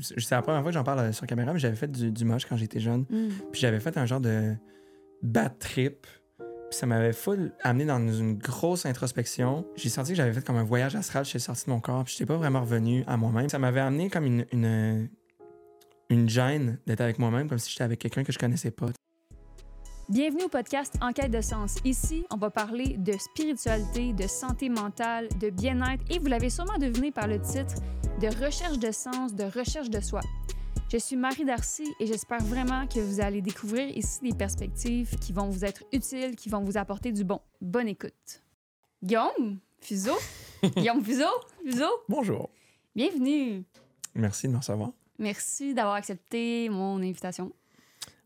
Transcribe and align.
c'est 0.00 0.30
la 0.30 0.42
première 0.42 0.62
fois 0.62 0.70
que 0.70 0.74
j'en 0.74 0.84
parle 0.84 1.00
euh, 1.00 1.12
sur 1.12 1.26
caméra, 1.26 1.52
mais 1.52 1.58
j'avais 1.58 1.76
fait 1.76 1.90
du, 1.90 2.10
du 2.10 2.24
moche 2.24 2.46
quand 2.46 2.56
j'étais 2.56 2.80
jeune. 2.80 3.02
Mm. 3.10 3.28
Puis 3.52 3.60
j'avais 3.60 3.80
fait 3.80 3.96
un 3.96 4.06
genre 4.06 4.20
de 4.20 4.54
bad 5.22 5.58
trip. 5.58 6.06
Puis 6.38 6.78
ça 6.78 6.86
m'avait 6.86 7.12
full 7.12 7.52
amené 7.62 7.84
dans 7.84 7.98
une 7.98 8.38
grosse 8.38 8.86
introspection. 8.86 9.66
J'ai 9.76 9.90
senti 9.90 10.12
que 10.12 10.16
j'avais 10.16 10.32
fait 10.32 10.44
comme 10.44 10.56
un 10.56 10.64
voyage 10.64 10.96
astral. 10.96 11.24
Je 11.24 11.30
suis 11.30 11.40
sorti 11.40 11.66
de 11.66 11.70
mon 11.70 11.80
corps. 11.80 12.04
Puis 12.04 12.14
j'étais 12.14 12.26
pas 12.26 12.36
vraiment 12.36 12.62
revenu 12.62 13.04
à 13.06 13.16
moi-même. 13.16 13.48
Ça 13.50 13.58
m'avait 13.58 13.80
amené 13.80 14.08
comme 14.08 14.24
une, 14.24 14.46
une, 14.52 15.08
une 16.08 16.28
gêne 16.28 16.78
d'être 16.86 17.02
avec 17.02 17.18
moi-même, 17.18 17.48
comme 17.48 17.58
si 17.58 17.70
j'étais 17.70 17.84
avec 17.84 17.98
quelqu'un 17.98 18.24
que 18.24 18.32
je 18.32 18.38
connaissais 18.38 18.70
pas. 18.70 18.86
Bienvenue 20.12 20.44
au 20.44 20.48
podcast 20.50 20.94
Enquête 21.00 21.30
de 21.30 21.40
sens. 21.40 21.76
Ici, 21.86 22.26
on 22.30 22.36
va 22.36 22.50
parler 22.50 22.98
de 22.98 23.12
spiritualité, 23.12 24.12
de 24.12 24.26
santé 24.26 24.68
mentale, 24.68 25.26
de 25.40 25.48
bien-être 25.48 26.04
et 26.10 26.18
vous 26.18 26.26
l'avez 26.26 26.50
sûrement 26.50 26.76
deviné 26.76 27.10
par 27.10 27.26
le 27.26 27.40
titre, 27.40 27.76
de 28.20 28.26
recherche 28.44 28.78
de 28.78 28.92
sens, 28.92 29.34
de 29.34 29.44
recherche 29.44 29.88
de 29.88 30.00
soi. 30.00 30.20
Je 30.92 30.98
suis 30.98 31.16
Marie 31.16 31.46
Darcy 31.46 31.86
et 31.98 32.06
j'espère 32.06 32.42
vraiment 32.42 32.86
que 32.86 33.00
vous 33.00 33.22
allez 33.22 33.40
découvrir 33.40 33.88
ici 33.96 34.20
des 34.22 34.34
perspectives 34.36 35.18
qui 35.18 35.32
vont 35.32 35.48
vous 35.48 35.64
être 35.64 35.82
utiles, 35.94 36.36
qui 36.36 36.50
vont 36.50 36.60
vous 36.60 36.76
apporter 36.76 37.10
du 37.10 37.24
bon. 37.24 37.40
Bonne 37.62 37.88
écoute. 37.88 38.42
Guillaume, 39.02 39.60
Fuseau, 39.80 40.18
Guillaume 40.76 41.02
Fuseau, 41.02 41.24
Fuseau, 41.64 41.90
Bonjour. 42.10 42.50
bienvenue. 42.94 43.64
Merci 44.14 44.46
de 44.46 44.52
me 44.52 44.58
recevoir. 44.58 44.90
Merci 45.18 45.72
d'avoir 45.72 45.94
accepté 45.94 46.68
mon 46.68 46.98
invitation. 46.98 47.50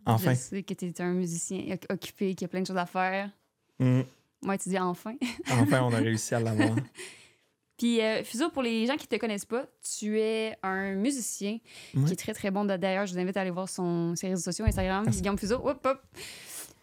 Enfin. 0.07 0.33
Je 0.35 0.39
sais 0.39 0.63
que 0.63 0.73
tu 0.75 0.87
es 0.87 1.01
un 1.03 1.13
musicien 1.13 1.59
oc- 1.75 1.87
occupé, 1.91 2.35
qui 2.35 2.45
a 2.45 2.49
plein 2.49 2.61
de 2.63 2.67
choses 2.67 2.77
à 2.77 2.87
faire. 2.87 3.31
Mm. 3.79 4.03
Moi, 4.43 4.59
tu 4.59 4.69
dis 4.69 4.79
enfin. 4.79 5.15
Enfin, 5.51 5.83
on 5.83 5.93
a 5.93 5.99
réussi 5.99 6.35
à 6.35 6.41
l'avoir. 6.41 6.77
Puis, 7.79 8.01
euh, 8.01 8.25
Fuseau, 8.25 8.49
pour 8.49 8.63
les 8.63 8.87
gens 8.87 8.97
qui 8.97 9.07
te 9.07 9.17
connaissent 9.17 9.45
pas, 9.45 9.67
tu 9.99 10.19
es 10.19 10.57
un 10.63 10.95
musicien 10.95 11.59
qui 12.07 12.13
est 12.13 12.17
très, 12.17 12.33
très 12.33 12.51
bon. 12.51 12.65
D'ailleurs, 12.65 13.05
je 13.07 13.13
vous 13.13 13.19
invite 13.19 13.37
à 13.37 13.43
aller 13.43 13.51
voir 13.51 13.69
son, 13.69 14.15
ses 14.17 14.29
réseaux 14.29 14.41
sociaux, 14.43 14.65
Instagram, 14.65 15.05
Merci. 15.05 15.21
Guillaume 15.21 15.37
Fuseau. 15.39 15.61
Hop, 15.63 15.85
hop. 15.85 16.01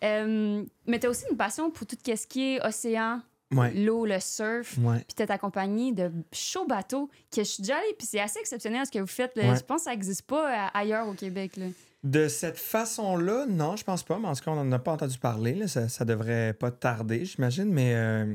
Euh, 0.04 0.64
mais 0.86 1.00
tu 1.00 1.08
as 1.08 1.10
aussi 1.10 1.24
une 1.32 1.38
passion 1.38 1.72
pour 1.72 1.88
tout 1.88 1.96
ce 2.06 2.28
qui 2.28 2.56
est 2.56 2.66
océan, 2.66 3.22
Ouais. 3.54 3.72
l'eau, 3.74 4.06
le 4.06 4.20
surf. 4.20 4.78
Ouais. 4.80 4.98
Puis, 5.00 5.16
tu 5.16 5.24
es 5.24 5.32
accompagné 5.32 5.94
de 5.94 6.12
show 6.32 6.66
bateaux 6.68 7.08
que 7.32 7.44
je 7.44 7.48
suis 7.48 7.62
déjà 7.64 7.78
allée. 7.78 7.94
Puis, 7.98 8.08
c'est 8.08 8.20
assez 8.20 8.40
exceptionnel 8.40 8.86
ce 8.86 8.92
que 8.92 9.00
vous 9.00 9.08
faites. 9.08 9.36
Ouais. 9.36 9.56
Je 9.56 9.64
pense 9.64 9.82
que 9.82 9.84
ça 9.86 9.92
n'existe 9.92 10.24
pas 10.24 10.66
euh, 10.66 10.70
ailleurs 10.74 11.08
au 11.08 11.14
Québec. 11.14 11.58
Là. 11.58 11.66
De 12.04 12.28
cette 12.28 12.58
façon-là, 12.58 13.46
non, 13.48 13.78
je 13.78 13.84
pense 13.86 14.04
pas, 14.04 14.20
mais 14.20 14.28
en 14.28 14.36
tout 14.36 14.44
cas, 14.44 14.52
on 14.52 14.62
n'en 14.64 14.72
a 14.74 14.80
pas 14.80 14.92
entendu 14.92 15.18
parler. 15.18 15.56
là. 15.56 15.68
Ça, 15.70 15.88
ça 15.88 16.04
devrait 16.04 16.54
pas 16.54 16.70
tarder, 16.70 17.24
j'imagine. 17.24 17.72
Mais 17.72 17.94
euh, 17.96 18.34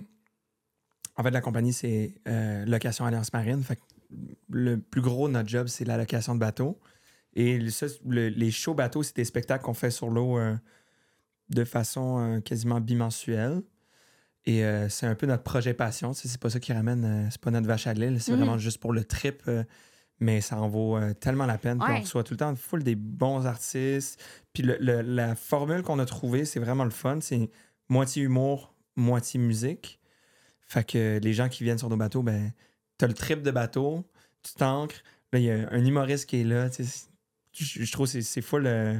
en 1.16 1.22
fait, 1.22 1.30
la 1.30 1.42
compagnie, 1.42 1.74
c'est 1.74 2.14
euh, 2.26 2.64
Location 2.64 3.04
Alliance 3.04 3.30
Marine. 3.32 3.62
Fait 3.62 3.76
que 3.76 3.82
le 4.48 4.78
plus 4.78 5.02
gros 5.02 5.28
de 5.28 5.34
notre 5.34 5.48
job, 5.50 5.66
c'est 5.66 5.84
la 5.84 5.98
location 5.98 6.34
de 6.34 6.40
bateaux. 6.40 6.78
Et 7.34 7.58
le- 7.58 7.68
ça, 7.70 7.86
le- 8.06 8.28
les 8.30 8.50
shows 8.50 8.72
bateaux, 8.74 9.02
c'est 9.02 9.16
des 9.16 9.24
spectacles 9.26 9.62
qu'on 9.64 9.74
fait 9.74 9.90
sur 9.90 10.08
l'eau 10.08 10.38
euh, 10.38 10.56
de 11.50 11.64
façon 11.64 12.40
quasiment 12.44 12.80
bimensuelle. 12.80 13.60
Et 14.46 14.62
c'est 14.88 15.04
un 15.04 15.14
peu 15.14 15.26
notre 15.26 15.42
projet 15.42 15.74
passion. 15.74 16.14
C'est 16.14 16.38
pas 16.40 16.48
ça 16.48 16.58
qui 16.58 16.72
ramène, 16.72 17.28
c'est 17.30 17.40
pas 17.40 17.50
notre 17.50 17.66
vache 17.66 17.86
à 17.86 17.92
l'île. 17.92 18.18
C'est 18.18 18.32
Mhm. 18.32 18.38
vraiment 18.38 18.56
juste 18.56 18.78
pour 18.78 18.94
le 18.94 19.04
trip. 19.04 19.42
Mais 20.20 20.40
ça 20.40 20.60
en 20.60 20.68
vaut 20.68 20.96
euh, 20.96 21.14
tellement 21.14 21.46
la 21.46 21.58
peine. 21.58 21.78
Puis 21.78 21.88
Ouais. 21.92 21.98
on 21.98 22.02
reçoit 22.02 22.24
tout 22.24 22.34
le 22.34 22.38
temps 22.38 22.54
full 22.56 22.82
des 22.82 22.94
bons 22.96 23.46
artistes. 23.46 24.22
Puis 24.52 24.62
le- 24.62 24.78
le- 24.80 25.02
la 25.02 25.34
formule 25.34 25.82
qu'on 25.82 25.98
a 25.98 26.04
trouvée, 26.06 26.44
c'est 26.44 26.60
vraiment 26.60 26.84
le 26.84 26.90
fun. 26.90 27.18
C'est 27.20 27.50
moitié 27.88 28.22
humour, 28.24 28.74
moitié 28.96 29.38
musique. 29.40 30.00
Fait 30.60 30.84
que 30.84 31.18
les 31.22 31.32
gens 31.32 31.48
qui 31.48 31.64
viennent 31.64 31.78
sur 31.78 31.88
nos 31.88 31.96
bateaux, 31.96 32.22
ben, 32.22 32.52
t'as 32.98 33.06
le 33.06 33.14
trip 33.14 33.42
de 33.42 33.50
bateau, 33.50 34.04
tu 34.42 34.52
t'ancres. 34.54 35.02
Là, 35.32 35.38
il 35.38 35.44
y 35.44 35.50
a 35.50 35.68
un 35.70 35.84
humoriste 35.84 36.26
qui 36.26 36.40
est 36.40 36.44
là. 36.44 36.68
Je, 37.52 37.84
je 37.84 37.92
trouve 37.92 38.06
que 38.06 38.12
c'est- 38.12 38.22
c'est 38.22 38.42
full. 38.42 38.66
euh, 38.66 38.98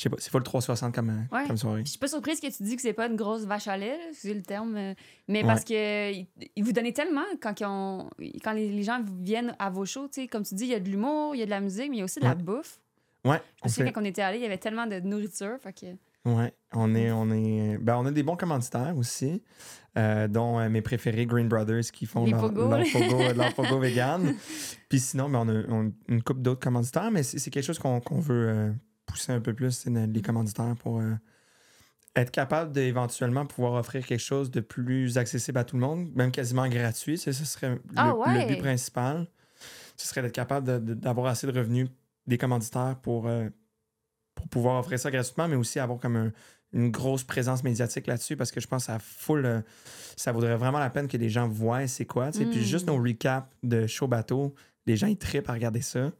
je 0.00 0.04
sais 0.04 0.08
pas, 0.08 0.16
c'est 0.18 0.30
full 0.30 0.42
360 0.42 0.94
comme, 0.94 1.10
euh, 1.10 1.36
Ouais. 1.36 1.46
comme 1.46 1.58
soirée. 1.58 1.82
Puis 1.82 1.86
Je 1.86 1.90
suis 1.90 1.98
pas 1.98 2.08
surprise 2.08 2.40
que 2.40 2.46
tu 2.46 2.62
dis 2.62 2.74
que 2.74 2.80
c'est 2.80 2.94
pas 2.94 3.06
une 3.06 3.16
grosse 3.16 3.42
vache 3.44 3.68
à 3.68 3.76
lait, 3.76 3.98
excusez 4.08 4.32
le 4.32 4.40
terme, 4.40 4.74
euh, 4.78 4.94
mais 5.28 5.42
parce 5.44 5.62
que 5.62 6.10
il- 6.12 6.26
il 6.56 6.64
vous 6.64 6.72
donnez 6.72 6.94
tellement 6.94 7.24
quand, 7.42 7.60
ils 7.60 7.66
ont- 7.66 8.08
quand 8.42 8.52
les, 8.52 8.70
les 8.72 8.82
gens 8.82 9.02
viennent 9.20 9.54
à 9.58 9.68
vos 9.68 9.84
shows, 9.84 10.08
tu 10.08 10.22
sais, 10.22 10.26
comme 10.26 10.42
tu 10.44 10.54
dis, 10.54 10.64
il 10.64 10.70
y 10.70 10.74
a 10.74 10.80
de 10.80 10.88
l'humour, 10.88 11.34
il 11.34 11.40
y 11.40 11.42
a 11.42 11.44
de 11.44 11.50
la 11.50 11.60
musique, 11.60 11.90
mais 11.90 11.96
il 11.96 11.98
y 11.98 12.02
a 12.02 12.04
aussi 12.06 12.18
de 12.20 12.24
la 12.24 12.34
bouffe. 12.34 12.80
Ouais, 13.26 13.42
Je 13.62 13.68
sais 13.68 13.84
fait- 13.84 13.92
quand 13.92 14.00
on 14.00 14.04
était 14.06 14.22
allé, 14.22 14.38
il 14.38 14.42
y 14.42 14.46
avait 14.46 14.56
tellement 14.56 14.86
de 14.86 14.98
nourriture, 15.00 15.58
fait 15.62 15.74
que 15.74 15.86
Ouais, 16.24 16.52
on 16.74 16.94
est, 16.94 17.10
on 17.12 17.30
est, 17.30 17.78
ben 17.78 17.96
on 17.96 18.04
a 18.06 18.10
des 18.10 18.22
bons 18.22 18.36
commanditaires 18.36 18.94
aussi, 18.96 19.42
euh, 19.96 20.28
dont 20.28 20.58
euh, 20.60 20.68
mes 20.68 20.82
préférés 20.82 21.24
Green 21.26 21.48
Brothers 21.48 21.90
qui 21.92 22.04
font 22.06 22.26
leur, 22.26 22.40
pogos, 22.40 22.68
leur 22.68 22.84
pogo, 22.92 23.18
leur 23.36 23.54
pogo 23.54 23.78
vegan. 23.78 24.34
Puis 24.90 25.00
sinon, 25.00 25.28
ben, 25.30 25.38
on 25.40 25.48
a 25.48 25.62
on- 25.74 25.92
une 26.08 26.22
couple 26.22 26.40
d'autres 26.42 26.60
commanditaires, 26.60 27.10
mais 27.10 27.22
c'est 27.22 27.38
c'est 27.38 27.50
quelque 27.50 27.64
chose 27.64 27.78
qu'on 27.78 28.00
veut 28.20 28.48
euh, 28.48 28.72
pousser 29.10 29.32
un 29.32 29.40
peu 29.40 29.52
plus, 29.54 29.86
les 29.86 30.22
commanditaires 30.22 30.74
pour 30.78 31.00
euh, 31.00 31.14
être 32.16 32.30
capable 32.30 32.72
d'éventuellement 32.72 33.46
pouvoir 33.46 33.74
offrir 33.74 34.04
quelque 34.04 34.20
chose 34.20 34.50
de 34.50 34.60
plus 34.60 35.16
accessible 35.18 35.58
à 35.58 35.64
tout 35.64 35.76
le 35.76 35.82
monde, 35.82 36.10
même 36.14 36.32
quasiment 36.32 36.66
gratuit. 36.68 37.18
Ce 37.18 37.32
serait 37.32 37.70
le, 37.70 37.80
Ah 37.96 38.14
le 38.26 38.46
but 38.46 38.58
principal. 38.58 39.26
Ce 39.96 40.06
serait 40.08 40.22
d'être 40.22 40.32
capable 40.34 40.82
d'avoir 40.98 41.26
assez 41.26 41.46
de 41.46 41.52
revenus 41.56 41.88
des 42.26 42.38
commanditaires 42.38 42.96
pour, 43.02 43.26
euh, 43.28 43.48
pour 44.34 44.48
pouvoir 44.48 44.80
offrir 44.80 44.98
ça 44.98 45.10
gratuitement, 45.10 45.46
mais 45.48 45.56
aussi 45.56 45.78
avoir 45.78 45.98
comme 46.00 46.16
un- 46.16 46.32
une 46.72 46.90
grosse 46.90 47.24
présence 47.24 47.64
médiatique 47.64 48.06
là-dessus 48.06 48.36
parce 48.36 48.52
que 48.52 48.60
je 48.60 48.66
pense 48.68 48.84
que 48.86 48.92
ça 48.92 48.98
full, 49.00 49.44
euh, 49.44 49.60
ça 50.16 50.30
vaudrait 50.32 50.56
vraiment 50.56 50.78
la 50.78 50.88
peine 50.90 51.08
que 51.08 51.16
les 51.16 51.28
gens 51.28 51.48
voient 51.48 51.86
c'est 51.88 52.04
quoi. 52.06 52.30
sais. 52.32 52.44
Puis 52.46 52.60
Mm. 52.60 52.62
juste 52.62 52.86
nos 52.86 52.96
recaps 53.02 53.48
de 53.64 53.86
show 53.88 54.06
bateau, 54.06 54.54
les 54.86 54.96
gens 54.96 55.08
ils 55.08 55.16
trippent 55.18 55.50
à 55.50 55.52
regarder 55.52 55.82
ça. 55.82 56.12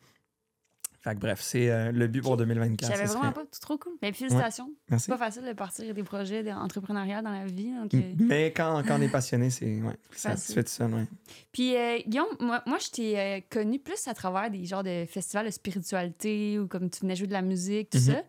Fait 1.02 1.14
que 1.14 1.20
bref, 1.20 1.40
c'est 1.40 1.70
euh, 1.70 1.92
le 1.92 2.06
but 2.08 2.20
pour 2.20 2.36
2024. 2.36 2.90
je 2.92 2.94
savais 2.96 3.06
ça 3.06 3.12
vraiment 3.14 3.32
serait- 3.32 3.44
pas, 3.44 3.48
c'est 3.52 3.60
trop 3.62 3.78
cool. 3.78 3.92
Mais 4.02 4.12
félicitations. 4.12 4.70
Merci. 4.90 5.06
C'est 5.06 5.12
pas 5.12 5.18
facile 5.18 5.44
de 5.44 5.52
partir 5.54 5.94
des 5.94 6.02
projets 6.02 6.52
entrepreneuriaux 6.52 7.22
dans 7.22 7.30
la 7.32 7.46
vie. 7.46 7.72
donc, 7.74 7.94
euh, 7.94 8.00
Mais 8.18 8.52
quand, 8.52 8.82
quand 8.86 8.98
on 8.98 9.02
est 9.02 9.08
passionné, 9.08 9.48
c'est 9.48 9.80
ouais, 9.80 9.96
ça 10.12 10.36
se 10.36 10.52
fait 10.52 10.62
tout 10.62 10.70
seul. 10.70 10.92
Ouais. 10.92 11.06
Puis, 11.52 11.74
euh, 11.74 11.98
Guillaume, 12.06 12.26
moi, 12.40 12.62
moi 12.66 12.76
je 12.78 12.90
t'ai 12.90 13.46
connu 13.50 13.78
plus 13.78 14.06
à 14.08 14.14
travers 14.14 14.50
des 14.50 14.66
genres 14.66 14.82
de 14.84 15.06
festivals 15.06 15.46
de 15.46 15.50
spiritualité 15.50 16.58
ou 16.58 16.68
comme 16.68 16.90
tu 16.90 17.00
venais 17.00 17.16
jouer 17.16 17.28
de 17.28 17.32
la 17.32 17.42
musique, 17.42 17.90
tout 17.90 17.98
Mhm. 17.98 18.04
ça. 18.04 18.22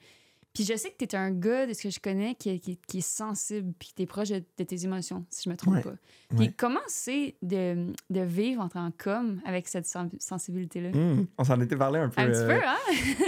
Puis 0.54 0.66
je 0.66 0.76
sais 0.76 0.92
que 0.92 0.98
tu 1.06 1.06
es 1.06 1.16
un 1.16 1.32
gars, 1.32 1.66
de 1.66 1.74
ce 1.74 1.84
que 1.84 1.90
je 1.90 2.00
connais, 2.02 2.36
qui, 2.36 2.50
est- 2.50 2.60
qui, 2.60 2.72
est- 2.74 2.86
qui 2.86 2.98
est 2.98 3.02
sensible, 3.08 3.72
puis 3.80 3.92
tu 3.96 4.02
es 4.02 4.06
proche 4.06 4.30
de, 4.30 4.44
de 4.58 4.64
tes 4.66 4.84
émotions, 4.84 5.26
si 5.30 5.44
je 5.46 5.50
me 5.50 5.56
trompe 5.56 5.76
Ouais. 5.76 5.82
pas. 5.82 5.94
Puis 6.30 6.40
Ouais. 6.40 6.54
comment 6.58 6.80
c'est 6.88 7.36
de, 7.42 7.94
de 8.10 8.20
vivre 8.22 8.62
en 8.62 8.68
tant 8.68 8.92
qu'homme 8.92 9.42
avec 9.46 9.68
cette 9.70 9.86
sen- 9.86 10.10
sensibilité-là? 10.20 10.90
Hmm, 10.92 11.26
on 11.38 11.44
s'en 11.46 11.60
était 11.62 11.78
parlé 11.78 12.00
un 12.00 12.10
peu. 12.10 12.20
Un 12.22 12.28
petit 12.28 12.40
euh, 12.40 12.48
peu, 12.60 12.66
hein? 12.66 12.78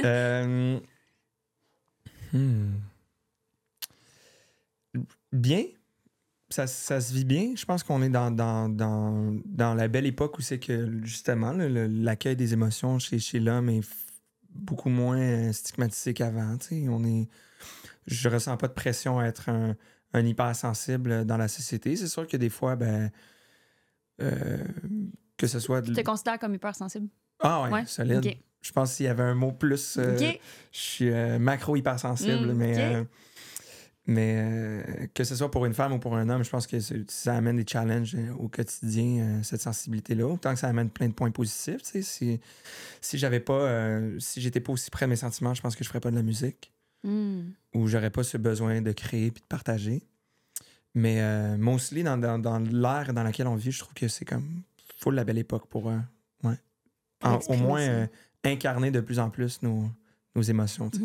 Euh, 0.05 0.79
hmm. 2.33 2.71
Bien. 5.31 5.63
Ça, 6.49 6.67
ça 6.67 7.01
se 7.01 7.13
vit 7.13 7.25
bien. 7.25 7.53
Je 7.55 7.65
pense 7.65 7.81
qu'on 7.83 8.03
est 8.03 8.09
dans, 8.09 8.29
dans, 8.29 8.69
dans, 8.69 9.33
dans 9.45 9.73
la 9.73 9.87
belle 9.87 10.05
époque 10.05 10.37
où 10.37 10.41
c'est 10.41 10.59
que, 10.59 10.99
justement, 11.03 11.51
l'accueil 11.53 12.35
des 12.35 12.53
émotions 12.53 12.99
chez, 12.99 13.17
chez 13.17 13.39
l'homme 13.39 13.69
est 13.69 13.81
beaucoup 14.55 14.89
moins 14.89 15.19
euh, 15.19 15.51
stigmatisé 15.51 16.13
qu'avant. 16.13 16.57
On 16.89 17.03
est... 17.05 17.27
Je 18.07 18.29
ressens 18.29 18.57
pas 18.57 18.67
de 18.67 18.73
pression 18.73 19.19
à 19.19 19.25
être 19.25 19.49
un, 19.49 19.75
un 20.13 20.25
hypersensible 20.25 21.25
dans 21.25 21.37
la 21.37 21.47
société. 21.47 21.95
C'est 21.95 22.07
sûr 22.07 22.27
que 22.27 22.37
des 22.37 22.49
fois, 22.49 22.75
ben, 22.75 23.11
euh, 24.21 24.57
que 25.37 25.47
ce 25.47 25.59
soit... 25.59 25.81
de- 25.81 25.87
Tu 25.87 25.93
te 25.93 26.01
considères 26.01 26.39
comme 26.39 26.53
hypersensible? 26.53 27.07
Ah 27.39 27.63
ouais, 27.63 27.71
Ouais, 27.71 27.85
solide. 27.85 28.35
Je 28.61 28.71
pense 28.71 28.95
qu'il 28.95 29.05
y 29.05 29.09
avait 29.09 29.23
un 29.23 29.35
mot 29.35 29.51
plus... 29.51 29.97
euh, 29.97 30.15
je 30.71 30.79
suis 30.79 31.09
euh, 31.11 31.37
macro 31.39 31.75
hypersensible, 31.75 32.53
Mm, 32.53 32.57
mais, 32.57 32.99
ok. 33.01 33.07
Mais 34.05 34.35
euh, 34.37 35.07
que 35.13 35.23
ce 35.23 35.35
soit 35.35 35.49
pour 35.49 35.65
une 35.65 35.73
femme 35.73 35.93
ou 35.93 35.99
pour 35.99 36.15
un 36.17 36.27
homme, 36.29 36.43
je 36.43 36.49
pense 36.49 36.67
que 36.67 36.77
ça 37.07 37.35
amène 37.35 37.55
des 37.57 37.65
challenges 37.65 38.15
euh, 38.15 38.33
au 38.33 38.49
quotidien, 38.49 39.19
euh, 39.39 39.43
cette 39.43 39.61
sensibilité-là. 39.61 40.25
Autant 40.27 40.53
que 40.53 40.59
ça 40.59 40.67
amène 40.67 40.89
plein 40.89 41.07
de 41.07 41.13
points 41.13 41.31
positifs. 41.31 41.81
Si, 41.83 42.39
si 43.01 43.17
j'avais 43.17 43.39
pas, 43.39 43.53
euh, 43.61 44.19
si 44.19 44.41
j'étais 44.41 44.59
pas 44.59 44.73
aussi 44.73 44.89
près 44.91 45.05
de 45.05 45.09
mes 45.11 45.15
sentiments, 45.15 45.53
je 45.53 45.61
pense 45.61 45.75
que 45.75 45.83
je 45.83 45.89
ferais 45.89 46.01
pas 46.01 46.11
de 46.11 46.15
la 46.17 46.23
musique 46.23 46.71
Hmm. 47.05 47.51
ou 47.73 47.87
j'aurais 47.87 48.11
pas 48.11 48.23
ce 48.23 48.37
besoin 48.37 48.81
de 48.81 48.91
créer 48.93 49.29
puis 49.29 49.41
de 49.41 49.47
partager. 49.47 50.03
Mais 50.95 51.57
mostly 51.57 52.01
dans, 52.03 52.17
dans, 52.17 52.39
dans 52.39 52.59
l'ère 52.59 53.13
dans 53.13 53.23
laquelle 53.23 53.47
on 53.47 53.55
vit, 53.55 53.71
je 53.73 53.79
trouve 53.79 53.93
que 53.93 54.07
c'est 54.07 54.23
comme 54.25 54.61
full 54.99 55.15
la 55.15 55.23
belle 55.25 55.37
époque 55.39 55.67
pour, 55.67 55.87
ouais. 55.87 55.97
Pour 57.19 57.29
En- 57.29 57.39
au 57.49 57.55
moins 57.57 58.07
incarner 58.45 58.89
de 58.91 59.01
plus 59.01 59.19
en 59.19 59.29
plus 59.29 59.61
nos, 59.63 59.89
nos 60.35 60.41
émotions. 60.43 60.89
sais. 60.93 60.99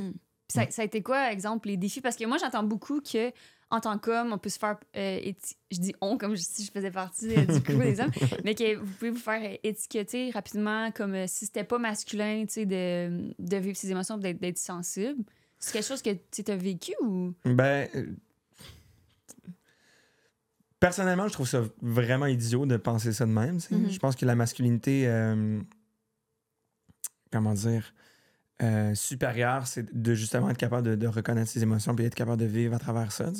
Ça, 0.50 0.70
ça 0.70 0.82
a 0.82 0.84
été 0.86 1.02
quoi, 1.02 1.30
exemple, 1.30 1.68
les 1.68 1.76
défis? 1.76 2.00
Parce 2.00 2.16
que 2.16 2.24
moi, 2.24 2.38
j'entends 2.38 2.62
beaucoup 2.62 3.00
que 3.02 3.30
en 3.70 3.80
tant 3.80 3.98
qu'homme, 3.98 4.32
on 4.32 4.38
peut 4.38 4.48
se 4.48 4.58
faire. 4.58 4.78
euh, 4.96 5.18
éti- 5.20 5.56
je 5.70 5.78
dis 5.78 5.94
on 6.00 6.16
comme 6.16 6.34
si 6.38 6.64
je 6.64 6.70
faisais 6.72 6.90
partie 6.90 7.36
euh, 7.36 7.44
du 7.44 7.60
crew 7.62 7.78
des 7.82 8.00
hommes, 8.00 8.10
mais 8.44 8.54
que 8.54 8.76
vous 8.76 8.92
pouvez 8.94 9.10
vous 9.10 9.18
faire 9.18 9.58
étiqueter 9.62 10.30
rapidement 10.30 10.90
comme 10.90 11.14
euh, 11.14 11.26
si 11.26 11.44
c'était 11.44 11.64
pas 11.64 11.78
masculin, 11.78 12.44
tu 12.46 12.52
sais, 12.54 12.66
de, 12.66 13.34
de 13.38 13.56
vivre 13.58 13.76
ses 13.76 13.90
émotions, 13.90 14.16
d'être 14.16 14.40
d'être 14.40 14.56
sensible. 14.58 15.22
C'est 15.58 15.72
quelque 15.72 15.86
chose 15.86 16.00
que 16.00 16.10
tu 16.30 16.50
as 16.50 16.56
vécu 16.56 16.92
ou? 17.02 17.34
Ben. 17.44 17.88
euh, 17.94 18.06
Personnellement, 20.80 21.26
je 21.26 21.32
trouve 21.32 21.48
ça 21.48 21.62
vraiment 21.82 22.26
idiot 22.26 22.64
de 22.64 22.76
penser 22.76 23.12
ça 23.12 23.26
de 23.26 23.32
même. 23.32 23.58
Mhm. 23.70 23.90
Je 23.90 23.98
pense 23.98 24.14
que 24.14 24.24
la 24.24 24.36
masculinité. 24.36 25.06
comment 27.32 27.52
dire, 27.52 27.92
euh, 28.62 28.94
supérieur, 28.94 29.66
c'est 29.66 29.94
de 29.94 30.14
justement 30.14 30.50
être 30.50 30.56
capable 30.58 30.86
de, 30.88 30.94
de 30.96 31.06
reconnaître 31.06 31.48
ses 31.50 31.62
émotions 31.62 31.94
puis 31.94 32.04
être 32.04 32.14
capable 32.14 32.40
de 32.40 32.46
vivre 32.46 32.74
à 32.74 32.78
travers 32.78 33.12
ça. 33.12 33.30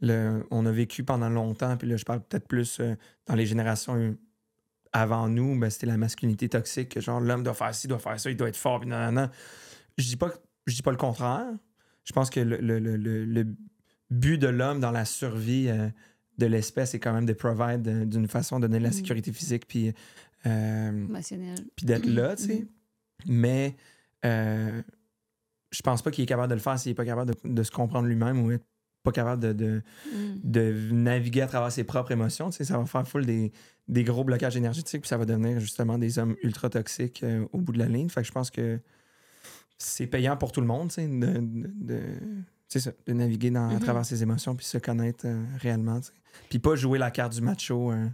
Le, 0.00 0.44
on 0.50 0.66
a 0.66 0.72
vécu 0.72 1.04
pendant 1.04 1.28
longtemps, 1.28 1.76
puis 1.76 1.88
là, 1.88 1.96
je 1.96 2.04
parle 2.04 2.20
peut-être 2.22 2.48
plus 2.48 2.80
euh, 2.80 2.94
dans 3.26 3.34
les 3.34 3.46
générations 3.46 4.16
avant 4.92 5.28
nous, 5.28 5.56
ben, 5.58 5.70
c'était 5.70 5.86
la 5.86 5.96
masculinité 5.96 6.48
toxique, 6.48 6.88
que 6.88 7.00
genre 7.00 7.20
l'homme 7.20 7.44
doit 7.44 7.54
faire 7.54 7.72
ci, 7.74 7.86
doit 7.86 8.00
faire 8.00 8.18
ça, 8.18 8.28
il 8.28 8.36
doit 8.36 8.48
être 8.48 8.56
fort, 8.56 8.80
puis 8.80 8.88
non, 8.88 8.98
non, 8.98 9.12
non. 9.12 9.30
Je 9.98 10.04
dis 10.04 10.16
pas, 10.16 10.32
je 10.66 10.74
dis 10.74 10.82
pas 10.82 10.90
le 10.90 10.96
contraire. 10.96 11.46
Je 12.04 12.12
pense 12.12 12.28
que 12.30 12.40
le, 12.40 12.56
le- 12.58 12.78
le- 12.96 13.46
but 14.10 14.36
de 14.38 14.48
l'homme 14.48 14.80
dans 14.80 14.90
la 14.90 15.04
survie 15.04 15.68
euh, 15.68 15.88
de 16.38 16.46
l'espèce 16.46 16.94
est 16.94 16.98
quand 16.98 17.12
même 17.12 17.26
de 17.26 17.32
provide 17.34 17.86
euh, 17.86 18.04
d'une 18.04 18.26
façon, 18.26 18.58
de 18.58 18.66
donner 18.66 18.78
de 18.78 18.82
la 18.82 18.88
Mhm. 18.90 18.96
sécurité 18.96 19.32
physique, 19.32 19.68
puis 19.68 19.92
puis 20.42 21.86
d'être 21.86 22.06
là, 22.06 22.34
tu 22.34 22.42
sais. 22.44 22.54
Mhm. 22.60 22.66
Mais 23.26 23.76
euh, 24.24 24.82
je 25.70 25.82
pense 25.82 26.02
pas 26.02 26.10
qu'il 26.10 26.24
est 26.24 26.26
capable 26.26 26.48
de 26.50 26.54
le 26.54 26.60
faire 26.60 26.78
s'il 26.78 26.92
est 26.92 26.94
pas 26.94 27.04
capable 27.04 27.32
de, 27.34 27.48
de 27.48 27.62
se 27.62 27.70
comprendre 27.70 28.06
lui-même 28.08 28.44
ou 28.44 28.50
être 28.52 28.64
pas 29.02 29.12
capable 29.12 29.42
de, 29.42 29.52
de, 29.52 29.82
Mm. 30.12 30.40
de 30.44 30.88
naviguer 30.92 31.42
à 31.42 31.46
travers 31.46 31.72
ses 31.72 31.84
propres 31.84 32.12
émotions. 32.12 32.50
Tu 32.50 32.58
sais, 32.58 32.64
ça 32.64 32.76
va 32.78 32.84
faire 32.86 33.06
full 33.08 33.24
des, 33.24 33.50
des 33.88 34.04
gros 34.04 34.24
blocages 34.24 34.56
énergétiques, 34.56 35.02
puis 35.02 35.08
ça 35.08 35.16
va 35.16 35.24
devenir 35.24 35.58
justement 35.60 35.96
des 35.96 36.18
hommes 36.18 36.36
ultra 36.42 36.68
toxiques 36.68 37.22
euh, 37.22 37.46
au 37.52 37.58
bout 37.60 37.72
de 37.72 37.78
la 37.78 37.86
ligne. 37.86 38.08
Fait 38.10 38.20
que 38.20 38.26
je 38.26 38.32
pense 38.32 38.50
que 38.50 38.78
c'est 39.78 40.06
payant 40.06 40.36
pour 40.36 40.52
tout 40.52 40.60
le 40.60 40.66
monde, 40.66 40.88
tu 40.88 40.94
sais, 40.96 41.08
de, 41.08 41.14
de, 41.38 41.70
de- 41.80 42.02
c'est 42.68 42.80
ça, 42.80 42.90
de 43.06 43.12
naviguer 43.14 43.50
dans, 43.50 43.70
à 43.70 43.74
Mhm. 43.74 43.80
travers 43.80 44.04
ses 44.04 44.22
émotions 44.22 44.54
puis 44.54 44.66
se 44.66 44.76
connaître 44.78 45.26
euh, 45.26 45.42
réellement. 45.58 46.00
tu 46.00 46.08
sais. 46.08 46.12
Puis 46.50 46.58
pas 46.58 46.74
jouer 46.76 46.98
la 46.98 47.10
carte 47.10 47.32
du 47.32 47.40
macho. 47.40 47.90
euh, 47.92 48.06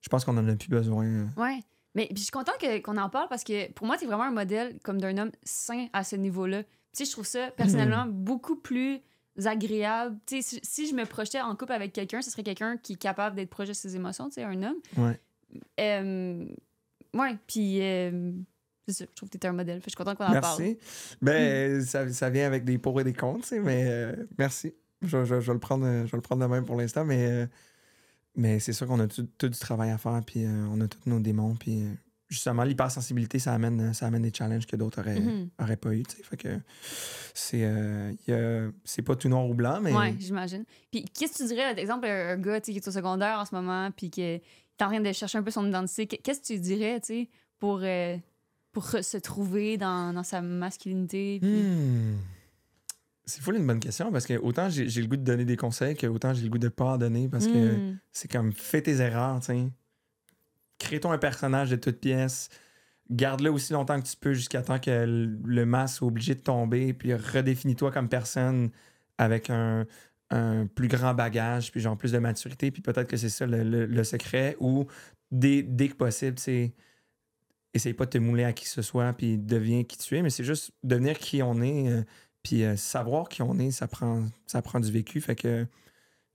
je 0.00 0.08
pense 0.08 0.24
qu'on 0.24 0.36
en 0.36 0.48
a 0.48 0.56
plus 0.56 0.68
besoin. 0.68 1.28
Ouais. 1.36 1.60
Mais 1.94 2.06
puis 2.06 2.16
je 2.18 2.22
suis 2.22 2.30
contente 2.30 2.56
qu'on 2.82 2.96
en 2.96 3.08
parle 3.10 3.28
parce 3.28 3.44
que 3.44 3.70
pour 3.72 3.86
moi, 3.86 3.96
tu 3.98 4.04
es 4.04 4.06
vraiment 4.06 4.24
un 4.24 4.30
modèle 4.30 4.78
comme 4.82 5.00
d'un 5.00 5.16
homme 5.18 5.30
sain 5.42 5.88
à 5.92 6.04
ce 6.04 6.16
niveau-là. 6.16 6.62
Tu 6.62 6.68
sais, 6.92 7.04
je 7.04 7.12
trouve 7.12 7.26
ça 7.26 7.50
personnellement 7.50 8.06
beaucoup 8.06 8.56
plus 8.56 9.00
agréable. 9.44 10.16
Tu 10.26 10.42
sais, 10.42 10.42
si, 10.42 10.60
si 10.62 10.88
je 10.88 10.94
me 10.94 11.04
projetais 11.04 11.40
en 11.40 11.54
couple 11.56 11.72
avec 11.72 11.92
quelqu'un, 11.92 12.22
ce 12.22 12.30
serait 12.30 12.42
quelqu'un 12.42 12.76
qui 12.76 12.94
est 12.94 12.96
capable 12.96 13.36
d'être 13.36 13.50
proche 13.50 13.68
de 13.68 13.72
ses 13.72 13.96
émotions, 13.96 14.28
tu 14.28 14.34
sais, 14.34 14.42
un 14.44 14.62
homme. 14.62 14.76
Ouais. 14.96 15.18
Euh, 15.80 16.46
ouais, 17.14 17.36
puis 17.46 17.80
euh, 17.82 18.32
c'est 18.88 18.94
ça, 18.94 19.04
je 19.10 19.14
trouve 19.14 19.28
que 19.28 19.38
tu 19.38 19.46
es 19.46 19.50
un 19.50 19.52
modèle. 19.52 19.78
Fait 19.80 19.86
je 19.86 19.90
suis 19.90 19.96
contente 19.96 20.16
qu'on 20.18 20.24
en 20.26 20.40
parle. 20.40 20.60
Merci. 20.62 20.78
Ben, 21.20 21.82
ça, 21.84 22.08
ça 22.10 22.30
vient 22.30 22.46
avec 22.46 22.64
des 22.64 22.78
pour 22.78 23.00
et 23.00 23.04
des 23.04 23.12
contre, 23.12 23.42
tu 23.42 23.48
sais, 23.48 23.60
mais 23.60 23.84
euh, 23.86 24.14
merci. 24.38 24.74
Je, 25.02 25.24
je- 25.24 25.40
je 25.40 25.46
vais 25.46 25.52
le 25.52 25.58
prendre, 25.60 25.84
je 25.86 26.10
vais 26.10 26.16
le 26.16 26.20
prendre 26.22 26.42
de 26.42 26.46
même 26.50 26.64
pour 26.64 26.76
l'instant, 26.76 27.04
mais, 27.04 27.26
euh, 27.26 27.46
mais 28.34 28.58
c'est 28.60 28.72
sûr 28.72 28.86
qu'on 28.86 29.00
a 29.00 29.06
tout, 29.06 29.28
tout 29.38 29.48
du 29.48 29.58
travail 29.58 29.90
à 29.90 29.98
faire, 29.98 30.20
puis 30.26 30.44
euh, 30.44 30.66
on 30.70 30.80
a 30.80 30.88
tous 30.88 31.00
nos 31.06 31.20
démons, 31.20 31.54
puis 31.56 31.82
euh, 31.84 31.92
justement, 32.28 32.64
l'hypersensibilité, 32.64 33.38
ça 33.38 33.52
amène, 33.52 33.92
ça 33.92 34.06
amène 34.06 34.22
des 34.22 34.32
challenges 34.34 34.66
que 34.66 34.76
d'autres 34.76 35.00
auraient, 35.00 35.20
Mhm. 35.20 35.50
auraient 35.60 35.76
pas 35.76 35.92
eu, 35.94 36.02
tu 36.04 36.16
sais. 36.16 36.22
Fait 36.22 36.36
que 36.38 36.48
c'est 37.34 37.64
euh, 37.64 38.12
y 38.26 38.32
a- 38.32 38.70
c'est 38.84 39.02
pas 39.02 39.16
tout 39.16 39.28
noir 39.28 39.46
ou 39.48 39.54
blanc, 39.54 39.80
mais 39.82 39.92
Ouais, 39.94 40.14
j'imagine. 40.18 40.64
Puis 40.90 41.04
qu'est-ce 41.04 41.32
que 41.34 41.38
tu 41.38 41.46
dirais, 41.48 41.70
par 41.74 41.78
exemple, 41.78 42.06
un 42.06 42.36
gars 42.38 42.60
qui 42.60 42.76
est 42.76 42.88
au 42.88 42.90
secondaire 42.90 43.38
en 43.38 43.44
ce 43.44 43.54
moment, 43.54 43.90
puis 43.94 44.10
qui 44.10 44.22
est 44.22 44.42
en 44.80 44.86
train 44.88 45.00
de 45.00 45.12
chercher 45.12 45.38
un 45.38 45.42
peu 45.42 45.50
son 45.50 45.66
identité, 45.68 46.06
qu'est- 46.06 46.18
qu'est-ce 46.18 46.40
que 46.40 46.46
tu 46.46 46.58
dirais, 46.58 47.00
tu 47.00 47.06
sais, 47.06 47.28
pour, 47.58 47.80
euh, 47.82 48.16
pour 48.72 48.86
se 48.86 49.18
trouver 49.18 49.76
dans, 49.76 50.12
dans 50.14 50.22
sa 50.24 50.40
masculinité? 50.40 51.38
puis- 51.40 51.50
Hmm. 51.50 52.16
C'est 53.24 53.40
full 53.40 53.56
une 53.56 53.66
bonne 53.66 53.78
question 53.80 54.10
parce 54.10 54.26
que 54.26 54.34
autant 54.38 54.68
j'ai 54.68 54.88
j'ai 54.88 55.00
le 55.00 55.06
goût 55.06 55.16
de 55.16 55.22
donner 55.22 55.44
des 55.44 55.56
conseils 55.56 55.94
que 55.96 56.06
autant 56.08 56.34
j'ai 56.34 56.42
le 56.42 56.48
goût 56.48 56.58
de 56.58 56.68
pas 56.68 56.84
en 56.94 56.98
donner 56.98 57.28
parce 57.28 57.46
que 57.46 57.76
Hmm. 57.76 57.98
c'est 58.12 58.30
comme 58.30 58.52
fais 58.52 58.82
tes 58.82 58.96
erreurs, 59.00 59.38
tu. 59.40 59.52
Crée-toi 60.78 61.12
un 61.12 61.18
personnage 61.18 61.70
de 61.70 61.76
toute 61.76 62.00
pièce. 62.00 62.48
Garde-le 63.10 63.50
aussi 63.52 63.72
longtemps 63.72 64.00
que 64.00 64.06
tu 64.08 64.16
peux 64.16 64.32
jusqu'à 64.34 64.62
temps 64.62 64.78
que 64.80 65.04
le 65.44 65.66
masque 65.66 65.96
soit 65.98 66.08
obligé 66.08 66.34
de 66.34 66.40
tomber. 66.40 66.92
Puis 66.94 67.14
redéfinis-toi 67.14 67.92
comme 67.92 68.08
personne 68.08 68.70
avec 69.18 69.50
un, 69.50 69.86
un 70.30 70.66
plus 70.66 70.88
grand 70.88 71.14
bagage, 71.14 71.70
puis 71.70 71.80
genre 71.80 71.96
plus 71.96 72.10
de 72.12 72.18
maturité. 72.18 72.70
Puis 72.72 72.82
peut-être 72.82 73.08
que 73.08 73.16
c'est 73.16 73.28
ça 73.28 73.46
le, 73.46 73.62
le- 73.62 73.86
le 73.86 74.04
secret. 74.04 74.56
Ou 74.60 74.86
dès, 75.30 75.62
dès 75.62 75.88
que 75.88 75.94
possible, 75.94 76.38
c'est 76.38 76.72
essaye 77.74 77.94
pas 77.94 78.04
de 78.06 78.10
te 78.10 78.18
mouler 78.18 78.44
à 78.44 78.52
qui 78.52 78.64
que 78.64 78.70
ce 78.70 78.82
soit, 78.82 79.12
puis 79.12 79.38
deviens 79.38 79.84
qui 79.84 79.96
tu 79.98 80.16
es. 80.16 80.22
Mais 80.22 80.30
c'est 80.30 80.44
juste 80.44 80.72
devenir 80.82 81.18
qui 81.18 81.42
on 81.42 81.60
est. 81.62 81.88
euh, 81.90 82.02
puis 82.42 82.64
euh, 82.64 82.76
savoir 82.76 83.28
qui 83.28 83.42
on 83.42 83.58
est, 83.58 83.70
ça 83.70 83.86
prend, 83.88 84.24
ça 84.46 84.62
prend 84.62 84.80
du 84.80 84.90
vécu. 84.90 85.20
Fait 85.20 85.36
que 85.36 85.66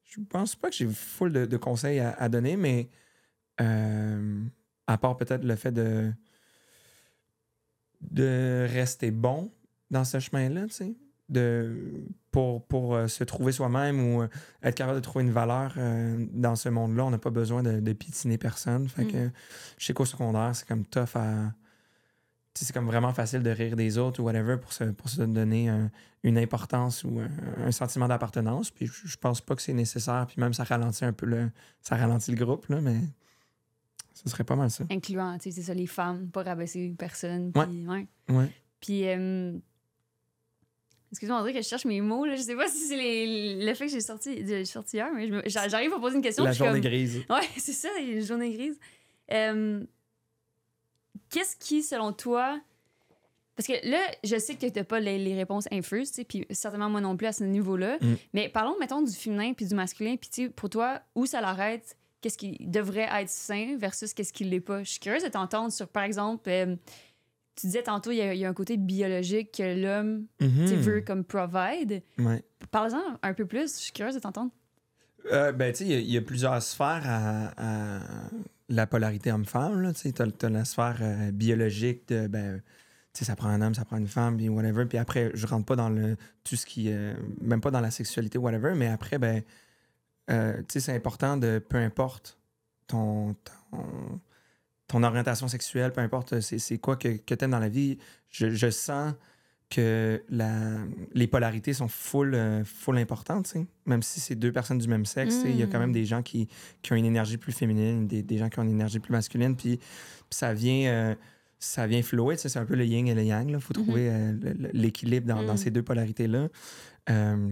je 0.05 0.19
pense 0.21 0.55
pas 0.55 0.69
que 0.69 0.75
j'ai 0.75 0.87
full 0.87 1.33
de, 1.33 1.45
de 1.45 1.57
conseils 1.57 1.99
à, 1.99 2.11
à 2.13 2.29
donner, 2.29 2.55
mais 2.57 2.87
euh, 3.61 4.41
à 4.87 4.97
part 4.97 5.17
peut-être 5.17 5.43
le 5.43 5.55
fait 5.55 5.71
de, 5.71 6.11
de 8.01 8.67
rester 8.71 9.11
bon 9.11 9.51
dans 9.89 10.03
ce 10.03 10.19
chemin-là, 10.19 10.67
tu 10.67 10.73
sais, 10.73 10.95
de, 11.29 12.05
pour, 12.31 12.63
pour 12.67 12.95
euh, 12.95 13.07
se 13.07 13.23
trouver 13.23 13.51
soi-même 13.51 13.99
ou 13.99 14.23
être 14.63 14.75
capable 14.75 14.97
de 14.99 15.03
trouver 15.03 15.25
une 15.25 15.31
valeur 15.31 15.75
dans 16.31 16.55
ce 16.55 16.69
monde-là. 16.69 17.05
On 17.05 17.09
n'a 17.11 17.17
pas 17.17 17.29
besoin 17.31 17.63
de, 17.63 17.79
de 17.81 17.93
piétiner 17.93 18.37
personne. 18.37 18.87
Fait 18.87 19.03
Mm. 19.03 19.11
que 19.11 19.29
je 19.77 19.85
sais 19.85 19.93
qu'au 19.93 20.05
secondaire, 20.05 20.51
c'est 20.55 20.67
comme 20.67 20.85
tough 20.85 21.15
à. 21.15 21.51
C'est 22.65 22.73
comme 22.73 22.87
vraiment 22.87 23.13
facile 23.13 23.43
de 23.43 23.49
rire 23.49 23.75
des 23.75 23.97
autres 23.97 24.19
ou 24.21 24.25
whatever 24.25 24.57
pour 24.57 24.73
se, 24.73 24.83
pour 24.85 25.09
se 25.09 25.21
donner 25.21 25.69
un- 25.69 25.91
une 26.23 26.37
importance 26.37 27.03
ou 27.03 27.19
un, 27.19 27.29
un 27.67 27.71
sentiment 27.71 28.07
d'appartenance. 28.07 28.71
Puis 28.71 28.87
je, 28.87 29.07
je 29.07 29.17
pense 29.17 29.41
pas 29.41 29.55
que 29.55 29.61
c'est 29.61 29.73
nécessaire. 29.73 30.25
Puis 30.27 30.39
même 30.41 30.53
ça 30.53 30.63
ralentit 30.63 31.05
un 31.05 31.13
peu 31.13 31.25
le. 31.25 31.49
Ça 31.81 31.95
ralentit 31.95 32.31
le 32.31 32.43
groupe, 32.43 32.67
là, 32.67 32.81
mais 32.81 32.97
ce 34.13 34.29
serait 34.29 34.43
pas 34.43 34.55
mal 34.55 34.71
ça. 34.71 34.83
Incluant, 34.89 35.37
tu 35.37 35.43
sais, 35.43 35.51
c'est 35.51 35.67
ça, 35.67 35.73
les 35.73 35.87
femmes, 35.87 36.29
pas 36.29 36.43
rabaisser 36.43 36.93
personne. 36.97 37.51
Ouais. 37.55 37.65
Puis, 37.67 37.87
ouais. 37.87 38.07
Ouais. 38.29 38.51
Puis, 38.79 39.07
euh, 39.07 39.53
excuse-moi, 41.11 41.37
on 41.39 41.41
dirait 41.41 41.53
que 41.53 41.61
je 41.63 41.67
cherche 41.67 41.85
mes 41.85 42.01
mots. 42.01 42.25
Là. 42.25 42.35
Je 42.35 42.41
sais 42.41 42.55
pas 42.55 42.67
si 42.67 42.79
c'est 42.87 42.97
les- 42.97 43.65
le 43.65 43.73
fait 43.75 43.85
que 43.85 43.91
j'ai 43.91 44.01
sorti, 44.01 44.43
j'ai 44.45 44.65
sorti 44.65 44.97
hier, 44.97 45.09
mais 45.13 45.29
j'arrive 45.47 45.93
à 45.93 45.99
poser 45.99 46.15
une 46.17 46.21
question. 46.21 46.43
La 46.43 46.51
journée 46.51 46.73
comme- 46.81 46.89
grise. 46.89 47.23
Ouais, 47.29 47.41
c'est 47.57 47.73
ça, 47.73 47.89
une 47.99 48.21
journée 48.23 48.51
grise. 48.53 48.79
Euh, 49.31 49.83
Qu'est-ce 51.29 51.55
qui, 51.57 51.83
selon 51.83 52.13
toi. 52.13 52.59
Parce 53.55 53.67
que 53.67 53.73
là, 53.89 53.99
je 54.23 54.37
sais 54.37 54.53
que 54.55 54.67
tu 54.67 54.71
n'as 54.79 54.83
pas 54.83 54.99
les, 54.99 55.17
les 55.17 55.35
réponses 55.35 55.67
infuses, 55.71 56.11
puis 56.29 56.45
certainement 56.51 56.89
moi 56.91 57.01
non 57.01 57.17
plus 57.17 57.25
à 57.27 57.31
ce 57.33 57.43
niveau-là. 57.43 57.97
Mm. 58.01 58.13
Mais 58.33 58.49
parlons, 58.49 58.75
mettons, 58.79 59.01
du 59.01 59.11
féminin 59.11 59.53
puis 59.53 59.65
du 59.65 59.73
masculin. 59.73 60.15
Puis, 60.15 60.49
pour 60.49 60.69
toi, 60.69 61.01
où 61.15 61.25
ça 61.25 61.41
l'arrête? 61.41 61.97
Qu'est-ce 62.21 62.37
qui 62.37 62.57
devrait 62.61 63.07
être 63.11 63.29
sain 63.29 63.75
versus 63.77 64.13
qu'est-ce 64.13 64.31
qui 64.33 64.43
l'est 64.43 64.59
pas? 64.59 64.83
Je 64.83 64.91
suis 64.91 64.99
curieuse 64.99 65.23
de 65.23 65.29
t'entendre 65.29 65.71
sur, 65.71 65.87
par 65.87 66.03
exemple, 66.03 66.49
euh, 66.49 66.75
tu 67.55 67.65
disais 67.67 67.81
tantôt, 67.83 68.11
il 68.11 68.17
y, 68.17 68.21
a- 68.21 68.33
il 68.35 68.39
y 68.39 68.45
a 68.45 68.49
un 68.49 68.53
côté 68.53 68.77
biologique 68.77 69.51
que 69.57 69.79
l'homme 69.81 70.27
sais, 70.39 70.45
Mhm. 70.47 70.81
veut 70.81 71.01
comme 71.01 71.23
provide. 71.23 72.03
Ouais. 72.19 72.43
Parle-en 72.71 73.17
un 73.23 73.33
peu 73.33 73.45
plus, 73.47 73.75
je 73.77 73.81
suis 73.83 73.91
curieuse 73.91 74.13
de 74.15 74.19
t'entendre. 74.19 74.51
Euh, 75.31 75.51
ben, 75.51 75.71
tu 75.71 75.79
sais, 75.79 75.85
il 75.85 75.91
y 75.91 75.95
a- 75.95 75.99
il 75.99 76.11
y, 76.11 76.17
a 76.17 76.21
plusieurs 76.21 76.61
sphères 76.61 77.03
à, 77.05 77.53
à 77.57 77.99
la 78.69 78.87
polarité 78.87 79.31
homme-femme. 79.31 79.93
Tu 79.93 80.13
t'as 80.13 80.49
la 80.49 80.65
sphère 80.65 80.97
euh, 81.01 81.31
biologique 81.31 82.07
de, 82.09 82.27
ben, 82.27 82.61
tu 83.13 83.25
ça 83.25 83.35
prend 83.35 83.49
un 83.49 83.61
homme, 83.61 83.73
ça 83.73 83.85
prend 83.85 83.97
une 83.97 84.07
femme, 84.07 84.37
puis 84.37 84.49
whatever. 84.49 84.85
Puis 84.85 84.97
après, 84.97 85.31
je 85.33 85.47
rentre 85.47 85.65
pas 85.65 85.75
dans 85.75 85.89
le 85.89 86.17
tout 86.43 86.55
ce 86.55 86.65
qui, 86.65 86.91
euh, 86.91 87.13
même 87.41 87.61
pas 87.61 87.71
dans 87.71 87.81
la 87.81 87.91
sexualité, 87.91 88.37
whatever. 88.37 88.73
Mais 88.75 88.87
après, 88.87 89.17
ben, 89.17 89.41
euh, 90.29 90.61
tu 90.67 90.79
c'est 90.79 90.95
important 90.95 91.37
de, 91.37 91.59
peu 91.59 91.77
importe 91.77 92.37
ton, 92.87 93.35
ton, 93.71 94.21
ton 94.87 95.03
orientation 95.03 95.47
sexuelle, 95.47 95.91
peu 95.91 96.01
importe 96.01 96.39
c'est, 96.41 96.77
quoi 96.77 96.95
que, 96.95 97.17
que 97.17 97.35
t'aimes 97.35 97.51
dans 97.51 97.59
la 97.59 97.69
vie, 97.69 97.97
je, 98.29 98.49
je 98.49 98.69
sens 98.69 99.13
que 99.69 100.23
la, 100.29 100.77
les 101.13 101.27
polarités 101.27 101.73
sont 101.73 101.87
full, 101.89 102.33
euh, 102.35 102.63
full 102.63 102.97
importantes. 102.97 103.53
Même 103.85 104.01
si 104.01 104.19
c'est 104.21 104.35
deux 104.35 104.51
personnes 104.53 104.77
du 104.77 104.87
même 104.87 105.05
sexe, 105.05 105.39
il 105.45 105.57
y 105.57 105.63
a 105.63 105.67
quand 105.67 105.79
même 105.79 105.89
Mm. 105.89 105.93
des 105.93 106.05
gens 106.05 106.23
qui, 106.23 106.47
qui 106.81 106.93
ont 106.93 106.95
une 106.95 107.05
énergie 107.05 107.37
plus 107.37 107.51
féminine, 107.51 108.07
des, 108.07 108.23
des 108.23 108.37
gens 108.37 108.47
qui 108.49 108.59
ont 108.59 108.63
une 108.63 108.71
énergie 108.71 108.99
plus 108.99 109.11
masculine, 109.11 109.55
puis, 109.55 109.79
ça 110.29 110.53
vient... 110.53 110.89
euh, 110.89 111.15
ça 111.59 111.87
vient 111.87 112.03
flouer, 112.03 112.37
c'est 112.37 112.55
un 112.59 112.65
peu 112.65 112.75
le 112.75 112.85
yin 112.85 113.07
et 113.07 113.15
le 113.15 113.23
yang. 113.23 113.49
Il 113.49 113.59
faut 113.59 113.73
Mhm. 113.75 113.83
trouver 113.83 114.09
euh, 114.11 114.33
l'équilibre 114.73 115.25
dans, 115.25 115.41
dans 115.43 115.55
Mm. 115.55 115.57
ces 115.57 115.71
deux 115.71 115.81
polarités-là. 115.81 116.49
Euh, 117.09 117.49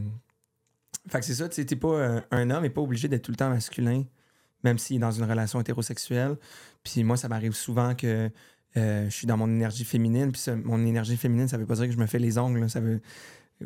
fait 1.10 1.20
que 1.20 1.26
c'est 1.26 1.34
ça, 1.34 1.50
tu 1.50 1.66
pas, 1.76 1.88
euh, 1.88 2.22
un 2.30 2.50
homme 2.52 2.62
n'est 2.64 2.70
pas 2.70 2.82
obligé 2.82 3.08
d'être 3.08 3.24
tout 3.24 3.32
le 3.32 3.38
temps 3.38 3.50
masculin, 3.50 4.04
même 4.64 4.78
s'il 4.78 4.98
est 4.98 5.00
dans 5.00 5.12
une 5.12 5.24
relation 5.24 5.60
hétérosexuelle. 5.60 6.38
Puis 6.84 7.04
moi, 7.04 7.18
ça 7.18 7.28
m'arrive 7.30 7.54
souvent 7.54 7.96
que 7.96 8.30
euh, 8.78 9.06
je 9.10 9.16
suis 9.16 9.28
dans 9.28 9.38
mon 9.38 9.48
énergie 9.48 9.86
féminine. 9.86 10.32
Puis 10.32 10.42
ça, 10.42 10.56
mon 10.56 10.86
énergie 10.86 11.18
féminine, 11.18 11.48
ça 11.48 11.58
veut 11.58 11.66
pas 11.66 11.76
dire 11.76 11.86
que 11.86 11.92
je 11.94 11.98
me 11.98 12.06
fais 12.08 12.20
les 12.20 12.38
ongles. 12.38 12.60
là. 12.62 12.68
Ça 12.70 12.80
veut, 12.80 13.02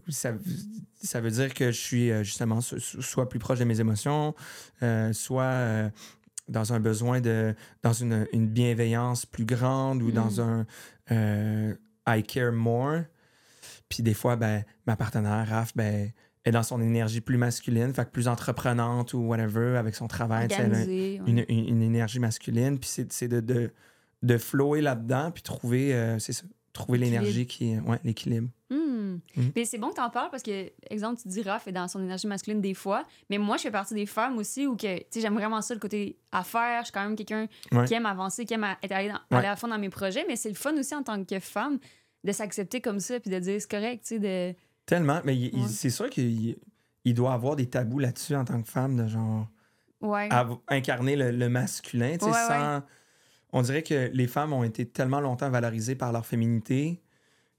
ça, 0.09 0.33
ça 1.01 1.19
veut 1.21 1.31
dire 1.31 1.53
que 1.53 1.71
je 1.71 1.79
suis 1.79 2.11
euh, 2.11 2.23
justement 2.23 2.61
so- 2.61 2.79
so- 2.79 3.01
soit 3.01 3.27
plus 3.29 3.39
proche 3.39 3.59
de 3.59 3.63
mes 3.65 3.79
émotions, 3.79 4.35
euh, 4.83 5.11
soit 5.13 5.43
euh, 5.43 5.89
dans 6.47 6.73
un 6.73 6.79
besoin 6.79 7.21
de. 7.21 7.55
dans 7.83 7.93
une, 7.93 8.27
une 8.33 8.47
bienveillance 8.47 9.25
plus 9.25 9.45
grande 9.45 10.01
ou 10.03 10.09
Mm. 10.09 10.13
dans 10.13 10.41
un 10.41 10.65
euh, 11.11 11.73
I 12.07 12.23
care 12.23 12.51
more. 12.51 13.01
Puis 13.87 14.03
des 14.03 14.13
fois, 14.13 14.35
ben, 14.35 14.63
ma 14.85 14.95
partenaire, 14.95 15.47
Raph, 15.47 15.71
ben, 15.75 16.11
est 16.45 16.51
dans 16.51 16.63
son 16.63 16.79
énergie 16.81 17.21
plus 17.21 17.37
masculine, 17.37 17.93
fait 17.93 18.05
que 18.05 18.11
plus 18.11 18.27
entreprenante 18.27 19.13
ou 19.13 19.19
whatever 19.27 19.75
avec 19.77 19.95
son 19.95 20.07
travail. 20.07 20.47
elle 20.51 20.61
a 20.61 20.63
Organisé. 20.77 21.19
ouais. 21.21 21.29
une, 21.31 21.45
une- 21.49 21.67
une 21.67 21.81
énergie 21.81 22.19
masculine. 22.19 22.77
Puis 22.79 22.89
c'est 22.89 23.11
c'est 23.11 23.27
de, 23.27 23.39
de, 23.39 23.71
de 24.23 24.37
flower 24.37 24.81
là-dedans, 24.81 25.31
puis 25.31 25.43
trouver, 25.43 25.93
euh, 25.93 26.19
c'est 26.19 26.33
ça, 26.33 26.43
trouver 26.73 26.97
l'énergie 26.99 27.45
qui 27.47 27.71
est. 27.71 27.79
Ouais, 27.79 27.99
l'équilibre. 28.03 28.49
Hmm. 28.69 29.19
Mm. 29.35 29.41
Mais 29.55 29.65
c'est 29.65 29.77
bon 29.79 29.89
que 29.89 29.95
t'en 29.95 30.09
parles 30.09 30.29
parce 30.29 30.43
que, 30.43 30.71
exemple, 30.89 31.19
tu 31.21 31.27
dis 31.27 31.41
Raph 31.41 31.67
est 31.67 31.71
dans 31.71 31.87
son 31.87 32.01
énergie 32.03 32.27
masculine 32.27 32.61
des 32.61 32.73
fois, 32.75 33.03
mais 33.29 33.37
moi, 33.39 33.57
je 33.57 33.63
fais 33.63 33.71
partie 33.71 33.95
des 33.95 34.05
femmes 34.05 34.37
aussi 34.37 34.67
où 34.67 34.75
que, 34.75 34.97
tu 34.99 35.05
sais, 35.09 35.21
j'aime 35.21 35.33
vraiment 35.33 35.61
ça, 35.61 35.73
le 35.73 35.79
côté 35.79 36.17
affaires. 36.31 36.81
Je 36.81 36.85
suis 36.85 36.93
quand 36.93 37.01
même 37.03 37.15
quelqu'un 37.15 37.47
Ouais. 37.71 37.85
qui 37.85 37.93
aime 37.95 38.05
avancer, 38.05 38.45
qui 38.45 38.53
aime 38.53 38.65
être 38.83 38.91
allé, 38.91 39.07
dans- 39.07 39.15
Ouais. 39.31 39.37
aller 39.37 39.47
à 39.47 39.55
fond 39.55 39.67
dans 39.67 39.79
mes 39.79 39.89
projets, 39.89 40.23
mais 40.27 40.35
c'est 40.35 40.49
le 40.49 40.55
fun 40.55 40.75
aussi 40.77 40.93
en 40.93 41.01
tant 41.03 41.23
que 41.23 41.39
femme 41.39 41.79
de 42.23 42.31
s'accepter 42.31 42.81
comme 42.81 42.99
ça 42.99 43.19
puis 43.19 43.31
de 43.31 43.39
dire 43.39 43.59
c'est 43.59 43.69
correct, 43.71 44.03
tu 44.05 44.15
sais, 44.15 44.19
de. 44.19 44.55
Tellement. 44.85 45.21
Mais 45.23 45.33
Ouais. 45.35 45.51
c'est 45.67 45.89
sûr 45.89 46.09
qu'il 46.09 46.57
il 47.05 47.13
doit 47.13 47.33
avoir 47.33 47.55
des 47.55 47.65
tabous 47.67 47.99
là-dessus 47.99 48.35
en 48.35 48.45
tant 48.45 48.61
que 48.61 48.69
femme, 48.69 48.95
de 48.97 49.07
genre. 49.07 49.47
Ouais. 50.01 50.27
av- 50.31 50.59
incarner 50.67 51.15
le, 51.15 51.31
le 51.31 51.49
masculin, 51.49 52.17
tu 52.17 52.25
sais, 52.25 52.31
sans... 52.31 52.81
On 53.51 53.61
dirait 53.61 53.83
que 53.83 54.09
les 54.13 54.27
femmes 54.27 54.53
ont 54.53 54.63
été 54.63 54.85
tellement 54.85 55.19
longtemps 55.21 55.49
valorisées 55.49 55.95
par 55.95 56.11
leur 56.11 56.25
féminité 56.25 57.01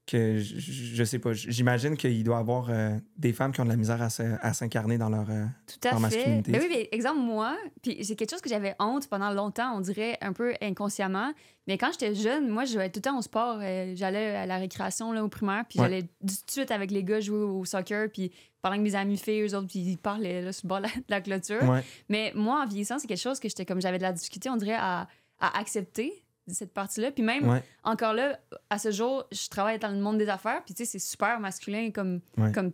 que 0.06 0.38
je, 0.40 0.58
je 0.58 1.04
sais 1.04 1.20
pas. 1.20 1.32
J'imagine 1.34 1.96
qu'il 1.96 2.24
doit 2.24 2.36
y 2.36 2.40
avoir 2.40 2.68
euh, 2.70 2.96
des 3.16 3.32
femmes 3.32 3.52
qui 3.52 3.60
ont 3.60 3.64
de 3.64 3.68
la 3.68 3.76
misère 3.76 4.00
à 4.02 4.52
s'incarner 4.54 4.98
dans 4.98 5.08
leur. 5.08 5.30
euh, 5.30 5.44
Tout 5.68 5.88
à 5.88 5.92
en 5.94 5.96
fait. 5.96 6.00
masculinité. 6.02 6.50
Ben 6.52 6.60
oui, 6.62 6.66
mais 6.68 6.88
exemple, 6.90 7.20
moi, 7.20 7.56
puis 7.82 8.04
c'est 8.04 8.16
quelque 8.16 8.30
chose 8.30 8.40
que 8.40 8.48
j'avais 8.48 8.74
honte 8.80 9.08
pendant 9.08 9.30
longtemps, 9.30 9.76
on 9.76 9.80
dirait 9.80 10.18
un 10.20 10.32
peu 10.32 10.54
inconsciemment. 10.60 11.32
Mais 11.68 11.78
quand 11.78 11.90
j'étais 11.92 12.14
jeune, 12.16 12.48
moi, 12.48 12.64
je 12.64 12.72
jouais 12.72 12.88
tout 12.90 12.98
le 12.98 13.02
temps 13.02 13.18
au 13.18 13.22
sport. 13.22 13.58
euh, 13.62 13.92
j'allais 13.94 14.34
à 14.34 14.46
la 14.46 14.56
récréation 14.56 15.12
là, 15.12 15.22
au 15.22 15.28
primaire, 15.28 15.64
puis 15.68 15.78
Ouais. 15.78 15.84
j'allais 15.86 16.02
tout 16.02 16.08
de 16.26 16.50
suite 16.50 16.72
avec 16.72 16.90
les 16.90 17.04
gars 17.04 17.20
jouer 17.20 17.38
au 17.38 17.64
soccer, 17.64 18.08
puis 18.12 18.32
pendant 18.62 18.76
que 18.76 18.82
mes 18.82 18.96
amis 18.96 19.16
filles, 19.16 19.42
eux 19.42 19.54
autres, 19.56 19.68
puis 19.68 19.78
ils 19.78 19.96
parlaient 19.96 20.42
là, 20.42 20.52
sur 20.52 20.66
le 20.66 20.68
bord 20.70 20.78
de 20.78 20.84
la, 20.84 20.88
de 20.88 21.04
la 21.08 21.20
clôture. 21.20 21.62
Ouais. 21.68 21.84
Mais 22.08 22.32
moi, 22.34 22.62
en 22.64 22.66
vieillissant, 22.66 22.98
c'est 22.98 23.06
quelque 23.06 23.18
chose 23.22 23.38
que 23.38 23.48
j'étais 23.48 23.64
comme 23.64 23.80
j'avais 23.80 23.98
de 23.98 24.02
la 24.02 24.12
difficulté, 24.12 24.50
on 24.50 24.56
dirait, 24.56 24.76
à, 24.76 25.06
à 25.40 25.58
accepter 25.58 26.24
cette 26.46 26.72
partie-là. 26.72 27.10
Puis 27.12 27.22
même, 27.22 27.48
Ouais. 27.48 27.62
encore 27.84 28.12
là, 28.14 28.38
à 28.70 28.78
ce 28.78 28.90
jour, 28.90 29.24
je 29.32 29.48
travaille 29.48 29.78
dans 29.78 29.90
le 29.90 30.00
monde 30.00 30.18
des 30.18 30.28
affaires, 30.28 30.62
puis 30.64 30.74
tu 30.74 30.84
sais, 30.84 30.90
c'est 30.90 30.98
super 30.98 31.38
masculin 31.40 31.90
comme, 31.92 32.20
Ouais. 32.36 32.50
comme 32.52 32.72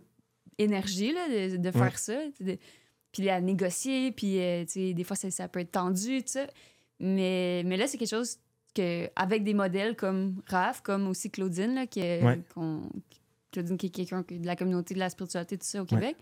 énergie 0.57 1.13
là, 1.13 1.27
de, 1.29 1.57
de 1.57 1.71
faire 1.71 1.81
Ouais. 1.83 1.91
ça. 1.95 2.19
de- 2.39 2.57
puis 3.11 3.29
à 3.29 3.39
négocier, 3.41 4.11
puis 4.11 4.39
euh, 4.39 4.63
tu 4.65 4.71
sais, 4.73 4.93
des 4.93 5.03
fois, 5.03 5.15
ça, 5.15 5.31
ça 5.31 5.47
peut 5.47 5.59
être 5.59 5.71
tendu, 5.71 6.23
tu 6.23 6.33
sais. 6.33 6.47
Mais, 6.99 7.63
mais 7.65 7.77
là, 7.77 7.87
c'est 7.87 7.97
quelque 7.97 8.09
chose 8.09 8.37
que, 8.75 9.09
avec 9.15 9.43
des 9.43 9.53
modèles 9.53 9.95
comme 9.95 10.41
Raph, 10.47 10.81
comme 10.81 11.07
aussi 11.07 11.31
Claudine, 11.31 11.73
là, 11.75 11.87
qui 11.87 11.99
est- 12.01 12.21
Claudine, 13.51 13.77
qui 13.77 13.87
est 13.87 13.89
quelqu'un 13.89 14.23
de 14.29 14.45
la 14.45 14.55
communauté 14.55 14.93
de 14.93 14.99
la 14.99 15.09
spiritualité, 15.09 15.57
tout 15.57 15.65
ça, 15.65 15.81
au. 15.81 15.85
Québec. 15.85 16.15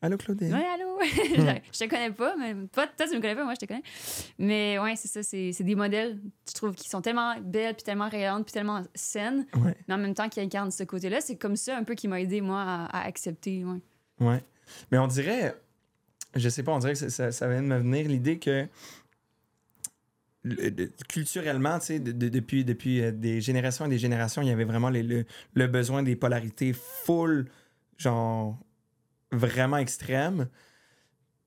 Allô, 0.00 0.16
Claudine? 0.16 0.54
Ouais, 0.54 0.64
allô? 0.64 0.98
je, 1.02 1.60
je 1.72 1.78
te 1.84 1.88
connais 1.90 2.12
pas, 2.12 2.36
mais 2.36 2.54
toi, 2.72 2.86
toi, 2.86 3.06
tu 3.08 3.16
me 3.16 3.20
connais 3.20 3.34
pas, 3.34 3.42
moi, 3.44 3.54
je 3.54 3.58
te 3.60 3.66
connais. 3.66 3.82
Mais 4.38 4.78
ouais, 4.78 4.94
c'est 4.94 5.08
ça, 5.08 5.22
c'est 5.24 5.64
des 5.64 5.74
modèles, 5.74 6.20
je 6.48 6.54
trouve, 6.54 6.72
qui 6.74 6.88
sont 6.88 7.00
tellement 7.02 7.34
belles, 7.40 7.74
puis 7.74 7.82
tellement 7.82 8.08
rayantes, 8.08 8.44
puis 8.44 8.52
tellement 8.52 8.82
saines, 8.94 9.44
Ouais. 9.56 9.74
mais 9.88 9.94
en 9.94 9.98
même 9.98 10.14
temps 10.14 10.28
qui 10.28 10.40
incarnent 10.40 10.70
ce 10.70 10.84
côté-là. 10.84 11.20
C'est 11.20 11.36
comme 11.36 11.56
ça 11.56 11.76
un 11.76 11.82
peu 11.82 11.94
qui 11.94 12.06
m'a 12.06 12.20
aidé, 12.20 12.40
moi, 12.40 12.60
à, 12.62 12.84
à 12.96 13.06
accepter. 13.06 13.64
Ouais. 13.64 13.80
Ouais. 14.20 14.44
Mais 14.92 14.98
on 14.98 15.08
dirait, 15.08 15.56
je 16.36 16.48
sais 16.48 16.62
pas, 16.62 16.72
on 16.72 16.78
dirait 16.78 16.92
que 16.92 17.08
ça, 17.08 17.32
ça, 17.32 17.48
vient 17.48 17.62
de 17.62 17.66
me 17.66 17.78
venir 17.78 18.06
l'idée 18.06 18.38
que 18.38 18.68
culturellement, 21.08 21.78
tu 21.80 21.86
sais, 21.86 21.98
de- 21.98 22.12
de- 22.12 22.28
depuis, 22.28 22.64
depuis 22.64 23.02
euh, 23.02 23.10
des 23.10 23.40
générations 23.40 23.86
et 23.86 23.88
des 23.88 23.98
générations, 23.98 24.42
il 24.42 24.48
y 24.48 24.52
avait 24.52 24.64
vraiment 24.64 24.88
les- 24.90 25.02
le, 25.02 25.24
le 25.54 25.66
besoin 25.66 26.02
des 26.04 26.14
polarités 26.16 26.72
full, 26.72 27.50
genre 27.96 28.56
vraiment 29.32 29.76
extrêmes 29.78 30.48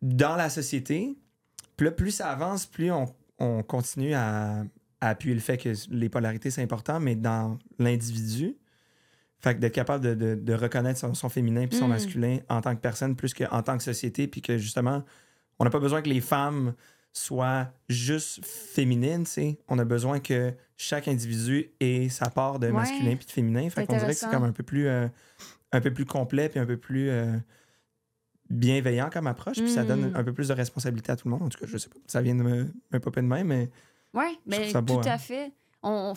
dans 0.02 0.36
la 0.36 0.50
société. 0.50 1.16
Puis 1.78 1.86
là, 1.86 1.92
plus 1.92 2.12
ça 2.12 2.30
avance, 2.30 2.66
plus 2.66 2.92
on, 2.92 3.06
on 3.40 3.64
continue 3.64 4.14
à, 4.14 4.64
à 5.00 5.10
appuyer 5.10 5.34
le 5.36 5.42
fait 5.42 5.58
que 5.58 5.70
les 5.90 6.10
polarités, 6.10 6.52
c'est 6.52 6.62
important, 6.64 7.00
mais 7.00 7.16
dans 7.16 7.58
l'individu. 7.80 8.56
Fait 9.40 9.56
que 9.56 9.60
d'être 9.60 9.74
capable 9.74 10.04
de, 10.06 10.14
de- 10.14 10.36
de 10.36 10.54
reconnaître 10.54 11.00
son, 11.00 11.16
son 11.16 11.30
féminin 11.30 11.66
puis 11.68 11.78
son 11.78 11.88
Mm. 11.88 11.90
masculin 11.90 12.38
en 12.50 12.62
tant 12.62 12.76
que 12.76 12.82
personne 12.82 13.16
plus 13.16 13.34
qu'en 13.34 13.64
tant 13.64 13.76
que 13.78 13.84
société, 13.84 14.28
puis 14.28 14.42
que 14.42 14.58
justement, 14.60 15.04
on 15.58 15.64
n'a 15.64 15.72
pas 15.72 15.80
besoin 15.80 16.02
que 16.04 16.10
les 16.10 16.22
femmes 16.22 16.74
soient 17.14 17.72
juste 17.90 18.46
féminines, 18.46 19.24
tu 19.26 19.32
sais. 19.32 19.60
On 19.68 19.80
a 19.80 19.84
besoin 19.86 20.20
que 20.20 20.54
chaque 20.78 21.08
individu 21.08 21.72
ait 21.80 22.08
sa 22.10 22.30
part 22.30 22.58
de 22.60 22.68
masculin 22.70 23.16
puis 23.16 23.26
de 23.26 23.32
féminin. 23.32 23.70
Fait 23.70 23.86
qu'on 23.88 23.98
dirait 23.98 24.14
que 24.14 24.20
c'est 24.20 24.30
comme 24.30 24.44
un 24.44 24.52
peu 24.54 24.64
plus, 24.64 24.88
euh, 24.88 25.08
un 25.72 25.82
peu 25.82 25.92
plus 25.92 26.06
complet 26.06 26.48
puis 26.48 26.60
un 26.60 26.66
peu 26.66 26.78
plus 26.78 27.10
euh, 27.10 27.36
bienveillant 28.52 29.10
comme 29.10 29.28
approche, 29.28 29.58
puis 29.58 29.72
ça 29.72 29.84
donne 29.84 30.12
Mm. 30.12 30.16
un 30.16 30.24
peu 30.24 30.34
plus 30.34 30.48
de 30.50 30.54
responsabilité 30.54 31.12
à 31.12 31.16
tout 31.16 31.28
le 31.28 31.32
monde. 31.32 31.44
En 31.44 31.50
tout 31.50 31.60
cas, 31.60 31.66
je 31.68 31.78
sais 31.78 31.90
pas, 31.90 31.98
ça 32.08 32.22
vient 32.22 32.36
de 32.36 32.44
me, 32.44 32.68
me 32.92 33.00
popper 33.00 33.22
de 33.22 33.28
même, 33.28 33.48
mais 33.48 33.70
Ouais, 34.14 34.38
mais 34.46 34.72
tout 34.72 34.82
beau, 34.82 35.00
à 35.00 35.12
hein. 35.14 35.18
fait. 35.18 35.52
On, 35.84 36.14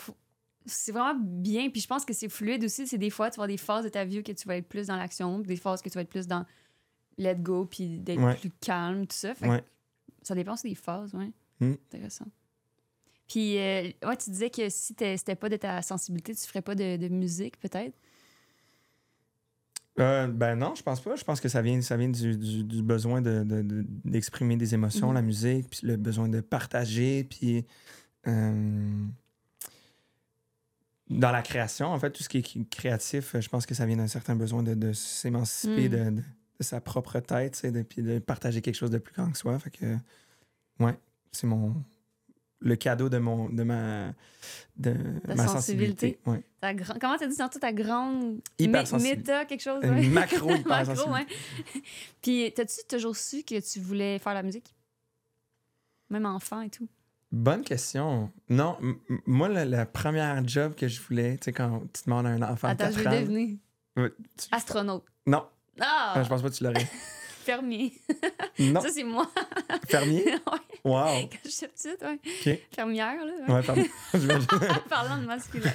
c'est 0.67 0.93
vraiment 0.93 1.19
bien. 1.23 1.71
Puis 1.71 1.81
je 1.81 1.87
pense 1.87 2.05
que 2.05 2.13
c'est 2.13 2.29
fluide 2.29 2.65
aussi. 2.65 2.87
C'est 2.87 2.99
des 2.99 3.11
fois, 3.11 3.31
tu 3.31 3.37
vas 3.37 3.45
avoir 3.45 3.49
des 3.49 3.57
phases 3.57 3.85
de 3.85 3.89
ta 3.89 4.05
vie 4.05 4.19
où 4.19 4.23
que 4.23 4.33
tu 4.33 4.49
vas 4.49 4.57
être 4.57 4.69
plus 4.69 4.89
dans 4.89 4.97
l'action, 4.97 5.39
des 5.39 5.57
phases 5.57 5.81
que 5.83 5.89
tu 5.89 5.95
vas 5.95 6.01
être 6.03 6.09
plus 6.09 6.27
dans 6.27 6.45
let 7.19 7.37
go, 7.37 7.65
puis 7.67 8.01
d'être 8.01 8.21
Ouais. 8.21 8.35
plus 8.35 8.51
calme, 8.61 9.07
tout 9.07 9.15
ça. 9.17 9.35
Fait 9.35 9.47
que 9.47 9.51
ouais. 9.51 9.65
Ça 10.23 10.35
dépend 10.35 10.55
aussi 10.55 10.69
des 10.69 10.75
phases, 10.75 11.15
ouais. 11.15 11.31
Mm. 11.61 11.75
Intéressant. 11.93 12.27
Puis, 13.29 13.59
euh, 13.59 13.91
ouais, 14.05 14.17
tu 14.17 14.31
disais 14.31 14.51
que 14.51 14.69
si 14.69 14.95
c'était 14.99 15.37
pas 15.37 15.49
de 15.49 15.57
ta 15.57 15.81
sensibilité, 15.83 16.35
tu 16.35 16.47
ferais 16.47 16.63
pas 16.63 16.75
de, 16.75 16.97
de 16.97 17.09
musique, 17.09 17.59
peut-être? 17.61 17.95
Euh, 20.01 20.27
ben 20.27 20.57
non, 20.57 20.75
je 20.75 20.83
pense 20.83 21.01
pas. 21.01 21.15
Je 21.15 21.23
pense 21.23 21.41
que 21.41 21.49
ça 21.49 21.63
vient, 21.63 21.81
ça 21.81 21.97
vient 21.97 22.09
du, 22.09 22.37
du- 22.37 22.65
du 22.65 22.83
besoin 22.83 23.21
de- 23.23 23.45
de- 23.45 23.63
de- 23.63 23.85
d'exprimer 24.05 24.57
des 24.57 24.75
émotions, 24.75 25.09
Mhm. 25.09 25.15
la 25.15 25.23
musique, 25.23 25.71
puis 25.71 25.81
le 25.87 25.97
besoin 25.97 26.29
de 26.29 26.41
partager, 26.41 27.23
puis 27.25 27.65
euh, 28.27 29.05
dans 31.11 31.31
la 31.31 31.43
création, 31.43 31.89
en 31.89 31.99
fait, 31.99 32.11
tout 32.11 32.23
ce 32.23 32.29
qui 32.29 32.39
est 32.39 32.69
créatif, 32.71 33.37
je 33.39 33.49
pense 33.49 33.67
que 33.67 33.75
ça 33.75 33.87
vient 33.87 33.97
d'un 33.99 34.07
certain 34.09 34.35
besoin 34.35 34.63
de, 34.63 34.93
s'émanciper 34.93 35.89
Mm. 35.89 36.17
de, 36.17 36.23
sa 36.61 36.81
propre 36.81 37.21
tête, 37.21 37.61
puis 37.89 38.03
de 38.03 38.19
partager 38.21 38.63
quelque 38.63 38.77
chose 38.77 38.91
de 38.91 38.99
plus 38.99 39.13
grand 39.15 39.31
que 39.31 39.37
soi. 39.37 39.59
Fait 39.59 39.71
que, 39.71 39.97
ouais, 40.81 40.97
c'est 41.31 41.47
mon 41.47 41.75
le 42.65 42.75
cadeau 42.77 43.09
de 43.09 43.19
mon 43.19 43.49
de 43.49 43.63
ma 43.63 44.13
de 44.77 44.93
ma 45.29 45.47
sensibilité. 45.47 46.19
sensibilité. 46.19 46.19
Ouais. 46.27 46.43
Ta 46.61 46.75
gra- 46.75 46.99
Comment 47.01 47.17
t'as 47.17 47.27
dit 47.29 47.37
tantôt 47.37 47.59
ta 47.61 47.73
grande 47.73 48.41
méta, 48.59 49.45
quelque 49.45 49.61
chose? 49.63 49.81
Une 49.85 49.91
ouais? 49.95 50.07
macro 50.09 50.51
Macro, 50.67 51.11
ouais. 51.13 51.27
Puis, 52.23 52.53
t'as-tu 52.55 52.81
toujours 52.89 53.17
su 53.17 53.45
que 53.45 53.61
tu 53.61 53.79
voulais 53.81 54.19
faire 54.19 54.35
la 54.35 54.43
musique? 54.43 54.75
Même 56.11 56.27
enfant 56.27 56.61
et 56.63 56.71
tout? 56.71 56.89
Bonne 57.33 57.63
question. 57.63 58.31
Non, 58.49 58.77
moi, 59.27 59.49
le, 59.49 59.65
la 59.65 59.87
première 59.87 60.47
job 60.47 60.75
que 60.75 60.87
je 60.89 61.01
voulais, 61.01 61.37
tu 61.39 61.45
sais, 61.47 61.53
quand 61.53 61.81
tu 61.93 62.03
te 62.03 62.05
demandes 62.07 62.27
à 62.27 62.31
un 62.31 62.43
enfant 62.43 62.69
Attends, 62.69 62.91
je 62.91 63.03
4 63.03 63.11
vais 63.13 63.21
devenir 63.23 63.57
tu- 63.97 64.49
astronaute. 64.53 65.05
Non, 65.27 65.45
Ah! 65.81 66.21
je 66.23 66.29
pense 66.29 66.43
pas 66.43 66.51
que 66.51 66.55
tu 66.55 66.65
l'aurais. 66.65 66.85
Fermier. 67.45 67.93
Non, 68.59 68.81
Ça, 68.81 68.89
c'est 68.91 69.05
moi. 69.05 69.31
fermier? 69.89 70.25
ouais, 70.25 70.74
Wow. 70.85 71.07
quand 71.31 71.39
j'étais 71.45 71.69
petite, 71.69 72.03
ouais. 72.03 72.19
OK. 72.25 72.59
Fermière, 72.75 73.17
là. 73.25 73.33
ouais. 73.49 73.55
Ouais, 73.55 73.63
pardon. 73.63 73.85
Parlant 74.91 75.19
de 75.19 75.27
masculin. 75.27 75.71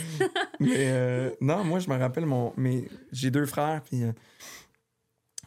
Mais 0.60 0.74
euh, 0.90 1.30
non, 1.40 1.62
moi, 1.64 1.78
je 1.78 1.88
me 1.90 1.96
rappelle, 1.96 2.26
mon, 2.26 2.52
mes, 2.56 2.88
j'ai 3.12 3.30
deux 3.30 3.46
frères, 3.46 3.82
puis 3.82 4.02
euh, 4.02 4.12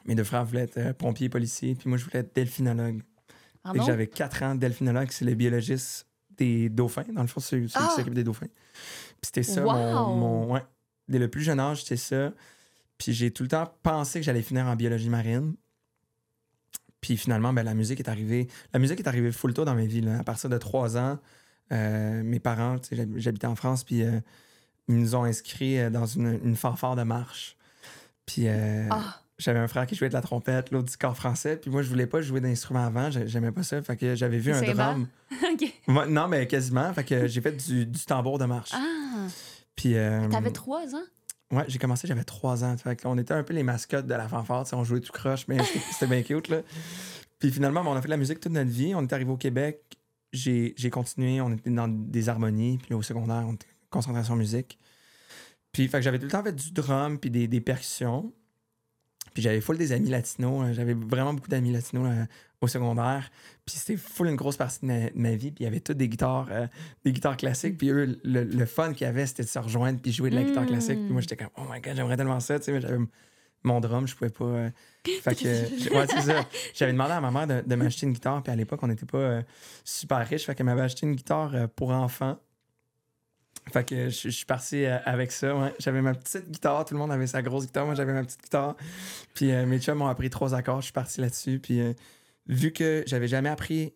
mes 0.05 0.15
deux 0.15 0.23
frères 0.23 0.45
voulaient 0.45 0.61
être 0.63 0.77
euh, 0.77 0.93
pompiers, 0.93 1.29
policiers, 1.29 1.75
puis 1.75 1.89
moi, 1.89 1.97
je 1.97 2.05
voulais 2.05 2.19
être 2.19 2.35
delphinologue. 2.35 3.01
Pardon? 3.63 3.79
que 3.81 3.85
j'avais 3.85 4.07
4 4.07 4.43
ans, 4.43 4.55
delphinologue, 4.55 5.09
c'est 5.11 5.25
le 5.25 5.33
biologiste 5.35 6.07
des 6.37 6.69
dauphins. 6.69 7.03
Dans 7.13 7.21
le 7.21 7.27
fond, 7.27 7.39
c'est 7.41 7.49
celui 7.49 7.67
qui 7.67 7.73
Ah! 7.77 7.89
s'occupe 7.95 8.13
des 8.13 8.23
dauphins. 8.23 8.47
Puis 8.47 9.25
c'était 9.25 9.43
ça, 9.43 9.65
Wow! 9.65 9.73
mon, 9.73 10.15
mon- 10.15 10.53
Ouais. 10.53 10.61
Dès 11.09 11.19
le 11.19 11.27
plus 11.27 11.41
jeune 11.41 11.59
âge, 11.59 11.81
c'était 11.83 11.97
ça. 11.97 12.31
Puis 12.97 13.11
j'ai 13.13 13.31
tout 13.31 13.43
le 13.43 13.49
temps 13.49 13.73
pensé 13.83 14.19
que 14.19 14.25
j'allais 14.25 14.41
finir 14.43 14.65
en 14.67 14.75
biologie 14.75 15.09
marine. 15.09 15.55
Puis 17.01 17.15
finalement, 17.17 17.53
ben, 17.53 17.63
la 17.63 17.73
musique 17.73 17.99
est 17.99 18.09
arrivée. 18.09 18.47
La 18.73 18.79
musique 18.79 18.99
est 18.99 19.07
arrivée 19.07 19.31
full 19.31 19.53
tôt 19.53 19.65
dans 19.65 19.75
ma 19.75 19.85
vie. 19.85 20.01
là. 20.01 20.19
À 20.19 20.23
partir 20.23 20.49
de 20.49 20.57
3 20.57 20.97
ans, 20.97 21.19
euh, 21.71 22.23
mes 22.23 22.39
parents, 22.39 22.75
j'habitais 23.15 23.47
en 23.47 23.55
France, 23.55 23.83
puis 23.83 24.03
euh, 24.03 24.19
ils 24.87 24.95
nous 24.97 25.15
ont 25.15 25.23
inscrits 25.23 25.79
euh, 25.79 25.89
dans 25.89 26.05
une, 26.05 26.39
une 26.43 26.55
fanfare 26.55 26.95
de 26.95 27.03
marche. 27.03 27.55
Puis 28.25 28.47
euh, 28.47 28.87
Ah! 28.91 29.21
j'avais 29.37 29.59
un 29.59 29.67
frère 29.69 29.87
qui 29.87 29.95
jouait 29.95 30.09
de 30.09 30.13
la 30.13 30.21
trompette, 30.21 30.71
l'autre 30.71 30.89
du 30.89 30.97
corps 30.97 31.15
français. 31.15 31.55
Puis 31.57 31.71
moi, 31.71 31.81
je 31.81 31.89
voulais 31.89 32.07
pas 32.07 32.21
jouer 32.21 32.41
d'instrument 32.41 32.85
avant. 32.85 33.09
j'ai- 33.11 33.27
J'aimais 33.27 33.51
pas 33.53 33.63
ça. 33.63 33.81
Fait 33.81 33.95
que 33.95 34.15
j'avais 34.15 34.37
vu 34.39 34.51
un 34.51 34.59
drum. 34.91 35.07
Non, 36.09 36.27
mais 36.27 36.47
quasiment. 36.47 36.91
Fait 36.93 37.03
que 37.05 37.27
j'ai 37.27 37.39
fait 37.41 37.53
du, 37.53 37.85
du 37.85 38.05
tambour 38.05 38.37
de 38.39 38.45
marche. 38.45 38.71
Ah! 38.73 39.27
Puis. 39.75 39.95
euh, 39.95 40.27
T'avais 40.27 40.51
trois 40.51 40.93
ans? 40.95 41.03
Ouais, 41.51 41.65
j'ai 41.67 41.79
commencé, 41.79 42.07
j'avais 42.07 42.23
trois 42.23 42.63
ans. 42.63 42.75
Fait 42.77 43.01
qu'on 43.01 43.17
était 43.17 43.33
un 43.33 43.43
peu 43.43 43.53
les 43.53 43.63
mascottes 43.63 44.05
de 44.05 44.13
la 44.13 44.27
fanfare. 44.27 44.65
On 44.73 44.83
jouait 44.83 44.99
tout 44.99 45.11
croche, 45.11 45.47
mais 45.47 45.57
c'était- 45.63 46.07
bien 46.07 46.21
cute. 46.21 46.47
Là. 46.47 46.61
Puis 47.39 47.51
finalement, 47.51 47.81
on 47.81 47.93
a 47.95 48.01
fait 48.01 48.07
de 48.07 48.11
la 48.11 48.17
musique 48.17 48.39
toute 48.39 48.51
notre 48.51 48.69
vie. 48.69 48.93
On 48.95 49.01
est 49.01 49.13
arrivé 49.13 49.31
au 49.31 49.37
Québec. 49.37 49.81
J'ai 50.31 50.73
continué. 50.91 51.41
On 51.41 51.51
était 51.53 51.69
dans 51.71 51.87
des 51.87 52.29
harmonies. 52.29 52.77
Puis 52.77 52.93
au 52.93 53.01
secondaire, 53.01 53.45
on 53.47 53.53
était 53.53 53.65
concentration 53.89 54.35
musique. 54.35 54.77
Puis 55.71 55.87
fait 55.87 56.01
j'avais 56.01 56.19
tout 56.19 56.25
le 56.25 56.31
temps 56.31 56.43
fait 56.43 56.53
du 56.55 56.71
drum 56.71 57.17
puis 57.19 57.29
des, 57.31 57.47
des 57.47 57.61
percussions. 57.61 58.31
Puis 59.33 59.41
j'avais 59.43 59.61
full 59.61 59.77
des 59.77 59.91
amis 59.91 60.09
latinos. 60.09 60.65
euh, 60.69 60.73
J'avais 60.73 60.93
vraiment 60.93 61.33
beaucoup 61.33 61.47
d'amis 61.49 61.71
latinos 61.71 62.07
euh, 62.09 62.25
au 62.61 62.67
secondaire. 62.67 63.29
Puis 63.65 63.75
c'était 63.77 63.97
full 63.97 64.27
une 64.27 64.35
grosse 64.35 64.57
partie 64.57 64.79
de 64.81 64.85
ma, 64.87 64.99
de 65.09 65.11
ma 65.15 65.31
vie. 65.35 65.51
Puis 65.51 65.61
il 65.61 65.63
y 65.63 65.67
avait 65.67 65.79
toutes 65.79 65.97
des 65.97 66.09
guitares, 66.09 66.47
euh, 66.51 66.67
des 67.05 67.11
guitares 67.11 67.37
classiques. 67.37 67.77
Puis 67.77 67.89
eux, 67.89 68.19
le, 68.23 68.43
le 68.43 68.65
fun 68.65 68.93
qu'il 68.93 69.05
y 69.05 69.09
avait, 69.09 69.25
c'était 69.25 69.43
de 69.43 69.47
se 69.47 69.59
rejoindre 69.59 69.99
puis 70.01 70.11
jouer 70.11 70.29
de 70.29 70.35
la 70.35 70.43
guitare 70.43 70.63
Mm. 70.63 70.67
classique. 70.67 70.99
Puis 70.99 71.11
moi, 71.11 71.21
j'étais 71.21 71.35
comme, 71.37 71.49
oh 71.57 71.61
my 71.71 71.79
god, 71.81 71.95
j'aimerais 71.95 72.17
tellement 72.17 72.39
ça. 72.39 72.57
Tu 72.59 72.65
sais, 72.65 72.71
mais 72.73 72.81
j'avais 72.81 72.97
mon 73.63 73.79
drum, 73.81 74.07
je 74.07 74.15
pouvais 74.15 74.29
pas. 74.31 74.45
euh, 74.45 74.69
fait 75.21 75.35
que, 75.35 75.93
ouais, 75.95 76.05
c'est 76.09 76.21
ça. 76.21 76.45
J'avais 76.73 76.91
demandé 76.93 77.11
à 77.11 77.21
ma 77.21 77.29
mère 77.31 77.45
de, 77.47 77.67
de 77.67 77.75
m'acheter 77.75 78.05
une 78.05 78.13
guitare. 78.13 78.41
Puis 78.41 78.51
à 78.51 78.55
l'époque, 78.55 78.79
on 78.83 78.87
n'était 78.87 79.05
pas 79.05 79.17
euh, 79.17 79.41
super 79.83 80.25
riche. 80.27 80.45
Fait 80.45 80.55
qu'elle 80.55 80.65
m'avait 80.65 80.81
acheté 80.81 81.05
une 81.05 81.15
guitare 81.15 81.53
euh, 81.55 81.67
pour 81.67 81.91
enfants. 81.91 82.39
Fait 83.69 83.83
que 83.87 84.09
je, 84.09 84.21
je 84.23 84.29
suis 84.29 84.45
parti 84.45 84.83
euh, 84.85 84.97
avec 85.05 85.31
ça. 85.31 85.55
ouais. 85.55 85.73
J'avais 85.79 86.01
ma 86.01 86.13
petite 86.13 86.49
guitare. 86.49 86.85
Tout 86.85 86.93
le 86.95 86.99
monde 86.99 87.11
avait 87.11 87.27
sa 87.27 87.41
grosse 87.41 87.65
guitare. 87.65 87.85
Moi, 87.85 87.95
j'avais 87.95 88.13
ma 88.13 88.23
petite 88.23 88.41
guitare. 88.41 88.75
Puis 89.33 89.51
euh, 89.51 89.65
mes 89.65 89.79
chums 89.79 89.97
m'ont 89.97 90.07
appris 90.07 90.29
trois 90.29 90.53
accords. 90.55 90.81
Je 90.81 90.85
suis 90.85 90.93
parti 90.93 91.21
là-dessus. 91.21 91.59
Puis 91.59 91.79
euh, 91.81 91.93
vu 92.47 92.71
que 92.71 93.03
j'avais 93.07 93.27
jamais 93.27 93.49
appris 93.49 93.93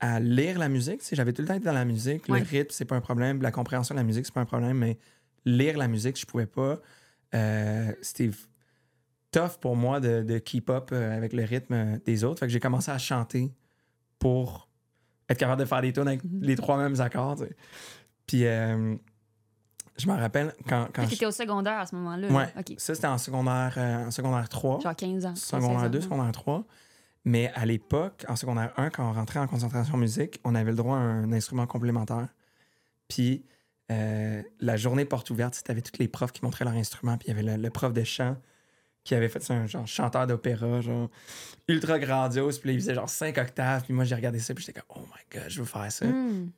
à 0.00 0.20
lire 0.20 0.58
la 0.58 0.68
musique, 0.68 1.00
j'avais 1.12 1.32
tout 1.32 1.42
le 1.42 1.48
temps 1.48 1.54
été 1.54 1.64
dans 1.64 1.72
la 1.72 1.84
musique. 1.84 2.28
Ouais. 2.28 2.38
Le 2.40 2.44
rythme, 2.46 2.70
c'est 2.70 2.84
pas 2.84 2.96
un 2.96 3.00
problème. 3.00 3.42
La 3.42 3.50
compréhension 3.50 3.94
de 3.94 3.98
la 4.00 4.04
musique, 4.04 4.26
c'est 4.26 4.34
pas 4.34 4.40
un 4.40 4.44
problème. 4.46 4.78
Mais 4.78 4.98
lire 5.44 5.76
la 5.76 5.88
musique, 5.88 6.18
je 6.18 6.24
pouvais 6.26 6.46
pas. 6.46 6.78
Euh, 7.34 7.92
C'était 8.02 8.30
tough 9.32 9.58
pour 9.60 9.76
moi 9.76 10.00
de, 10.00 10.22
de 10.22 10.38
keep 10.38 10.70
up 10.70 10.92
avec 10.92 11.32
le 11.32 11.44
rythme 11.44 11.98
des 12.06 12.24
autres. 12.24 12.40
Fait 12.40 12.46
que 12.46 12.52
j'ai 12.52 12.60
commencé 12.60 12.90
à 12.90 12.98
chanter 12.98 13.52
pour 14.18 14.68
être 15.28 15.38
capable 15.38 15.60
de 15.60 15.66
faire 15.66 15.82
des 15.82 15.92
tunes 15.92 16.08
avec 16.08 16.24
Mhm. 16.24 16.40
les 16.42 16.56
trois 16.56 16.78
mêmes 16.78 16.98
accords. 17.00 17.36
Puis 18.26 18.44
je 19.98 20.06
me 20.08 20.14
rappelle 20.14 20.54
quand, 20.68 20.88
quand 20.92 21.02
Tu 21.04 21.10
je- 21.10 21.14
étais 21.16 21.26
au 21.26 21.30
secondaire 21.30 21.78
à 21.78 21.86
ce 21.86 21.94
moment-là. 21.96 22.28
Ouais. 22.28 22.44
là. 22.44 22.52
OK. 22.60 22.74
ça 22.78 22.94
c'était 22.94 23.06
en 23.06 23.18
secondaire, 23.18 23.74
euh, 23.76 24.06
en 24.06 24.10
secondaire 24.10 24.48
3, 24.48 24.80
Genre 24.80 24.96
15 24.96 25.26
ans. 25.26 25.34
secondaire 25.34 25.90
2, 25.90 26.00
16 26.00 26.06
ans. 26.10 26.14
secondaire 26.14 26.32
3. 26.32 26.64
Mais 27.24 27.52
à 27.54 27.66
l'époque, 27.66 28.24
en 28.28 28.36
secondaire 28.36 28.72
1, 28.76 28.90
quand 28.90 29.08
on 29.08 29.12
rentrait 29.12 29.40
en 29.40 29.46
concentration 29.46 29.96
musique, 29.96 30.40
on 30.44 30.54
avait 30.54 30.70
le 30.70 30.76
droit 30.76 30.96
à 30.96 31.00
un 31.00 31.32
instrument 31.32 31.66
complémentaire. 31.66 32.28
Puis 33.08 33.44
euh, 33.90 34.42
la 34.60 34.76
journée 34.76 35.04
porte 35.04 35.30
ouverte, 35.30 35.62
avais 35.68 35.82
tous 35.82 35.98
les 35.98 36.08
profs 36.08 36.32
qui 36.32 36.44
montraient 36.44 36.64
leur 36.64 36.74
instrument. 36.74 37.16
Puis 37.18 37.28
il 37.28 37.36
y 37.36 37.38
avait 37.38 37.56
le, 37.56 37.62
le 37.62 37.70
prof 37.70 37.92
de 37.92 38.04
chant 38.04 38.36
qui 39.04 39.14
avait 39.14 39.28
fait 39.30 39.42
ça, 39.42 39.54
un 39.54 39.66
genre 39.66 39.86
chanteur 39.86 40.26
d'opéra, 40.26 40.80
genre 40.82 41.08
ultra 41.68 41.98
grandiose. 41.98 42.58
Puis 42.58 42.68
là, 42.68 42.74
il 42.74 42.80
faisait 42.80 42.94
genre 42.94 43.08
5 43.08 43.36
octaves. 43.38 43.82
Puis 43.84 43.94
moi, 43.94 44.04
j'ai 44.04 44.14
regardé 44.14 44.38
ça. 44.38 44.52
Puis 44.54 44.64
j'étais 44.64 44.80
comme, 44.80 45.02
oh 45.02 45.06
my 45.06 45.38
god, 45.40 45.48
je 45.48 45.60
veux 45.60 45.66
faire 45.66 45.90
ça. 45.90 46.06
Hmm. 46.06 46.50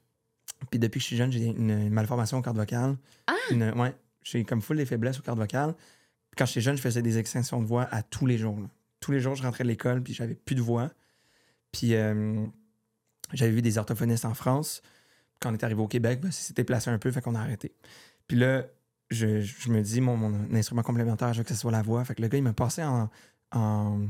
Puis 0.69 0.79
depuis 0.79 0.99
que 0.99 1.03
je 1.03 1.07
suis 1.07 1.17
jeune, 1.17 1.33
j'ai 1.33 1.45
une, 1.47 1.71
une 1.71 1.91
malformation 1.91 2.39
aux 2.39 2.43
cordes 2.43 2.59
vocales. 2.59 2.97
Ah! 3.27 3.35
Une- 3.51 3.71
ouais, 3.79 3.95
j'ai 4.23 4.45
comme 4.45 4.61
full 4.61 4.77
des 4.77 4.85
faiblesses 4.87 5.19
aux 5.19 5.23
cordes 5.23 5.39
vocales. 5.39 5.75
Puis 5.75 6.37
quand 6.37 6.47
j'étais 6.47 6.61
jeune, 6.61 6.77
je 6.77 6.83
faisais 6.83 7.03
des 7.03 7.19
extinctions 7.19 7.61
de 7.61 7.67
voix 7.67 7.89
à 7.91 8.03
tous 8.03 8.27
les 8.27 8.37
jours. 8.39 8.61
là. 8.61 8.67
Tous 9.01 9.13
les 9.13 9.21
jours, 9.21 9.35
je 9.35 9.43
rentrais 9.43 9.65
de 9.65 9.69
l'école, 9.69 10.03
puis 10.03 10.13
j'avais 10.13 10.35
plus 10.35 10.55
de 10.55 10.61
voix. 10.61 10.91
Puis 11.73 11.95
euh, 11.95 12.45
j'avais 13.33 13.53
vu 13.53 13.63
des 13.63 13.79
orthophonistes 13.79 14.25
en 14.27 14.35
France. 14.35 14.83
Quand 15.41 15.51
on 15.51 15.55
est 15.55 15.65
arrivé 15.65 15.81
au 15.81 15.89
Québec, 15.89 16.21
ben, 16.21 16.31
ça 16.31 16.43
s'était 16.43 16.65
placé 16.65 16.91
un 16.91 16.99
peu, 16.99 17.11
fait 17.11 17.23
qu'on 17.23 17.35
a 17.35 17.41
arrêté. 17.41 17.73
Puis 18.29 18.37
là, 18.37 18.67
je, 19.11 19.41
je 19.41 19.71
me 19.71 19.81
dis, 19.81 20.01
mon, 20.03 20.17
mon 20.17 20.55
instrument 20.55 20.83
complémentaire, 20.83 21.33
je 21.33 21.39
veux 21.39 21.45
que 21.45 21.55
ce 21.55 21.59
soit 21.59 21.73
la 21.73 21.83
voix. 21.83 22.05
Fait 22.05 22.15
que 22.15 22.21
le 22.23 22.29
gars, 22.29 22.37
il 22.39 22.45
m'a 22.45 22.53
passé 22.53 22.85
en, 22.85 23.09
en 23.53 24.07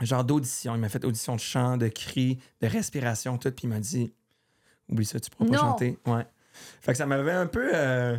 genre 0.00 0.24
d'audition. 0.24 0.74
Il 0.76 0.80
m'a 0.80 0.88
fait 0.88 1.04
audition 1.04 1.34
de 1.34 1.40
chant, 1.40 1.76
de 1.76 1.88
cri, 1.88 2.38
de 2.60 2.68
respiration, 2.68 3.36
tout. 3.36 3.50
Puis 3.50 3.64
il 3.64 3.68
m'a 3.68 3.80
dit, 3.80 4.12
oublie 4.88 5.04
ça, 5.06 5.18
tu 5.20 5.30
pourras 5.30 5.50
pas 5.50 5.58
chanter. 5.58 5.98
Ouais. 6.06 6.26
Fait 6.80 6.92
que 6.92 6.98
ça 6.98 7.06
m'avait 7.06 7.32
un 7.32 7.46
peu 7.46 7.70
euh, 7.74 8.16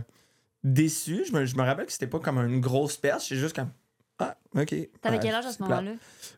déçu. 0.63 1.23
Je 1.25 1.33
me, 1.33 1.45
je 1.45 1.55
me 1.55 1.61
rappelle 1.63 1.85
que 1.85 1.91
c'était 1.91 2.07
pas 2.07 2.19
comme 2.19 2.37
une 2.39 2.59
grosse 2.61 2.97
perche. 2.97 3.27
C'est 3.29 3.35
juste 3.35 3.55
comme, 3.55 3.69
ah, 4.19 4.35
OK. 4.55 4.73
T'avais 5.01 5.19
quel 5.19 5.33
âge 5.35 5.45
à 5.45 5.51
ce 5.51 5.61
moment-là? 5.63 5.91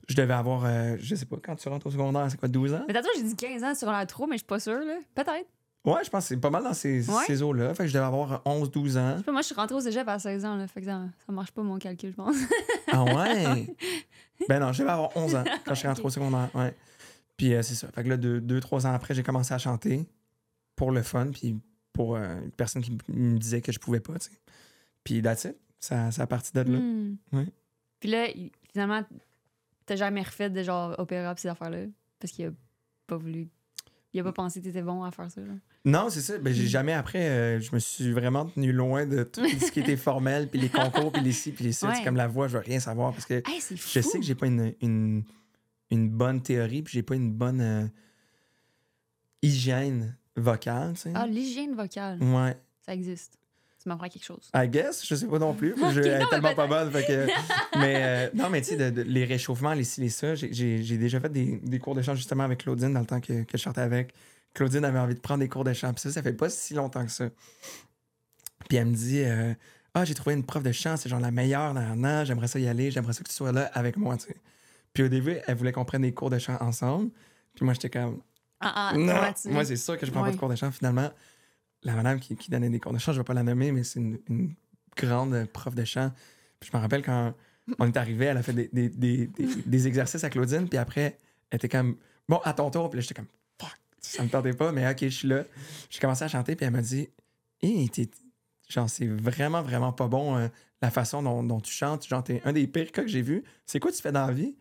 Je 0.08 0.16
devais 0.16 0.34
avoir, 0.34 0.64
euh, 0.66 0.96
je 1.00 1.16
sais 1.16 1.26
pas, 1.26 1.38
quand 1.44 1.56
tu 1.56 1.70
rentres 1.70 1.88
au 1.88 1.92
secondaire, 1.92 2.28
c'est 2.30 2.38
quoi, 2.40 2.48
12 2.50 2.74
ans? 2.74 2.84
Mais 2.88 2.94
tantôt, 2.94 3.10
j'ai 3.16 3.24
dit 3.24 3.36
15 3.36 3.64
ans 3.64 3.76
sur 3.76 3.92
la 3.92 4.06
trop, 4.06 4.26
mais 4.28 4.34
je 4.36 4.40
suis 4.40 4.46
pas 4.48 4.60
sûre, 4.60 4.80
là. 4.80 4.98
Peut-être. 5.14 5.48
Ouais, 5.86 6.04
je 6.04 6.10
pense 6.10 6.24
que 6.24 6.30
c'est 6.30 6.38
pas 6.38 6.50
mal 6.50 6.64
dans 6.64 6.74
ces, 6.74 7.08
Ouais. 7.10 7.24
ces 7.28 7.44
eaux-là. 7.44 7.74
Fait 7.76 7.84
que 7.84 7.90
je 7.90 7.94
devais 7.94 8.06
avoir 8.06 8.42
11, 8.46 8.72
12 8.72 8.98
ans. 8.98 9.12
Je 9.14 9.18
sais 9.20 9.24
pas, 9.24 9.32
moi, 9.32 9.42
je 9.42 9.46
suis 9.46 9.56
rentrée 9.56 9.76
au 9.76 9.82
cégep 9.82 10.08
à 10.08 10.18
16 10.18 10.44
ans, 10.46 10.56
là. 10.56 10.68
Fait 10.68 10.80
que 10.82 10.88
ça, 10.88 11.02
ça 11.26 11.32
marche 11.32 11.52
pas, 11.52 11.62
mon 11.62 11.78
calcul, 11.78 12.10
je 12.10 12.16
pense. 12.16 12.36
Ah 12.92 13.04
ouais? 13.04 13.68
ben 14.50 14.60
non, 14.60 14.74
je 14.74 14.80
devais 14.82 14.92
avoir 14.92 15.16
11 15.16 15.36
ans 15.36 15.44
quand 15.66 15.74
je 15.76 15.80
suis 15.80 15.88
rentré 15.88 16.02
Ok. 16.02 16.08
au 16.08 16.10
secondaire. 16.12 16.50
Ouais. 16.56 16.74
Puis 17.38 17.54
euh, 17.54 17.62
c'est 17.62 17.76
ça. 17.76 17.88
Fait 17.92 18.04
que 18.04 18.10
là, 18.10 18.18
deux, 18.18 18.40
deux, 18.42 18.60
trois 18.60 18.86
ans 18.88 18.94
après, 18.94 19.14
j'ai 19.14 19.24
commencé 19.24 19.54
à 19.54 19.58
chanter 19.58 20.08
pour 20.76 20.92
le 20.92 21.04
fun, 21.04 21.32
puis 21.32 21.58
pour 21.94 22.16
euh, 22.16 22.42
une 22.42 22.52
personne 22.52 22.82
qui 22.82 22.98
me 23.10 23.38
disait 23.38 23.62
que 23.62 23.72
je 23.72 23.80
pouvais 23.80 24.00
pas, 24.00 24.14
tu 24.20 24.30
sais. 24.30 24.40
Puis 25.04 25.22
that's 25.22 25.46
it. 25.46 25.58
Ça, 25.80 26.12
ça 26.12 26.24
a 26.24 26.28
parti 26.28 26.52
de 26.54 26.62
là. 26.62 26.80
Hmm. 26.80 27.18
Ouais. 27.32 27.48
Puis 28.00 28.10
là, 28.10 28.28
finalement, 28.72 29.04
t'as 29.86 29.96
jamais 29.96 30.22
refait 30.22 30.50
de 30.50 30.64
genre 30.64 30.96
opéra 30.98 31.34
pis 31.36 31.42
ces 31.42 31.48
affaires-là? 31.48 31.86
Parce 32.20 32.34
qu'il 32.34 32.48
a 32.48 32.52
pas 33.08 33.18
voulu. 33.18 33.50
Il 34.14 34.20
a 34.22 34.24
pas 34.24 34.32
pensé 34.32 34.62
que 34.62 34.66
t'étais 34.66 34.82
bon 34.82 35.04
à 35.04 35.12
faire 35.12 35.30
ça, 35.30 35.42
là. 35.42 35.54
Non, 35.84 36.10
c'est 36.10 36.22
ça. 36.22 36.38
Ben, 36.40 36.54
j'ai 36.54 36.68
jamais 36.68 36.94
après, 36.94 37.30
euh, 37.30 37.60
je 37.60 37.74
me 37.74 37.80
suis 37.80 38.12
vraiment 38.12 38.46
tenu 38.46 38.72
loin 38.72 39.06
de 39.06 39.24
tout 39.24 39.48
ce 39.48 39.72
qui 39.72 39.80
était 39.82 39.98
formel, 39.98 40.48
puis 40.50 40.60
les 40.60 40.70
concours, 40.70 41.12
puis 41.12 41.22
les 41.22 41.32
ci, 41.32 41.52
puis 41.52 41.66
les 41.66 41.74
ça. 41.74 41.90
Ouais. 41.90 41.96
C'est 41.96 42.04
comme 42.04 42.16
la 42.16 42.28
voix, 42.28 42.48
je 42.48 42.58
veux 42.58 42.64
rien 42.64 42.80
savoir 42.80 43.12
parce 43.12 43.26
que 43.26 43.36
Hey, 43.36 43.62
je 43.76 44.00
sais 44.00 44.20
que 44.20 44.26
j'ai 44.26 44.34
pas 44.34 44.48
une, 44.48 44.74
une, 44.82 45.24
une 45.92 46.10
bonne 46.10 46.42
théorie, 46.42 46.82
puis 46.82 46.94
j'ai 46.94 47.04
pas 47.04 47.16
une 47.16 47.32
bonne 47.32 47.62
euh, 47.62 47.86
hygiène 49.42 50.16
vocale, 50.36 50.94
tu 50.94 51.02
sais. 51.02 51.12
Ah, 51.16 51.28
l'hygiène 51.28 51.76
vocale, 51.76 52.22
Ouais. 52.22 52.58
ça 52.86 52.94
existe. 52.94 53.38
Tu 53.82 53.90
m'apprends 53.90 54.10
quelque 54.10 54.26
chose. 54.26 54.50
I 54.56 54.68
guess, 54.68 55.06
je 55.06 55.14
sais 55.14 55.28
pas 55.28 55.38
non 55.38 55.54
plus. 55.54 55.74
Ok, 55.82 55.92
je, 55.94 56.00
elle 56.02 56.22
est 56.24 56.30
tellement 56.30 56.56
pas 56.56 56.66
bonne. 56.68 56.92
fait 56.92 57.06
que- 57.06 57.28
mais 57.80 57.96
euh, 57.98 58.30
non, 58.34 58.50
mais 58.50 58.62
tu 58.62 58.70
sais, 58.70 58.78
de- 58.78 58.90
de- 58.90 59.02
les 59.04 59.26
réchauffements, 59.26 59.74
les 59.74 59.84
ci, 59.84 60.02
les 60.02 60.10
ça, 60.10 60.34
j'ai- 60.34 60.98
déjà 60.98 61.20
fait 61.20 61.30
des, 61.30 61.58
des 61.64 61.80
cours 61.80 61.94
de 61.94 62.02
chant 62.02 62.16
justement 62.16 62.44
avec 62.44 62.64
Claudine 62.64 62.94
dans 62.94 63.00
le 63.02 63.06
temps 63.06 63.22
que, 63.22 63.44
que 63.44 63.58
je 63.58 63.62
chantais 63.62 63.82
avec. 63.82 64.14
Claudine 64.56 64.86
avait 64.86 64.98
envie 65.00 65.14
de 65.16 65.20
prendre 65.20 65.42
des 65.42 65.50
cours 65.50 65.64
de 65.66 65.74
chant. 65.74 65.94
Puis 65.94 66.02
ça, 66.02 66.12
ça 66.12 66.24
fait 66.24 66.34
pas 66.34 66.50
si 66.50 66.74
longtemps 66.74 67.06
que 67.06 67.12
ça. 67.12 67.30
Puis 68.68 68.78
elle 68.78 68.88
me 68.88 68.96
dit 68.96 69.20
euh, 69.20 69.54
Ah, 69.94 70.04
j'ai 70.04 70.16
trouvé 70.16 70.36
une 70.36 70.44
prof 70.46 70.64
de 70.64 70.72
chant, 70.72 70.98
c'est 70.98 71.10
genre 71.10 71.20
la 71.20 71.32
meilleure 71.32 71.76
dans 71.76 72.04
an, 72.04 72.26
j'aimerais 72.26 72.48
ça 72.48 72.58
y 72.58 72.68
aller, 72.68 72.90
j'aimerais 72.90 73.14
ça 73.14 73.22
que 73.24 73.30
tu 73.30 73.36
sois 73.36 73.52
là 73.52 73.70
avec 73.74 73.98
moi, 73.98 74.18
tu 74.18 74.28
sais. 74.28 74.36
Puis 74.96 75.04
au 75.04 75.08
début, 75.10 75.38
elle 75.46 75.56
voulait 75.56 75.72
qu'on 75.72 75.86
prenne 75.86 76.02
des 76.02 76.14
cours 76.14 76.32
de 76.32 76.40
chant 76.40 76.58
ensemble. 76.60 77.12
Puis 77.54 77.64
moi, 77.66 77.74
j'étais 77.76 77.90
comme 77.92 78.22
Ah, 78.60 78.74
ah, 78.76 78.98
non, 78.98 79.14
moi, 79.52 79.64
c'est 79.66 79.76
sûr 79.76 79.98
que 80.00 80.06
je 80.08 80.12
prends 80.12 80.22
pas 80.24 80.32
de 80.32 80.40
cours 80.40 80.50
de 80.50 80.56
chant. 80.56 80.72
Finalement, 80.72 81.12
la 81.84 81.94
madame 81.94 82.20
qui, 82.20 82.36
qui 82.36 82.50
donnait 82.50 82.70
des 82.70 82.80
cours 82.80 82.94
de 82.94 82.98
chant, 82.98 83.12
je 83.14 83.20
vais 83.20 83.24
pas 83.24 83.34
la 83.36 83.44
nommer, 83.44 83.72
mais 83.72 83.84
c'est 83.84 84.00
une, 84.00 84.18
une 84.30 84.56
grande 84.98 85.46
prof 85.54 85.76
de 85.76 85.84
chant. 85.86 86.12
Puis 86.60 86.70
je 86.72 86.76
me 86.78 86.82
rappelle 86.82 87.04
quand 87.04 87.34
on 87.78 87.88
est 87.88 87.98
arrivé, 87.98 88.26
elle 88.26 88.38
a 88.38 88.42
fait 88.44 88.54
des, 88.54 88.70
des, 88.72 88.90
des, 88.90 89.28
des- 89.66 89.88
exercices 89.88 90.24
à 90.24 90.30
Claudine, 90.30 90.68
puis 90.70 90.78
après, 90.78 91.18
elle 91.50 91.58
était 91.58 91.70
comme 91.70 91.98
bon, 92.30 92.38
à 92.44 92.54
ton 92.54 92.72
tour. 92.72 92.90
Puis 92.90 92.98
là, 92.98 93.02
j'étais 93.02 93.14
comme 93.16 93.28
fuck, 93.62 93.76
ça 94.00 94.24
me 94.24 94.30
tentait 94.30 94.54
pas, 94.54 94.72
mais 94.72 94.90
ok, 94.90 94.98
je 95.02 95.08
suis 95.10 95.28
là. 95.28 95.44
J'ai 95.90 96.00
commencé 96.00 96.24
à 96.24 96.28
chanter, 96.30 96.56
puis 96.56 96.66
elle 96.66 96.72
m'a 96.72 96.82
dit, 96.82 97.10
hé, 97.62 97.90
t'es- 97.90 98.10
genre, 98.70 98.90
c'est 98.90 99.08
vraiment, 99.08 99.62
vraiment 99.62 99.92
pas 99.92 100.08
bon 100.08 100.38
euh, 100.38 100.48
la 100.82 100.90
façon 100.90 101.22
dont, 101.22 101.44
dont 101.44 101.60
tu 101.60 101.74
chantes. 101.74 102.08
Genre, 102.08 102.24
t'es 102.24 102.42
un 102.46 102.54
des 102.54 102.66
pires 102.68 102.92
cas 102.94 103.02
que 103.02 103.10
j'ai 103.10 103.22
vu. 103.22 103.44
C'est 103.66 103.80
quoi 103.82 103.92
tu 103.92 104.02
fais 104.02 104.12
dans 104.14 104.26
la 104.28 104.34
vie? 104.34 104.56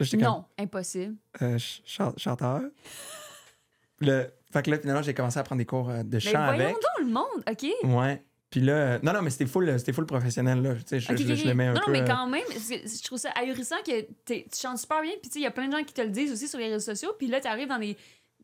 Là, 0.00 0.06
comme 0.10 0.20
Non, 0.20 0.44
impossible. 0.58 1.16
euh, 1.42 1.58
ch- 1.58 1.82
chan- 1.84 2.14
chanteur. 2.16 2.62
Le... 4.00 4.26
Fait 4.52 4.62
que 4.62 4.70
là, 4.70 4.78
finalement, 4.78 5.02
j'ai 5.02 5.12
commencé 5.14 5.38
à 5.38 5.42
prendre 5.42 5.58
des 5.58 5.66
cours 5.66 5.90
euh, 5.90 6.02
de 6.02 6.14
Mais 6.14 6.20
chant 6.20 6.30
voyons 6.46 6.64
avec. 6.64 6.74
donc 6.74 6.82
le 7.00 7.06
monde, 7.06 7.44
OK? 7.50 7.66
Ouais. 7.84 8.22
Puis 8.50 8.60
là, 8.60 8.72
euh, 8.72 8.98
non, 9.02 9.12
non, 9.12 9.20
mais 9.20 9.28
c'était 9.28 9.44
full, 9.46 9.78
c'était 9.78 9.92
full 9.92 10.06
professionnel, 10.06 10.62
là. 10.62 10.74
Je, 10.90 11.46
le 11.46 11.54
mets 11.54 11.66
un 11.66 11.74
non, 11.74 11.80
peu. 11.84 11.92
non, 11.92 11.92
mais 11.92 12.00
euh, 12.02 12.06
quand 12.14 12.26
même, 12.28 12.44
je 12.50 13.02
trouve 13.04 13.18
ça 13.18 13.30
ahurissant 13.32 13.76
que 13.84 14.00
t'es- 14.24 14.46
tu 14.50 14.58
chantes 14.58 14.78
super 14.78 15.02
bien, 15.02 15.10
puis 15.20 15.28
tu 15.28 15.34
sais, 15.34 15.38
il 15.40 15.42
y 15.42 15.46
a 15.46 15.50
plein 15.50 15.66
de 15.66 15.72
gens 15.76 15.84
qui 15.84 15.92
te 15.92 16.00
le 16.00 16.08
disent 16.08 16.32
aussi 16.32 16.48
sur 16.48 16.58
les 16.58 16.68
réseaux 16.68 16.92
sociaux, 16.94 17.12
puis 17.18 17.26
là, 17.26 17.40
tu 17.40 17.48
arrives 17.48 17.68
dans 17.68 17.78
des, 17.78 17.94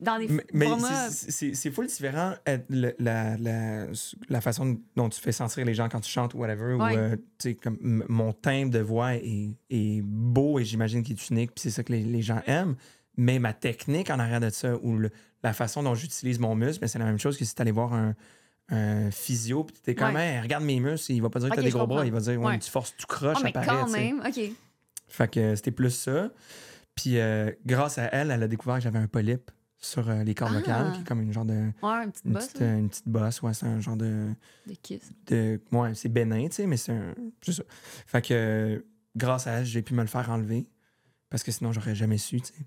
dans 0.00 0.18
des 0.18 0.28
Mais, 0.28 0.44
mais 0.52 0.66
formats. 0.66 1.08
c'est- 1.10 1.70
full 1.70 1.86
différent 1.86 2.34
euh, 2.48 2.58
le- 2.68 2.94
la, 2.98 3.36
la, 3.38 3.86
la 4.28 4.40
façon 4.40 4.78
dont 4.96 5.08
tu 5.08 5.20
fais 5.20 5.32
sentir 5.32 5.64
les 5.64 5.74
gens 5.74 5.88
quand 5.88 6.00
tu 6.00 6.10
chantes 6.10 6.34
ou 6.34 6.38
whatever. 6.38 6.74
Ouais. 6.74 6.94
Ou, 6.94 6.98
euh, 6.98 7.16
tu 7.16 7.50
sais, 7.50 7.54
comme 7.54 8.04
mon 8.08 8.32
timbre 8.32 8.70
de 8.72 8.80
voix 8.80 9.14
est, 9.14 9.56
est 9.70 10.02
beau 10.02 10.58
et 10.58 10.64
j'imagine 10.64 11.02
qu'il 11.02 11.16
est 11.16 11.30
unique, 11.30 11.52
puis 11.54 11.62
c'est 11.62 11.70
ça 11.70 11.82
que 11.84 11.92
les, 11.92 12.02
les 12.02 12.22
gens 12.22 12.42
aiment. 12.46 12.74
Mais 13.16 13.38
ma 13.38 13.52
technique 13.52 14.10
en 14.10 14.18
arrière 14.18 14.40
de 14.40 14.50
ça, 14.50 14.76
ou 14.82 14.96
le- 14.98 15.10
la 15.44 15.52
façon 15.52 15.82
dont 15.84 15.94
j'utilise 15.94 16.38
mon 16.40 16.54
muscle, 16.56 16.80
ben, 16.80 16.88
c'est 16.88 16.98
la 16.98 17.04
même 17.04 17.18
chose 17.18 17.38
que 17.38 17.44
si 17.44 17.54
tu 17.54 17.62
allais 17.62 17.70
voir 17.70 17.92
un, 17.94 18.14
un 18.70 19.10
physio, 19.12 19.62
puis 19.64 19.76
tu 19.84 19.90
es 19.90 19.94
comme, 19.94 20.14
Ouais. 20.16 20.34
Hey, 20.34 20.40
regarde 20.40 20.64
mes 20.64 20.80
muscles, 20.80 21.12
il 21.12 21.20
va 21.22 21.30
pas 21.30 21.38
dire 21.38 21.48
que 21.50 21.54
Ok, 21.54 21.60
tu 21.60 21.66
as 21.66 21.70
des 21.70 21.70
gros 21.70 21.86
bras, 21.86 22.04
il 22.04 22.10
va 22.12 22.18
dire, 22.20 22.40
ouais, 22.40 22.58
tu 22.58 22.70
forces 22.70 22.96
tout 22.96 23.06
croche, 23.06 23.36
Ah, 23.36 23.40
ça 23.40 23.44
mais 23.44 23.52
quand 23.52 23.84
tu 23.86 23.92
même, 23.92 24.20
OK. 24.26 24.40
Fait 25.06 25.30
que 25.30 25.38
euh, 25.38 25.54
c'était 25.56 25.70
plus 25.70 25.90
ça. 25.90 26.30
Puis 26.96 27.18
euh, 27.18 27.50
grâce 27.66 27.98
à 27.98 28.04
elle, 28.06 28.30
elle 28.32 28.42
a 28.42 28.48
découvert 28.48 28.76
que 28.76 28.82
j'avais 28.82 28.98
un 28.98 29.06
polype 29.06 29.50
sur 29.84 30.08
euh, 30.08 30.22
les 30.24 30.34
cordes 30.34 30.52
Ah. 30.54 30.58
vocales, 30.60 30.92
qui 30.92 31.00
est 31.00 31.04
comme 31.04 31.20
une 31.20 31.32
genre 31.32 31.44
de. 31.44 31.70
Ouais, 31.82 32.04
une 32.04 32.10
petite 32.12 32.26
bosse 32.26 32.46
petite, 32.46 32.60
là, 32.60 32.66
euh, 32.66 32.78
une 32.78 32.88
petite 32.88 33.08
bosse, 33.08 33.42
ouais, 33.42 33.54
c'est 33.54 33.66
un 33.66 33.80
genre 33.80 33.96
de. 33.96 34.28
de 34.66 34.74
kiss. 34.82 35.12
de 35.26 35.60
ouais, 35.72 35.94
c'est 35.94 36.08
bénin, 36.08 36.46
tu 36.48 36.54
sais, 36.54 36.66
mais 36.66 36.76
c'est 36.76 36.92
un. 36.92 37.14
C'est 37.42 37.52
ça. 37.52 37.62
Fait 38.06 38.22
que 38.22 38.84
grâce 39.16 39.46
à 39.46 39.52
elle, 39.60 39.64
j'ai 39.66 39.82
pu 39.82 39.94
me 39.94 40.00
le 40.02 40.08
faire 40.08 40.28
enlever. 40.30 40.66
Parce 41.30 41.42
que 41.42 41.50
sinon, 41.52 41.72
j'aurais 41.72 41.94
jamais 41.94 42.18
su, 42.18 42.40
tu 42.40 42.52
sais. 42.52 42.66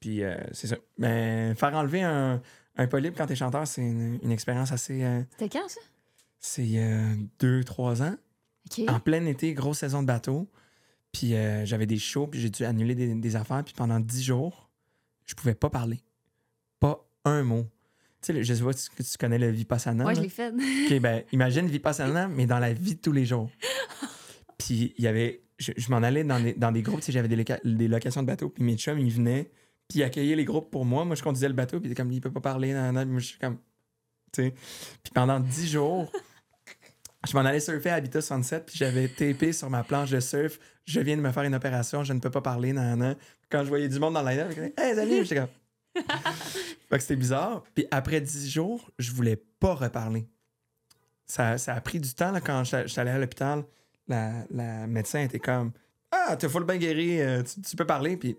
Puis 0.00 0.22
euh, 0.24 0.36
c'est 0.52 0.66
ça. 0.66 0.76
Mais 0.98 1.54
faire 1.54 1.74
enlever 1.74 2.02
un, 2.02 2.42
un 2.76 2.86
polype 2.86 3.14
quand 3.16 3.26
t'es 3.26 3.36
chanteur, 3.36 3.66
c'est 3.66 3.82
une, 3.82 4.18
une 4.22 4.30
expérience 4.32 4.72
assez. 4.72 5.02
euh, 5.04 5.22
C'était 5.38 5.48
quand, 5.58 5.68
ça? 5.68 5.80
c'est 6.38 6.66
euh, 6.76 7.14
deux, 7.38 7.62
trois 7.64 8.02
ans. 8.02 8.16
En 8.88 9.00
plein 9.00 9.24
été, 9.26 9.54
grosse 9.54 9.78
saison 9.78 10.02
de 10.02 10.06
bateau. 10.06 10.50
Puis 11.12 11.34
j'avais 11.64 11.84
des 11.86 11.98
shows, 11.98 12.26
puis 12.26 12.40
j'ai 12.40 12.48
dû 12.48 12.64
annuler 12.64 12.94
des, 12.94 13.14
des 13.14 13.36
affaires. 13.36 13.62
Puis 13.62 13.74
pendant 13.76 14.00
10 14.00 14.22
jours, 14.22 14.70
je 15.26 15.34
pouvais 15.34 15.54
pas 15.54 15.68
parler. 15.68 16.00
Un 17.24 17.42
mot. 17.42 17.66
Tu 18.20 18.32
sais, 18.32 18.44
je 18.44 18.54
sais 18.54 18.62
pas 18.62 18.72
si 18.72 18.88
tu, 18.90 19.18
connais 19.18 19.38
le 19.38 19.50
Vipassana. 19.50 20.04
Ouais, 20.04 20.14
je 20.14 20.20
l'ai 20.20 20.28
fait. 20.28 20.50
OK, 20.50 21.00
ben, 21.00 21.24
imagine 21.32 21.66
Vipassana, 21.66 22.28
mais 22.28 22.46
dans 22.46 22.58
la 22.58 22.72
vie 22.72 22.94
de 22.94 23.00
tous 23.00 23.12
les 23.12 23.24
jours. 23.24 23.50
Puis 24.58 24.94
il 24.96 25.04
y 25.04 25.08
avait. 25.08 25.42
Je, 25.58 25.72
je 25.76 25.90
m'en 25.90 25.98
allais 25.98 26.24
dans 26.24 26.40
des, 26.40 26.54
dans 26.54 26.72
des 26.72 26.82
groupes, 26.82 27.00
tu 27.00 27.06
sais, 27.06 27.12
j'avais 27.12 27.28
des, 27.28 27.36
loca- 27.36 27.60
des 27.64 27.86
locations 27.86 28.22
de 28.22 28.26
bateaux, 28.26 28.48
puis 28.48 28.64
mes 28.64 28.76
chums, 28.76 28.98
ils 28.98 29.12
venaient, 29.12 29.48
puis 29.86 30.00
ils 30.00 30.02
accueillaient 30.02 30.34
les 30.34 30.44
groupes 30.44 30.72
pour 30.72 30.84
moi. 30.84 31.04
Moi, 31.04 31.14
je 31.14 31.22
conduisais 31.22 31.46
le 31.46 31.54
bateau, 31.54 31.78
puis 31.78 31.94
comme, 31.94 32.10
il 32.10 32.20
peut 32.20 32.32
pas 32.32 32.40
parler, 32.40 32.72
nan, 32.72 32.94
nan. 32.94 33.08
Moi, 33.08 33.20
je 33.20 33.26
suis 33.26 33.38
comme. 33.38 33.58
Tu 34.32 34.42
sais. 34.44 34.50
Puis 35.04 35.12
pendant 35.14 35.38
10 35.38 35.70
jours, 35.70 36.10
je 37.28 37.36
m'en 37.36 37.44
allais 37.44 37.60
surfer 37.60 37.90
à 37.90 37.94
Habitat 37.96 38.22
67, 38.22 38.66
puis 38.66 38.76
j'avais 38.76 39.06
tapé 39.08 39.52
sur 39.52 39.70
ma 39.70 39.84
planche 39.84 40.10
de 40.10 40.18
surf, 40.20 40.58
je 40.84 40.98
viens 41.00 41.16
de 41.16 41.22
me 41.22 41.30
faire 41.30 41.44
une 41.44 41.54
opération, 41.54 42.02
je 42.02 42.12
ne 42.12 42.18
peux 42.18 42.30
pas 42.30 42.40
parler, 42.40 42.72
nan, 42.72 42.98
nan. 42.98 43.16
Quand 43.48 43.62
je 43.62 43.68
voyais 43.68 43.88
du 43.88 44.00
monde 44.00 44.14
dans 44.14 44.22
la 44.22 44.48
je 44.48 44.54
disais, 44.54 44.74
hey, 44.78 44.96
salut, 44.96 45.22
j'étais 45.22 45.36
comme. 45.36 45.48
fait 45.94 46.96
que 46.96 47.00
c'était 47.00 47.16
bizarre. 47.16 47.62
Puis 47.74 47.86
après 47.90 48.20
10 48.20 48.50
jours, 48.50 48.90
je 48.98 49.12
voulais 49.12 49.36
pas 49.36 49.74
reparler. 49.74 50.26
Ça, 51.26 51.58
ça 51.58 51.74
a 51.74 51.80
pris 51.80 52.00
du 52.00 52.12
temps 52.14 52.30
là, 52.32 52.40
quand 52.40 52.62
allé 52.72 53.10
à 53.10 53.18
l'hôpital. 53.18 53.64
La, 54.08 54.44
la 54.50 54.86
médecin 54.86 55.20
était 55.20 55.38
comme 55.38 55.72
Ah, 56.10 56.36
t'es 56.36 56.48
full 56.48 56.64
bien 56.64 56.76
guéri, 56.76 57.20
euh, 57.20 57.42
tu, 57.42 57.60
tu 57.62 57.76
peux 57.76 57.86
parler. 57.86 58.16
Puis 58.16 58.36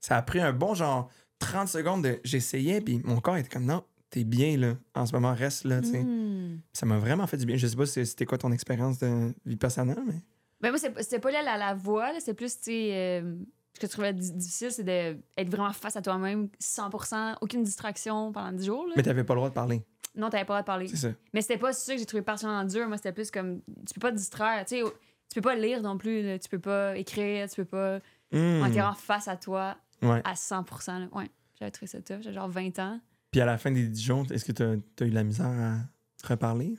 ça 0.00 0.16
a 0.16 0.22
pris 0.22 0.40
un 0.40 0.52
bon 0.52 0.74
genre 0.74 1.10
30 1.38 1.68
secondes 1.68 2.02
de. 2.04 2.18
J'essayais, 2.24 2.80
puis 2.80 3.00
mon 3.04 3.20
corps 3.20 3.36
était 3.36 3.48
comme 3.50 3.66
Non, 3.66 3.84
t'es 4.10 4.24
bien 4.24 4.56
là. 4.56 4.74
En 4.94 5.06
ce 5.06 5.12
moment, 5.12 5.34
reste 5.34 5.64
là. 5.64 5.80
Hmm. 5.82 6.58
Ça 6.72 6.86
m'a 6.86 6.98
vraiment 6.98 7.26
fait 7.26 7.36
du 7.36 7.46
bien. 7.46 7.56
Je 7.56 7.66
sais 7.66 7.76
pas 7.76 7.86
si 7.86 8.04
c'était 8.06 8.24
quoi 8.26 8.38
ton 8.38 8.50
expérience 8.52 8.98
de 8.98 9.32
Vipassana, 9.44 9.96
mais. 10.06 10.20
Ben 10.62 10.70
moi, 10.70 10.78
c'est- 10.78 11.02
c'était 11.02 11.18
pas 11.20 11.30
là 11.30 11.42
la, 11.42 11.58
la 11.58 11.74
voix, 11.74 12.12
c'est 12.18 12.32
plus, 12.32 12.56
tu 12.56 12.64
sais, 12.64 12.90
euh, 13.22 13.36
ce 13.76 13.80
que 13.80 13.86
je 13.86 13.92
trouvais 13.92 14.12
di- 14.14 14.32
difficile, 14.32 14.70
c'est 14.72 14.84
d'être 14.84 15.50
vraiment 15.50 15.72
face 15.72 15.96
à 15.96 16.02
toi-même, 16.02 16.48
100%, 16.60 17.36
aucune 17.42 17.62
distraction 17.62 18.32
pendant 18.32 18.52
10 18.52 18.64
jours. 18.66 18.86
Là. 18.86 18.94
Mais 18.96 19.02
t'avais 19.02 19.22
pas 19.24 19.34
le 19.34 19.38
droit 19.40 19.48
de 19.50 19.54
parler. 19.54 19.84
Non, 20.14 20.30
t'avais 20.30 20.44
pas 20.46 20.54
le 20.58 20.62
droit 20.62 20.62
de 20.62 20.66
parler. 20.66 20.88
C'est 20.88 20.96
ça. 20.96 21.08
Mais 21.34 21.42
c'était 21.42 21.58
pas 21.58 21.72
ça 21.74 21.92
que 21.92 21.98
j'ai 21.98 22.06
trouvé 22.06 22.22
particulièrement 22.22 22.64
dur. 22.64 22.88
Moi, 22.88 22.96
c'était 22.96 23.12
plus 23.12 23.30
comme, 23.30 23.60
tu 23.86 23.92
peux 23.94 24.00
pas 24.00 24.10
te 24.12 24.16
distraire, 24.16 24.64
tu 24.64 24.76
sais, 24.76 24.82
tu 24.82 25.34
peux 25.34 25.40
pas 25.42 25.54
lire 25.54 25.82
non 25.82 25.98
plus, 25.98 26.22
là. 26.22 26.38
tu 26.38 26.48
peux 26.48 26.58
pas 26.58 26.96
écrire, 26.96 27.48
tu 27.50 27.56
peux 27.56 27.64
pas. 27.66 27.98
On 28.32 28.64
était 28.66 28.78
vraiment 28.80 28.94
face 28.94 29.28
à 29.28 29.36
toi 29.36 29.76
Ouais. 30.02 30.20
à 30.24 30.34
100%. 30.34 30.98
Là. 31.00 31.08
Ouais, 31.12 31.30
j'avais 31.58 31.70
trouvé 31.70 31.86
ça 31.86 31.98
tough, 32.00 32.22
j'avais 32.22 32.34
genre 32.34 32.48
20 32.48 32.78
ans. 32.78 32.98
Puis 33.30 33.40
à 33.40 33.44
la 33.46 33.58
fin 33.58 33.70
des 33.70 33.86
10 33.88 34.02
jours, 34.02 34.26
est-ce 34.30 34.44
que 34.44 34.52
t'as 34.52 34.70
as 34.70 35.06
eu 35.06 35.10
de 35.10 35.14
la 35.14 35.24
misère 35.24 35.46
à 35.46 35.78
reparler? 36.26 36.74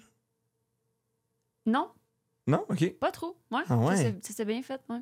Non, 1.65 1.89
Non? 2.47 2.65
OK. 2.69 2.93
pas 2.99 3.11
trop. 3.11 3.37
Ouais, 3.51 3.61
Ah 3.67 3.77
ouais? 3.77 4.13
ça 4.21 4.33
s'est 4.33 4.45
bien 4.45 4.61
fait, 4.63 4.79
ouais. 4.89 5.01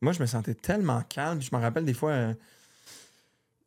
Moi, 0.00 0.12
je 0.12 0.20
me 0.20 0.26
sentais 0.26 0.54
tellement 0.54 1.02
calme. 1.02 1.40
Je 1.42 1.54
me 1.54 1.60
rappelle 1.60 1.84
des 1.84 1.94
fois. 1.94 2.10
euh, 2.12 2.34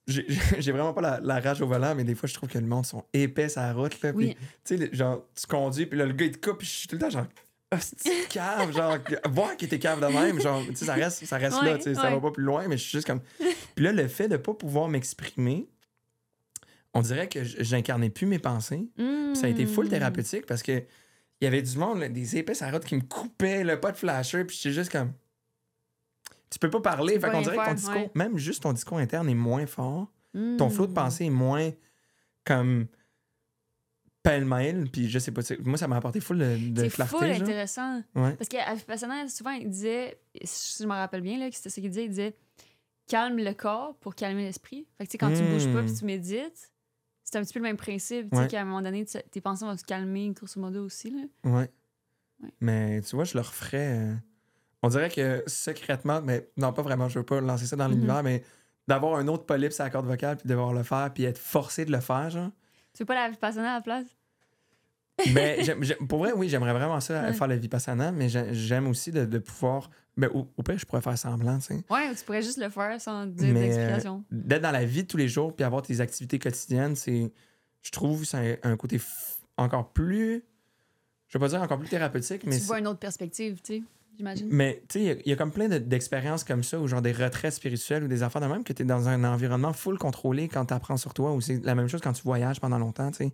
j'ai 0.07 0.71
vraiment 0.71 0.93
pas 0.93 1.01
la, 1.01 1.19
la 1.21 1.39
rage 1.39 1.61
au 1.61 1.67
volant, 1.67 1.95
mais 1.95 2.03
des 2.03 2.15
fois, 2.15 2.27
je 2.27 2.33
trouve 2.33 2.49
que 2.49 2.57
le 2.57 2.65
monde 2.65 2.85
sont 2.85 3.05
épais 3.13 3.57
à 3.57 3.67
la 3.67 3.73
route. 3.73 4.01
Là, 4.01 4.11
Oui. 4.13 4.35
tu 4.35 4.45
sais, 4.63 4.77
le- 4.77 4.93
genre, 4.93 5.23
tu 5.33 5.47
conduis, 5.47 5.85
puis 5.85 5.97
là, 5.97 6.05
le 6.05 6.13
gars, 6.13 6.25
il 6.25 6.31
te 6.37 6.45
coupe, 6.49 6.57
puis 6.59 6.67
je 6.67 6.73
suis 6.73 6.87
tout 6.87 6.95
le 6.95 7.01
temps 7.01 7.09
genre. 7.09 7.27
C'est 7.79 8.27
cave, 8.29 8.71
genre, 8.75 8.97
voir 9.31 9.55
qu'il 9.55 9.65
était 9.67 9.79
cave 9.79 9.99
de 10.01 10.05
même, 10.07 10.39
genre, 10.41 10.61
tu 10.67 10.75
sais, 10.75 10.85
ça 10.85 10.93
reste, 10.95 11.25
ça 11.25 11.37
reste 11.37 11.61
là, 11.63 11.77
tu 11.77 11.83
sais, 11.83 11.95
ça 11.95 12.09
va 12.09 12.19
pas 12.19 12.31
plus 12.31 12.43
loin, 12.43 12.67
mais 12.67 12.77
je 12.77 12.83
suis 12.83 12.91
juste 12.91 13.07
comme. 13.07 13.21
Puis 13.75 13.83
là, 13.85 13.91
le 13.93 14.07
fait 14.07 14.27
de 14.27 14.37
pas 14.37 14.53
pouvoir 14.53 14.89
m'exprimer, 14.89 15.67
on 16.93 17.01
dirait 17.01 17.27
que 17.29 17.43
j'incarnais 17.43 18.09
plus 18.11 18.27
mes 18.27 18.37
pensées. 18.39 18.89
Puis 18.95 19.35
ça 19.35 19.47
a 19.47 19.49
été 19.49 19.65
full 19.65 19.87
Hmm. 19.87 19.89
thérapeutique 19.89 20.45
parce 20.45 20.61
que 20.61 20.83
il 21.41 21.45
y 21.45 21.47
avait 21.47 21.61
du 21.63 21.77
monde, 21.77 21.99
là, 21.99 22.09
des 22.09 22.37
épais 22.37 22.61
à 22.61 22.69
route 22.71 22.85
qui 22.85 22.95
me 22.95 23.01
coupaient, 23.01 23.63
là, 23.63 23.75
pas 23.77 23.91
de 23.91 23.97
flasher, 23.97 24.43
puis 24.45 24.55
j'étais 24.61 24.73
juste 24.75 24.91
comme. 24.91 25.11
Tu 26.53 26.59
peux 26.59 26.69
pas 26.69 26.81
parler. 26.81 27.19
Fait 27.19 27.29
qu'on 27.31 27.41
dirait 27.41 27.57
que 27.57 27.65
ton 27.65 27.73
discours, 27.73 27.95
ouais. 27.95 28.11
même 28.15 28.37
juste 28.37 28.63
ton 28.63 28.73
discours 28.73 28.97
interne 28.99 29.27
est 29.29 29.33
moins 29.35 29.65
fort. 29.65 30.11
Hmm. 30.33 30.57
Ton 30.57 30.69
flot 30.69 30.87
de 30.87 30.93
pensée 30.93 31.25
est 31.25 31.29
moins 31.29 31.71
comme 32.45 32.87
pêle-mêle. 34.23 34.89
Puis 34.91 35.09
je 35.09 35.19
sais 35.19 35.31
pas, 35.31 35.41
moi, 35.63 35.77
ça 35.77 35.87
m'a 35.87 35.97
apporté 35.97 36.19
full 36.19 36.37
de, 36.39 36.57
de 36.83 36.87
clarté. 36.89 37.31
intéressant. 37.33 38.01
Ouais. 38.15 38.33
Parce 38.35 38.47
qu'à 38.49 38.73
Vipassana, 38.73 39.27
souvent, 39.27 39.51
il 39.51 39.69
disait, 39.69 40.19
si 40.43 40.83
je 40.83 40.87
me 40.87 40.93
rappelle 40.93 41.21
bien, 41.21 41.49
que 41.49 41.55
c'était 41.55 41.69
ce 41.69 41.79
qu'il 41.81 41.89
disait, 41.89 42.05
il 42.05 42.09
disait 42.09 42.35
calme 43.07 43.37
le 43.37 43.53
corps 43.53 43.95
pour 43.99 44.15
calmer 44.15 44.43
l'esprit. 44.43 44.87
Fait 44.97 45.03
que, 45.05 45.09
tu 45.09 45.11
sais, 45.13 45.17
quand 45.17 45.33
tu 45.33 45.41
bouges 45.43 45.71
pas 45.73 45.81
Mm. 45.81 45.85
puis 45.85 45.95
tu 45.95 46.05
médites, 46.05 46.71
c'est 47.23 47.37
un 47.37 47.41
petit 47.43 47.53
peu 47.53 47.59
le 47.59 47.63
même 47.63 47.77
principe. 47.77 48.29
Tu 48.31 48.37
Ouais. 48.37 48.43
sais, 48.43 48.49
qu'à 48.49 48.61
un 48.61 48.65
moment 48.65 48.81
donné, 48.81 49.05
tes 49.05 49.41
pensées 49.41 49.65
vont 49.65 49.75
se 49.77 49.83
calmer, 49.83 50.29
grosso 50.31 50.59
modo 50.59 50.85
aussi. 50.85 51.09
Là. 51.11 51.51
Ouais. 51.51 51.69
Ouais. 52.41 52.49
Mais 52.61 53.01
tu 53.01 53.15
vois, 53.15 53.25
je 53.25 53.33
le 53.35 53.41
referais. 53.41 53.97
euh, 53.97 54.13
On 54.83 54.89
dirait 54.89 55.09
que 55.09 55.43
secrètement, 55.47 56.21
mais 56.21 56.49
non, 56.57 56.71
pas 56.73 56.81
vraiment, 56.83 57.09
je 57.09 57.17
veux 57.19 57.25
pas 57.25 57.41
lancer 57.41 57.65
ça 57.65 57.75
dans 57.75 57.85
Mhm. 57.87 57.93
l'univers, 57.95 58.21
mais 58.21 58.43
d'avoir 58.87 59.15
un 59.17 59.27
autre 59.29 59.45
polype 59.45 59.71
sur 59.71 59.83
la 59.85 59.89
corde 59.89 60.05
vocale, 60.05 60.37
puis 60.37 60.47
devoir 60.47 60.73
le 60.73 60.83
faire, 60.83 61.09
puis 61.13 61.23
être 61.23 61.37
forcé 61.39 61.85
de 61.85 61.91
le 61.91 62.01
faire, 62.01 62.29
genre. 62.29 62.49
Tu 62.93 62.99
veux 63.01 63.05
pas 63.05 63.15
la 63.15 63.29
Vipassana 63.29 63.71
à 63.71 63.75
la 63.75 63.81
place? 63.81 64.05
Mais 65.33 65.57
j'aime- 65.63 66.07
pour 66.07 66.19
vrai, 66.19 66.31
oui, 66.33 66.49
j'aimerais 66.49 66.73
vraiment 66.73 66.99
ça, 66.99 67.21
Ouais. 67.23 67.33
faire 67.33 67.47
le 67.47 67.55
vipassana, 67.55 68.11
mais 68.11 68.29
j'ai- 68.29 68.53
j'aime 68.53 68.87
aussi 68.87 69.11
de, 69.11 69.25
de 69.25 69.37
pouvoir. 69.37 69.89
Ben, 70.17 70.29
au, 70.33 70.47
au 70.57 70.63
pire, 70.63 70.77
je 70.77 70.85
pourrais 70.85 71.01
faire 71.01 71.17
semblant, 71.17 71.57
tu 71.59 71.65
sais. 71.65 71.83
Ouais, 71.89 72.09
ou 72.11 72.15
tu 72.15 72.23
pourrais 72.25 72.41
juste 72.41 72.57
le 72.59 72.69
faire 72.69 72.99
sans 72.99 73.25
dire 73.25 73.53
Mais, 73.53 73.61
d'explication. 73.61 74.23
D'être 74.31 74.61
dans 74.61 74.71
la 74.71 74.85
vie 74.85 75.03
de 75.03 75.07
tous 75.07 75.17
les 75.17 75.27
jours, 75.27 75.55
puis 75.55 75.63
avoir 75.63 75.81
tes 75.81 76.01
activités 76.01 76.39
quotidiennes, 76.39 76.95
c'est. 76.95 77.31
Je 77.81 77.91
trouve 77.91 78.23
c'est 78.25 78.59
un, 78.63 78.71
un 78.73 78.77
côté 78.77 78.97
f- 78.97 79.37
encore 79.57 79.91
plus. 79.91 80.43
Je 81.29 81.37
vais 81.37 81.43
pas 81.45 81.49
dire 81.49 81.61
encore 81.61 81.79
plus 81.79 81.89
thérapeutique, 81.89 82.43
mais. 82.45 82.57
tu 82.59 82.65
vois 82.65 82.79
une 82.79 82.87
autre 82.87 82.99
perspective, 82.99 83.61
tu 83.61 83.77
sais, 83.77 83.83
j'imagine. 84.17 84.47
Mais 84.51 84.83
tu 84.89 84.99
sais, 84.99 84.99
il 84.99 85.05
y 85.05 85.09
a- 85.11 85.15
il 85.25 85.29
y, 85.29 85.33
a 85.33 85.35
comme 85.35 85.51
plein 85.51 85.67
de- 85.67 85.77
d'expériences 85.77 86.43
comme 86.43 86.63
ça, 86.63 86.79
ou 86.79 86.87
genre 86.87 87.01
des 87.01 87.11
retraites 87.11 87.53
spirituelles 87.53 88.03
ou 88.03 88.07
des 88.07 88.23
affaires 88.23 88.41
de 88.41 88.47
même, 88.47 88.63
que 88.63 88.73
tu 88.73 88.83
es 88.83 88.85
dans 88.85 89.07
un 89.09 89.23
environnement 89.23 89.73
full 89.73 89.97
contrôlé 89.97 90.47
quand 90.47 90.65
tu 90.65 90.73
apprends 90.73 90.97
sur 90.97 91.13
toi, 91.13 91.33
ou 91.33 91.41
c'est 91.41 91.63
la 91.63 91.75
même 91.75 91.87
chose 91.87 92.01
quand 92.01 92.13
tu 92.13 92.23
voyages 92.23 92.59
pendant 92.59 92.77
longtemps, 92.79 93.09
tu 93.11 93.17
sais. 93.17 93.33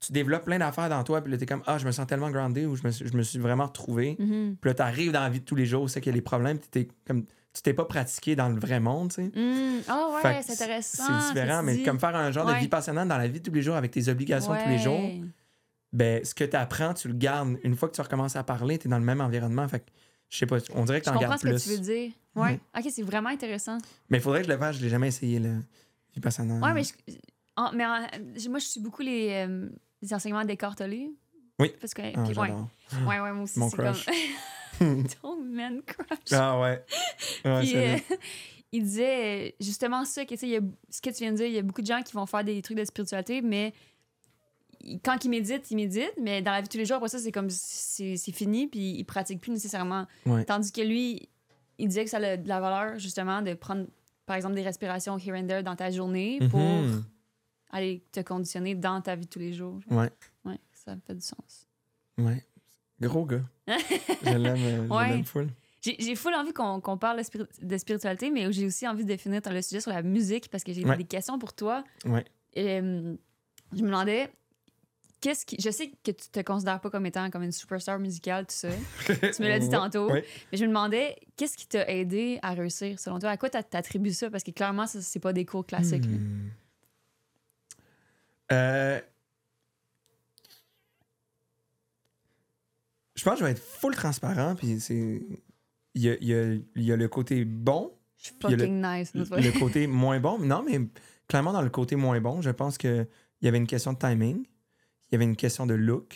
Tu 0.00 0.12
développes 0.12 0.44
plein 0.46 0.58
d'affaires 0.58 0.88
dans 0.88 1.04
toi, 1.04 1.20
puis 1.20 1.30
là, 1.30 1.36
t'es 1.36 1.44
comme, 1.44 1.62
ah, 1.66 1.76
je 1.76 1.84
me 1.86 1.92
sens 1.92 2.06
tellement 2.06 2.30
groundé, 2.30 2.64
ou 2.64 2.74
je 2.74 2.82
me, 2.84 2.90
suis- 2.90 3.06
je 3.06 3.14
me 3.14 3.22
suis 3.22 3.38
vraiment 3.38 3.66
retrouvé. 3.66 4.16
Mhm. 4.18 4.56
Puis 4.60 4.70
là, 4.70 4.74
t'arrives 4.74 5.12
dans 5.12 5.20
la 5.20 5.28
vie 5.28 5.40
de 5.40 5.44
tous 5.44 5.56
les 5.56 5.66
jours, 5.66 5.90
c'est 5.90 6.00
qu'il 6.00 6.10
y 6.10 6.14
a 6.14 6.18
des 6.18 6.22
problèmes, 6.22 6.58
puis 6.58 6.88
comme, 7.06 7.24
tu 7.52 7.62
t'es 7.62 7.74
pas 7.74 7.84
pratiqué 7.84 8.34
dans 8.36 8.48
le 8.48 8.58
vrai 8.58 8.80
monde, 8.80 9.10
tu 9.12 9.16
sais. 9.16 9.22
Mm. 9.38 9.82
Ah 9.88 10.06
ouais, 10.24 10.40
c'est 10.42 10.52
intéressant. 10.52 11.02
C'est 11.04 11.32
différent, 11.34 11.62
mais 11.64 11.82
comme 11.82 11.98
faire 12.00 12.14
un 12.16 12.30
genre 12.30 12.46
de 12.46 12.52
vie 12.60 12.68
passionnante 12.68 13.08
dans 13.08 13.18
la 13.18 13.26
vie 13.28 13.40
de 13.40 13.44
tous 13.48 13.54
les 13.54 13.60
jours 13.62 13.74
avec 13.76 13.90
tes 13.90 14.08
obligations 14.08 14.52
tous 14.62 14.68
les 14.70 14.78
jours. 14.78 15.00
Ben, 15.92 16.24
ce 16.24 16.34
que 16.34 16.44
tu 16.44 16.56
apprends, 16.56 16.94
tu 16.94 17.08
le 17.08 17.14
gardes. 17.14 17.56
Une 17.64 17.76
fois 17.76 17.88
que 17.88 17.94
tu 17.94 18.00
recommences 18.00 18.36
à 18.36 18.44
parler, 18.44 18.78
tu 18.78 18.86
es 18.86 18.90
dans 18.90 18.98
le 18.98 19.04
même 19.04 19.20
environnement. 19.20 19.66
Fait 19.68 19.80
que, 19.80 19.90
je 20.28 20.38
sais 20.38 20.46
pas, 20.46 20.58
on 20.74 20.84
dirait 20.84 21.00
que 21.00 21.06
Je 21.06 21.10
tu 21.10 21.16
en 21.16 21.18
comprends 21.18 21.28
gardes 21.30 21.40
ce 21.40 21.46
que 21.46 21.52
plus. 21.52 21.62
tu 21.64 21.70
veux 21.70 21.78
dire. 21.78 22.12
Ouais. 22.36 22.60
Ok, 22.78 22.84
c'est 22.90 23.02
vraiment 23.02 23.30
intéressant. 23.30 23.78
Mais 24.08 24.18
il 24.18 24.20
faudrait 24.20 24.40
que 24.42 24.46
je 24.48 24.52
le 24.52 24.58
fasse, 24.58 24.76
je 24.76 24.82
l'ai 24.82 24.88
jamais 24.88 25.08
essayé. 25.08 25.40
Vipassana. 26.14 26.54
Ouais, 26.66 26.72
mais, 26.72 26.82
je, 26.84 26.92
en- 27.56 27.72
mais 27.72 27.84
en- 27.86 28.00
moi, 28.50 28.58
je 28.58 28.64
suis 28.66 28.80
beaucoup 28.80 29.02
les, 29.02 29.30
euh, 29.48 29.68
les 30.02 30.14
enseignements. 30.14 30.42
Oui. 31.58 31.72
Parce 31.80 31.92
que, 31.94 32.02
Ah, 32.02 32.22
puis, 32.24 32.38
ouais. 32.38 32.50
ouais, 33.06 33.20
ouais, 33.20 33.32
moi 33.32 33.42
aussi, 33.42 33.58
Mon 33.58 33.68
crush. 33.70 34.06
comme. 34.78 35.06
Ton 35.20 35.36
man 35.44 35.82
crush. 35.82 36.18
Ah 36.32 36.58
ouais. 36.60 36.84
Ouais, 37.44 37.60
Puis, 37.60 37.76
euh, 37.76 37.96
il 38.72 38.82
disait 38.84 39.48
euh, 39.48 39.50
justement 39.60 40.04
ça, 40.04 40.24
que, 40.24 40.46
y 40.46 40.56
a, 40.56 40.60
ce 40.88 41.00
que 41.02 41.10
tu 41.10 41.16
viens 41.18 41.32
de 41.32 41.36
dire, 41.36 41.46
il 41.46 41.52
y 41.52 41.58
a 41.58 41.62
beaucoup 41.62 41.82
de 41.82 41.86
gens 41.86 42.02
qui 42.02 42.14
vont 42.14 42.24
faire 42.26 42.44
des 42.44 42.62
trucs 42.62 42.78
de 42.78 42.84
spiritualité, 42.84 43.42
mais 43.42 43.74
quand 45.04 45.24
ils 45.24 45.28
méditent, 45.28 45.70
ils 45.70 45.76
méditent, 45.76 46.14
mais 46.20 46.42
dans 46.42 46.52
la 46.52 46.60
vie 46.60 46.68
de 46.68 46.72
tous 46.72 46.78
les 46.78 46.84
jours, 46.86 46.96
après 46.96 47.08
ça, 47.08 47.18
c'est 47.18 47.32
comme 47.32 47.50
c'est 47.50 48.16
c'est 48.16 48.32
fini, 48.32 48.66
puis 48.66 48.92
ils 48.98 49.04
pratiquent 49.04 49.40
plus 49.40 49.52
nécessairement. 49.52 50.06
Ouais. 50.26 50.44
Tandis 50.44 50.72
que 50.72 50.80
lui, 50.80 51.28
il 51.78 51.88
disait 51.88 52.04
que 52.04 52.10
ça 52.10 52.18
a 52.18 52.36
de 52.36 52.48
la 52.48 52.60
valeur, 52.60 52.98
justement, 52.98 53.42
de 53.42 53.54
prendre, 53.54 53.86
par 54.26 54.36
exemple, 54.36 54.54
des 54.54 54.62
respirations 54.62 55.18
here 55.18 55.36
and 55.38 55.46
there 55.46 55.62
dans 55.62 55.76
ta 55.76 55.90
journée 55.90 56.38
pour 56.50 56.60
Mhm. 56.60 57.04
aller 57.70 58.02
te 58.12 58.20
conditionner 58.20 58.74
dans 58.74 59.00
ta 59.00 59.16
vie 59.16 59.26
de 59.26 59.30
tous 59.30 59.38
les 59.38 59.52
jours. 59.52 59.80
Ouais. 59.90 60.10
Ouais, 60.44 60.58
ça 60.72 60.96
fait 61.06 61.14
du 61.14 61.20
sens. 61.24 61.66
Ouais. 62.18 62.44
Gros 63.00 63.24
gars. 63.24 63.42
je 63.68 64.36
l'aime, 64.36 64.56
euh, 64.58 64.88
Ouais. 64.88 65.22
full. 65.24 65.48
J'ai 65.82 66.14
full 66.14 66.34
envie 66.34 66.52
qu'on 66.52 66.78
qu'on 66.82 66.98
parle 66.98 67.16
de, 67.18 67.22
spiri- 67.22 67.46
de 67.62 67.78
spiritualité, 67.78 68.30
mais 68.30 68.52
j'ai 68.52 68.66
aussi 68.66 68.86
envie 68.86 69.02
de 69.04 69.08
définir 69.08 69.40
le 69.50 69.62
sujet 69.62 69.80
sur 69.80 69.90
la 69.90 70.02
musique 70.02 70.50
parce 70.50 70.62
que 70.62 70.72
j'ai 70.74 70.84
Ouais. 70.84 70.96
des 70.98 71.04
questions 71.04 71.38
pour 71.38 71.54
toi. 71.54 71.82
Ouais. 72.04 72.24
Et, 72.52 72.80
euh, 72.82 73.14
je 73.72 73.80
me 73.82 73.86
demandais, 73.86 74.30
qu'est-ce 75.20 75.44
qui. 75.46 75.56
Je 75.60 75.70
sais 75.70 75.88
que 75.90 76.10
tu 76.10 76.28
te 76.30 76.40
considères 76.40 76.80
pas 76.80 76.90
comme 76.90 77.06
étant 77.06 77.28
comme 77.30 77.42
une 77.42 77.52
superstar 77.52 77.98
musicale, 77.98 78.46
tout 78.46 78.54
ça. 78.54 78.68
Tu 79.06 79.42
me 79.42 79.48
l'as 79.48 79.58
dit 79.58 79.68
tantôt. 79.68 80.10
Mais 80.12 80.24
je 80.52 80.62
me 80.64 80.68
demandais, 80.68 81.16
qu'est-ce 81.36 81.56
qui 81.56 81.66
t'a 81.66 81.88
aidé 81.88 82.38
à 82.42 82.52
réussir 82.54 82.98
selon 82.98 83.18
toi? 83.18 83.30
À 83.30 83.36
quoi 83.36 83.50
t'a- 83.50 83.62
t'attribues 83.62 84.12
ça? 84.12 84.30
Parce 84.30 84.42
que 84.44 84.50
clairement, 84.50 84.86
ça, 84.86 85.00
c'est 85.02 85.20
pas 85.20 85.32
des 85.32 85.44
cours 85.44 85.66
classiques. 85.66 86.06
Hmm. 86.06 86.48
Euh, 88.52 89.00
Je 93.16 93.24
pense 93.24 93.34
que 93.34 93.40
je 93.40 93.44
vais 93.44 93.50
être 93.50 93.62
full 93.62 93.94
transparent, 93.94 94.54
puis 94.54 94.80
c'est. 94.80 95.22
Il 95.94 96.02
y 96.02 96.08
a, 96.08 96.14
il 96.20 96.26
y 96.26 96.34
a- 96.34 96.52
il 96.76 96.82
y 96.84 96.92
a 96.92 96.96
le 96.96 97.08
côté 97.08 97.44
bon, 97.44 97.92
Je 98.16 98.26
suis 98.26 98.34
il 98.44 98.50
y 98.50 98.54
a 98.54 98.56
le- 98.56 98.62
fucking 98.62 98.82
nice. 98.82 99.12
le 99.14 99.58
côté 99.58 99.86
moins 99.88 100.20
bon. 100.20 100.38
Non, 100.38 100.62
mais 100.62 100.80
clairement, 101.28 101.52
dans 101.52 101.62
le 101.62 101.68
côté 101.70 101.96
moins 101.96 102.20
bon, 102.20 102.40
je 102.40 102.50
pense 102.50 102.78
qu'il 102.78 103.06
y 103.42 103.48
avait 103.48 103.58
une 103.58 103.66
question 103.66 103.92
de 103.92 103.98
timing, 103.98 104.46
il 105.10 105.14
y 105.14 105.16
avait 105.16 105.24
une 105.24 105.36
question 105.36 105.66
de 105.66 105.74
look. 105.74 106.08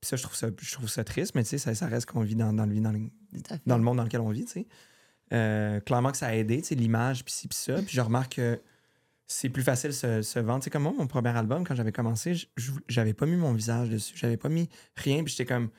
Puis 0.00 0.08
ça, 0.08 0.16
je 0.16 0.22
trouve 0.22 0.36
ça, 0.36 0.48
je 0.60 0.72
trouve 0.72 0.88
ça 0.88 1.04
triste, 1.04 1.34
mais 1.34 1.42
tu 1.42 1.50
sais, 1.50 1.58
ça, 1.58 1.74
ça 1.74 1.86
reste 1.86 2.06
qu'on 2.06 2.20
vit 2.20 2.36
dans, 2.36 2.52
dans, 2.52 2.66
le, 2.66 2.78
dans, 2.80 2.92
le, 2.92 3.00
dans 3.66 3.76
le 3.78 3.82
monde 3.82 3.96
dans 3.96 4.04
lequel 4.04 4.20
on 4.20 4.30
vit, 4.30 4.44
tu 4.44 4.52
sais. 4.52 4.66
Euh, 5.32 5.80
clairement 5.80 6.12
que 6.12 6.16
ça 6.18 6.28
a 6.28 6.34
aidé, 6.34 6.60
tu 6.62 6.68
sais, 6.68 6.74
l'image, 6.76 7.24
puis 7.24 7.32
ci, 7.34 7.48
puis 7.48 7.58
ça. 7.58 7.76
Puis 7.82 7.94
je 7.96 8.00
remarque 8.00 8.36
que 8.36 8.60
c'est 9.26 9.48
plus 9.48 9.62
facile 9.64 9.92
se, 9.92 10.22
se 10.22 10.38
vendre. 10.38 10.60
Tu 10.60 10.64
sais, 10.66 10.70
comme 10.70 10.84
moi, 10.84 10.92
mon 10.96 11.08
premier 11.08 11.30
album, 11.30 11.64
quand 11.66 11.74
j'avais 11.74 11.90
commencé, 11.90 12.48
j'avais 12.86 13.12
pas 13.14 13.26
mis 13.26 13.34
mon 13.36 13.52
visage 13.52 13.88
dessus. 13.88 14.14
J'avais 14.16 14.36
pas 14.36 14.48
mis 14.48 14.68
rien, 14.94 15.24
puis 15.24 15.32
j'étais 15.36 15.46
comme 15.52 15.70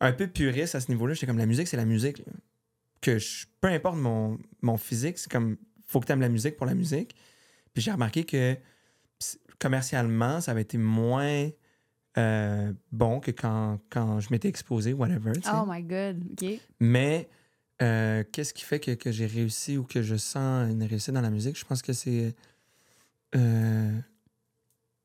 un 0.00 0.12
peu 0.12 0.26
puriste 0.28 0.74
à 0.76 0.80
ce 0.80 0.90
niveau-là. 0.90 1.12
J'étais 1.12 1.26
comme, 1.26 1.36
la 1.36 1.44
musique, 1.44 1.68
c'est 1.68 1.76
la 1.76 1.84
musique. 1.84 2.18
là. 2.20 2.32
Que 3.02 3.18
je- 3.18 3.44
peu 3.60 3.68
importe 3.68 3.96
mon, 3.98 4.38
mon 4.62 4.78
physique, 4.78 5.18
c'est 5.18 5.30
comme, 5.30 5.58
faut 5.86 6.00
que 6.00 6.06
tu 6.06 6.12
aimes 6.12 6.20
la 6.22 6.28
musique 6.30 6.56
pour 6.56 6.64
la 6.66 6.74
musique. 6.74 7.14
Puis 7.74 7.82
j'ai 7.82 7.92
remarqué 7.92 8.24
que 8.24 8.56
commercialement, 9.58 10.40
ça 10.40 10.52
avait 10.52 10.62
été 10.62 10.78
moins 10.78 11.50
euh, 12.18 12.72
bon 12.90 13.20
que 13.20 13.30
quand, 13.30 13.78
quand 13.90 14.18
je 14.20 14.28
m'étais 14.30 14.48
exposé, 14.48 14.92
whatever. 14.92 15.32
Oh 15.52 15.64
my 15.66 15.82
god, 15.82 16.24
OK. 16.32 16.60
Mais 16.80 17.28
euh, 17.82 18.24
qu'est-ce 18.32 18.52
qui 18.52 18.64
fait 18.64 18.80
que, 18.80 18.92
que 18.92 19.12
j'ai 19.12 19.26
réussi 19.26 19.76
ou 19.76 19.84
que 19.84 20.02
je 20.02 20.16
sens 20.16 20.68
une 20.70 20.82
réussite 20.82 21.14
dans 21.14 21.20
la 21.20 21.30
musique? 21.30 21.58
Je 21.58 21.64
pense 21.64 21.82
que 21.82 21.92
c'est. 21.92 22.34
euh, 23.36 23.98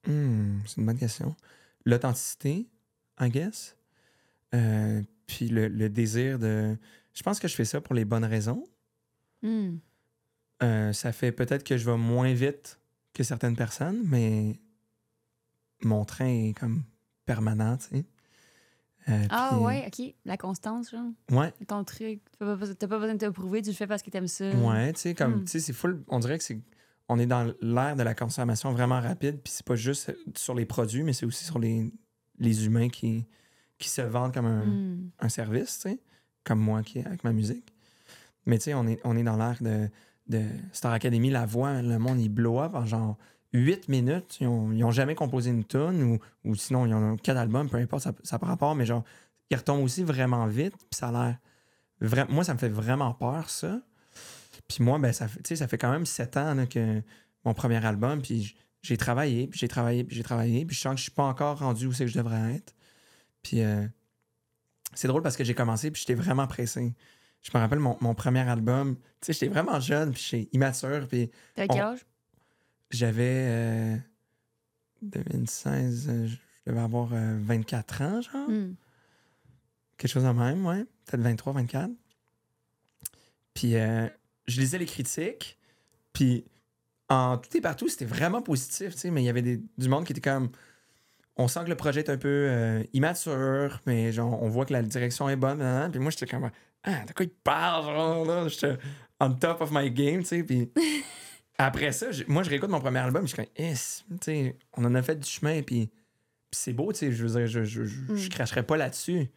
hmm, 0.08 0.60
c'est 0.65 0.78
une 0.78 0.86
bonne 0.86 0.97
question. 0.97 1.36
L'authenticité, 1.86 2.67
I 3.19 3.30
guess. 3.30 3.75
Puis 5.28 5.49
le, 5.49 5.67
le 5.67 5.89
désir 5.89 6.39
de. 6.39 6.78
Je 7.13 7.23
pense 7.23 7.39
que 7.39 7.47
je 7.47 7.56
fais 7.56 7.65
ça 7.65 7.82
pour 7.82 7.93
les 7.93 8.06
bonnes 8.06 8.25
raisons. 8.25 8.63
Hmm. 9.41 9.78
Ça 10.62 11.12
fait 11.12 11.32
peut-être 11.32 11.63
que 11.63 11.78
je 11.78 11.86
vais 11.86 11.97
moins 11.97 12.34
vite 12.34 12.80
que 13.15 13.23
certaines 13.23 13.56
personnes, 13.56 14.01
mais 14.06 14.60
mon 15.84 16.06
train 16.06 16.28
est 16.28 16.54
comme 16.58 16.84
permanent, 17.25 17.78
tu 17.78 17.86
sais. 17.88 18.06
Euh, 19.08 19.25
Ah 19.30 19.49
puis- 19.51 19.60
ouais, 19.63 19.86
OK. 19.88 20.15
La 20.25 20.36
constance, 20.38 20.89
genre. 20.91 21.12
Ouais, 21.32 21.54
Ton 21.67 21.84
truc. 21.84 22.21
T'as 22.39 22.45
pas, 22.45 22.58
pas 22.88 22.99
besoin 22.99 23.13
de 23.13 23.19
te 23.19 23.30
prouver, 23.30 23.62
tu 23.62 23.69
le 23.69 23.75
fais 23.75 23.86
parce 23.88 24.01
que 24.01 24.10
t'aimes 24.10 24.28
ça. 24.28 24.49
Ouais, 24.56 24.93
tu 24.93 24.99
sais, 25.01 25.13
comme, 25.13 25.36
Hmm. 25.41 25.43
tu 25.45 25.51
sais, 25.51 25.60
c'est 25.60 25.73
full. 25.73 26.04
On 26.08 26.19
dirait 26.19 26.38
que 26.38 26.43
c'est. 26.43 26.60
On 27.08 27.19
est 27.19 27.28
dans 27.28 27.54
l'ère 27.62 27.95
de 27.95 28.01
la 28.01 28.15
consommation 28.15 28.71
vraiment 28.71 28.99
rapide, 28.99 29.39
puis 29.43 29.54
c'est 29.54 29.65
pas 29.65 29.75
juste 29.75 30.12
sur 30.36 30.56
les 30.56 30.65
produits, 30.65 31.04
mais 31.04 31.13
c'est 31.13 31.28
aussi 31.28 31.45
sur 31.45 31.60
les, 31.60 31.91
les 32.39 32.65
humains 32.65 32.89
qui, 32.89 33.25
qui 33.78 33.89
se 33.89 34.01
vendent 34.01 34.34
comme 34.34 34.47
un, 34.47 34.65
Hmm. 34.65 35.10
un 35.19 35.30
service, 35.30 35.75
tu 35.82 35.89
sais, 35.91 35.99
comme 36.43 36.60
moi 36.60 36.82
qui 36.82 36.99
avec 36.99 37.23
ma 37.23 37.32
musique. 37.32 37.73
Mais 38.47 38.58
tu 38.58 38.65
sais, 38.65 38.73
on 38.73 38.88
est, 38.88 38.99
on 39.04 39.15
est 39.15 39.23
dans 39.23 39.38
l'ère 39.38 39.62
de, 39.62 39.88
de 40.27 40.43
Star 40.71 40.91
Academy, 40.93 41.29
la 41.29 41.45
voix, 41.45 41.81
le 41.81 41.99
monde, 41.99 42.19
il 42.19 42.29
blow 42.29 42.59
en 42.59 42.85
genre 42.85 43.17
8 43.53 43.89
minutes. 43.89 44.38
Ils 44.41 44.47
ont, 44.47 44.71
ils 44.71 44.83
ont 44.83 44.91
jamais 44.91 45.15
composé 45.15 45.49
une 45.51 45.63
tune 45.63 46.03
ou, 46.03 46.19
ou 46.43 46.55
sinon, 46.55 46.85
ils 46.85 46.93
ont 46.93 47.15
quatre 47.17 47.38
albums, 47.38 47.69
peu 47.69 47.77
importe, 47.77 48.03
ça, 48.03 48.13
ça 48.23 48.39
par 48.39 48.49
rapport, 48.49 48.75
mais 48.75 48.85
genre, 48.85 49.03
ils 49.49 49.57
retombent 49.57 49.83
aussi 49.83 50.03
vraiment 50.03 50.45
vite, 50.47 50.75
puis 50.75 50.88
ça 50.97 51.09
a 51.09 51.11
l'air. 52.01 52.27
Moi, 52.29 52.43
ça 52.43 52.53
me 52.53 52.59
fait 52.59 52.69
vraiment 52.69 53.13
peur, 53.13 53.49
ça. 53.49 53.79
Puis 54.67 54.83
moi, 54.83 54.97
ben, 54.99 55.13
ça, 55.13 55.27
fait- 55.27 55.55
ça 55.55 55.67
fait 55.67 55.77
quand 55.77 55.91
même 55.91 56.05
7 56.05 56.38
ans 56.38 56.65
que 56.65 57.01
mon 57.45 57.53
premier 57.53 57.83
album, 57.85 58.21
puis 58.21 58.55
j'ai 58.81 58.97
travaillé, 58.97 59.47
puis 59.47 59.59
j'ai 59.59 59.67
travaillé, 59.67 60.03
puis 60.03 60.15
j'ai 60.15 60.23
travaillé, 60.23 60.65
puis 60.65 60.75
je 60.75 60.81
sens 60.81 60.93
que 60.93 60.97
je 60.97 61.03
suis 61.03 61.11
pas 61.11 61.23
encore 61.23 61.59
rendu 61.59 61.85
où 61.88 61.93
c'est 61.93 62.05
que 62.05 62.11
je 62.11 62.17
devrais 62.17 62.55
être. 62.55 62.73
Puis 63.43 63.61
euh, 63.61 63.88
c'est 64.93 65.07
drôle 65.07 65.21
parce 65.21 65.38
que 65.38 65.43
j'ai 65.43 65.53
commencé, 65.53 65.91
puis 65.91 66.01
j'étais 66.01 66.15
vraiment 66.15 66.47
pressé. 66.47 66.93
Je 67.45 67.51
me 67.55 67.62
rappelle 67.62 67.79
mon, 67.79 67.95
mon 68.01 68.15
premier 68.15 68.39
album, 68.41 68.95
tu 68.95 69.01
sais, 69.21 69.34
j'étais 69.34 69.47
vraiment 69.47 69.79
jeune, 69.79 70.12
puis 70.13 70.21
j'étais 70.29 70.49
immature, 70.53 71.08
puis 71.08 71.29
T'as 71.53 71.67
quel 71.67 71.81
On- 71.81 71.86
âge? 71.86 72.05
j'avais. 72.89 73.45
euh, 73.47 73.97
2016, 75.03 76.08
euh, 76.10 76.27
je 76.27 76.36
devais 76.71 76.81
avoir 76.81 77.10
euh, 77.13 77.38
24 77.39 78.01
ans, 78.01 78.21
genre. 78.21 78.49
Hmm. 78.49 78.73
Quelque 79.97 80.12
chose 80.12 80.23
de 80.23 80.29
même, 80.29 80.65
ouais. 80.65 80.84
Peut-être 81.05 81.21
23, 81.21 81.53
24. 81.53 81.91
Puis 83.53 83.75
euh, 83.75 84.08
je 84.47 84.60
lisais 84.60 84.77
les 84.79 84.86
critiques, 84.86 85.58
puis 86.13 86.45
en 87.10 87.38
tout 87.38 87.55
et 87.55 87.62
partout, 87.62 87.88
c'était 87.88 88.05
vraiment 88.05 88.41
positif, 88.41 88.93
tu 88.95 89.01
sais, 89.01 89.12
mais 89.12 89.21
il 89.21 89.25
y 89.25 89.29
avait 89.29 89.41
des- 89.43 89.62
du 89.77 89.88
monde 89.89 90.05
qui 90.05 90.13
était 90.13 90.21
comme. 90.21 90.49
On 91.38 91.47
sent 91.49 91.65
que 91.65 91.69
le 91.69 91.75
projet 91.75 91.99
est 91.99 92.10
un 92.10 92.17
peu 92.17 92.29
euh, 92.49 92.81
immature, 92.93 93.81
mais 93.86 94.12
genre, 94.13 94.41
on 94.41 94.47
voit 94.49 94.65
que 94.65 94.71
la 94.73 94.81
direction 94.81 95.27
est 95.29 95.36
bonne. 95.36 95.89
Puis 95.91 95.99
moi, 95.99 96.10
j'étais 96.10 96.25
comme, 96.27 96.49
ah, 96.85 97.05
de 97.05 97.13
quoi 97.13 97.25
il 97.25 97.29
parle, 97.31 97.85
genre, 97.85 98.25
là? 98.25 98.47
J'étais 98.47 98.77
on 99.19 99.31
top 99.33 99.61
of 99.61 99.69
my 99.71 99.89
game, 99.91 100.21
tu 100.21 100.27
sais. 100.27 100.43
Puis 100.43 100.71
après 101.57 101.91
ça, 101.91 102.07
moi, 102.27 102.43
je 102.43 102.49
réécoute 102.49 102.69
mon 102.69 102.79
premier 102.81 102.99
album, 102.99 103.23
je 103.27 103.27
suis 103.27 103.35
comme, 103.37 103.45
tu 103.55 103.75
sais, 104.21 104.57
on 104.73 104.85
en 104.85 104.93
a 104.95 105.01
fait 105.01 105.15
du 105.15 105.27
chemin, 105.29 105.61
puis, 105.61 105.87
puis 105.87 105.93
c'est 106.51 106.73
beau, 106.73 106.91
tu 106.93 106.99
sais, 106.99 107.11
je 107.11 107.25
veux 107.25 107.37
dire, 107.39 107.47
je, 107.47 107.63
je, 107.63 107.85
je, 107.85 108.15
je 108.15 108.25
Mm. 108.27 108.29
cracherais 108.29 108.63
pas 108.63 108.77
là-dessus. 108.77 109.29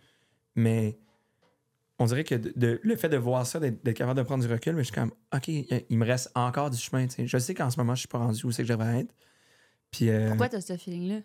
Mais 0.56 0.98
on 2.00 2.06
dirait 2.06 2.24
que 2.24 2.34
de- 2.34 2.52
de- 2.56 2.80
le 2.82 2.96
fait 2.96 3.08
de 3.08 3.16
voir 3.16 3.46
ça, 3.46 3.58
d'être 3.60 3.92
capable 3.92 4.18
de 4.18 4.24
prendre 4.24 4.44
du 4.46 4.52
recul, 4.52 4.74
mais 4.74 4.82
je 4.82 4.88
suis 4.92 4.94
comme, 4.94 5.12
OK, 5.34 5.48
il 5.48 5.98
me 5.98 6.04
reste 6.06 6.30
encore 6.34 6.70
du 6.70 6.76
chemin. 6.78 7.06
tu 7.06 7.14
sais. 7.16 7.26
Je 7.26 7.38
sais 7.38 7.54
qu'en 7.54 7.70
ce 7.70 7.78
moment, 7.78 7.94
je 7.94 8.00
suis 8.00 8.08
pas 8.08 8.18
rendu 8.18 8.44
où 8.46 8.50
c'est 8.52 8.62
que 8.62 8.68
je 8.68 8.72
devrais 8.72 9.00
être. 9.00 9.14
Puis, 9.90 10.10
euh, 10.10 10.28
Pourquoi 10.28 10.48
t'as 10.48 10.60
ce 10.60 10.76
feeling-là? 10.76 11.20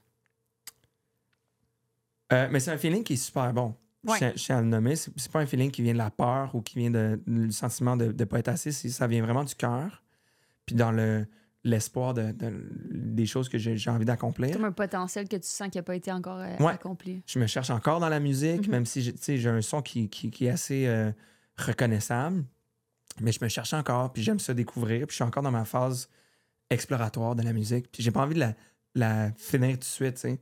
euh, 2.31 2.47
mais 2.51 2.59
c'est 2.59 2.71
un 2.71 2.77
feeling 2.77 3.03
qui 3.03 3.13
est 3.13 3.17
super 3.17 3.51
bon. 3.53 3.75
Ouais. 4.05 4.13
Je, 4.13 4.17
tiens- 4.19 4.33
je 4.35 4.43
tiens 4.43 4.57
à 4.57 4.61
le 4.61 4.67
nommer. 4.67 4.95
C'est 4.95 5.31
pas 5.31 5.39
un 5.39 5.45
feeling 5.45 5.71
qui 5.71 5.81
vient 5.81 5.93
de 5.93 5.97
la 5.97 6.11
peur 6.11 6.53
ou 6.55 6.61
qui 6.61 6.77
vient 6.79 6.91
de, 6.91 7.21
du 7.25 7.51
sentiment 7.51 7.95
de 7.97 8.05
ne 8.07 8.25
pas 8.25 8.39
être 8.39 8.49
assez. 8.49 8.71
Ça 8.71 9.07
vient 9.07 9.23
vraiment 9.23 9.43
du 9.43 9.55
cœur. 9.55 10.03
Puis 10.65 10.75
dans 10.75 10.91
le 10.91 11.25
l'espoir 11.65 12.13
de, 12.13 12.33
de- 12.33 12.67
des 12.91 13.25
choses 13.25 13.47
que 13.47 13.57
j'ai 13.57 13.89
envie 13.89 14.03
d'accomplir. 14.03 14.51
Comme 14.51 14.65
un 14.65 14.73
potentiel 14.73 15.29
que 15.29 15.37
tu 15.37 15.47
sens 15.47 15.69
qui 15.69 15.77
n'a 15.77 15.83
pas 15.83 15.95
été 15.95 16.11
encore 16.11 16.39
euh, 16.39 16.57
Ouais. 16.59 16.73
accompli. 16.73 17.23
je 17.25 17.39
me 17.39 17.47
cherche 17.47 17.69
encore 17.69 18.01
dans 18.01 18.09
la 18.09 18.19
musique, 18.19 18.65
Mhm. 18.67 18.71
même 18.71 18.85
si 18.85 19.01
j'ai- 19.01 19.47
un 19.47 19.61
son 19.61 19.81
qui, 19.81 20.09
qui- 20.09 20.29
qui 20.29 20.47
est 20.47 20.49
assez 20.49 20.85
euh, 20.87 21.09
reconnaissable. 21.57 22.43
Mais 23.21 23.31
je 23.31 23.39
me 23.41 23.47
cherche 23.47 23.73
encore, 23.73 24.11
puis 24.11 24.21
j'aime 24.23 24.39
ça 24.39 24.53
découvrir. 24.53 25.07
Puis 25.07 25.11
je 25.13 25.15
suis 25.15 25.23
encore 25.23 25.43
dans 25.43 25.51
ma 25.51 25.63
phase 25.65 26.09
exploratoire 26.69 27.35
de 27.35 27.43
la 27.43 27.53
musique. 27.53 27.89
Puis 27.91 28.03
j'ai 28.03 28.11
pas 28.11 28.23
envie 28.23 28.35
de 28.35 28.39
la, 28.41 28.55
la 28.95 29.31
finir 29.37 29.71
tout 29.73 29.79
de 29.79 29.83
suite. 29.85 30.19
Puis 30.21 30.37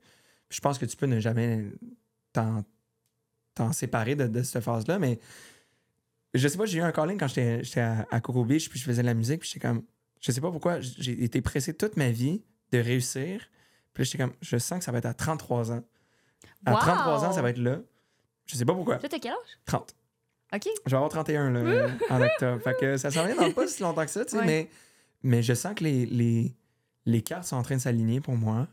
je 0.49 0.59
pense 0.59 0.77
que 0.79 0.85
tu 0.85 0.97
peux 0.97 1.05
ne 1.05 1.19
jamais 1.19 1.65
t'en, 2.33 2.63
t'en 3.55 3.71
séparer 3.73 4.15
de, 4.15 4.27
de 4.27 4.43
cette 4.43 4.63
phase-là. 4.63 4.99
Mais 4.99 5.19
je 6.33 6.47
sais 6.47 6.57
pas, 6.57 6.65
j'ai 6.65 6.79
eu 6.79 6.81
un 6.81 6.91
calling 6.91 7.17
quand 7.19 7.27
j'étais, 7.27 7.79
à, 7.81 8.05
à 8.11 8.21
Coco 8.21 8.45
Beach, 8.45 8.69
puis 8.69 8.79
je 8.79 8.85
faisais 8.85 9.01
de 9.01 9.07
la 9.07 9.13
musique. 9.13 9.41
Puis 9.41 9.49
j'étais 9.53 9.67
comme, 9.67 9.83
je 10.19 10.31
sais 10.31 10.41
pas 10.41 10.51
pourquoi, 10.51 10.79
j'ai 10.79 11.23
été 11.23 11.41
pressé 11.41 11.73
toute 11.73 11.97
ma 11.97 12.09
vie 12.11 12.43
de 12.71 12.79
réussir. 12.79 13.49
Puis 13.93 14.03
là, 14.03 14.05
j'étais 14.05 14.17
comme, 14.23 14.33
je 14.41 14.57
sens 14.57 14.79
que 14.79 14.85
ça 14.85 14.91
va 14.91 14.99
être 14.99 15.05
à 15.05 15.13
33 15.13 15.71
ans. 15.73 15.83
À 16.65 16.73
Wow! 16.73 16.79
33 16.79 17.25
ans, 17.25 17.31
ça 17.33 17.41
va 17.41 17.49
être 17.49 17.57
là. 17.57 17.79
Je 18.45 18.55
sais 18.55 18.65
pas 18.65 18.73
pourquoi. 18.73 18.97
T'as 18.97 19.19
quel 19.19 19.31
âge? 19.31 19.37
30. 19.65 19.95
OK. 20.53 20.67
Je 20.85 20.89
vais 20.91 20.95
avoir 20.95 21.09
31 21.09 21.51
là, 21.51 21.87
en 22.09 22.21
octobre. 22.21 22.61
Fait 22.63 22.75
que 22.79 22.97
ça 22.97 23.09
s'en 23.11 23.25
vient 23.25 23.35
dans 23.35 23.51
pas 23.51 23.67
si 23.67 23.81
longtemps 23.81 24.03
que 24.05 24.11
ça, 24.11 24.25
tu 24.25 24.31
sais, 24.31 24.37
Ouais. 24.39 24.45
mais, 24.45 24.69
mais 25.23 25.43
je 25.43 25.53
sens 25.53 25.73
que 25.75 25.83
les, 25.83 26.05
les, 26.05 26.55
les 27.05 27.21
cartes 27.21 27.45
sont 27.45 27.55
en 27.55 27.63
train 27.63 27.75
de 27.77 27.81
s'aligner 27.81 28.19
pour 28.21 28.35
moi. 28.35 28.67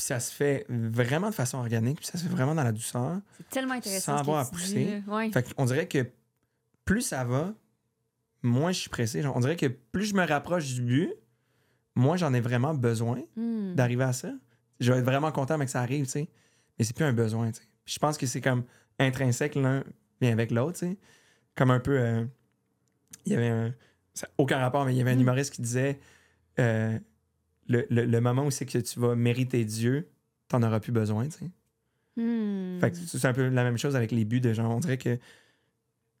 Puis 0.00 0.06
ça 0.06 0.18
se 0.18 0.32
fait 0.32 0.64
vraiment 0.70 1.28
de 1.28 1.34
façon 1.34 1.58
organique, 1.58 1.98
puis 1.98 2.06
ça 2.06 2.16
se 2.16 2.22
fait 2.22 2.30
vraiment 2.30 2.54
dans 2.54 2.64
la 2.64 2.72
douceur. 2.72 3.20
C'est 3.36 3.50
tellement 3.50 3.74
intéressant. 3.74 4.12
Sans 4.12 4.16
ce 4.16 4.20
avoir 4.22 4.46
à 4.46 4.50
pousser. 4.50 5.02
Ouais. 5.06 5.30
Fait 5.30 5.52
qu'on 5.54 5.66
dirait 5.66 5.86
que 5.88 6.06
plus 6.86 7.02
ça 7.02 7.22
va, 7.22 7.52
moins 8.42 8.72
je 8.72 8.80
suis 8.80 8.88
pressé. 8.88 9.20
Genre, 9.20 9.36
on 9.36 9.40
dirait 9.40 9.56
que 9.56 9.66
plus 9.66 10.06
je 10.06 10.14
me 10.14 10.26
rapproche 10.26 10.72
du 10.72 10.80
but, 10.80 11.12
moins 11.94 12.16
j'en 12.16 12.32
ai 12.32 12.40
vraiment 12.40 12.72
besoin 12.72 13.20
Hmm. 13.36 13.74
d'arriver 13.74 14.04
à 14.04 14.14
ça. 14.14 14.32
Je 14.80 14.90
vais 14.90 15.00
être 15.00 15.04
vraiment 15.04 15.30
content 15.32 15.58
mais 15.58 15.66
que 15.66 15.70
ça 15.70 15.82
arrive, 15.82 16.06
tu 16.06 16.12
sais. 16.12 16.28
Mais 16.78 16.86
c'est 16.86 16.96
plus 16.96 17.04
un 17.04 17.12
besoin, 17.12 17.50
tu 17.52 17.60
sais. 17.60 17.68
Je 17.84 17.98
pense 17.98 18.16
que 18.16 18.24
c'est 18.24 18.40
comme 18.40 18.64
intrinsèque 18.98 19.54
l'un 19.54 19.84
vient 20.22 20.32
avec 20.32 20.50
l'autre, 20.50 20.78
tu 20.78 20.86
sais. 20.86 20.96
Comme 21.56 21.70
un 21.70 21.80
peu. 21.80 21.98
euh, 21.98 22.24
Il 23.26 23.32
y 23.32 23.36
avait 23.36 23.48
un. 23.50 23.74
ça 24.14 24.28
aucun 24.38 24.60
rapport, 24.60 24.86
mais 24.86 24.94
il 24.94 24.96
y 24.96 25.02
avait 25.02 25.10
un 25.10 25.16
Mm. 25.16 25.20
humoriste 25.20 25.52
qui 25.52 25.60
disait 25.60 26.00
euh, 26.58 26.98
le, 27.70 27.86
le- 27.88 28.04
le 28.04 28.20
moment 28.20 28.44
où 28.46 28.50
c'est 28.50 28.66
que 28.66 28.78
tu 28.78 29.00
vas 29.00 29.14
mériter 29.14 29.64
Dieu, 29.64 30.08
t'en 30.48 30.62
auras 30.62 30.80
plus 30.80 30.92
besoin, 30.92 31.24
tu 31.28 31.38
sais. 31.38 31.50
Hmm. 32.16 32.80
Fait 32.80 32.90
que 32.90 32.96
c'est 32.96 33.24
un 33.26 33.32
peu 33.32 33.48
la 33.48 33.62
même 33.64 33.78
chose 33.78 33.94
avec 33.96 34.10
les 34.10 34.24
buts 34.24 34.40
de 34.40 34.52
gens. 34.52 34.70
On 34.74 34.80
dirait 34.80 34.98
que 34.98 35.18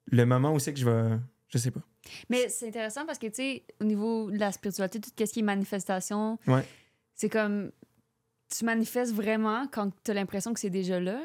le 0.06 0.24
moment 0.24 0.54
où 0.54 0.58
c'est 0.58 0.72
que 0.72 0.78
je 0.80 0.88
vais. 0.88 1.18
Je 1.48 1.58
sais 1.58 1.72
pas. 1.72 1.80
Mais 2.28 2.48
c'est 2.48 2.68
intéressant 2.68 3.04
parce 3.04 3.18
que, 3.18 3.26
tu 3.26 3.34
sais, 3.34 3.64
au 3.80 3.84
niveau 3.84 4.30
de 4.30 4.38
la 4.38 4.52
spiritualité, 4.52 5.00
tout 5.00 5.10
ce 5.18 5.24
qui 5.32 5.40
est 5.40 5.42
manifestation, 5.42 6.38
Ouais. 6.46 6.64
c'est 7.14 7.28
comme. 7.28 7.72
Tu 8.56 8.64
manifestes 8.64 9.12
vraiment 9.12 9.66
quand 9.68 9.90
tu 10.04 10.10
as 10.10 10.14
l'impression 10.14 10.52
que 10.54 10.60
c'est 10.60 10.70
déjà 10.70 10.98
là. 11.00 11.20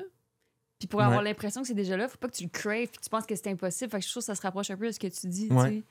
Puis 0.80 0.88
pour 0.88 1.02
avoir 1.02 1.20
Ouais. 1.20 1.26
l'impression 1.26 1.62
que 1.62 1.68
c'est 1.68 1.74
déjà 1.74 1.96
là, 1.96 2.08
faut 2.08 2.18
pas 2.18 2.28
que 2.28 2.36
tu 2.36 2.44
le 2.44 2.50
craves 2.50 2.88
puis 2.88 3.00
tu 3.02 3.10
penses 3.10 3.26
que 3.26 3.36
c'est 3.36 3.48
impossible. 3.48 3.90
Fait 3.92 4.00
que 4.00 4.06
je 4.06 4.10
trouve 4.12 4.22
que 4.22 4.26
ça 4.26 4.36
se 4.36 4.42
rapproche 4.42 4.70
un 4.72 4.78
peu 4.78 4.88
de 4.88 4.92
ce 4.92 5.00
que 5.00 5.08
tu 5.08 5.28
dis. 5.28 5.48
Ouais. 5.52 5.84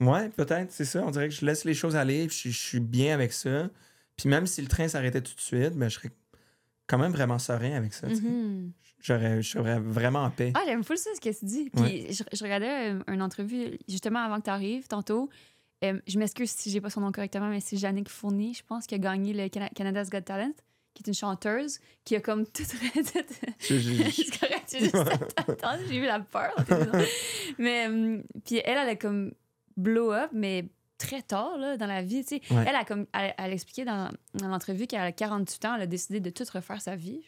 Ouais, 0.00 0.28
peut-être, 0.30 0.72
c'est 0.72 0.84
ça. 0.84 1.02
On 1.06 1.10
dirait 1.10 1.28
que 1.28 1.34
je 1.34 1.44
laisse 1.44 1.64
les 1.64 1.74
choses 1.74 1.94
aller, 1.96 2.26
puis 2.26 2.36
je, 2.44 2.48
je 2.50 2.58
suis 2.58 2.80
bien 2.80 3.14
avec 3.14 3.32
ça. 3.32 3.68
Puis 4.16 4.28
même 4.28 4.46
si 4.46 4.62
le 4.62 4.68
train 4.68 4.88
s'arrêtait 4.88 5.20
tout 5.20 5.34
de 5.34 5.40
suite, 5.40 5.74
ben, 5.74 5.88
je 5.88 5.94
serais 5.96 6.10
quand 6.86 6.98
même 6.98 7.12
vraiment 7.12 7.38
serein 7.38 7.72
avec 7.76 7.92
ça. 7.92 8.06
Mhm. 8.08 8.72
J'aurais, 9.02 9.42
serais 9.42 9.78
vraiment 9.80 10.24
en 10.24 10.30
paix. 10.30 10.52
Ah, 10.54 10.60
j'aime 10.66 10.84
full 10.84 10.98
ça, 10.98 11.10
ce 11.14 11.20
que 11.20 11.38
tu 11.38 11.44
dis. 11.44 11.70
Puis 11.70 12.12
je, 12.12 12.22
je 12.32 12.42
regardais 12.44 12.92
euh, 12.92 13.00
une 13.08 13.22
entrevue 13.22 13.78
justement 13.88 14.18
avant 14.18 14.38
que 14.38 14.44
tu 14.44 14.50
arrives, 14.50 14.88
tantôt. 14.88 15.30
Euh, 15.84 15.98
je 16.06 16.18
m'excuse 16.18 16.50
si 16.50 16.70
j'ai 16.70 16.82
pas 16.82 16.90
son 16.90 17.00
nom 17.00 17.10
correctement, 17.10 17.48
mais 17.48 17.60
c'est 17.60 17.78
Jannick 17.78 18.10
Fournier, 18.10 18.52
je 18.52 18.62
pense, 18.62 18.86
qui 18.86 18.94
a 18.94 18.98
gagné 18.98 19.32
le 19.32 19.48
Cana- 19.48 19.70
Canada's 19.70 20.10
Got 20.10 20.20
Talent. 20.22 20.52
qui 20.92 21.02
est 21.02 21.06
une 21.06 21.14
chanteuse, 21.14 21.78
qui 22.04 22.16
a 22.16 22.20
comme 22.20 22.44
tout. 22.46 22.62
C'est 23.58 24.38
correct, 24.38 24.68
j'ai 24.70 24.80
juste 24.80 24.96
j'ai 25.88 25.96
eu 25.96 26.04
la 26.04 26.20
peur. 26.20 26.54
mais 27.58 27.88
euh, 27.88 28.22
puis 28.44 28.56
elle, 28.58 28.76
elle 28.78 28.88
a 28.90 28.96
comme 28.96 29.32
blow 29.80 30.12
up, 30.12 30.30
mais 30.32 30.66
très 30.98 31.22
tard 31.22 31.56
là, 31.58 31.76
dans 31.76 31.86
la 31.86 32.02
vie. 32.02 32.24
Ouais. 32.30 32.64
Elle 32.66 32.76
a 32.76 32.84
comme 32.84 33.06
elle, 33.14 33.34
elle 33.38 33.52
expliquait 33.52 33.84
dans, 33.84 34.10
dans 34.34 34.48
l'entrevue 34.48 34.86
qu'à 34.86 35.12
48 35.12 35.64
ans, 35.64 35.74
elle 35.76 35.82
a 35.82 35.86
décidé 35.86 36.20
de 36.20 36.30
tout 36.30 36.44
refaire 36.52 36.80
sa 36.80 36.94
vie. 36.96 37.22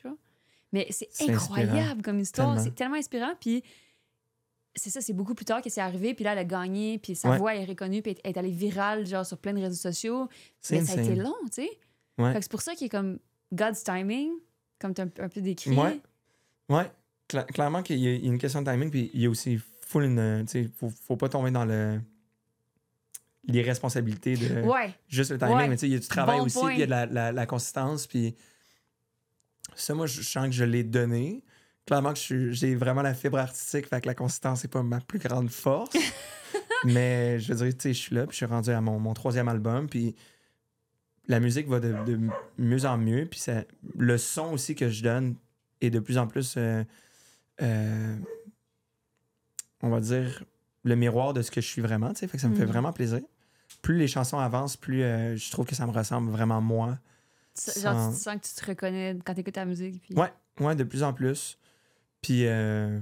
Mais 0.72 0.86
c'est 0.90 1.08
incroyable 1.28 1.76
inspirant. 1.78 2.02
comme 2.02 2.18
histoire. 2.20 2.60
C'est 2.60 2.74
tellement 2.74 2.96
inspirant. 2.96 3.32
Puis 3.40 3.62
c'est 4.74 4.88
ça, 4.90 5.00
c'est 5.02 5.12
beaucoup 5.12 5.34
plus 5.34 5.44
tard 5.44 5.60
que 5.60 5.68
c'est 5.68 5.80
arrivé. 5.82 6.14
Puis 6.14 6.24
là, 6.24 6.32
elle 6.32 6.38
a 6.38 6.44
gagné. 6.44 6.98
Puis 6.98 7.14
sa 7.14 7.30
Ouais. 7.30 7.38
voix 7.38 7.54
est 7.54 7.64
reconnue. 7.64 8.00
Puis 8.02 8.16
elle 8.24 8.30
est 8.30 8.38
allée 8.38 8.50
virale, 8.50 9.06
genre 9.06 9.26
sur 9.26 9.36
plein 9.38 9.52
de 9.52 9.60
réseaux 9.60 9.74
sociaux. 9.74 10.28
C'est 10.60 10.78
Mais 10.80 10.84
ça 10.86 10.98
a 10.98 11.02
été 11.02 11.14
long, 11.14 11.34
tu 11.46 11.62
sais. 11.62 11.70
Ouais. 12.18 12.32
C'est 12.40 12.50
pour 12.50 12.62
ça 12.62 12.74
qu'il 12.74 12.86
est 12.86 12.90
comme 12.90 13.18
God's 13.52 13.82
timing, 13.84 14.30
comme 14.78 14.94
tu 14.94 15.00
as 15.02 15.04
un, 15.04 15.10
un 15.24 15.28
peu 15.28 15.40
décrit. 15.42 15.76
Ouais. 15.76 16.00
Ouais. 16.70 16.90
Cla- 17.28 17.46
clairement 17.46 17.82
qu'il 17.82 17.98
y 17.98 18.08
a 18.08 18.12
il 18.12 18.24
y 18.24 18.28
a 18.28 18.32
une 18.32 18.38
question 18.38 18.62
de 18.62 18.70
timing, 18.70 18.90
puis 18.90 19.10
il 19.14 19.20
y 19.20 19.26
a 19.26 19.30
aussi 19.30 19.58
full 19.86 20.04
une. 20.04 20.44
Tu 20.46 20.64
sais, 20.64 20.70
faut, 20.76 20.88
faut 20.90 21.16
pas 21.16 21.28
tomber 21.28 21.50
dans 21.50 21.64
le. 21.66 22.00
L'irresponsabilité 23.44 24.36
de 24.36 24.62
Ouais. 24.62 24.94
juste 25.08 25.30
le 25.32 25.38
timing, 25.38 25.56
Ouais. 25.56 25.68
mais 25.68 25.76
tu 25.76 25.80
sais, 25.80 25.88
il 25.88 25.92
y 25.92 25.96
a 25.96 25.98
du 25.98 26.06
travail 26.08 26.38
Bon 26.38 26.44
aussi, 26.46 26.58
puis 26.64 26.74
il 26.76 26.80
y 26.80 26.82
a 26.82 26.86
de 26.86 26.90
la, 26.90 27.06
la- 27.06 27.32
la 27.32 27.46
consistance, 27.46 28.06
puis 28.06 28.34
ça, 29.74 29.94
moi, 29.94 30.06
je 30.06 30.22
sens 30.22 30.46
que 30.46 30.52
je 30.52 30.64
l'ai 30.64 30.84
donné. 30.84 31.42
Clairement 31.86 32.12
que 32.12 32.50
j'ai 32.52 32.74
vraiment 32.76 33.02
la 33.02 33.14
fibre 33.14 33.38
artistique, 33.38 33.86
fait 33.88 34.00
que 34.00 34.06
la 34.06 34.14
consistance, 34.14 34.60
c'est 34.60 34.68
pas 34.70 34.82
ma 34.84 35.00
plus 35.00 35.18
grande 35.18 35.50
force. 35.50 35.90
mais 36.84 37.40
je 37.40 37.52
veux 37.52 37.64
dire, 37.64 37.76
tu 37.76 37.80
sais, 37.82 37.94
je 37.94 37.98
suis 37.98 38.14
là, 38.14 38.22
puis 38.26 38.32
je 38.32 38.36
suis 38.36 38.46
rendu 38.46 38.70
à 38.70 38.80
mon, 38.80 38.98
mon 39.00 39.14
troisième 39.14 39.48
album, 39.48 39.88
puis 39.88 40.14
la 41.26 41.40
musique 41.40 41.66
va 41.68 41.80
de, 41.80 41.92
de 42.04 42.18
mieux 42.58 42.84
en 42.84 42.98
mieux, 42.98 43.26
puis 43.26 43.40
ça- 43.40 43.64
le 43.96 44.18
son 44.18 44.52
aussi 44.52 44.74
que 44.76 44.88
je 44.88 45.02
donne 45.02 45.34
est 45.80 45.90
de 45.90 45.98
plus 45.98 46.18
en 46.18 46.26
plus, 46.28 46.54
euh, 46.56 46.84
euh, 47.62 48.16
on 49.82 49.88
va 49.90 50.00
dire, 50.00 50.44
le 50.84 50.94
miroir 50.96 51.32
de 51.32 51.42
ce 51.42 51.50
que 51.50 51.60
je 51.60 51.66
suis 51.66 51.82
vraiment, 51.82 52.12
tu 52.12 52.20
sais, 52.20 52.28
fait 52.28 52.36
que 52.36 52.42
ça 52.42 52.48
me 52.48 52.54
fait 52.54 52.62
Mhm. 52.64 52.68
vraiment 52.70 52.92
plaisir. 52.92 53.20
Plus 53.82 53.98
les 53.98 54.06
chansons 54.08 54.38
avancent, 54.38 54.76
plus 54.76 55.02
euh, 55.02 55.36
je 55.36 55.50
trouve 55.50 55.66
que 55.66 55.74
ça 55.74 55.86
me 55.86 55.92
ressemble 55.92 56.30
vraiment 56.30 56.60
moi. 56.60 56.98
Tu- 57.54 57.80
Genre, 57.80 57.92
Sans- 57.94 58.12
tu 58.12 58.16
sens 58.18 58.34
que 58.36 58.46
tu 58.46 58.54
te 58.54 58.64
reconnais 58.66 59.18
quand 59.24 59.34
tu 59.34 59.40
écoutes 59.40 59.54
ta 59.54 59.64
musique. 59.64 60.00
Puis... 60.00 60.14
Ouais, 60.14 60.32
ouais, 60.60 60.74
de 60.76 60.84
plus 60.84 61.02
en 61.02 61.12
plus. 61.12 61.58
Puis, 62.22 62.46
euh, 62.46 62.98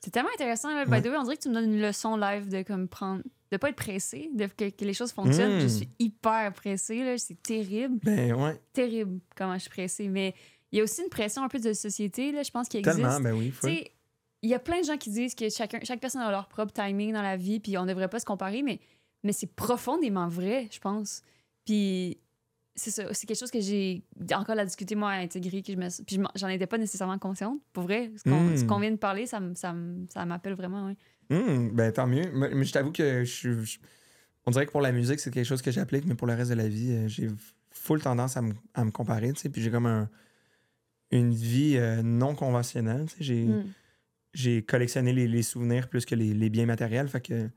C'est 0.00 0.10
tellement 0.10 0.30
intéressant. 0.34 0.74
Là. 0.74 0.84
By 0.84 0.90
Ouais. 0.90 1.02
the 1.02 1.06
way, 1.06 1.16
on 1.16 1.22
dirait 1.22 1.36
que 1.36 1.42
tu 1.42 1.48
me 1.48 1.54
donnes 1.54 1.72
une 1.72 1.80
leçon 1.80 2.16
live 2.16 2.48
de 2.48 2.62
comme 2.62 2.88
prendre. 2.88 3.22
de 3.52 3.56
pas 3.56 3.68
être 3.68 3.76
pressé, 3.76 4.30
de 4.34 4.46
que, 4.46 4.68
que 4.70 4.84
les 4.84 4.92
choses 4.94 5.12
fonctionnent. 5.12 5.60
Je 5.60 5.68
suis 5.68 5.88
hyper 6.00 6.52
pressée. 6.52 7.04
là. 7.04 7.16
C'est 7.18 7.40
terrible. 7.40 7.98
ben 8.02 8.32
ouais, 8.34 8.60
Terrible 8.72 9.20
comment 9.36 9.54
je 9.54 9.60
suis 9.60 9.70
pressée. 9.70 10.08
Mais 10.08 10.34
il 10.72 10.78
y 10.78 10.80
a 10.80 10.84
aussi 10.84 11.02
une 11.02 11.08
pression 11.08 11.44
un 11.44 11.48
peu 11.48 11.60
de 11.60 11.72
société, 11.72 12.32
là, 12.32 12.42
je 12.42 12.50
pense, 12.50 12.68
qui 12.68 12.78
existe. 12.78 12.96
tellement, 12.96 13.20
ben 13.20 13.32
oui. 13.32 13.54
Sais, 13.62 13.92
il 14.42 14.50
y 14.50 14.54
a 14.54 14.58
plein 14.58 14.80
de 14.80 14.84
gens 14.86 14.96
qui 14.98 15.10
disent 15.10 15.34
que 15.36 15.48
chacun, 15.50 15.78
chaque 15.84 16.00
personne 16.00 16.20
a 16.22 16.30
leur 16.32 16.48
propre 16.48 16.72
timing 16.72 17.12
dans 17.12 17.22
la 17.22 17.36
vie, 17.36 17.60
puis 17.60 17.78
on 17.78 17.86
devrait 17.86 18.08
pas 18.08 18.18
se 18.18 18.26
comparer, 18.26 18.62
mais, 18.62 18.80
mais 19.24 19.32
c'est 19.32 19.52
profondément 19.52 20.28
vrai, 20.28 20.68
je 20.70 20.78
pense. 20.78 21.22
Puis 21.64 22.18
c'est 22.76 22.90
ça, 22.90 23.12
c'est 23.14 23.26
quelque 23.26 23.38
chose 23.38 23.50
que 23.50 23.60
j'ai 23.60 24.02
encore 24.32 24.58
à 24.58 24.64
discuter, 24.64 24.94
moi, 24.94 25.10
à 25.10 25.18
intégrer, 25.18 25.62
que 25.62 25.72
je 25.72 25.76
me, 25.78 25.88
puis 26.04 26.18
j'en 26.34 26.48
étais 26.48 26.66
pas 26.66 26.78
nécessairement 26.78 27.18
consciente. 27.18 27.60
Pour 27.72 27.84
vrai, 27.84 28.10
ce 28.16 28.22
qu'on 28.24 28.40
Mm. 28.50 28.66
qu'on 28.66 28.78
vient 28.80 28.90
de 28.90 28.96
parler, 28.96 29.26
ça, 29.26 29.40
me- 29.40 29.54
ça, 29.54 29.74
ça 30.12 30.24
m'appelle 30.26 30.54
vraiment. 30.54 30.92
Hum, 31.30 31.70
ben 31.72 31.90
tant 31.92 32.06
mieux. 32.06 32.30
Mais, 32.32 32.64
je 32.64 32.72
t'avoue 32.72 32.92
que 32.92 33.24
je 33.24 33.78
on 34.46 34.50
dirait 34.50 34.66
que 34.66 34.72
pour 34.72 34.82
la 34.82 34.92
musique, 34.92 35.20
c'est 35.20 35.30
quelque 35.30 35.46
chose 35.46 35.62
que 35.62 35.70
j'applique, 35.70 36.04
mais 36.04 36.14
pour 36.14 36.26
le 36.26 36.34
reste 36.34 36.50
de 36.50 36.54
la 36.56 36.68
vie, 36.68 36.92
euh, 36.92 37.08
j'ai 37.08 37.28
full 37.70 38.02
tendance 38.02 38.36
à 38.36 38.42
me, 38.42 38.52
à 38.74 38.84
me 38.84 38.90
comparer, 38.90 39.32
tu 39.32 39.40
sais. 39.40 39.48
Puis 39.48 39.62
j'ai 39.62 39.70
comme 39.70 39.86
un, 39.86 40.10
une 41.10 41.32
vie 41.32 41.76
euh, 41.78 42.02
non 42.02 42.34
conventionnelle, 42.34 43.06
tu 43.06 43.16
sais. 43.18 43.24
J'ai. 43.24 43.44
Mm. 43.46 43.64
j'ai 44.34 44.62
collectionné 44.62 45.12
les, 45.12 45.28
les 45.28 45.42
souvenirs 45.42 45.88
plus 45.88 46.04
que 46.04 46.14
les, 46.16 46.34
les 46.34 46.50
biens 46.50 46.66
matériels. 46.66 47.08
Fait 47.08 47.20
que 47.20 47.48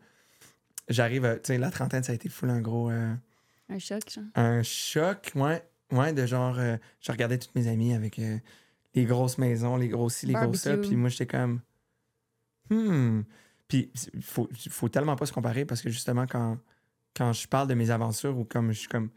j'arrive 0.88 1.26
à. 1.26 1.36
Tu 1.36 1.48
sais, 1.48 1.58
la 1.58 1.72
trentaine, 1.72 2.04
ça 2.04 2.12
a 2.12 2.16
été 2.16 2.30
full 2.30 2.50
un 2.50 2.62
gros. 2.62 2.90
euh, 2.90 3.14
Un 3.70 3.80
choc, 3.80 4.02
genre. 4.10 4.24
un 4.36 4.64
choc, 4.64 5.32
ouais. 5.36 5.64
Ouais, 5.92 6.14
de 6.14 6.26
genre. 6.26 6.58
euh, 6.60 6.78
je 7.02 7.12
regardais 7.12 7.38
toutes 7.38 7.56
mes 7.56 7.68
amies 7.68 7.94
avec 7.94 8.20
euh, 8.20 8.38
les 8.94 9.06
grosses 9.06 9.38
maisons, 9.38 9.78
les 9.78 9.88
gros 9.90 10.10
ci, 10.10 10.26
les 10.26 10.34
gros 10.34 10.54
ça. 10.54 10.78
Puis 10.78 10.96
moi, 10.96 11.10
j'étais 11.10 11.28
comme. 11.28 11.62
Hmm. 12.70 13.22
Puis 13.68 13.92
il 14.14 14.22
faut, 14.22 14.50
faut 14.70 14.90
tellement 14.90 15.16
pas 15.16 15.26
se 15.26 15.34
comparer 15.34 15.66
parce 15.66 15.82
que 15.82 15.90
justement, 15.90 16.26
quand, 16.28 16.58
quand 17.16 17.34
je 17.34 17.48
parle 17.48 17.68
de 17.68 17.74
mes 17.74 17.90
aventures 17.90 18.38
ou 18.38 18.44
comme 18.46 18.72
je 18.72 18.80
suis 18.80 18.88
comme. 18.90 19.10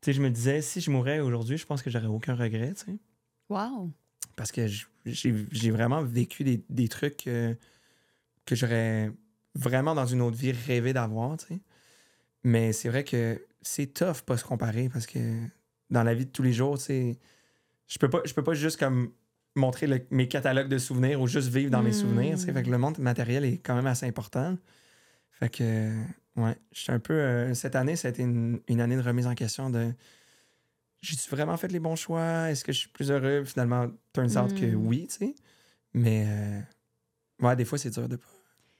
Tu 0.00 0.06
sais, 0.06 0.12
je 0.14 0.20
me 0.22 0.30
disais, 0.30 0.62
si 0.62 0.80
je 0.80 0.90
mourais 0.90 1.20
aujourd'hui, 1.20 1.56
je 1.56 1.66
pense 1.66 1.82
que 1.82 1.90
j'aurais 1.90 2.06
aucun 2.08 2.34
regret, 2.34 2.74
tu 2.74 2.84
sais 2.86 2.98
Wow! 3.48 3.92
parce 4.36 4.50
que 4.50 4.66
j'ai 4.66 4.86
j'ai 5.50 5.70
vraiment 5.70 6.02
vécu 6.02 6.42
des, 6.42 6.64
des 6.70 6.88
trucs 6.88 7.16
que 7.18 7.56
j'aurais 8.50 9.12
vraiment 9.54 9.94
dans 9.94 10.06
une 10.06 10.20
autre 10.22 10.36
vie 10.36 10.52
rêvé 10.52 10.92
d'avoir, 10.92 11.36
tu 11.36 11.46
sais. 11.46 11.60
Mais 12.44 12.72
c'est 12.72 12.88
vrai 12.88 13.04
que 13.04 13.44
c'est 13.60 13.94
tough 13.94 14.22
pas 14.26 14.36
se 14.36 14.44
comparer 14.44 14.88
parce 14.88 15.06
que 15.06 15.18
dans 15.90 16.02
la 16.02 16.14
vie 16.14 16.26
de 16.26 16.30
tous 16.30 16.42
les 16.42 16.52
jours, 16.52 16.78
tu 16.78 16.84
sais, 16.84 17.18
je 17.86 17.98
peux 17.98 18.10
pas, 18.10 18.20
je 18.24 18.34
peux 18.34 18.42
pas 18.42 18.54
juste 18.54 18.78
comme 18.78 19.12
montrer 19.54 19.86
le- 19.86 20.06
mes 20.10 20.28
catalogues 20.28 20.68
de 20.68 20.78
souvenirs 20.78 21.20
ou 21.20 21.26
juste 21.26 21.48
vivre 21.48 21.70
dans 21.70 21.82
mes 21.82 21.90
Mm. 21.90 21.94
souvenirs, 21.94 22.38
tu 22.38 22.44
sais. 22.46 22.52
Fait 22.52 22.62
que 22.62 22.70
le 22.70 22.78
monde 22.78 22.98
matériel 22.98 23.44
est 23.44 23.58
quand 23.58 23.74
même 23.74 23.86
assez 23.86 24.06
important. 24.06 24.56
Fait 25.30 25.50
que, 25.50 25.92
ouais, 26.36 26.56
j'étais 26.72 26.92
un 26.92 26.98
peu... 27.00 27.12
euh, 27.14 27.54
cette 27.54 27.76
année, 27.76 27.96
ça 27.96 28.08
a 28.08 28.10
été 28.10 28.22
une, 28.22 28.60
une 28.68 28.80
année 28.80 28.96
de 28.96 29.02
remise 29.02 29.26
en 29.26 29.34
question 29.34 29.70
de... 29.70 29.92
J'ai-tu 31.02 31.28
vraiment 31.30 31.56
fait 31.56 31.68
les 31.68 31.80
bons 31.80 31.96
choix? 31.96 32.50
Est-ce 32.50 32.64
que 32.64 32.72
je 32.72 32.78
suis 32.78 32.88
plus 32.88 33.10
heureux? 33.10 33.44
Finalement, 33.44 33.88
turns 34.12 34.36
out 34.38 34.54
que 34.54 34.66
Mm. 34.66 34.86
oui, 34.86 35.06
tu 35.08 35.16
sais. 35.16 35.34
Mais, 35.94 36.24
euh, 36.26 36.60
ouais, 37.46 37.56
des 37.56 37.64
fois, 37.64 37.76
c'est 37.76 37.90
dur 37.90 38.08
de 38.08 38.16
pas, 38.16 38.28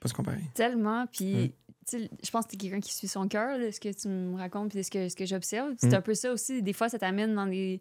pas 0.03 0.09
se 0.09 0.15
comparer. 0.15 0.41
Tellement, 0.55 1.07
puis 1.07 1.55
Mm. 1.93 2.07
je 2.23 2.31
pense 2.31 2.45
que 2.47 2.51
tu 2.51 2.57
es 2.57 2.59
quelqu'un 2.59 2.81
qui 2.81 2.93
suit 2.95 3.09
son 3.09 3.27
cœur, 3.29 3.59
ce 3.73 3.81
que 3.81 3.89
tu 3.93 4.09
me 4.09 4.37
racontes, 4.37 4.71
puis 4.71 4.85
ce 4.85 4.91
que, 4.91 5.09
ce 5.09 5.17
que 5.17 5.27
j'observe. 5.27 5.75
C'est 5.79 5.91
Mm. 5.93 5.95
un 5.95 6.01
peu 6.01 6.15
ça 6.15 6.33
aussi. 6.33 6.63
Des 6.63 6.73
fois, 6.73 6.89
ça 6.89 6.99
t'amène 6.99 7.35
dans 7.35 7.47
des 7.47 7.81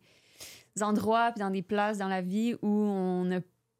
endroits, 0.81 1.31
puis 1.31 1.39
dans 1.41 1.49
des 1.49 1.61
places 1.61 1.97
dans 1.97 2.07
la 2.07 2.21
vie 2.21 2.55
où 2.61 2.67
on 2.69 3.31
a 3.31 3.39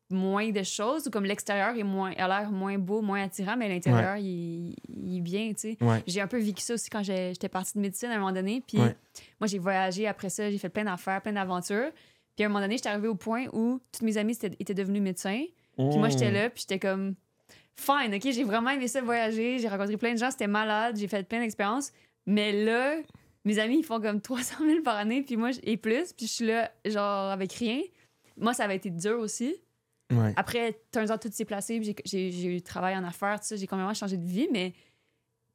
moins 0.10 0.50
de 0.52 0.62
choses, 0.64 1.08
ou 1.08 1.10
comme 1.10 1.24
l'extérieur 1.24 1.76
est 1.78 1.84
moins, 1.84 2.12
a 2.18 2.28
l'air 2.28 2.52
moins 2.52 2.78
beau, 2.78 3.02
moins 3.02 3.24
attirant, 3.24 3.56
mais 3.56 3.70
l'intérieur, 3.70 4.18
il, 4.18 4.76
il 4.90 5.18
est 5.18 5.22
bien, 5.22 5.54
tu 5.54 5.60
sais. 5.60 5.78
Ouais. 5.80 6.04
J'ai 6.06 6.20
un 6.20 6.28
peu 6.28 6.38
vécu 6.38 6.62
ça 6.62 6.74
aussi 6.74 6.90
quand 6.90 7.02
j'étais 7.02 7.48
partie 7.48 7.74
de 7.76 7.80
médecine 7.80 8.10
à 8.10 8.16
un 8.16 8.20
moment 8.20 8.34
donné. 8.34 8.62
Puis 8.68 8.78
Ouais. 8.78 8.94
moi, 9.40 9.48
j'ai 9.48 9.58
voyagé 9.58 10.08
après 10.08 10.30
ça, 10.30 10.52
j'ai 10.52 10.58
fait 10.58 10.68
plein 10.70 10.84
d'affaires, 10.84 11.22
plein 11.22 11.32
d'aventures. 11.34 11.92
Puis 12.36 12.44
à 12.44 12.48
un 12.48 12.50
moment 12.50 12.60
donné, 12.60 12.76
j'étais 12.76 12.90
arrivée 12.90 13.08
au 13.08 13.16
point 13.16 13.46
où 13.54 13.80
toutes 13.92 14.02
mes 14.04 14.18
amies 14.18 14.34
étaient, 14.34 14.52
étaient 14.60 14.74
devenues 14.74 15.00
médecins. 15.02 15.44
Puis 15.78 15.98
moi, 15.98 16.10
j'étais 16.10 16.30
là, 16.30 16.50
puis 16.50 16.62
j'étais 16.68 16.78
comme, 16.80 17.16
fine, 17.76 18.14
OK, 18.16 18.22
j'ai 18.32 18.44
vraiment 18.44 18.70
aimé 18.72 18.88
ça 18.88 19.02
voyager. 19.02 19.60
J'ai 19.60 19.68
rencontré 19.68 19.98
plein 19.98 20.14
de 20.14 20.18
gens, 20.18 20.32
c'était 20.32 20.48
malade, 20.48 20.98
j'ai 20.98 21.08
fait 21.08 21.28
plein 21.28 21.40
d'expériences. 21.40 21.92
Mais 22.26 22.52
là, 22.64 22.98
mes 23.46 23.58
amis, 23.60 23.80
ils 23.80 23.84
font 23.86 24.00
comme 24.00 24.22
300 24.22 24.56
000 24.66 24.82
par 24.84 24.96
année, 24.98 25.24
puis 25.24 25.38
moi, 25.38 25.50
et 25.64 25.78
plus. 25.78 26.14
Puis 26.14 26.28
je 26.28 26.32
suis 26.32 26.46
là, 26.48 26.72
genre, 26.86 27.32
avec 27.32 27.52
rien. 27.54 27.82
Moi, 28.38 28.54
ça 28.54 28.64
avait 28.66 28.76
été 28.78 28.90
dur 28.90 29.20
aussi. 29.20 29.56
Ouais. 30.12 30.34
Après, 30.36 30.80
turns 30.92 31.12
out, 31.12 31.22
tout 31.22 31.30
s'est 31.32 31.46
placé, 31.46 31.80
puis 31.80 31.96
j'ai- 32.06 32.46
eu 32.48 32.56
du 32.56 32.62
travail 32.62 32.96
en 32.98 33.04
affaires, 33.04 33.40
tout 33.40 33.46
ça. 33.48 33.56
J'ai 33.56 33.68
complètement 33.68 33.94
changé 33.94 34.18
de 34.18 34.26
vie, 34.26 34.48
mais, 34.52 34.74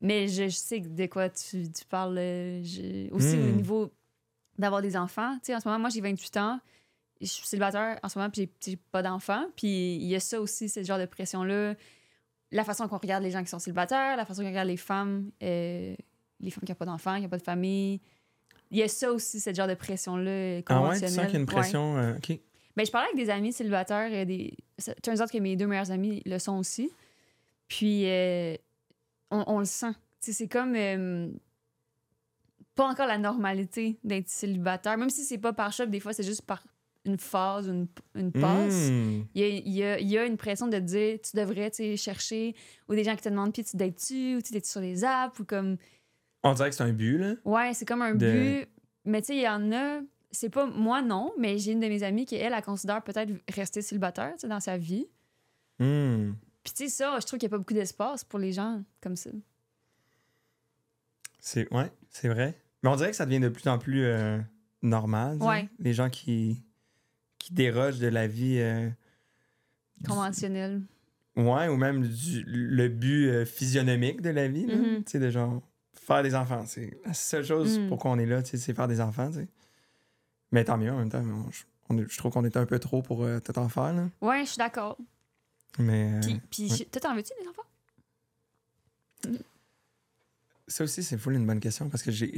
mais 0.01 0.29
je, 0.29 0.45
je 0.45 0.57
sais 0.57 0.81
de 0.81 1.07
quoi 1.07 1.29
tu, 1.29 1.71
tu 1.71 1.85
parles. 1.85 2.17
je- 2.17 3.13
aussi 3.13 3.37
Hmm. 3.37 3.49
au 3.49 3.53
niveau 3.57 3.91
d'avoir 4.59 4.81
des 4.83 4.97
enfants. 4.97 5.35
Tu 5.41 5.47
sais, 5.47 5.55
en 5.55 5.61
ce 5.61 5.69
moment, 5.69 5.79
moi, 5.81 5.91
j'ai 5.91 6.01
28 6.01 6.37
ans. 6.39 6.59
Je 7.21 7.27
suis 7.27 7.47
célibataire 7.47 7.99
en 8.03 8.09
ce 8.09 8.19
moment, 8.19 8.31
puis 8.31 8.43
j'ai- 8.63 8.71
j'ai 8.73 8.77
pas 8.77 9.03
d'enfants. 9.03 9.47
Puis 9.57 9.97
il 9.97 10.05
y 10.07 10.15
a 10.15 10.21
ça 10.21 10.41
aussi, 10.41 10.69
ce 10.71 10.83
genre 10.83 10.99
de 10.99 11.07
pression-là. 11.07 11.75
La 12.53 12.65
façon 12.65 12.87
qu'on 12.89 12.99
regarde 12.99 13.23
les 13.23 13.31
gens 13.31 13.43
qui 13.43 13.49
sont 13.51 13.59
célibataires, 13.59 14.17
la 14.17 14.25
façon 14.25 14.43
qu'on 14.43 14.49
regarde 14.49 14.69
les 14.69 14.77
femmes, 14.77 15.31
euh, 15.43 15.95
les 16.41 16.51
femmes 16.51 16.63
qui 16.65 16.71
n'ont 16.73 16.77
pas 16.77 16.85
d'enfants, 16.85 17.17
qui 17.17 17.23
n'ont 17.23 17.29
pas 17.29 17.39
de 17.39 17.43
famille. 17.43 18.01
Il 18.71 18.79
y 18.79 18.83
a 18.83 18.89
ça 18.89 19.13
aussi, 19.13 19.41
ce 19.41 19.53
genre 19.53 19.69
de 19.69 19.75
pression-là 19.75 20.61
Ah 20.67 20.83
ouais, 20.83 21.01
tu 21.01 21.09
sens 21.09 21.11
qu'il 21.11 21.17
y 21.17 21.21
a 21.21 21.29
une 21.31 21.37
Ouais. 21.41 21.45
pression... 21.47 21.97
euh, 21.99 22.17
OK. 22.17 22.39
Ben, 22.77 22.85
je 22.85 22.91
parlais 22.91 23.09
avec 23.13 23.17
des 23.25 23.31
amis 23.31 23.53
célibataires. 23.53 24.11
euh, 24.13 24.25
des... 24.25 24.55
Turns 25.03 25.21
out 25.23 25.31
que 25.31 25.39
mes 25.39 25.57
deux 25.57 25.67
meilleurs 25.67 25.91
amis 25.91 26.23
le 26.27 26.39
sont 26.39 26.59
aussi. 26.59 26.91
Puis, 27.69 28.09
euh, 28.09 28.55
on, 29.31 29.45
on 29.47 29.59
le 29.61 29.65
sent. 29.65 29.93
C'est 30.21 30.49
comme. 30.49 30.75
pas 32.75 32.87
encore 32.89 33.07
la 33.07 33.19
normalité 33.19 33.99
d'être 34.05 34.29
célibataire. 34.29 34.99
Même 34.99 35.11
si 35.11 35.25
c'est 35.25 35.39
pas 35.39 35.53
par 35.53 35.73
choc, 35.73 35.89
des 35.89 36.01
fois, 36.01 36.13
c'est 36.13 36.23
juste 36.25 36.43
par 36.43 36.63
une 37.07 37.19
phase, 37.19 37.69
une, 37.69 37.87
une 38.15 38.33
passe. 38.33 38.91
Hmm. 38.91 39.23
Il 39.35 39.41
y, 39.41 39.45
a, 39.45 39.49
il 39.49 39.69
y 39.73 39.83
a- 39.85 39.99
il 40.01 40.09
y 40.09 40.19
a 40.19 40.27
une 40.27 40.37
pression 40.37 40.67
de 40.67 40.77
te 40.79 40.83
dire 40.83 41.19
tu 41.23 41.37
devrais 41.37 41.71
chercher, 41.97 42.55
ou 42.89 42.95
des 42.95 43.05
gens 43.05 43.17
qui 43.17 43.23
te 43.23 43.29
demandent 43.29 43.53
puis 43.53 43.65
tu 43.65 43.77
dates-tu, 43.77 44.37
ou 44.37 44.43
tu 44.43 44.53
dates 44.53 44.67
sur 44.67 44.81
les 44.81 45.05
apps, 45.05 45.39
ou 45.41 45.45
comme. 45.45 45.77
On 46.43 46.53
dirait 46.53 46.71
que 46.71 46.77
c'est 46.77 46.83
un 46.85 46.93
but, 46.93 47.19
là. 47.19 47.35
Ouais, 47.45 47.73
c'est 47.75 47.85
comme 47.87 48.03
un 48.03 48.15
De- 48.15 48.31
but. 48.65 48.69
Mais 49.05 49.21
tu 49.23 49.29
sais, 49.29 49.37
il 49.37 49.43
y 49.43 49.49
en 49.49 49.73
a. 49.73 50.01
C'est 50.33 50.51
pas 50.51 50.67
moi, 50.67 51.01
non, 51.01 51.33
mais 51.39 51.57
j'ai 51.59 51.73
une 51.73 51.81
de 51.81 51.87
mes 51.89 52.03
amies 52.03 52.27
qui, 52.27 52.35
elle, 52.35 52.53
elle 52.53 52.63
considère 52.63 53.03
peut-être 53.03 53.33
rester 53.55 53.81
célibataire 53.81 54.33
tu 54.35 54.41
sais, 54.41 54.49
dans 54.49 54.61
sa 54.61 54.77
vie. 54.77 55.07
Hmm. 55.79 56.33
Puis 56.65 56.73
tu 56.75 56.85
sais, 56.85 56.89
ça, 56.91 57.19
je 57.21 57.27
trouve 57.27 57.39
qu'il 57.39 57.47
n'y 57.49 57.53
a 57.53 57.57
pas 57.57 57.59
beaucoup 57.59 57.73
d'espace 57.75 58.25
pour 58.25 58.39
les 58.41 58.53
gens 58.53 58.83
comme 59.01 59.15
ça. 59.17 59.31
C'est 61.41 61.73
ouais, 61.73 61.91
c'est 62.11 62.29
vrai. 62.29 62.55
Mais 62.83 62.91
on 62.91 62.97
dirait 62.97 63.11
que 63.11 63.17
ça 63.17 63.25
devient 63.27 63.41
de 63.41 63.49
plus 63.49 63.69
en 63.69 63.79
plus 63.79 64.05
euh, 64.05 64.39
normal. 64.83 65.39
Ouais. 65.41 65.69
Les 65.79 65.93
gens 65.93 66.11
qui 66.11 66.63
qui 67.39 67.53
dérogent 67.53 67.99
de 68.01 68.09
la 68.09 68.27
vie. 68.27 68.59
euh, 68.59 68.89
du- 69.99 70.09
Conventionnel. 70.09 70.83
Ouais, 71.37 71.69
ou 71.69 71.77
même 71.77 72.07
du, 72.07 72.43
le 72.47 72.89
but 72.89 73.29
euh, 73.29 73.45
physionomique 73.45 74.21
de 74.23 74.31
la 74.31 74.49
vie. 74.49 74.67
Mhm. 74.67 75.05
Tu 75.05 75.11
sais, 75.13 75.19
de 75.19 75.31
genre, 75.31 75.63
faire 75.93 76.23
des 76.23 76.35
enfants. 76.35 76.65
C'est 76.67 76.99
la 77.05 77.13
seule 77.15 77.45
chose 77.45 77.79
Mhm. 77.79 77.89
pour 77.89 77.99
qu'on 77.99 78.19
est 78.19 78.27
là, 78.27 78.43
tu 78.43 78.51
sais, 78.53 78.57
c'est 78.59 78.75
faire 78.75 78.89
des 78.89 79.01
enfants, 79.01 79.29
tu 79.31 79.39
sais. 79.41 79.49
Mais 80.53 80.65
tant 80.65 80.79
mieux, 80.79 80.91
en 80.93 80.99
même 80.99 81.11
temps, 81.11 81.23
on- 81.25 81.51
je, 81.51 81.65
on 81.91 81.99
je 82.09 82.17
trouve 82.19 82.33
qu'on 82.33 82.45
est 82.45 82.57
un 82.57 82.65
peu 82.67 82.79
trop 82.79 83.03
pour 83.03 83.25
euh, 83.25 83.41
tout 83.41 83.59
en 83.59 83.69
faire, 83.69 83.93
là. 83.93 84.09
Ouais, 84.23 84.41
je 84.45 84.51
suis 84.51 84.59
d'accord. 84.59 84.97
Mais 85.79 86.13
euh, 86.15 86.21
Puis, 86.21 86.41
puis 86.51 86.71
ouais. 86.73 86.85
toi, 86.91 87.01
t'en 87.03 87.15
veux-tu 87.15 87.33
des 87.43 87.49
enfants? 87.49 87.63
ça 90.69 90.85
aussi, 90.85 91.03
c'est 91.03 91.19
full 91.19 91.35
une 91.35 91.47
bonne 91.47 91.61
question 91.61 91.89
parce 91.89 92.03
que 92.03 92.11
j'ai 92.11 92.33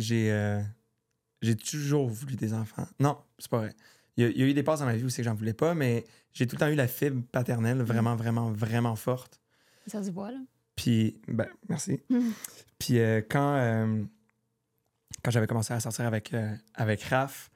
j'ai 1.40 1.57
toujours 1.57 2.09
voulu 2.09 2.34
des 2.36 2.53
enfants. 2.53 2.86
Non, 2.99 3.18
c'est 3.38 3.51
pas 3.51 3.59
vrai. 3.59 3.74
Il 4.19 4.25
y, 4.25 4.27
a, 4.27 4.31
il 4.31 4.39
y 4.39 4.43
a 4.43 4.47
eu 4.47 4.53
des 4.53 4.62
passes 4.64 4.81
dans 4.81 4.87
ma 4.87 4.97
vie 4.97 5.05
où 5.05 5.09
c'est 5.09 5.23
que 5.23 5.29
j'en 5.29 5.35
voulais 5.35 5.55
pas, 5.55 5.75
mais 5.75 6.05
j'ai 6.33 6.47
tout 6.47 6.57
le 6.57 6.61
temps 6.61 6.69
eu 6.69 6.75
la 6.75 6.89
fibre 6.89 7.23
paternelle 7.33 7.81
vraiment, 7.83 8.16
vraiment, 8.16 8.51
vraiment 8.51 8.97
forte. 8.97 9.41
Ça 9.87 10.03
se 10.03 10.11
voit, 10.11 10.31
là. 10.33 10.39
Puis, 10.77 11.21
ben, 11.29 11.47
merci. 11.69 12.01
Mhm. 12.11 12.33
Puis 12.79 12.99
euh, 12.99 13.21
quand, 13.29 13.55
euh, 13.57 14.03
quand 15.25 15.31
j'avais 15.31 15.47
commencé 15.47 15.73
à 15.73 15.81
sortir 15.81 16.05
avec, 16.07 16.35
euh, 16.35 16.53
avec 16.75 17.03
Raph, 17.05 17.51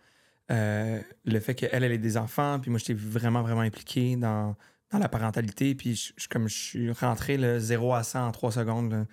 euh, 0.50 1.00
le 1.24 1.40
fait 1.40 1.54
qu'elle, 1.54 1.82
elle 1.84 1.92
ait 1.92 1.98
des 1.98 2.16
enfants, 2.16 2.58
puis 2.60 2.70
moi, 2.70 2.78
j'étais 2.78 2.94
vraiment, 2.94 3.42
vraiment 3.42 3.60
impliqué 3.60 4.16
dans, 4.16 4.56
dans 4.90 4.98
la 4.98 5.08
parentalité. 5.08 5.74
Puis, 5.74 5.94
je, 5.96 6.12
je- 6.16 6.28
comme 6.28 6.48
je 6.48 6.54
suis 6.56 6.92
rentré 6.92 7.36
le 7.36 7.58
0 7.58 7.92
à 7.94 8.02
100 8.02 8.26
en 8.28 8.32
3 8.32 8.52
secondes, 8.52 9.06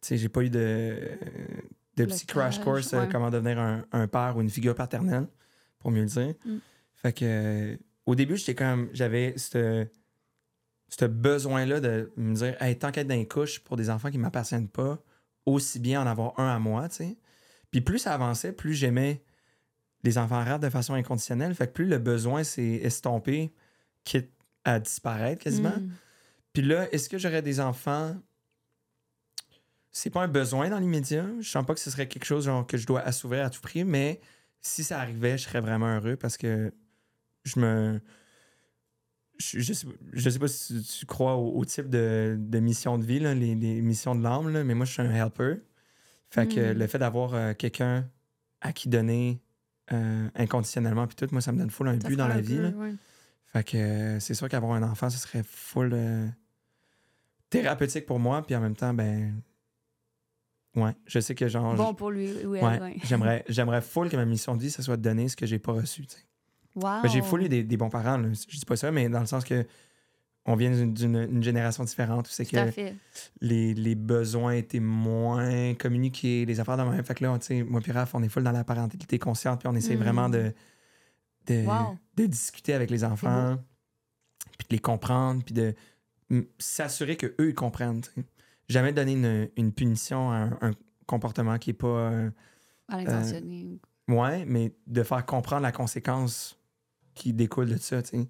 tu 0.00 0.08
sais, 0.08 0.16
j'ai 0.16 0.28
pas 0.28 0.42
eu 0.42 0.50
de, 0.50 0.98
de 1.96 2.04
petit 2.04 2.26
crash 2.26 2.58
course 2.60 2.92
ouais. 2.92 3.08
comment 3.10 3.30
devenir 3.30 3.58
un, 3.58 3.84
un 3.92 4.06
père 4.08 4.36
ou 4.36 4.40
une 4.40 4.50
figure 4.50 4.74
paternelle, 4.74 5.26
pour 5.78 5.90
mieux 5.90 6.02
le 6.02 6.08
dire. 6.08 6.34
Mm. 6.44 6.56
Fait 7.02 7.12
que, 7.12 7.78
au 8.06 8.14
début, 8.14 8.36
j'étais 8.36 8.54
comme, 8.54 8.88
j'avais 8.92 9.34
ce 9.36 9.86
ce 10.98 11.06
besoin-là 11.06 11.80
de 11.80 12.12
me 12.16 12.34
dire, 12.34 12.60
hey, 12.60 12.78
tant 12.78 12.92
qu'être 12.92 13.06
dans 13.06 13.14
les 13.14 13.26
couches 13.26 13.60
pour 13.60 13.76
des 13.76 13.88
enfants 13.88 14.10
qui 14.10 14.18
ne 14.18 14.22
m'appartiennent 14.22 14.68
pas, 14.68 15.02
aussi 15.46 15.80
bien 15.80 16.02
en 16.02 16.06
avoir 16.06 16.38
un 16.38 16.54
à 16.54 16.58
moi, 16.58 16.88
tu 16.88 16.96
sais. 16.96 17.16
Puis 17.70 17.80
plus 17.80 17.98
ça 17.98 18.12
avançait, 18.12 18.52
plus 18.52 18.74
j'aimais 18.74 19.22
les 20.04 20.18
enfants 20.18 20.36
arabes 20.36 20.62
de 20.62 20.68
façon 20.68 20.92
inconditionnelle. 20.92 21.54
Fait 21.54 21.66
que 21.66 21.72
plus 21.72 21.86
le 21.86 21.98
besoin 21.98 22.44
s'est 22.44 22.80
estompé, 22.82 23.54
quitte 24.04 24.30
à 24.64 24.78
disparaître 24.78 25.42
quasiment. 25.42 25.70
Mm. 25.70 25.90
Puis 26.52 26.62
là, 26.62 26.92
est-ce 26.92 27.08
que 27.08 27.16
j'aurais 27.16 27.42
des 27.42 27.60
enfants? 27.60 28.14
C'est 29.90 30.10
pas 30.10 30.22
un 30.22 30.28
besoin 30.28 30.68
dans 30.68 30.78
l'immédiat. 30.78 31.26
Je 31.40 31.48
sens 31.48 31.64
pas 31.64 31.72
que 31.72 31.80
ce 31.80 31.90
serait 31.90 32.08
quelque 32.08 32.24
chose 32.24 32.44
genre, 32.44 32.66
que 32.66 32.76
je 32.76 32.86
dois 32.86 33.00
assouvir 33.00 33.44
à 33.44 33.50
tout 33.50 33.60
prix, 33.60 33.84
mais 33.84 34.20
si 34.60 34.84
ça 34.84 35.00
arrivait, 35.00 35.38
je 35.38 35.44
serais 35.44 35.60
vraiment 35.60 35.96
heureux 35.96 36.16
parce 36.16 36.36
que 36.36 36.72
je 37.44 37.60
me. 37.60 38.00
Je, 39.38 39.58
je 39.60 39.72
sais, 39.72 39.86
je 40.12 40.30
sais 40.30 40.38
pas 40.38 40.46
si 40.48 40.80
tu, 40.82 40.98
tu 41.00 41.06
crois 41.06 41.34
au, 41.36 41.56
au 41.58 41.64
type 41.64 41.88
de, 41.88 42.36
de 42.38 42.58
mission 42.60 42.98
de 42.98 43.04
vie, 43.04 43.18
là, 43.18 43.34
les, 43.34 43.54
les 43.54 43.80
missions 43.82 44.14
de 44.14 44.22
l'âme, 44.22 44.62
mais 44.62 44.74
moi, 44.74 44.86
je 44.86 44.92
suis 44.92 45.02
un 45.02 45.10
helper. 45.12 45.56
Fait 46.30 46.46
que 46.46 46.72
Mm. 46.72 46.78
le 46.78 46.86
fait 46.86 46.98
d'avoir 46.98 47.34
euh, 47.34 47.52
quelqu'un 47.54 48.08
à 48.60 48.72
qui 48.72 48.88
donner 48.88 49.42
euh, 49.92 50.28
inconditionnellement, 50.36 51.06
puis 51.06 51.16
tout, 51.16 51.26
moi, 51.32 51.40
ça 51.40 51.50
me 51.52 51.58
donne 51.58 51.70
full 51.70 51.88
un 51.88 52.00
Ça 52.00 52.08
but 52.08 52.16
dans 52.16 52.28
la 52.28 52.40
vie. 52.40 52.56
peu, 52.56 52.62
là. 52.62 52.68
ouais. 52.70 52.94
Fait 53.46 53.64
que 53.64 53.76
euh, 53.76 54.20
c'est 54.20 54.34
sûr 54.34 54.48
qu'avoir 54.48 54.72
un 54.72 54.82
enfant, 54.82 55.10
ce 55.10 55.18
serait 55.18 55.42
full 55.42 55.92
thérapeutique 57.50 58.06
pour 58.06 58.18
moi, 58.18 58.42
puis 58.42 58.54
en 58.56 58.60
même 58.60 58.76
temps, 58.76 58.94
ben. 58.94 59.42
Ouais, 60.74 60.92
je 61.06 61.20
sais 61.20 61.34
que 61.34 61.48
genre. 61.48 61.74
Bon 61.74 61.92
pour 61.94 62.10
lui 62.10 62.32
ouais, 62.46 62.62
ouais. 62.62 62.96
j'aimerais, 63.04 63.44
j'aimerais 63.48 63.82
full 63.82 64.08
que 64.08 64.16
ma 64.16 64.24
mission 64.24 64.56
de 64.56 64.62
vie, 64.62 64.70
ça 64.70 64.82
soit 64.82 64.96
de 64.96 65.02
donner 65.02 65.28
ce 65.28 65.36
que 65.36 65.44
j'ai 65.44 65.58
pas 65.58 65.72
reçu. 65.72 66.06
tu 66.06 66.16
sais. 66.16 66.22
Wow. 66.74 67.02
Ben, 67.02 67.08
j'ai 67.08 67.20
full 67.22 67.42
eu 67.42 67.48
des, 67.48 67.62
des 67.64 67.76
bons 67.76 67.90
parents, 67.90 68.16
là. 68.16 68.28
je 68.32 68.58
dis 68.58 68.64
pas 68.64 68.76
ça, 68.76 68.90
mais 68.90 69.08
dans 69.08 69.20
le 69.20 69.26
sens 69.26 69.44
que 69.44 69.66
on 70.44 70.56
vient 70.56 70.72
d'une, 70.72 70.92
d'une- 70.92 71.28
une 71.30 71.42
génération 71.42 71.84
différente 71.84 72.26
où 72.26 72.30
c'est 72.32 72.44
que 72.46 72.56
les, 73.40 73.74
les 73.74 73.94
besoins 73.94 74.54
étaient 74.54 74.80
moins 74.80 75.74
communiqués, 75.74 76.44
les 76.46 76.58
affaires 76.58 76.76
de 76.76 76.82
même. 76.82 77.04
Fait 77.04 77.14
que 77.14 77.22
là, 77.24 77.38
tu 77.38 77.46
sais, 77.46 77.62
moi 77.62 77.80
Raph, 77.88 78.14
on 78.14 78.22
est 78.24 78.28
full 78.28 78.42
dans 78.42 78.50
la 78.50 78.64
parentalité 78.64 79.18
consciente, 79.20 79.60
puis 79.60 79.68
on 79.68 79.74
essaie 79.76 79.94
Mm. 79.94 79.98
vraiment 80.00 80.28
de, 80.28 80.52
de, 81.46 81.64
Wow. 81.66 81.96
de 82.16 82.26
discuter 82.26 82.74
avec 82.74 82.90
les 82.90 83.04
enfants, 83.04 83.56
puis 84.58 84.66
de 84.68 84.74
les 84.74 84.80
comprendre, 84.80 85.44
puis 85.44 85.54
de 85.54 85.74
s'assurer 86.58 87.16
qu'eux, 87.16 87.34
ils 87.38 87.54
comprennent. 87.54 88.00
Jamais 88.68 88.92
donner 88.92 89.12
une, 89.12 89.48
une 89.56 89.72
punition 89.72 90.30
à 90.32 90.36
un, 90.36 90.58
un 90.62 90.70
comportement 91.06 91.58
qui 91.58 91.70
est 91.70 91.74
pas. 91.74 91.86
euh, 91.86 92.30
À 92.88 92.96
l'intentionné. 92.96 93.78
Ouais, 94.08 94.44
mais 94.46 94.72
de 94.88 95.02
faire 95.04 95.24
comprendre 95.24 95.62
la 95.62 95.72
conséquence 95.72 96.58
qui 97.14 97.32
découle 97.32 97.68
de 97.68 97.76
ça, 97.76 98.02
tu 98.02 98.10
sais. 98.10 98.28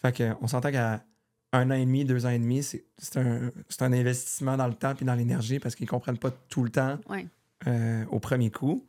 Fait 0.00 0.12
que, 0.14 0.32
on 0.40 0.46
s'entend 0.46 0.70
qu'à 0.70 1.04
un 1.52 1.70
an 1.70 1.74
et 1.74 1.84
demi, 1.84 2.04
deux 2.04 2.26
ans 2.26 2.30
et 2.30 2.38
demi, 2.38 2.62
c'est 2.62 2.84
un, 3.16 3.50
un 3.80 3.92
investissement 3.92 4.56
dans 4.56 4.66
le 4.66 4.74
temps 4.74 4.94
puis 4.94 5.04
dans 5.06 5.14
l'énergie 5.14 5.58
parce 5.60 5.74
qu'ils 5.74 5.88
comprennent 5.88 6.18
pas 6.18 6.30
tout 6.30 6.64
le 6.64 6.70
temps 6.70 6.98
Ouais. 7.08 7.26
euh, 7.66 8.04
au 8.10 8.18
premier 8.20 8.50
coup. 8.50 8.86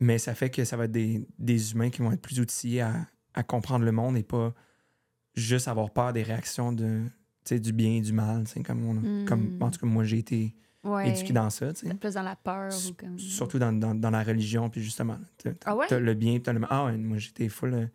Mais 0.00 0.18
ça 0.18 0.34
fait 0.34 0.50
que 0.50 0.64
ça 0.64 0.76
va 0.76 0.84
être 0.86 0.92
des, 0.92 1.26
des 1.38 1.72
humains 1.72 1.90
qui 1.90 2.02
vont 2.02 2.10
être 2.12 2.20
plus 2.22 2.40
outillés 2.40 2.80
à, 2.80 3.06
à 3.34 3.42
comprendre 3.42 3.84
le 3.84 3.92
monde 3.92 4.16
et 4.16 4.22
pas 4.22 4.52
juste 5.34 5.68
avoir 5.68 5.90
peur 5.90 6.12
des 6.12 6.22
réactions 6.22 6.72
de, 6.72 7.02
du 7.50 7.72
bien 7.72 7.92
et 7.92 8.00
du 8.00 8.12
mal, 8.12 8.44
comme, 8.66 8.84
on- 8.84 8.94
Mm. 8.94 9.24
comme 9.26 9.56
en 9.60 9.70
tout 9.70 9.78
cas 9.80 9.86
moi 9.86 10.04
j'ai 10.04 10.18
été 10.18 10.54
Ouais. 10.82 11.10
éduqué 11.10 11.34
dans 11.34 11.50
ça. 11.50 11.72
Plus 12.00 12.14
dans 12.14 12.22
la 12.22 12.36
peur 12.36 12.72
ou 12.88 12.94
comme. 12.94 13.18
Surtout 13.18 13.58
dans, 13.58 13.70
dans, 13.72 13.94
dans 13.94 14.10
la 14.10 14.22
religion, 14.22 14.70
puis 14.70 14.82
justement, 14.82 15.18
Ah 15.66 15.76
ouais? 15.76 16.00
le 16.00 16.14
bien, 16.14 16.38
t'as 16.40 16.54
le 16.54 16.58
mal. 16.60 16.68
Ah 16.72 16.86
ouais, 16.86 16.96
moi 16.96 17.18
j'étais 17.18 17.48
full, 17.50 17.74
euh, 17.74 17.86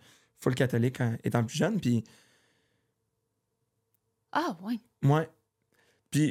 full 0.45 0.53
catholique 0.53 0.97
quand- 0.99 1.17
étant 1.23 1.43
plus 1.43 1.57
jeune, 1.57 1.79
puis 1.79 2.03
Ah, 4.31 4.55
ouais. 4.63 4.79
moi, 5.01 5.25
puis 6.11 6.29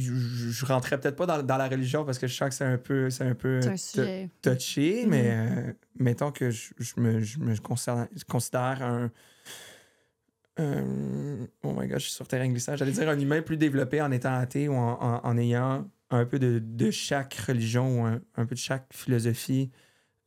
je- 0.00 0.66
rentrais 0.66 1.00
peut-être 1.00 1.16
pas 1.16 1.24
dans, 1.26 1.42
dans 1.42 1.56
la 1.56 1.66
religion 1.68 2.04
parce 2.04 2.18
que 2.18 2.26
je 2.26 2.34
sens 2.34 2.50
que 2.50 2.54
c'est 2.54 2.64
un 2.64 2.76
peu, 2.78 3.08
c'est 3.10 3.24
un 3.24 3.34
peu 3.34 3.60
un 3.64 4.28
touché, 4.42 5.04
Mhm. 5.04 5.10
mais 5.10 5.30
euh, 5.30 5.72
mettons 5.98 6.30
que 6.30 6.50
je, 6.50 6.72
je 6.78 7.00
me, 7.00 7.20
je 7.20 7.38
me 7.38 7.56
considère, 7.56 8.06
je 8.14 8.24
considère 8.24 8.82
un. 8.82 9.10
oh 10.60 11.72
my 11.72 11.86
god, 11.86 11.98
je 12.00 12.04
suis 12.04 12.12
sur 12.12 12.26
terrain 12.28 12.48
glissant. 12.48 12.76
J'allais 12.76 12.92
dire 12.92 13.08
un 13.08 13.18
humain 13.18 13.40
plus 13.42 13.56
développé 13.56 14.02
en 14.02 14.10
étant 14.10 14.34
athée 14.34 14.68
ou 14.68 14.74
en, 14.74 15.00
en- 15.00 15.20
en 15.24 15.38
ayant 15.38 15.88
un 16.10 16.24
peu 16.26 16.38
de, 16.38 16.58
de 16.58 16.90
chaque 16.90 17.34
religion 17.34 18.00
ou 18.02 18.04
un, 18.06 18.20
un 18.36 18.44
peu 18.46 18.54
de 18.56 18.60
chaque 18.60 18.92
philosophie. 18.92 19.70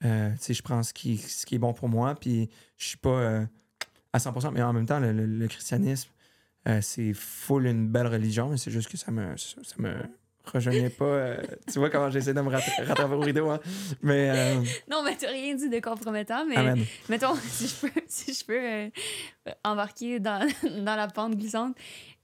Euh, 0.03 0.31
tu 0.41 0.53
je 0.53 0.61
prends 0.63 0.81
ce 0.83 0.93
qui, 0.93 1.17
ce 1.17 1.45
qui 1.45 1.55
est 1.55 1.59
bon 1.59 1.73
pour 1.73 1.87
moi, 1.89 2.15
puis 2.15 2.49
je 2.77 2.87
suis 2.87 2.97
pas 2.97 3.09
euh, 3.09 3.45
à 4.13 4.17
100%, 4.17 4.51
mais 4.51 4.61
en 4.63 4.73
même 4.73 4.85
temps, 4.85 4.99
le, 4.99 5.11
le- 5.13 5.25
le 5.25 5.47
christianisme, 5.47 6.09
euh, 6.67 6.79
c'est 6.81 7.13
full 7.13 7.65
une 7.67 7.87
belle 7.87 8.07
religion, 8.07 8.49
mais 8.49 8.57
c'est 8.57 8.71
juste 8.71 8.89
que 8.89 8.97
ça 8.97 9.11
me, 9.11 9.35
ça, 9.37 9.57
ça 9.63 9.75
me 9.77 9.93
rejoignait 10.43 10.89
pas. 10.89 11.05
euh, 11.05 11.37
tu 11.71 11.77
vois 11.79 11.89
comment 11.91 12.09
j'essaie 12.09 12.33
de 12.33 12.41
me 12.41 12.49
rattra- 12.49 12.83
rattraper 12.83 13.13
au 13.13 13.19
rideau, 13.19 13.49
hein? 13.51 13.59
Mais, 14.01 14.55
Non, 14.89 15.03
mais 15.03 15.15
t'as 15.15 15.29
rien 15.29 15.53
dit 15.55 15.69
de 15.69 15.79
compromettant, 15.79 16.45
mais 16.47 16.57
amen. 16.57 16.83
mettons, 17.09 17.35
si 17.47 17.67
je 17.67 17.75
peux, 17.87 18.01
si 18.07 18.33
je 18.33 18.43
peux 18.45 18.91
embarquer 19.63 20.19
dans, 20.19 20.47
dans 20.83 20.95
la 20.95 21.07
pente 21.07 21.35
glissante, 21.35 21.75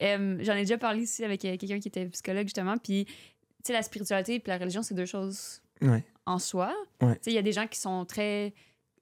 j'en 0.01 0.53
ai 0.55 0.61
déjà 0.61 0.77
parlé 0.79 1.03
ici 1.03 1.23
avec 1.23 1.41
quelqu'un 1.41 1.79
qui 1.79 1.87
était 1.87 2.05
psychologue, 2.07 2.45
justement, 2.47 2.77
puis, 2.77 3.05
tu 3.05 3.13
sais, 3.65 3.73
la 3.73 3.83
spiritualité 3.83 4.35
et 4.35 4.43
la 4.47 4.57
religion, 4.57 4.81
c'est 4.81 4.95
deux 4.95 5.05
choses 5.05 5.61
Ouais. 5.81 6.03
En 6.27 6.37
soi. 6.39 6.73
Ouais. 7.01 7.19
Il 7.25 7.33
y 7.33 7.37
a 7.37 7.41
des 7.41 7.51
gens 7.53 7.65
qui 7.67 7.79
sont 7.79 8.05
très 8.05 8.53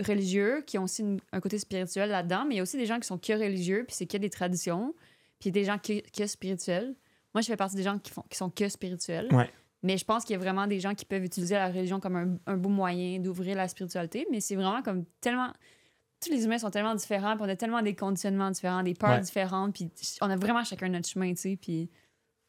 religieux, 0.06 0.64
qui 0.66 0.78
ont 0.78 0.84
aussi 0.84 1.02
une- 1.02 1.20
un 1.32 1.40
côté 1.40 1.58
spirituel 1.60 2.10
là-dedans, 2.10 2.46
mais 2.48 2.56
il 2.56 2.58
y 2.58 2.60
a 2.60 2.64
aussi 2.64 2.78
des 2.78 2.86
gens 2.86 3.00
qui 3.00 3.08
sont 3.08 3.18
que 3.18 3.34
religieux, 3.34 3.84
puis 3.88 3.96
c'est 3.96 4.06
que 4.06 4.18
des 4.18 4.30
traditions, 4.30 4.94
puis 5.40 5.50
il 5.50 5.56
y 5.56 5.60
a 5.60 5.62
des 5.62 5.64
gens 5.66 5.78
que, 5.78 6.02
que 6.18 6.28
spirituels. 6.28 6.96
Moi, 7.34 7.42
je 7.42 7.48
fais 7.48 7.58
partie 7.58 7.76
des 7.76 7.84
gens 7.84 7.98
qui, 8.00 8.12
font, 8.12 8.24
qui 8.30 8.38
sont 8.38 8.50
que 8.50 8.68
spirituels. 8.70 9.34
Ouais. 9.34 9.50
Mais 9.84 9.98
je 9.98 10.06
pense 10.06 10.24
qu'il 10.24 10.34
y 10.34 10.36
a 10.38 10.40
vraiment 10.40 10.68
des 10.68 10.80
gens 10.80 10.96
qui 10.96 11.06
peuvent 11.06 11.24
utiliser 11.24 11.56
la 11.56 11.68
religion 11.68 12.00
comme 12.00 12.16
un, 12.16 12.38
un 12.46 12.58
beau 12.58 12.70
moyen 12.70 13.20
d'ouvrir 13.20 13.56
la 13.56 13.68
spiritualité, 13.68 14.26
mais 14.32 14.40
c'est 14.40 14.56
vraiment 14.56 14.82
comme 14.82 15.06
tellement... 15.22 15.52
Tous 16.24 16.32
les 16.32 16.46
humains 16.46 16.58
sont 16.58 16.72
tellement 16.72 16.96
différents, 16.96 17.36
puis 17.36 17.46
on 17.46 17.50
a 17.50 17.56
tellement 17.56 17.82
des 17.82 17.94
conditionnements 17.94 18.50
différents, 18.50 18.82
des 18.84 18.94
peurs 18.96 19.12
Ouais. 19.12 19.20
différentes, 19.22 19.74
puis 19.74 19.92
on 20.22 20.30
a 20.30 20.36
vraiment 20.38 20.64
chacun 20.64 20.88
notre 20.90 21.08
chemin, 21.08 21.30
tu 21.34 21.42
sais, 21.42 21.58
puis 21.62 21.90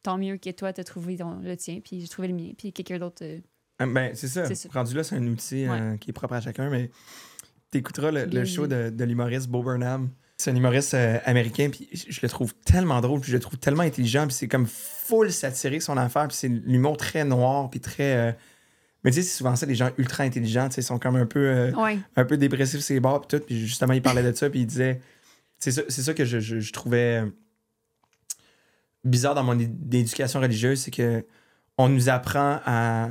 tant 0.03 0.17
mieux 0.19 0.37
que 0.39 0.51
toi, 0.51 0.73
t'as 0.73 0.85
trouvé 0.85 1.17
ton- 1.17 1.41
le 1.41 1.57
tien, 1.57 1.81
puis 1.81 2.01
j'ai 2.01 2.09
trouvé 2.09 2.29
le 2.29 2.35
mien, 2.35 2.53
puis 2.57 2.73
quelqu'un 2.73 2.99
d'autre... 2.99 3.23
euh, 3.25 3.41
Ah, 3.79 3.87
Ben, 3.87 4.13
c'est 4.15 4.29
ça. 4.29 4.45
Rendu 4.73 4.95
là, 4.95 5.05
c'est 5.05 5.17
un 5.17 5.27
outil 5.27 5.67
euh, 5.67 5.97
qui 5.99 6.11
est 6.11 6.13
propre 6.13 6.35
à 6.35 6.41
chacun, 6.41 6.71
mais 6.71 6.91
t'écouteras 7.71 8.11
le, 8.11 8.25
le 8.25 8.45
show 8.45 8.67
de, 8.67 8.91
de 8.91 9.05
l'humoriste 9.05 9.49
Bo 9.49 9.63
Burnham. 9.63 10.11
C'est 10.39 10.51
un 10.51 10.57
humoriste 10.57 10.95
euh, 10.95 11.19
américain, 11.25 11.71
puis 11.71 11.89
je, 11.93 12.05
je 12.13 12.21
le 12.23 12.29
trouve 12.29 12.55
tellement 12.57 13.01
drôle, 13.01 13.21
puis 13.21 13.31
je 13.31 13.37
le 13.37 13.41
trouve 13.41 13.59
tellement 13.59 13.83
intelligent, 13.85 14.27
puis 14.27 14.35
c'est 14.35 14.49
comme 14.49 14.67
full 14.67 15.33
satirique 15.33 15.81
son 15.83 15.97
affaire, 15.97 16.29
puis 16.29 16.37
c'est 16.37 16.49
l'humour 16.49 16.97
très 16.99 17.25
noir, 17.25 17.71
puis 17.71 17.81
très. 17.81 18.17
euh, 18.17 18.33
Mais 19.03 19.11
tu 19.13 19.17
sais, 19.17 19.23
c'est 19.23 19.37
souvent 19.39 19.57
ça, 19.57 19.65
les 19.67 19.75
gens 19.75 19.91
ultra 19.99 20.25
intelligents, 20.25 20.71
sais, 20.71 20.83
sont 20.83 20.99
comme 20.99 21.17
un 21.17 21.25
peu, 21.27 21.41
euh, 21.47 21.73
Ouais. 21.73 21.99
un 22.17 22.25
peu 22.27 22.37
dépressifs, 22.37 22.85
puis 22.87 23.01
tout. 23.29 23.41
Puis 23.47 23.67
justement, 23.67 23.95
il 23.95 24.03
parlait 24.03 24.23
de 24.23 24.33
ça, 24.37 24.51
puis 24.51 24.61
il 24.61 24.67
disait. 24.67 25.01
C'est 25.59 25.71
ça, 25.73 25.83
c'est 25.89 26.03
ça 26.03 26.13
que 26.13 26.27
je, 26.27 26.39
je- 26.39 26.61
je 26.61 26.73
trouvais 26.73 27.23
euh, 27.23 27.27
bizarre 29.05 29.35
dans 29.35 29.43
mon 29.45 29.59
éducation 29.59 30.41
religieuse, 30.41 30.81
c'est 30.81 30.91
que 30.91 31.25
on 31.79 31.89
nous 31.89 32.09
apprend 32.11 32.61
à, 32.67 33.11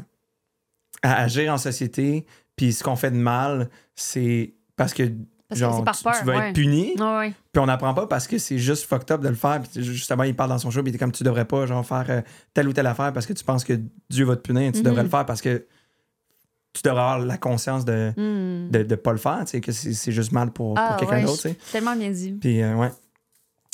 à 1.01 1.21
agir 1.21 1.51
en 1.53 1.57
société, 1.57 2.25
puis 2.55 2.73
ce 2.73 2.83
qu'on 2.83 2.95
fait 2.95 3.11
de 3.11 3.17
mal, 3.17 3.69
c'est 3.95 4.53
parce 4.75 4.93
que 4.93 5.03
Parce 5.47 5.59
genre, 5.59 5.83
par 5.83 5.95
tu, 5.97 6.03
peur. 6.03 6.13
tu 6.19 6.25
vas 6.25 6.37
ouais. 6.37 6.49
être 6.49 6.55
puni, 6.55 6.93
Ouais, 6.99 7.33
puis 7.51 7.59
on 7.61 7.65
n'apprend 7.67 7.93
pas 7.93 8.07
parce 8.07 8.27
que 8.27 8.37
c'est 8.37 8.57
juste 8.57 8.85
fucked 8.85 9.11
up 9.11 9.21
de 9.21 9.29
le 9.29 9.35
faire. 9.35 9.61
Puis 9.61 9.83
justement, 9.83 10.23
il 10.23 10.35
parle 10.35 10.49
dans 10.49 10.57
son 10.57 10.71
show, 10.71 10.81
puis 10.81 10.91
il 10.91 10.95
est 10.95 10.97
comme 10.99 11.11
tu 11.11 11.23
devrais 11.23 11.45
pas 11.45 11.65
genre 11.65 11.85
faire 11.85 12.05
euh, 12.09 12.21
telle 12.53 12.67
ou 12.67 12.73
telle 12.73 12.87
affaire 12.87 13.13
parce 13.13 13.25
que 13.25 13.33
tu 13.33 13.43
penses 13.43 13.63
que 13.63 13.79
Dieu 14.09 14.25
va 14.25 14.35
te 14.35 14.41
punir. 14.41 14.71
Tu 14.71 14.81
devrais 14.81 15.03
le 15.03 15.09
faire 15.09 15.25
parce 15.25 15.41
que 15.41 15.65
tu 16.73 16.81
devrais 16.83 17.01
avoir 17.01 17.19
la 17.19 17.37
conscience 17.37 17.85
de 17.85 18.11
Hmm. 18.17 18.69
de, 18.71 18.83
de 18.83 18.95
pas 18.95 19.11
le 19.11 19.17
faire, 19.17 19.39
tu 19.41 19.51
sais, 19.51 19.61
que 19.61 19.71
c'est 19.71 19.93
c'est 19.93 20.11
juste 20.11 20.31
mal 20.31 20.51
pour, 20.51 20.73
pour 20.73 20.83
Ah, 20.83 20.97
quelqu'un 20.99 21.17
ouais, 21.17 21.23
d'autre, 21.23 21.41
tu 21.43 21.49
sais. 21.49 21.57
Tellement 21.71 21.95
bien 21.95 22.09
dit. 22.11 22.31
Puis, 22.33 22.61
euh, 22.61 22.75
ouais. 22.75 22.89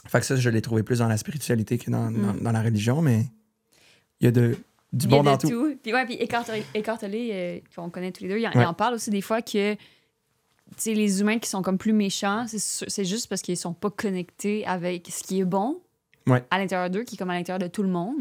Fait 0.07 0.19
que 0.19 0.26
ça, 0.26 0.36
je 0.36 0.49
l'ai 0.49 0.61
trouvé 0.61 0.84
plus 0.84 0.99
dans 0.99 1.07
la 1.07 1.17
spiritualité 1.17 1.78
que 1.78 1.89
dans, 1.89 2.11
dans, 2.11 2.34
Mm. 2.34 2.39
dans 2.41 2.51
la 2.51 2.61
religion, 2.61 3.01
mais 3.01 3.26
il 4.19 4.26
y 4.26 4.28
a 4.28 4.32
de, 4.32 4.57
du 4.93 5.05
Il 5.05 5.11
y 5.11 5.13
a 5.13 5.17
bon 5.17 5.23
dans 5.23 5.37
de 5.37 5.47
tout. 5.47 5.77
Puis 5.81 5.93
ouais, 5.93 6.05
puis 6.05 6.17
Tolle, 6.27 6.61
euh, 7.13 7.59
qu'on 7.75 7.89
connaît 7.89 8.11
tous 8.11 8.23
les 8.23 8.29
deux, 8.29 8.39
il 8.39 8.47
en, 8.47 8.51
Ouais. 8.51 8.65
en 8.65 8.73
parle 8.73 8.95
aussi 8.95 9.09
des 9.09 9.21
fois 9.21 9.41
que 9.41 9.73
tu 9.75 9.79
sais, 10.77 10.93
les 10.93 11.19
humains 11.21 11.39
qui 11.39 11.49
sont 11.49 11.61
comme 11.61 11.77
plus 11.77 11.91
méchants, 11.93 12.45
c'est 12.47 13.03
juste 13.05 13.27
parce 13.27 13.41
qu'ils 13.41 13.57
sont 13.57 13.73
pas 13.73 13.89
connectés 13.89 14.65
avec 14.65 15.07
ce 15.11 15.21
qui 15.23 15.39
est 15.41 15.45
bon 15.45 15.81
Ouais. 16.27 16.43
à 16.51 16.59
l'intérieur 16.59 16.89
d'eux, 16.89 17.03
qui 17.03 17.15
est 17.15 17.17
comme 17.17 17.29
à 17.29 17.33
l'intérieur 17.33 17.59
de 17.59 17.67
tout 17.67 17.83
le 17.83 17.89
monde. 17.89 18.15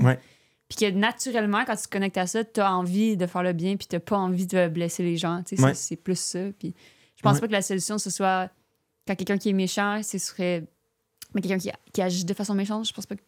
Puis 0.69 0.77
que 0.79 0.91
naturellement, 0.93 1.65
quand 1.65 1.75
tu 1.77 1.83
te 1.83 1.89
connectes 1.89 2.17
à 2.19 2.27
ça, 2.29 2.45
tu 2.45 2.61
as 2.61 2.73
envie 2.73 3.17
de 3.17 3.27
faire 3.27 3.43
le 3.43 3.53
bien, 3.53 3.77
puis 3.77 3.89
tu 3.89 3.99
pas 3.99 4.17
envie 4.17 4.47
de 4.47 4.69
blesser 4.69 5.03
les 5.03 5.17
gens. 5.17 5.43
C'est- 5.47 5.97
plus 5.97 6.19
ça. 6.19 6.39
Puis 6.59 6.75
je 7.17 7.23
pense 7.23 7.41
pas 7.41 7.47
que 7.49 7.53
la 7.53 7.63
solution, 7.63 7.99
ce 7.99 8.11
soit 8.11 8.49
quand 9.07 9.15
quelqu'un 9.17 9.39
qui 9.39 9.51
est 9.51 9.55
méchant, 9.55 10.01
ce 10.03 10.19
serait. 10.19 10.65
Mais 11.35 11.41
quelqu'un 11.41 11.59
qui, 11.59 11.71
qui 11.93 12.03
agit 12.03 12.25
de 12.25 12.35
façon 12.35 12.55
méchante, 12.55 12.87
je 12.87 12.93
pense 12.93 13.07
pas 13.07 13.15
que 13.17 13.21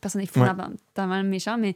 personne 0.00 0.20
n'est 0.20 0.26
fondamentalement 0.26 1.22
méchant, 1.24 1.58
mais 1.58 1.74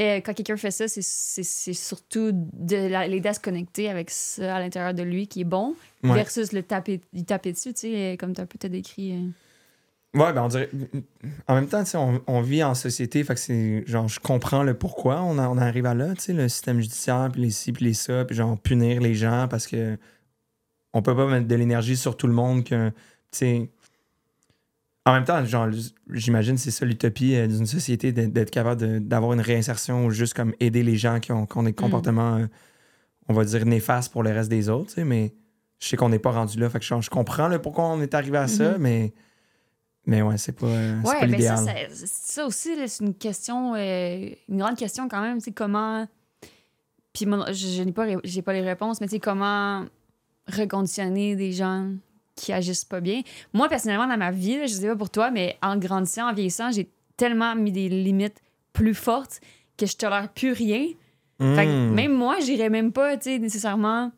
Ouais. 0.00 0.18
euh, 0.18 0.20
quand 0.24 0.34
quelqu'un 0.34 0.56
fait 0.56 0.70
ça, 0.70 0.86
c'est- 0.88 1.72
surtout 1.72 2.30
de 2.32 2.88
la- 2.88 3.06
l'aider 3.06 3.28
à 3.28 3.34
se 3.34 3.40
connecter 3.40 3.88
avec 3.88 4.10
ça 4.10 4.56
à 4.56 4.60
l'intérieur 4.60 4.94
de 4.94 5.02
lui 5.02 5.26
qui 5.28 5.42
est 5.42 5.44
bon, 5.44 5.74
Ouais. 6.02 6.14
versus 6.14 6.52
le 6.52 6.62
taper, 6.62 7.00
taper 7.26 7.52
dessus, 7.52 7.74
tu 7.74 7.80
sais, 7.82 8.16
comme 8.18 8.34
tu 8.34 8.40
as 8.40 8.46
peut-être 8.46 8.72
décrit. 8.72 9.12
euh. 9.12 9.28
Ouais, 10.18 10.32
ben 10.32 10.42
on 10.42 10.48
dirait. 10.48 10.68
En 11.46 11.54
même 11.54 11.68
temps, 11.68 11.84
tu 11.84 11.90
sais, 11.90 11.96
on, 11.96 12.20
on 12.26 12.40
vit 12.40 12.64
en 12.64 12.74
société, 12.74 13.22
fait 13.22 13.34
que 13.34 13.40
c'est. 13.40 13.84
Genre, 13.86 14.08
je 14.08 14.18
comprends 14.18 14.64
le 14.64 14.74
pourquoi 14.74 15.22
on 15.22 15.38
arrive 15.38 15.86
à 15.86 15.94
là, 15.94 16.14
tu 16.16 16.20
sais, 16.22 16.32
le 16.32 16.48
système 16.48 16.80
judiciaire, 16.80 17.28
puis 17.32 17.42
les 17.42 17.50
ci, 17.50 17.70
puis 17.72 17.84
les 17.84 17.94
ça, 17.94 18.24
puis 18.24 18.34
genre, 18.34 18.58
punir 18.58 19.00
les 19.00 19.14
gens 19.14 19.46
parce 19.48 19.66
que. 19.68 19.96
On 20.92 21.02
peut 21.02 21.14
pas 21.14 21.28
mettre 21.28 21.46
de 21.46 21.54
l'énergie 21.54 21.96
sur 21.96 22.16
tout 22.16 22.26
le 22.26 22.32
monde 22.32 22.64
que. 22.64 22.88
Tu 22.88 22.94
sais. 23.38 23.70
En 25.06 25.12
même 25.14 25.24
temps, 25.24 25.42
genre, 25.44 25.68
j'imagine 26.10 26.58
c'est 26.58 26.70
ça 26.70 26.84
l'utopie 26.84 27.34
euh, 27.34 27.46
d'une 27.46 27.66
société 27.66 28.12
d'être 28.12 28.50
capable 28.50 29.00
d'avoir 29.00 29.32
une 29.32 29.40
réinsertion 29.40 30.04
ou 30.06 30.10
juste 30.10 30.34
comme 30.34 30.54
aider 30.60 30.82
les 30.82 30.96
gens 30.96 31.20
qui 31.20 31.32
ont, 31.32 31.46
qui 31.46 31.56
ont 31.56 31.62
des 31.62 31.72
comportements, 31.72 32.36
euh, 32.36 32.46
on 33.28 33.32
va 33.32 33.44
dire, 33.44 33.64
néfastes 33.64 34.12
pour 34.12 34.22
le 34.22 34.30
reste 34.30 34.50
des 34.50 34.68
autres, 34.68 34.88
tu 34.88 34.94
sais, 34.96 35.04
mais 35.04 35.32
je 35.78 35.88
sais 35.88 35.96
qu'on 35.96 36.10
n'est 36.10 36.18
pas 36.18 36.32
rendu 36.32 36.58
là. 36.58 36.68
Fait 36.68 36.78
que 36.78 36.84
je, 36.84 37.00
je 37.00 37.08
comprends 37.10 37.48
le 37.48 37.58
pourquoi 37.60 37.84
on 37.86 38.00
est 38.02 38.14
arrivé 38.14 38.38
à 38.38 38.46
ça, 38.48 38.72
Mhm. 38.72 38.78
mais. 38.78 39.12
Mais 40.06 40.22
ouais, 40.22 40.38
c'est 40.38 40.52
pas, 40.52 40.66
euh, 40.66 40.98
c'est 41.04 41.08
Ouais, 41.10 41.20
pas 41.20 41.26
mais 41.26 41.40
ça, 41.42 41.56
l'idéal. 41.56 41.88
ça, 41.92 42.06
ça 42.06 42.46
aussi, 42.46 42.70
c'est 42.88 43.04
une 43.04 43.14
question, 43.14 43.74
euh, 43.74 44.28
une 44.48 44.58
grande 44.58 44.76
question 44.76 45.08
quand 45.08 45.20
même, 45.20 45.40
sais, 45.40 45.52
comment. 45.52 46.06
Puis 47.12 47.26
moi, 47.26 47.52
je, 47.52 47.66
je 47.66 47.82
n'ai 47.82 47.92
pas, 47.92 48.06
pas 48.44 48.52
les 48.52 48.60
réponses, 48.62 49.00
mais 49.00 49.06
tu 49.08 49.12
sais, 49.16 49.20
comment 49.20 49.84
reconditionner 50.48 51.36
des 51.36 51.52
gens? 51.52 51.88
Qui 52.40 52.52
agissent 52.52 52.84
pas 52.84 53.00
bien. 53.00 53.20
Moi, 53.52 53.68
personnellement, 53.68 54.06
dans 54.06 54.16
ma 54.16 54.30
vie, 54.30 54.56
là, 54.58 54.66
je 54.66 54.72
sais 54.74 54.86
pas 54.88 54.96
pour 54.96 55.10
toi, 55.10 55.30
mais 55.30 55.56
en 55.62 55.76
grandissant, 55.76 56.28
en 56.30 56.32
vieillissant, 56.32 56.70
j'ai 56.72 56.88
tellement 57.16 57.54
mis 57.54 57.70
des 57.72 57.88
limites 57.88 58.40
plus 58.72 58.94
fortes 58.94 59.40
que 59.76 59.86
je 59.86 59.96
tolère 59.96 60.28
plus 60.32 60.52
rien. 60.52 60.86
Fait 61.38 61.64
que 61.66 61.88
Hmm. 61.88 61.94
même 61.94 62.12
moi, 62.12 62.38
j'irais 62.40 62.68
même 62.70 62.92
pas, 62.92 63.16
tu 63.16 63.24
sais, 63.30 63.38
nécessairement 63.38 64.12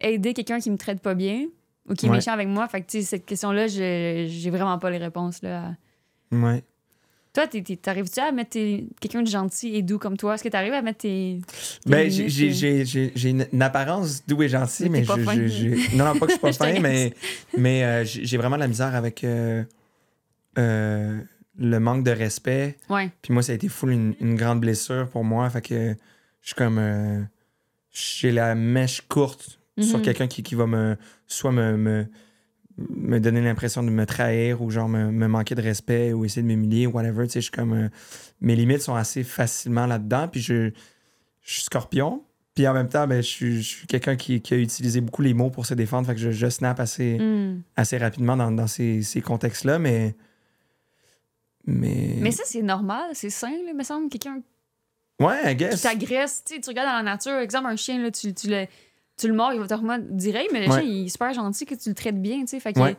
aider 0.00 0.32
quelqu'un 0.34 0.60
qui 0.60 0.70
me 0.70 0.76
traite 0.76 1.00
pas 1.00 1.14
bien 1.14 1.46
ou 1.88 1.94
qui 1.94 2.06
est 2.06 2.08
Ouais. 2.08 2.16
méchant 2.16 2.32
avec 2.32 2.46
moi. 2.48 2.68
Fait 2.68 2.80
que, 2.82 2.86
tu 2.86 2.98
sais, 3.00 3.04
cette 3.04 3.26
question-là, 3.26 3.66
je- 3.66 4.26
j'ai 4.28 4.50
vraiment 4.50 4.78
pas 4.78 4.90
les 4.90 4.98
réponses, 4.98 5.42
là. 5.42 5.70
à- 6.32 6.36
Ouais. 6.36 6.62
Toi, 7.46 7.76
t'arrives-tu 7.82 8.20
à 8.20 8.32
mettre 8.32 8.58
quelqu'un 9.00 9.22
de 9.22 9.28
gentil 9.28 9.74
et 9.76 9.82
doux 9.82 9.98
comme 9.98 10.16
toi? 10.16 10.34
Est-ce 10.34 10.42
que 10.42 10.48
t'arrives 10.48 10.72
à 10.72 10.82
mettre 10.82 10.98
tes. 10.98 11.40
tes 11.84 11.90
Ben, 11.90 12.10
j'ai- 12.10 12.28
euh? 12.28 13.10
une, 13.52 13.62
apparence 13.62 14.26
doux 14.26 14.42
et 14.42 14.48
gentille, 14.48 14.88
Mais 14.88 15.00
mais, 15.00 15.06
pas 15.06 15.16
je- 15.16 15.96
Non, 15.96 16.04
non, 16.06 16.18
pas 16.18 16.26
que 16.26 16.32
je 16.32 16.38
suis 16.38 16.40
pas 16.40 16.52
fin, 16.52 16.80
mais, 16.80 17.14
mais 17.56 17.84
euh, 17.84 18.04
j'ai 18.04 18.36
vraiment 18.36 18.56
de 18.56 18.60
la 18.62 18.68
misère 18.68 18.94
avec 18.94 19.22
euh, 19.24 19.62
euh, 20.58 21.18
le 21.58 21.78
manque 21.80 22.04
de 22.04 22.10
respect. 22.10 22.76
Ouais. 22.88 23.10
Puis 23.22 23.32
moi, 23.32 23.42
ça 23.42 23.52
a 23.52 23.54
été 23.54 23.68
full 23.68 23.90
une, 23.92 24.14
une 24.20 24.34
grande 24.36 24.60
blessure 24.60 25.08
pour 25.08 25.24
moi. 25.24 25.48
Fait 25.50 25.62
que 25.62 25.94
je 26.40 26.46
suis 26.46 26.54
comme. 26.54 27.26
j'ai 27.90 28.30
la 28.32 28.54
mèche 28.54 29.02
courte 29.08 29.58
sur 29.80 29.98
Mhm. 29.98 30.04
quelqu'un 30.04 30.26
qui, 30.26 30.42
qui 30.42 30.54
va 30.54 30.66
me. 30.66 30.96
Soit 31.26 31.52
me, 31.52 31.76
me, 31.76 32.06
me 32.90 33.18
donner 33.18 33.40
l'impression 33.40 33.82
de 33.82 33.90
me 33.90 34.06
trahir 34.06 34.62
ou 34.62 34.70
genre 34.70 34.88
me, 34.88 35.10
me 35.10 35.26
manquer 35.28 35.54
de 35.54 35.62
respect 35.62 36.12
ou 36.12 36.24
essayer 36.24 36.42
de 36.42 36.46
m'humilier 36.46 36.86
ou 36.86 36.92
whatever. 36.92 37.26
Tu 37.26 37.32
sais, 37.32 37.40
je 37.40 37.44
suis 37.46 37.52
comme. 37.52 37.72
euh, 37.72 37.88
mes 38.40 38.54
limites 38.56 38.82
sont 38.82 38.94
assez 38.94 39.24
facilement 39.24 39.86
là-dedans. 39.86 40.28
Puis 40.28 40.40
je, 40.40 40.70
je 41.42 41.52
suis 41.52 41.62
scorpion. 41.62 42.22
Puis 42.54 42.66
en 42.66 42.74
même 42.74 42.88
temps, 42.88 43.06
ben, 43.06 43.16
je 43.22 43.26
suis, 43.28 43.62
je 43.62 43.68
suis 43.68 43.86
quelqu'un 43.86 44.16
qui, 44.16 44.40
qui 44.40 44.54
a 44.54 44.56
utilisé 44.56 45.00
beaucoup 45.00 45.22
les 45.22 45.34
mots 45.34 45.50
pour 45.50 45.64
se 45.66 45.74
défendre. 45.74 46.06
Fait 46.06 46.14
que 46.14 46.20
je, 46.20 46.30
je 46.30 46.48
snap 46.48 46.80
assez, 46.80 47.18
Hmm. 47.18 47.60
assez 47.76 47.98
rapidement 47.98 48.36
dans, 48.36 48.50
dans 48.50 48.66
ces, 48.66 49.02
ces 49.02 49.20
contextes-là. 49.20 49.78
Mais. 49.78 50.14
Mais. 51.66 52.16
Mais 52.20 52.30
ça, 52.32 52.42
c'est 52.46 52.62
normal, 52.62 53.10
c'est 53.14 53.30
sain, 53.30 53.50
là, 53.66 53.74
me 53.74 53.82
semble. 53.82 54.08
Quelqu'un 54.08 54.40
Ouais, 55.20 55.52
I 55.52 55.56
qui 55.56 55.64
guess. 55.64 55.82
t'agresse, 55.82 56.44
tu 56.46 56.54
sais, 56.54 56.60
tu 56.60 56.68
regardes 56.70 56.88
dans 56.88 56.96
la 56.96 57.02
nature, 57.02 57.38
exemple, 57.38 57.66
un 57.66 57.76
chien, 57.76 58.00
là, 58.00 58.10
tu, 58.10 58.32
tu 58.32 58.48
le. 58.48 58.66
Tu 59.18 59.28
le 59.28 59.34
mords, 59.34 59.52
il 59.52 59.60
va 59.60 59.66
te 59.66 59.74
remettre 59.74 60.04
direct, 60.10 60.50
mais 60.52 60.64
le 60.66 60.72
chien, 60.72 60.80
il 60.82 61.06
est 61.06 61.08
super 61.08 61.32
gentil 61.34 61.66
que 61.66 61.74
tu 61.74 61.88
le 61.88 61.94
traites 61.94 62.20
bien, 62.20 62.40
tu 62.42 62.46
sais. 62.48 62.60
Fait 62.60 62.72
que, 62.72 62.78
Ouais. 62.80 62.96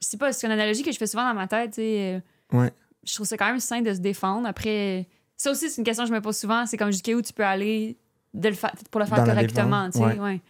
je 0.00 0.06
sais 0.06 0.16
pas, 0.16 0.32
c'est 0.32 0.46
une 0.46 0.52
analogie 0.52 0.82
que 0.82 0.90
je 0.92 0.96
fais 0.98 1.06
souvent 1.06 1.28
dans 1.28 1.34
ma 1.34 1.46
tête, 1.46 1.70
tu 1.72 1.76
sais. 1.76 2.20
euh, 2.52 2.56
Ouais. 2.58 2.72
Je 3.04 3.14
trouve 3.14 3.26
ça 3.26 3.36
quand 3.36 3.46
même 3.46 3.60
sain 3.60 3.80
de 3.82 3.92
se 3.92 3.98
défendre. 4.00 4.46
Après, 4.48 5.06
ça 5.36 5.50
aussi, 5.50 5.68
c'est 5.70 5.78
une 5.80 5.84
question 5.84 6.04
que 6.04 6.08
je 6.08 6.14
me 6.14 6.20
pose 6.20 6.36
souvent. 6.36 6.64
C'est 6.66 6.76
comme 6.76 6.90
jusqu'à 6.90 7.12
où 7.12 7.22
tu 7.22 7.32
peux 7.32 7.44
aller 7.44 7.96
de 8.34 8.48
le 8.48 8.54
fa- 8.54 8.72
pour 8.90 9.00
le 9.00 9.06
faire 9.06 9.18
Dans 9.18 9.24
correctement, 9.26 9.90
tu 9.90 9.98
sais. 9.98 10.18
ouais. 10.18 10.40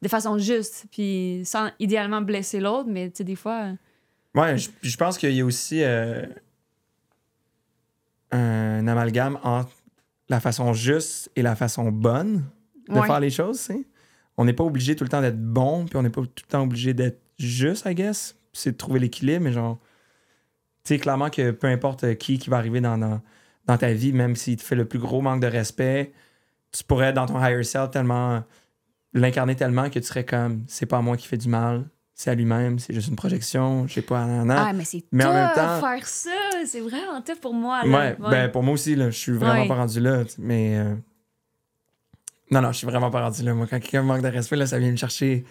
De 0.00 0.08
façon 0.08 0.36
juste, 0.38 0.86
puis 0.90 1.42
sans 1.44 1.70
idéalement 1.78 2.20
blesser 2.22 2.58
l'autre, 2.60 2.88
mais 2.88 3.10
tu 3.10 3.18
sais, 3.18 3.24
des 3.24 3.36
fois. 3.36 3.62
euh, 3.64 3.74
Ouais, 4.40 4.56
je, 4.58 4.70
je 4.80 4.96
pense 4.96 5.18
qu'il 5.18 5.32
y 5.32 5.40
a 5.40 5.44
aussi 5.44 5.82
euh, 5.82 6.24
un 8.30 8.86
amalgame 8.86 9.38
entre 9.42 9.70
la 10.28 10.40
façon 10.40 10.72
juste 10.72 11.30
et 11.36 11.42
la 11.42 11.54
façon 11.54 11.90
bonne 11.92 12.44
de 12.88 12.94
ouais. 12.98 13.06
faire 13.06 13.20
les 13.20 13.30
choses. 13.30 13.58
tu 13.58 13.64
sais. 13.74 13.86
On 14.42 14.44
n'est 14.44 14.52
pas 14.52 14.64
obligé 14.64 14.96
tout 14.96 15.04
le 15.04 15.08
temps 15.10 15.20
d'être 15.20 15.40
bon, 15.40 15.84
puis 15.86 15.96
on 15.96 16.02
n'est 16.02 16.10
pas 16.10 16.20
tout 16.22 16.28
le 16.44 16.48
temps 16.50 16.62
obligé 16.62 16.94
d'être 16.94 17.20
juste, 17.38 17.86
I 17.86 17.94
guess. 17.94 18.36
C'est 18.52 18.72
de 18.72 18.76
trouver 18.76 18.98
l'équilibre, 18.98 19.44
mais 19.44 19.52
genre, 19.52 19.78
tu 20.84 20.94
sais, 20.94 20.98
clairement 20.98 21.30
que 21.30 21.52
peu 21.52 21.68
importe 21.68 22.16
qui 22.16 22.38
qui 22.38 22.50
va 22.50 22.56
arriver 22.56 22.80
dans, 22.80 22.98
dans, 22.98 23.20
dans 23.66 23.76
ta 23.78 23.92
vie, 23.92 24.12
même 24.12 24.34
s'il 24.34 24.56
te 24.56 24.62
fait 24.62 24.74
le 24.74 24.84
plus 24.84 24.98
gros 24.98 25.20
manque 25.20 25.40
de 25.40 25.46
respect, 25.46 26.12
tu 26.72 26.82
pourrais 26.82 27.06
être 27.10 27.14
dans 27.14 27.26
ton 27.26 27.38
higher 27.40 27.62
self 27.62 27.90
tellement 27.92 28.42
l'incarner 29.14 29.54
tellement 29.54 29.90
que 29.90 29.98
tu 30.00 30.06
serais 30.06 30.24
comme 30.24 30.64
c'est 30.66 30.86
pas 30.86 31.00
moi 31.02 31.16
qui 31.16 31.28
fait 31.28 31.36
du 31.36 31.48
mal, 31.48 31.84
c'est 32.14 32.30
à 32.30 32.34
lui-même, 32.34 32.78
c'est 32.80 32.92
juste 32.94 33.08
une 33.08 33.16
projection, 33.16 33.86
je 33.86 33.94
sais 33.94 34.02
pas, 34.02 34.26
nan, 34.26 34.46
nan. 34.48 34.58
Ah, 34.60 34.72
mais 34.72 34.84
c'est 34.84 35.04
Mais 35.12 35.24
en 35.24 35.32
même 35.32 35.50
temps- 35.54 35.80
faire 35.80 36.06
ça. 36.06 36.30
C'est 36.66 36.80
vraiment 36.80 37.20
tough 37.24 37.40
pour 37.40 37.54
moi. 37.54 37.84
Là. 37.84 37.98
Ouais, 37.98 38.16
ben 38.30 38.48
pour 38.50 38.62
moi 38.62 38.74
aussi, 38.74 38.96
là, 38.96 39.10
je 39.10 39.16
suis 39.18 39.32
vraiment 39.32 39.62
Ouais. 39.62 39.68
pas 39.68 39.76
rendu 39.76 40.00
là. 40.00 40.24
Mais. 40.38 40.78
euh, 40.78 40.94
Non, 42.52 42.60
non, 42.60 42.70
je 42.70 42.76
suis 42.78 42.86
vraiment 42.86 43.10
pas 43.10 43.22
rendu 43.22 43.42
là. 43.42 43.54
Moi, 43.54 43.66
quand 43.68 43.80
quelqu'un 43.80 44.02
me 44.02 44.06
manque 44.08 44.22
de 44.22 44.28
respect, 44.28 44.56
là, 44.56 44.66
ça 44.66 44.78
vient 44.78 44.90
me 44.90 44.96
chercher 44.96 45.44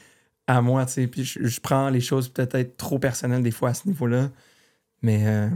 à 0.48 0.62
moi, 0.62 0.86
tu 0.86 0.94
sais. 0.94 1.08
Puis 1.08 1.24
je, 1.26 1.44
je 1.46 1.60
prends 1.60 1.90
les 1.90 2.00
choses 2.02 2.30
peut-être 2.30 2.78
trop 2.78 3.00
personnelles 3.00 3.42
des 3.44 3.52
fois 3.52 3.70
à 3.70 3.74
ce 3.74 3.88
niveau-là. 3.88 4.30
Mais 5.02 5.26
euh, 5.28 5.50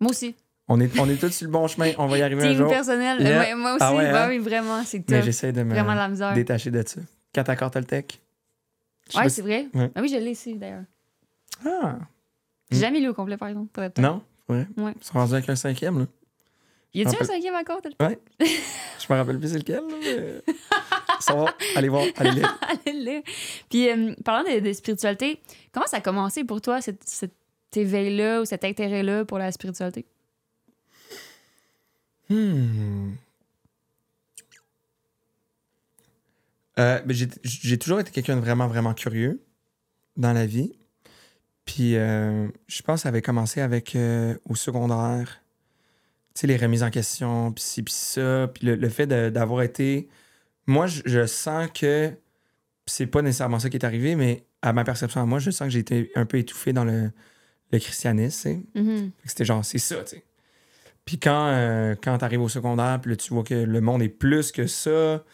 Moi 0.00 0.10
aussi. 0.10 0.34
on, 0.68 0.80
est, 0.80 0.98
on 0.98 1.08
est 1.08 1.16
tous 1.20 1.30
sur 1.30 1.46
le 1.46 1.52
bon 1.52 1.68
chemin. 1.68 1.92
On 1.98 2.06
va 2.06 2.18
y 2.18 2.22
arriver 2.22 2.42
un 2.48 2.54
jour. 2.54 2.70
personnel. 2.70 3.20
Yeah. 3.20 3.38
Ouais, 3.40 3.54
moi 3.54 3.72
aussi. 3.74 3.82
Ah 3.84 3.94
ouais, 3.94 4.04
ouais, 4.04 4.18
hein? 4.18 4.28
oui, 4.30 4.38
vraiment. 4.38 4.82
C'est 4.84 5.04
Mais 5.10 5.18
tough. 5.18 5.24
j'essaie 5.26 5.52
de 5.52 5.62
me 5.62 5.70
Vraiment 5.70 5.94
la 5.94 6.08
misère. 6.08 6.32
détacher 6.32 6.70
de 6.70 6.82
ça. 6.86 7.00
Accords 7.36 7.70
Toltec? 7.70 8.22
Ouais, 9.14 9.28
c'est 9.28 9.42
vrai. 9.42 9.66
Ouais. 9.74 9.90
Ah 9.94 10.00
oui, 10.00 10.08
je 10.08 10.16
l'ai 10.16 10.30
ici, 10.30 10.54
d'ailleurs. 10.56 10.84
Ah, 11.66 11.98
J'ai 12.70 12.78
jamais 12.80 12.98
lu 13.00 13.08
au 13.08 13.14
complet, 13.14 13.36
par 13.36 13.48
exemple. 13.48 13.90
Non? 13.98 14.22
Ouais. 14.48 14.66
Ouais. 14.78 14.94
Ils 14.98 15.04
sont 15.04 15.14
rendus 15.18 15.34
avec 15.34 15.48
un 15.50 15.54
cinquième, 15.56 15.98
là. 15.98 16.06
Y 16.96 17.02
a-tu 17.06 17.22
un 17.22 17.26
cinquième 17.26 17.54
encore? 17.54 17.80
le- 17.84 17.90
Je 18.40 19.12
me 19.12 19.18
rappelle 19.18 19.38
plus 19.38 19.48
c'est 19.52 19.58
lequel, 19.58 19.76
là. 19.86 19.94
mais- 20.02 20.54
Ça 21.20 21.34
va. 21.34 21.54
Allez 21.74 21.88
voir. 21.88 22.04
Allez 22.16 22.30
lire. 22.32 22.58
Allez 22.86 23.04
là. 23.04 23.20
Puis, 23.70 23.88
euh, 23.90 24.14
parlant 24.24 24.44
de, 24.50 24.60
de 24.60 24.72
spiritualité, 24.72 25.40
comment 25.72 25.86
ça 25.86 25.98
a 25.98 26.00
commencé 26.00 26.44
pour 26.44 26.60
toi, 26.60 26.80
cet, 26.82 27.02
cet 27.08 27.32
éveil-là 27.74 28.40
ou 28.42 28.44
cet 28.44 28.64
intérêt-là 28.64 29.24
pour 29.24 29.38
la 29.38 29.50
spiritualité? 29.52 30.04
Hmm. 32.28 33.12
Euh, 36.78 37.00
ben, 37.00 37.14
j'ai, 37.14 37.28
j'ai 37.42 37.78
toujours 37.78 38.00
été 38.00 38.10
quelqu'un 38.10 38.36
de 38.36 38.40
vraiment, 38.40 38.66
vraiment 38.68 38.92
curieux 38.94 39.42
dans 40.16 40.32
la 40.32 40.44
vie. 40.46 40.72
Puis 41.64 41.96
euh, 41.96 42.48
je 42.68 42.82
pense 42.82 43.00
que 43.00 43.02
ça 43.04 43.08
avait 43.08 43.22
commencé 43.22 43.60
avec 43.60 43.96
euh, 43.96 44.36
au 44.48 44.54
secondaire. 44.54 45.40
Tu 46.36 46.42
sais, 46.42 46.46
les 46.46 46.56
remises 46.58 46.82
en 46.82 46.90
question, 46.90 47.50
puis 47.52 47.64
ci, 47.64 47.82
puis 47.82 47.94
ça. 47.94 48.48
Puis 48.54 48.66
le, 48.66 48.74
le 48.76 48.88
fait 48.88 49.06
d'avoir 49.06 49.62
été. 49.62 50.08
Moi, 50.66 50.86
je, 50.86 51.00
je 51.06 51.26
sens 51.26 51.68
que 51.72 52.12
c'est 52.86 53.06
pas 53.06 53.22
nécessairement 53.22 53.58
ça 53.58 53.70
qui 53.70 53.76
est 53.76 53.84
arrivé, 53.84 54.14
mais 54.16 54.44
à 54.62 54.72
ma 54.72 54.84
perception 54.84 55.20
à 55.20 55.26
moi, 55.26 55.38
je 55.38 55.50
sens 55.50 55.66
que 55.66 55.70
j'ai 55.72 55.78
été 55.80 56.10
un 56.14 56.26
peu 56.26 56.38
étouffé 56.38 56.72
dans 56.72 56.84
le, 56.84 57.10
le 57.72 57.78
christianisme. 57.78 58.62
tu 58.74 58.74
sais. 58.74 58.80
Mhm. 58.82 59.10
Que 59.22 59.28
C'était 59.28 59.44
genre, 59.44 59.64
c'est 59.64 59.78
ça, 59.78 59.96
tu 60.04 60.16
sais. 60.16 60.24
Puis 61.04 61.18
quand, 61.18 61.46
euh, 61.48 61.94
quand 62.02 62.18
t'arrives 62.18 62.42
au 62.42 62.48
secondaire, 62.48 63.00
puis 63.00 63.10
là, 63.12 63.16
tu 63.16 63.32
vois 63.32 63.44
que 63.44 63.54
le 63.54 63.80
monde 63.80 64.02
est 64.02 64.08
plus 64.08 64.52
que 64.52 64.66
ça. 64.66 65.24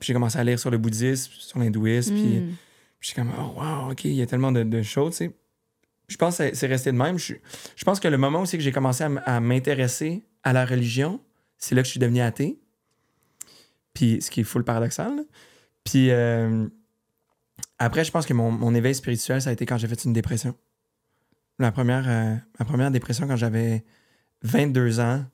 Puis 0.00 0.08
j'ai 0.08 0.12
commencé 0.12 0.38
à 0.38 0.44
lire 0.44 0.58
sur 0.58 0.70
le 0.70 0.78
bouddhisme, 0.78 1.32
sur 1.38 1.58
l'hindouisme, 1.58 2.14
puis 2.14 2.40
Mhm. 2.40 2.54
je 3.00 3.06
suis 3.06 3.14
comme, 3.16 3.32
oh 3.38 3.58
wow, 3.60 3.92
OK, 3.92 4.04
il 4.04 4.12
y 4.14 4.22
a 4.22 4.26
tellement 4.26 4.52
de, 4.52 4.62
de 4.62 4.82
choses, 4.82 5.12
tu 5.12 5.26
sais. 5.26 5.30
Je 6.08 6.16
pense 6.16 6.38
que 6.38 6.54
c'est- 6.54 6.66
resté 6.66 6.92
de 6.92 6.96
même. 6.96 7.18
Je, 7.18 7.34
pense 7.84 8.00
que 8.00 8.08
le 8.08 8.16
moment 8.18 8.40
aussi 8.40 8.56
que 8.56 8.62
j'ai 8.62 8.72
commencé 8.72 9.04
à, 9.04 9.40
m'intéresser 9.40 10.24
à 10.44 10.52
la 10.52 10.64
religion, 10.64 11.20
c'est 11.58 11.74
là 11.74 11.82
que 11.82 11.86
je 11.86 11.92
suis 11.92 12.00
devenu 12.00 12.20
athée. 12.20 12.60
Puis, 13.92 14.22
ce 14.22 14.30
qui 14.30 14.40
est 14.40 14.44
full 14.44 14.62
paradoxal. 14.62 15.24
Puis, 15.84 16.10
euh, 16.10 16.68
après, 17.78 18.04
je 18.04 18.10
pense 18.10 18.26
que 18.26 18.34
mon, 18.34 18.74
éveil 18.74 18.94
spirituel, 18.94 19.42
ça 19.42 19.50
a 19.50 19.52
été 19.52 19.66
quand 19.66 19.78
j'ai 19.78 19.88
fait 19.88 20.04
une 20.04 20.12
dépression. 20.12 20.54
Première, 21.58 22.04
euh, 22.06 22.36
ma 22.58 22.64
première 22.66 22.90
dépression, 22.90 23.26
quand 23.26 23.36
j'avais 23.36 23.82
22 24.42 25.00
ans, 25.00 25.24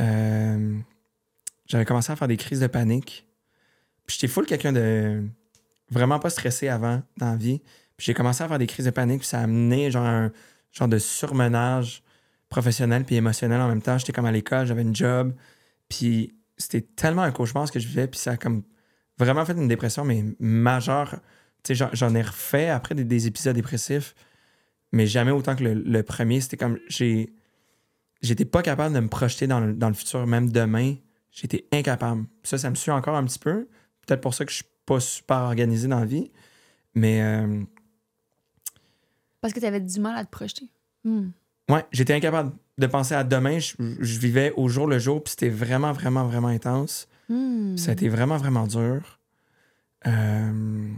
euh, 0.00 0.78
j'avais 1.66 1.84
commencé 1.84 2.10
à 2.10 2.16
faire 2.16 2.28
des 2.28 2.38
crises 2.38 2.60
de 2.60 2.66
panique. 2.66 3.28
Puis, 4.06 4.16
j'étais 4.18 4.32
full 4.32 4.46
quelqu'un 4.46 4.72
de 4.72 5.22
vraiment 5.90 6.18
pas 6.18 6.30
stressé 6.30 6.68
avant 6.68 7.02
dans 7.16 7.30
la 7.30 7.36
vie. 7.36 7.62
J'ai 7.98 8.14
commencé 8.14 8.42
à 8.42 8.48
faire 8.48 8.58
des 8.58 8.66
crises 8.66 8.86
de 8.86 8.90
panique, 8.90 9.20
puis 9.20 9.28
ça 9.28 9.40
a 9.40 9.42
amené 9.44 9.90
genre 9.90 10.06
un 10.06 10.32
genre 10.72 10.88
de 10.88 10.98
surmenage 10.98 12.02
professionnel 12.48 13.04
puis 13.04 13.14
émotionnel 13.16 13.60
en 13.60 13.68
même 13.68 13.82
temps. 13.82 13.98
J'étais 13.98 14.12
comme 14.12 14.26
à 14.26 14.32
l'école, 14.32 14.66
j'avais 14.66 14.82
une 14.82 14.94
job, 14.94 15.32
puis 15.88 16.34
c'était 16.56 16.80
tellement 16.82 17.22
un 17.22 17.32
cauchemar 17.32 17.66
ce 17.66 17.72
que 17.72 17.78
je 17.80 17.86
vivais, 17.88 18.06
puis 18.08 18.18
ça 18.18 18.32
a 18.32 18.36
comme 18.36 18.62
vraiment 19.18 19.44
fait 19.44 19.52
une 19.52 19.68
dépression, 19.68 20.04
mais 20.04 20.24
majeure. 20.40 21.20
Tu 21.62 21.74
sais, 21.74 21.88
j'en- 21.92 22.14
ai 22.14 22.22
refait 22.22 22.68
après 22.68 22.94
des, 22.94 23.04
des 23.04 23.26
épisodes 23.26 23.54
dépressifs, 23.54 24.14
mais 24.92 25.06
jamais 25.06 25.30
autant 25.30 25.56
que 25.56 25.64
le, 25.64 25.74
le 25.74 26.02
premier. 26.02 26.40
C'était 26.40 26.56
comme, 26.56 26.78
j'ai... 26.88 27.32
J'étais 28.22 28.46
pas 28.46 28.62
capable 28.62 28.94
de 28.94 29.00
me 29.00 29.08
projeter 29.08 29.46
dans 29.46 29.60
le, 29.60 29.74
dans 29.74 29.88
le 29.88 29.94
futur, 29.94 30.26
même 30.26 30.50
demain. 30.50 30.94
J'étais 31.30 31.66
incapable. 31.72 32.24
Ça, 32.42 32.56
ça 32.56 32.70
me 32.70 32.74
suit 32.74 32.90
encore 32.90 33.16
un 33.16 33.24
petit 33.24 33.38
peu. 33.38 33.68
Peut-être 34.06 34.22
pour 34.22 34.32
ça 34.32 34.46
que 34.46 34.50
je 34.50 34.56
suis 34.56 34.64
pas 34.86 34.98
super 34.98 35.38
organisé 35.40 35.88
dans 35.88 36.00
la 36.00 36.06
vie. 36.06 36.30
Mais 36.94 37.20
euh, 37.22 37.62
Parce 39.44 39.52
que 39.52 39.60
tu 39.60 39.66
avais 39.66 39.80
du 39.80 40.00
mal 40.00 40.16
à 40.16 40.24
te 40.24 40.30
projeter. 40.30 40.70
Hmm. 41.04 41.28
ouais, 41.68 41.84
j'étais 41.92 42.14
incapable 42.14 42.52
de 42.78 42.86
penser 42.86 43.14
à 43.14 43.24
demain. 43.24 43.58
Je, 43.58 43.74
je 44.00 44.18
vivais 44.18 44.54
au 44.56 44.68
jour 44.68 44.86
le 44.86 44.98
jour, 44.98 45.22
puis 45.22 45.32
c'était 45.32 45.50
vraiment, 45.50 45.92
vraiment, 45.92 46.26
vraiment 46.26 46.48
intense. 46.48 47.06
Hmm. 47.28 47.76
Ça 47.76 47.90
a 47.90 47.92
été 47.92 48.08
vraiment, 48.08 48.38
vraiment 48.38 48.66
dur. 48.66 49.18
Euh, 50.06 50.88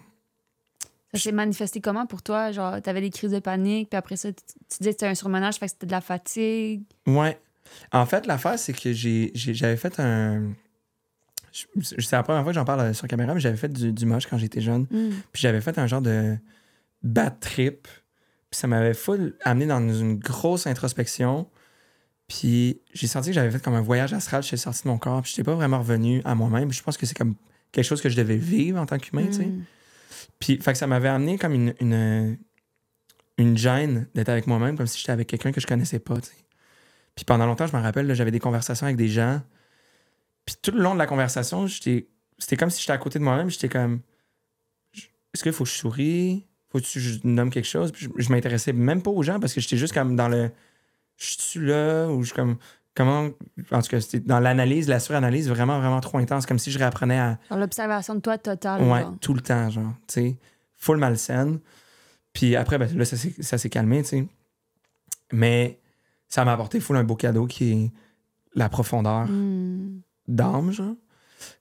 Ça 1.13 1.19
s'est 1.21 1.33
manifesté 1.33 1.81
comment 1.81 2.07
pour 2.07 2.23
toi? 2.23 2.53
Genre, 2.53 2.81
t'avais 2.83 3.01
des 3.01 3.11
crises 3.11 3.33
de 3.33 3.41
panique, 3.41 3.91
puis 3.91 3.97
après 3.97 4.17
ça, 4.17 4.33
tu, 4.33 4.43
tu 4.69 4.79
disais 4.79 4.91
que 4.91 4.95
c'était 5.01 5.07
un 5.07 5.15
surmenage, 5.17 5.57
fait 5.57 5.67
que 5.67 5.73
c'était 5.73 5.87
de 5.87 5.93
la 5.93 6.01
fatigue. 6.01 6.83
ouais. 7.09 7.41
En 7.91 8.07
fait, 8.07 8.29
l'affaire, 8.29 8.61
c'est 8.61 8.73
que 8.73 8.93
j'avais 8.93 9.77
fait 9.77 9.99
un. 9.99 10.53
je- 11.51 11.65
C'est 11.83 12.13
la 12.13 12.23
première 12.23 12.45
fois 12.45 12.53
que 12.53 12.55
j'en 12.55 12.65
parle 12.65 12.95
sur 12.95 13.09
caméra, 13.09 13.35
mais 13.35 13.41
j'avais 13.41 13.57
fait 13.57 13.73
du, 13.73 13.93
du 13.93 14.07
moche 14.07 14.27
quand 14.29 14.39
j'étais 14.39 14.61
jeune. 14.61 14.83
Hmm. 14.89 15.11
Puis 15.33 15.43
j'avais 15.43 15.61
fait 15.61 15.77
un 15.77 15.89
genre 15.89 16.01
de 16.01 16.37
bad 17.03 17.41
trip. 17.41 17.89
Puis 18.51 18.61
ça 18.61 18.67
m'avait 18.67 18.95
full 18.95 19.37
amené 19.45 19.67
dans 19.67 19.81
une 19.81 20.19
grosse 20.19 20.67
introspection. 20.67 21.49
Puis 22.29 22.81
j'ai 22.93 23.07
senti 23.07 23.29
que 23.29 23.35
j'avais 23.35 23.51
fait 23.51 23.63
comme 23.63 23.75
un 23.75 23.81
voyage 23.81 24.13
astral, 24.13 24.43
je 24.43 24.49
suis 24.49 24.59
sorti 24.59 24.83
de 24.85 24.89
mon 24.89 24.99
corps. 24.99 25.23
Puis 25.23 25.33
j'étais 25.33 25.45
pas 25.45 25.55
vraiment 25.55 25.79
revenu 25.79 26.23
à 26.25 26.35
moi-même. 26.35 26.73
Je 26.73 26.83
pense 26.83 26.97
que 26.97 27.07
c'est 27.07 27.17
comme 27.17 27.35
quelque 27.73 27.85
chose 27.85 28.01
que 28.01 28.09
je 28.09 28.17
devais 28.17 28.37
vivre 28.37 28.81
en 28.81 28.87
tant 28.87 28.99
qu'humain, 28.99 29.27
tu 29.27 29.33
sais. 29.35 29.47
Hmm. 29.47 29.65
Puis 30.39 30.59
fait 30.61 30.73
que 30.73 30.79
ça 30.79 30.87
m'avait 30.87 31.09
amené 31.09 31.39
comme 31.39 31.53
une, 31.53 31.75
une, 31.81 32.39
une 33.39 33.57
gêne 33.57 34.09
d'être 34.15 34.29
avec 34.29 34.47
moi-même, 34.47 34.77
comme 34.77 34.87
si 34.87 34.99
j'étais 34.99 35.13
avec 35.13 35.29
quelqu'un 35.29 35.53
que 35.53 35.61
je 35.61 35.67
connaissais 35.67 35.99
pas, 35.99 36.21
tu 36.21 36.29
sais. 36.29 36.37
Puis 37.15 37.25
pendant 37.25 37.47
longtemps, 37.47 37.67
je 37.67 37.75
me 37.75 37.81
rappelle, 37.81 38.13
j'avais 38.15 38.31
des 38.31 38.41
conversations 38.41 38.87
avec 38.87 38.97
des 38.97 39.09
gens. 39.09 39.41
Puis 40.45 40.57
tout 40.61 40.71
le 40.71 40.83
long 40.83 40.95
de 40.95 40.99
la 40.99 41.07
conversation, 41.07 41.67
j'étais 41.67 42.09
c'était 42.39 42.57
comme 42.57 42.71
si 42.71 42.81
j'étais 42.81 42.93
à 42.93 42.99
côté 42.99 43.19
de 43.19 43.25
moi-même. 43.25 43.51
J'étais 43.51 43.69
comme, 43.69 44.01
est-ce 44.95 45.43
qu'il 45.43 45.53
faut 45.53 45.65
que 45.65 45.71
je 45.71 45.75
souris? 45.77 46.47
Faut 46.79 46.93
que 46.95 47.01
je 47.01 47.19
nomme 47.25 47.51
quelque 47.51 47.67
chose? 47.69 47.93
Puis 47.93 48.07
je, 48.07 48.23
je 48.23 48.31
m'intéressais 48.33 48.73
même 48.73 49.03
pas 49.03 49.11
aux 49.11 49.23
gens 49.23 49.39
parce 49.41 49.53
que 49.55 49.61
j'étais 49.61 49.77
juste 49.77 49.95
comme 49.95 50.17
dans 50.17 50.29
le, 50.29 50.51
je 51.17 51.27
suis 51.39 51.61
là 51.67 52.09
ou 52.09 52.23
je 52.23 52.27
suis 52.27 52.35
comme, 52.35 52.57
comment, 52.95 53.29
en 53.71 53.83
tout 53.83 53.89
cas, 53.89 54.01
c'était 54.01 54.21
dans 54.21 54.41
l'analyse, 54.41 54.89
la 54.89 55.01
suranalyse 55.01 55.49
vraiment, 55.49 55.79
vraiment 55.79 56.01
trop 56.01 56.19
intense, 56.19 56.47
comme 56.47 56.59
si 56.59 56.71
je 56.71 56.79
réapprenais 56.79 57.19
à, 57.19 57.39
Genre 57.51 57.59
l'observation 57.59 58.15
de 58.15 58.21
toi 58.21 58.39
totale. 58.39 58.83
Ouais, 58.83 59.05
tout 59.21 59.35
le 59.35 59.41
temps, 59.41 59.69
genre, 59.71 59.93
tu 60.09 60.15
sais. 60.15 60.37
Full 60.77 60.99
malsaine. 60.99 61.59
Puis 62.33 62.55
après, 62.57 62.77
ben, 62.79 62.89
là, 62.97 63.05
ça 63.05 63.59
s'est 63.59 63.71
calmé, 63.71 64.03
tu 64.03 64.09
sais. 64.09 64.27
Mais 65.33 65.79
ça 66.29 66.45
m'a 66.45 66.53
apporté 66.53 66.81
full 66.81 66.97
un 66.97 67.05
beau 67.05 67.17
cadeau 67.17 67.47
qui 67.47 67.73
est 67.73 67.91
la 68.55 68.69
profondeur 68.69 69.27
Hmm. 69.27 70.01
d'âme, 70.29 70.71
genre. 70.73 70.95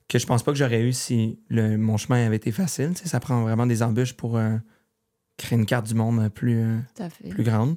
Que 0.08 0.20
je 0.20 0.26
pense 0.26 0.44
pas 0.44 0.52
que 0.52 0.58
j'aurais 0.58 0.82
eu 0.82 0.94
si 0.94 1.40
le, 1.50 1.78
mon 1.78 1.98
chemin 1.98 2.26
avait 2.26 2.36
été 2.36 2.52
facile, 2.52 2.92
tu 2.96 3.04
sais. 3.04 3.10
Ça 3.10 3.20
prend 3.20 3.42
vraiment 3.42 3.66
des 3.66 3.84
embûches 3.84 4.14
pour 4.14 4.38
euh, 4.38 4.56
créer 5.38 5.58
une 5.58 5.66
carte 5.66 5.88
du 5.88 5.94
monde 5.96 6.30
plus, 6.30 6.60
euh, 6.64 6.78
à 7.00 7.10
fait. 7.10 7.30
plus 7.30 7.44
grande. 7.44 7.76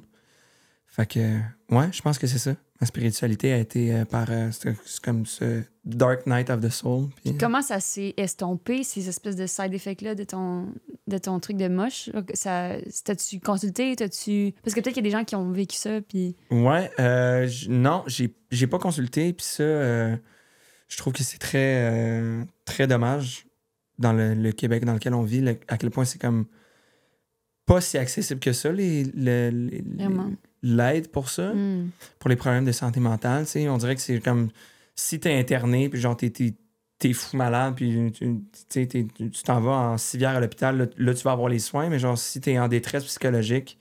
Fait 0.87 1.05
que, 1.05 1.37
ouais, 1.69 1.89
je 1.91 2.01
pense 2.01 2.17
que 2.17 2.27
c'est 2.27 2.39
ça. 2.39 2.55
Ma 2.81 2.87
spiritualité 2.87 3.51
a 3.53 3.57
été 3.57 3.93
euh, 3.93 4.05
par. 4.05 4.27
euh, 4.29 4.49
c'est 4.51 4.73
comme 5.03 5.25
ce 5.25 5.63
Dark 5.83 6.25
Night 6.25 6.49
of 6.49 6.61
the 6.61 6.69
Soul. 6.69 7.09
Puis, 7.23 7.37
Comment 7.37 7.61
ça 7.61 7.79
s'est 7.79 8.13
estompé, 8.17 8.83
ces 8.83 9.09
espèces 9.09 9.35
de 9.35 9.45
side 9.47 9.73
effects-là 9.73 10.15
de 10.15 10.23
ton, 10.23 10.73
de 11.07 11.17
ton 11.17 11.39
truc 11.39 11.57
de 11.57 11.67
moche? 11.67 12.09
Ça, 12.33 12.77
T'as-tu 13.03 13.39
consulté? 13.41 13.95
T'as-tu... 13.97 14.53
Parce 14.63 14.73
que 14.73 14.79
peut-être 14.79 14.93
qu'il 14.95 15.03
y 15.05 15.07
a 15.07 15.11
des 15.11 15.17
gens 15.17 15.25
qui 15.25 15.35
ont 15.35 15.51
vécu 15.51 15.75
ça, 15.75 15.99
puis... 16.01 16.35
Ouais, 16.51 16.89
euh, 16.99 17.49
non, 17.67 18.03
j'ai 18.07 18.33
j'ai 18.51 18.65
pas 18.67 18.79
consulté, 18.79 19.31
puis 19.33 19.45
ça, 19.45 19.63
euh, 19.63 20.15
je 20.87 20.97
trouve 20.97 21.13
que 21.13 21.23
c'est 21.23 21.37
très, 21.37 21.91
euh, 21.91 22.43
très 22.65 22.87
dommage 22.87 23.45
dans 23.99 24.13
le, 24.13 24.33
le 24.33 24.51
Québec 24.53 24.85
dans 24.85 24.93
lequel 24.93 25.13
on 25.13 25.21
vit, 25.23 25.41
le- 25.41 25.59
à 25.67 25.77
quel 25.77 25.91
point 25.91 26.05
c'est 26.05 26.19
comme 26.19 26.45
pas 27.69 27.81
si 27.81 27.97
accessible 27.97 28.39
que 28.39 28.51
ça, 28.51 28.71
les, 28.71 29.03
les- 29.13 29.83
l'aide 30.61 31.07
pour 31.09 31.29
ça, 31.29 31.53
Hmm. 31.53 31.89
pour 32.19 32.29
les 32.29 32.35
problèmes 32.35 32.65
de 32.65 32.71
santé 32.71 32.99
mentale, 32.99 33.45
on 33.69 33.77
dirait 33.77 33.95
que 33.95 34.01
c'est 34.01 34.19
comme 34.19 34.49
si 34.95 35.19
t'es 35.19 35.33
interné, 35.37 35.87
puis 35.89 36.01
genre 36.01 36.17
t'es, 36.17 36.29
t'es, 36.31 37.13
fou 37.13 37.37
malade, 37.37 37.75
puis 37.75 38.11
tu 38.11 39.43
t'en 39.45 39.61
vas 39.61 39.71
en 39.91 39.97
civière 39.97 40.31
à 40.31 40.39
l'hôpital, 40.39 40.77
là, 40.77 40.85
là, 40.97 41.13
tu 41.13 41.23
vas 41.23 41.31
avoir 41.31 41.47
les 41.49 41.59
soins, 41.59 41.89
mais 41.89 41.99
genre 41.99 42.17
si 42.17 42.41
t'es 42.41 42.59
en 42.59 42.67
détresse 42.67 43.05
psychologique, 43.05 43.77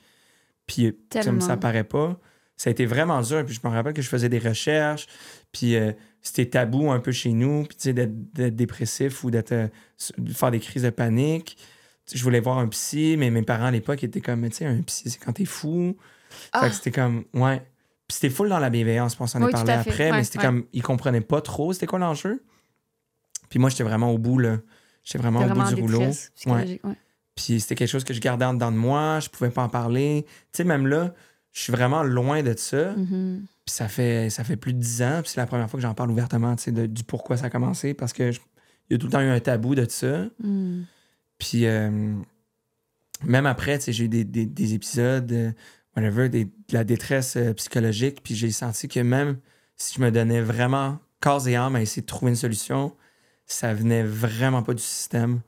puis 0.67 0.85
comme 0.85 0.95
Tellement. 1.23 1.41
ça 1.41 1.57
paraît 1.57 1.83
pas, 1.85 2.21
ça 2.57 2.69
a 2.69 2.73
été 2.73 2.87
vraiment 2.87 3.21
dur. 3.23 3.45
Puis 3.45 3.55
je 3.61 3.67
me 3.69 3.73
rappelle 3.73 3.95
que 3.95 4.03
je 4.03 4.09
faisais 4.09 4.29
des 4.29 4.39
recherches, 4.39 5.07
puis 5.51 5.75
euh, 5.77 5.93
c'était 6.23 6.47
tabou 6.47 6.91
un 6.91 7.01
peu 7.01 7.11
chez 7.13 7.33
nous, 7.33 7.65
puis 7.65 7.77
tu 7.77 7.83
sais, 7.85 7.93
d'être, 7.93 8.33
d'être 8.35 8.55
dépressif 8.57 9.25
ou 9.25 9.31
d'être, 9.31 9.53
euh, 9.53 9.69
de 10.19 10.33
faire 10.33 10.51
des 10.51 10.61
crises 10.61 10.83
de 10.83 10.91
panique. 10.91 11.57
Je 12.13 12.23
voulais 12.23 12.41
voir 12.41 12.59
un 12.59 12.69
psy, 12.69 13.17
mais 13.19 13.31
mes 13.31 13.43
parents 13.43 13.67
à 13.67 13.71
l'époque 13.71 14.03
étaient 14.05 14.21
comme, 14.21 14.49
tu 14.49 14.57
sais, 14.57 14.67
un 14.67 14.81
psy, 14.83 15.11
c'est 15.11 15.19
quand 15.19 15.33
t'es 15.33 15.45
fou. 15.45 15.97
Fait 16.31 16.49
Ah! 16.53 16.69
que 16.69 16.75
c'était 16.75 16.91
comme, 16.93 17.25
ouais. 17.35 17.59
Puis 18.07 18.15
c'était 18.17 18.31
full 18.31 18.49
dans 18.49 18.59
la 18.59 18.71
bienveillance, 18.71 19.13
je 19.13 19.19
pense 19.19 19.33
qu'on 19.35 19.41
en 19.43 19.47
Oui, 19.47 19.51
a 19.53 19.53
parlé 19.53 19.73
fait. 19.83 19.91
après, 19.91 20.11
Ouais, 20.11 20.17
mais 20.19 20.25
c'était 20.25 20.39
ouais. 20.39 20.45
comme, 20.45 20.65
ils 20.73 20.83
comprenaient 20.83 21.21
pas 21.21 21.41
trop 21.43 21.73
c'était 21.75 21.87
quoi 21.87 21.99
l'enjeu. 21.99 22.43
Puis 23.51 23.59
moi, 23.59 23.71
j'étais 23.71 23.83
vraiment 23.85 24.11
au 24.13 24.19
bout, 24.19 24.39
là. 24.39 24.59
J'étais 25.05 25.19
vraiment 25.19 25.41
au 25.45 25.49
bout 25.49 25.75
du 25.75 25.81
rouleau. 25.81 26.01
Ouais. 26.47 26.81
Puis 27.35 27.61
c'était 27.61 27.75
quelque 27.75 27.89
chose 27.89 28.05
que 28.05 28.13
je 28.15 28.21
gardais 28.21 28.45
en 28.45 28.55
dedans 28.55 28.73
de 28.73 28.77
moi, 28.77 29.21
je 29.21 29.29
pouvais 29.29 29.51
pas 29.51 29.63
en 29.63 29.69
parler. 29.69 30.25
Tu 30.53 30.59
sais, 30.59 30.65
même 30.65 30.87
là, 30.87 31.15
je 31.53 31.63
suis 31.63 31.73
vraiment 31.73 32.03
loin 32.03 32.43
de 32.43 32.55
ça. 32.57 32.93
Mhm. 32.97 33.45
Puis 33.65 33.75
ça 33.75 33.89
fait, 33.89 34.29
ça 34.31 34.45
fait 34.45 34.57
plus 34.57 34.73
de 34.73 34.79
dix 34.79 35.03
ans. 35.03 35.21
Puis 35.23 35.33
c'est 35.33 35.41
la 35.41 35.47
première 35.47 35.69
fois 35.71 35.79
que 35.79 35.83
j'en 35.83 35.95
parle 35.95 36.11
ouvertement, 36.11 36.57
tu 36.57 36.65
sais, 36.75 36.89
du 36.89 37.05
pourquoi 37.05 37.37
ça 37.37 37.47
a 37.47 37.51
commencé. 37.51 37.95
Parce 37.95 38.13
que 38.13 38.33
je- 38.33 38.41
il 38.91 38.95
y 38.95 38.97
a 38.97 38.99
tout 38.99 39.07
le 39.07 39.13
temps 39.13 39.21
eu 39.21 39.29
un 39.29 39.41
tabou 39.41 39.75
de 39.75 39.87
ça. 39.89 40.25
Hmm. 40.43 40.83
Puis 41.39 41.67
euh, 41.67 42.15
même 43.25 43.47
après, 43.47 43.79
j'ai 43.87 44.05
eu 44.05 44.09
des, 44.09 44.25
des- 44.25 44.47
des 44.47 44.75
épisodes, 44.75 45.31
euh, 45.33 45.51
whatever, 45.97 46.29
des- 46.29 46.45
de 46.45 46.51
la 46.73 46.85
détresse 46.85 47.37
euh, 47.37 47.53
psychologique. 47.55 48.23
Puis 48.23 48.35
j'ai 48.35 48.51
senti 48.51 48.89
que 48.89 49.01
même 49.01 49.39
si 49.77 49.95
je 49.97 50.01
me 50.01 50.11
donnais 50.11 50.41
vraiment 50.41 50.99
corps 51.21 51.47
et 51.49 51.57
âme 51.57 51.77
à 51.77 51.83
essayer 51.83 52.03
de 52.03 52.07
trouver 52.07 52.31
une 52.31 52.37
solution, 52.37 52.95
ça 53.47 53.75
venait 53.75 54.03
vraiment 54.05 54.63
pas 54.63 54.75
du 54.75 54.83
système. 54.83 55.41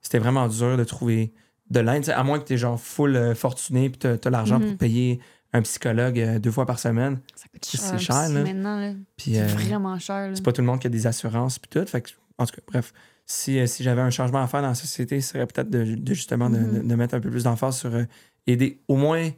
C'était 0.00 0.18
vraiment 0.18 0.48
dur 0.48 0.76
de 0.76 0.84
trouver 0.84 1.32
de 1.70 1.80
l'aide. 1.80 2.08
À 2.10 2.22
moins 2.24 2.38
que 2.40 2.44
tu 2.46 2.54
es 2.54 2.56
genre 2.58 2.80
full 2.80 3.34
fortuné 3.36 3.88
puis 3.90 3.98
tu 3.98 4.06
as, 4.06 4.30
l'argent 4.30 4.58
Mhm. 4.58 4.68
pour 4.70 4.78
payer 4.78 5.20
un 5.52 5.62
psychologue 5.62 6.38
deux 6.38 6.50
fois 6.50 6.66
par 6.66 6.78
semaine. 6.78 7.20
Ça 7.36 7.46
coûte 7.52 7.64
C'est 7.64 7.78
cher. 7.78 8.00
cher, 8.00 8.24
psy, 8.24 8.34
là. 8.34 8.42
Maintenant, 8.42 8.80
là. 8.80 8.92
Puis, 9.16 9.34
C'est 9.34 9.46
vraiment 9.46 9.98
cher. 9.98 10.30
c'est 10.34 10.42
pas 10.42 10.52
tout 10.52 10.62
le 10.62 10.66
monde 10.66 10.80
qui 10.80 10.86
a 10.86 10.90
des 10.90 11.06
assurances 11.06 11.58
puis 11.58 11.68
tout. 11.68 11.86
Fait 11.86 12.00
que, 12.00 12.10
en 12.38 12.46
tout 12.46 12.56
cas, 12.56 12.62
bref, 12.66 12.92
si, 13.32 13.58
euh, 13.58 13.66
si 13.66 13.82
j'avais 13.82 14.00
un 14.02 14.10
changement 14.10 14.42
à 14.42 14.46
faire 14.46 14.62
dans 14.62 14.68
la 14.68 14.74
société, 14.74 15.20
ce 15.20 15.30
serait 15.32 15.46
peut-être 15.46 15.70
de, 15.70 15.84
de 15.94 16.14
justement 16.14 16.50
de, 16.50 16.58
Mhm. 16.58 16.82
de- 16.82 16.88
de 16.88 16.94
mettre 16.94 17.14
un 17.14 17.20
peu 17.20 17.30
plus 17.30 17.44
d'emphase 17.44 17.76
sur 17.78 17.94
euh, 17.94 18.04
aider 18.46 18.80
au 18.88 18.96
moins 18.96 19.30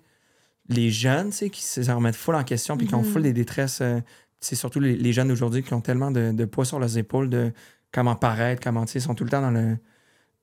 les 0.68 0.90
jeunes, 0.90 1.30
tu 1.30 1.36
sais, 1.36 1.50
qui 1.50 1.62
se 1.62 1.80
remettent 1.90 2.16
full 2.16 2.34
en 2.34 2.44
question 2.44 2.76
puis 2.76 2.86
qui 2.86 2.94
ont 2.94 3.02
Mhm. 3.02 3.12
full 3.12 3.22
des 3.22 3.32
détresses. 3.32 3.80
euh, 3.82 4.00
c'est 4.40 4.56
surtout 4.56 4.78
les, 4.80 4.94
les 4.96 5.12
jeunes 5.14 5.28
d'aujourd'hui 5.28 5.62
qui 5.62 5.72
ont 5.74 5.80
tellement 5.80 6.10
de, 6.10 6.32
de 6.32 6.44
poids 6.44 6.64
sur 6.66 6.78
leurs 6.78 6.98
épaules 6.98 7.30
de 7.30 7.52
comment 7.92 8.14
paraître, 8.16 8.62
comment, 8.62 8.84
tu 8.84 8.92
sais, 8.92 8.98
ils 8.98 9.02
sont 9.02 9.14
tout 9.14 9.24
le 9.24 9.30
temps 9.30 9.40
dans 9.42 9.50
le 9.50 9.76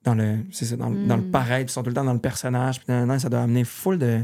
dans 0.03 0.15
le, 0.15 0.37
ça, 0.51 0.75
dans, 0.77 0.89
le- 0.89 1.05
dans 1.05 1.17
le 1.17 1.21
Mm. 1.21 1.31
pareil, 1.31 1.63
puis 1.65 1.71
ils 1.71 1.73
sont 1.73 1.83
tout 1.83 1.89
le 1.91 1.93
temps 1.95 2.03
dans 2.03 2.13
le 2.13 2.19
personnage, 2.19 2.79
puis 2.79 2.85
nan, 2.91 3.07
nan, 3.07 3.19
ça 3.19 3.29
doit 3.29 3.41
amener 3.43 3.63
full 3.63 3.99
de, 3.99 4.21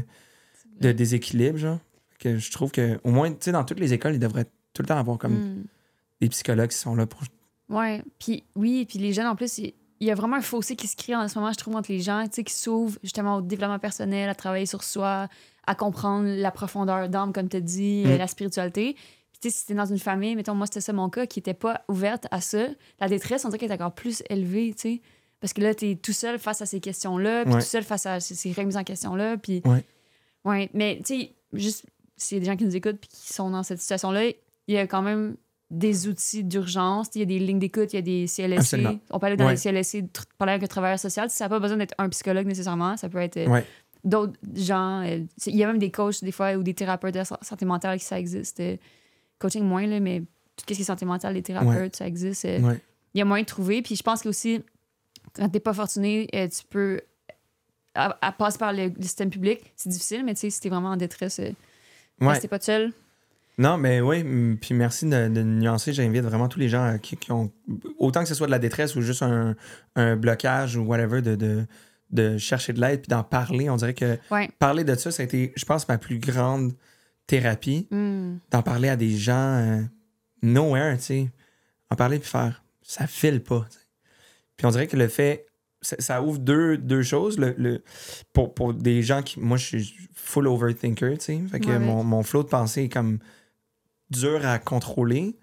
de 0.80 0.90
déséquilibre, 0.90 1.56
genre. 1.58 1.78
Que 2.18 2.36
je 2.36 2.50
trouve 2.50 2.72
que, 2.72 2.98
au 3.04 3.12
moins, 3.12 3.30
tu 3.30 3.36
sais, 3.42 3.52
dans 3.52 3.62
toutes 3.62 3.78
les 3.78 3.92
écoles, 3.92 4.14
ils 4.14 4.18
devraient 4.18 4.46
tout 4.74 4.82
le 4.82 4.86
temps 4.88 4.96
avoir 4.98 5.18
comme 5.18 5.34
Mm. 5.34 5.64
des 6.22 6.28
psychologues 6.30 6.70
qui 6.70 6.76
sont 6.78 6.96
là 6.96 7.06
pour. 7.06 7.20
Ouais, 7.68 8.02
puis 8.18 8.44
oui, 8.56 8.86
puis 8.88 8.98
les 8.98 9.12
jeunes 9.12 9.26
en 9.26 9.36
plus, 9.36 9.58
il 9.58 9.72
y 10.00 10.10
a 10.10 10.14
vraiment 10.14 10.36
un 10.36 10.40
fossé 10.40 10.74
qui 10.76 10.86
se 10.86 10.96
crée 10.96 11.14
en 11.14 11.28
ce 11.28 11.38
moment, 11.38 11.52
je 11.52 11.58
trouve, 11.58 11.76
entre 11.76 11.90
les 11.92 12.00
gens, 12.00 12.22
tu 12.24 12.36
sais, 12.36 12.44
qui 12.44 12.54
s'ouvrent 12.54 12.98
justement 13.02 13.36
au 13.36 13.40
développement 13.42 13.78
personnel, 13.78 14.28
à 14.28 14.34
travailler 14.34 14.66
sur 14.66 14.82
soi, 14.84 15.28
à 15.66 15.74
comprendre 15.74 16.26
la 16.28 16.50
profondeur 16.50 17.08
d'âme, 17.08 17.32
comme 17.32 17.48
tu 17.48 17.56
as 17.58 17.60
dit, 17.60 18.04
Mm. 18.06 18.10
euh, 18.10 18.16
la 18.18 18.26
spiritualité. 18.26 18.94
Puis 18.94 19.40
tu 19.42 19.50
sais, 19.50 19.58
si 19.58 19.66
t'es 19.66 19.74
dans 19.74 19.84
une 19.86 19.98
famille, 19.98 20.34
mettons, 20.34 20.54
moi, 20.54 20.66
c'était 20.66 20.80
ça 20.80 20.92
mon 20.92 21.10
cas, 21.10 21.26
qui 21.26 21.38
était 21.40 21.52
pas 21.54 21.82
ouverte 21.88 22.26
à 22.30 22.40
ça, 22.40 22.68
la 23.00 23.08
détresse, 23.08 23.44
on 23.44 23.48
dirait 23.48 23.58
qu'elle 23.58 23.70
est 23.70 23.74
encore 23.74 23.94
plus 23.94 24.22
élevée, 24.30 24.72
tu 24.74 24.80
sais. 24.94 25.02
Parce 25.40 25.52
que 25.52 25.60
là, 25.60 25.74
t'es 25.74 25.94
tout 25.94 26.12
seul 26.12 26.38
face 26.38 26.62
à 26.62 26.66
ces 26.66 26.80
questions-là, 26.80 27.44
puis 27.44 27.54
Ouais. 27.54 27.60
tout 27.60 27.66
seul 27.66 27.84
face 27.84 28.06
à 28.06 28.18
ces, 28.18 28.34
ces 28.34 28.52
remises 28.52 28.76
en 28.76 28.84
question-là, 28.84 29.36
puis... 29.36 29.62
Ouais. 29.66 29.84
Ouais, 30.44 30.70
mais 30.72 31.00
tu 31.04 31.20
sais, 31.20 31.34
juste, 31.52 31.84
s'il 32.16 32.38
y 32.38 32.40
a 32.40 32.44
des 32.44 32.46
gens 32.50 32.56
qui 32.56 32.64
nous 32.64 32.74
écoutent 32.74 32.98
puis 32.98 33.08
qui 33.08 33.32
sont 33.32 33.50
dans 33.50 33.62
cette 33.62 33.80
situation-là, 33.80 34.24
il 34.26 34.34
y 34.74 34.78
a 34.78 34.86
quand 34.86 35.02
même 35.02 35.36
des 35.70 36.08
outils 36.08 36.44
d'urgence. 36.44 37.08
Il 37.14 37.18
y 37.18 37.22
a 37.22 37.26
des 37.26 37.38
lignes 37.38 37.58
d'écoute, 37.58 37.92
il 37.92 37.96
y 37.96 37.98
a 37.98 38.02
des 38.02 38.26
CLSC. 38.26 38.58
Absolument. 38.58 38.98
On 39.10 39.18
peut 39.18 39.26
aller 39.26 39.36
dans 39.36 39.44
Ouais. 39.46 39.52
les 39.52 39.56
CLSC, 39.58 40.04
parler 40.38 40.52
avec 40.52 40.62
un 40.64 40.66
travailleur 40.66 40.98
social. 40.98 41.28
Ça 41.30 41.44
n'a 41.44 41.48
pas 41.50 41.58
besoin 41.60 41.76
d'être 41.76 41.94
un 41.98 42.08
psychologue 42.08 42.46
nécessairement. 42.46 42.96
Ça 42.96 43.08
peut 43.08 43.18
être 43.18 43.36
euh, 43.36 43.46
Ouais. 43.48 43.66
d'autres 44.04 44.32
gens. 44.54 45.02
euh, 45.04 45.20
Il 45.46 45.56
y 45.56 45.64
a 45.64 45.66
même 45.66 45.78
des 45.78 45.90
coachs, 45.90 46.22
des 46.24 46.32
fois, 46.32 46.54
ou 46.54 46.62
des 46.62 46.74
thérapeutes 46.74 47.14
de 47.14 47.22
sa- 47.24 47.38
santé 47.42 47.64
mentale 47.66 47.98
qui 47.98 48.04
ça 48.06 48.18
existe. 48.18 48.60
euh, 48.60 48.76
coaching 49.38 49.62
moins, 49.62 49.86
là, 49.86 50.00
mais 50.00 50.20
tout 50.56 50.64
ce 50.68 50.74
qui 50.74 50.80
est 50.80 50.84
santé 50.84 51.04
mentale, 51.04 51.34
les 51.34 51.42
thérapeutes, 51.42 51.96
ça 51.96 52.06
existe. 52.06 52.44
il 52.44 52.78
y 53.14 53.20
a 53.20 53.24
moyen 53.24 53.42
de 53.42 53.48
trouver. 53.48 53.82
Puis 53.82 53.94
je 53.96 54.02
pense 54.02 54.22
qu'aussi, 54.22 54.62
quand 55.34 55.48
t'es 55.50 55.60
pas 55.60 55.74
fortuné, 55.74 56.28
tu 56.32 56.64
peux 56.70 57.00
à, 57.94 58.16
à 58.26 58.32
passer 58.32 58.58
par 58.58 58.72
le, 58.72 58.88
le 58.88 59.02
système 59.02 59.28
public. 59.30 59.72
C'est 59.76 59.88
difficile, 59.90 60.24
mais 60.24 60.32
tu 60.34 60.40
sais, 60.40 60.50
si 60.50 60.60
t'es 60.60 60.68
vraiment 60.68 60.90
en 60.90 60.96
détresse, 60.96 61.38
Ouais. 61.38 61.54
restez 62.28 62.48
pas 62.48 62.58
seul. 62.60 62.92
Non, 63.58 63.76
mais 63.76 64.00
oui, 64.00 64.22
puis 64.60 64.72
merci 64.74 65.04
de, 65.06 65.28
de 65.28 65.42
nuancer. 65.42 65.92
J'invite 65.92 66.22
vraiment 66.22 66.46
tous 66.48 66.60
les 66.60 66.68
gens 66.68 66.84
euh, 66.94 66.98
qui, 66.98 67.16
qui 67.16 67.32
ont. 67.32 67.50
Autant 67.98 68.20
que 68.22 68.28
ce 68.28 68.34
soit 68.34 68.46
de 68.46 68.52
la 68.52 68.58
détresse 68.60 68.94
ou 68.96 69.00
juste 69.02 69.22
un, 69.22 69.56
un 69.96 70.16
blocage 70.16 70.76
ou 70.76 70.82
whatever, 70.84 71.20
de, 71.22 71.34
de, 71.34 71.66
de 72.10 72.38
chercher 72.38 72.72
de 72.72 72.80
l'aide 72.80 73.00
puis 73.00 73.08
d'en 73.08 73.24
parler. 73.24 73.68
On 73.68 73.76
dirait 73.76 73.94
que 73.94 74.16
Ouais. 74.30 74.48
parler 74.60 74.84
de 74.84 74.94
ça, 74.94 75.10
ça 75.10 75.22
a 75.22 75.26
été, 75.26 75.52
je 75.56 75.64
pense, 75.64 75.88
ma 75.88 75.98
plus 75.98 76.18
grande 76.18 76.72
thérapie. 77.26 77.88
Hmm. 77.90 78.36
D'en 78.50 78.62
parler 78.62 78.88
à 78.88 78.96
des 78.96 79.10
gens 79.16 79.34
euh, 79.56 79.82
nowhere, 80.42 80.96
tu 80.98 81.02
sais. 81.04 81.30
En 81.90 81.96
parler 81.96 82.18
puis 82.20 82.28
faire. 82.30 82.62
Ça 82.82 83.06
file 83.06 83.42
pas, 83.42 83.66
tu 83.70 83.76
sais. 83.76 83.84
Puis 84.56 84.66
on 84.66 84.70
dirait 84.70 84.86
que 84.86 84.96
le 84.96 85.08
fait. 85.08 85.46
Ça, 85.80 85.94
ça 86.00 86.22
ouvre 86.22 86.38
deux, 86.40 86.76
deux 86.76 87.02
choses. 87.02 87.38
Le, 87.38 87.54
le- 87.56 87.82
pour, 88.32 88.52
pour 88.54 88.74
des 88.74 89.02
gens 89.02 89.22
qui. 89.22 89.38
Moi, 89.40 89.56
je 89.56 89.78
suis 89.78 90.08
full 90.14 90.46
overthinker, 90.48 91.18
tu 91.18 91.24
sais. 91.24 91.40
Fait 91.50 91.60
que 91.60 91.66
Ouais, 91.66 91.72
ouais. 91.72 91.78
mon, 91.78 92.02
mon 92.04 92.22
flow 92.22 92.42
de 92.42 92.48
pensée 92.48 92.84
est 92.84 92.88
comme 92.88 93.18
dur 94.10 94.44
à 94.46 94.58
contrôler. 94.58 95.36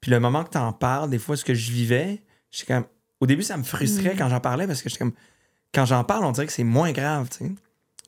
Puis 0.00 0.10
le 0.10 0.20
moment 0.20 0.44
que 0.44 0.50
t'en 0.50 0.72
parles, 0.72 1.10
des 1.10 1.18
fois, 1.18 1.36
ce 1.36 1.44
que 1.44 1.54
je 1.54 1.70
vivais, 1.72 2.22
comme. 2.66 2.84
Au 3.20 3.26
début, 3.26 3.42
ça 3.42 3.56
me 3.56 3.64
frustrait 3.64 4.14
Mm. 4.14 4.18
quand 4.18 4.28
j'en 4.28 4.40
parlais 4.40 4.66
parce 4.66 4.80
que 4.82 4.88
j'étais 4.88 5.00
comme. 5.00 5.12
Quand 5.74 5.84
j'en 5.84 6.04
parle, 6.04 6.24
on 6.24 6.32
dirait 6.32 6.46
que 6.46 6.52
c'est 6.52 6.64
moins 6.64 6.92
grave, 6.92 7.28
tu 7.30 7.38
sais. 7.46 7.52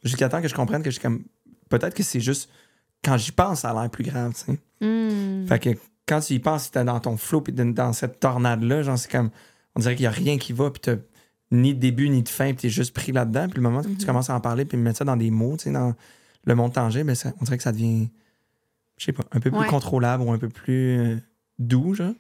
Jusqu'à 0.04 0.28
temps 0.28 0.40
que 0.40 0.48
je 0.48 0.54
comprenne 0.54 0.82
que 0.82 0.90
je 0.90 0.94
suis 0.94 1.02
comme. 1.02 1.24
Peut-être 1.68 1.94
que 1.94 2.02
c'est 2.02 2.20
juste. 2.20 2.48
Quand 3.04 3.16
j'y 3.16 3.32
pense, 3.32 3.60
ça 3.60 3.70
a 3.70 3.80
l'air 3.80 3.90
plus 3.90 4.04
grave, 4.04 4.32
tu 4.34 4.52
sais. 4.52 4.58
Hmm. 4.86 5.46
Fait 5.46 5.58
que 5.58 5.70
quand 6.06 6.20
tu 6.20 6.34
y 6.34 6.38
penses, 6.38 6.70
t'es 6.70 6.84
dans 6.84 7.00
ton 7.00 7.16
flow 7.16 7.40
puis 7.40 7.52
dans- 7.52 7.92
cette 7.92 8.20
tornade-là, 8.20 8.82
genre, 8.82 8.98
c'est 8.98 9.10
comme. 9.10 9.30
On 9.76 9.80
dirait 9.80 9.94
qu'il 9.96 10.04
y 10.04 10.06
a 10.06 10.10
rien 10.10 10.38
qui 10.38 10.52
va, 10.52 10.70
puis 10.70 10.80
t'as 10.80 10.96
ni 11.52 11.74
de 11.74 11.80
début 11.80 12.08
ni 12.08 12.22
de 12.22 12.28
fin, 12.28 12.46
puis 12.46 12.56
t'es 12.56 12.68
juste 12.68 12.94
pris 12.94 13.10
là-dedans. 13.12 13.46
Puis 13.48 13.56
le 13.56 13.62
moment 13.62 13.82
que 13.82 13.88
tu 13.88 13.94
Mhm. 13.94 14.04
commences 14.06 14.30
à 14.30 14.34
en 14.36 14.40
parler, 14.40 14.64
puis 14.64 14.78
mettre 14.78 14.98
ça 14.98 15.04
dans 15.04 15.16
des 15.16 15.30
mots, 15.30 15.56
tu 15.56 15.64
sais, 15.64 15.70
dans 15.72 15.94
le 16.44 16.54
monde 16.54 16.72
tangible, 16.72 17.04
ben, 17.06 17.14
ça- 17.16 17.32
on 17.40 17.44
dirait 17.44 17.56
que 17.56 17.62
ça 17.62 17.72
devient, 17.72 18.08
je 19.00 19.06
sais 19.06 19.12
pas, 19.14 19.24
un 19.32 19.40
peu 19.40 19.50
plus 19.50 19.58
Ouais. 19.60 19.66
contrôlable 19.66 20.22
ou 20.22 20.30
un 20.30 20.38
peu 20.38 20.48
plus 20.50 20.98
euh, 20.98 21.16
doux, 21.58 21.94
genre. 21.94 22.12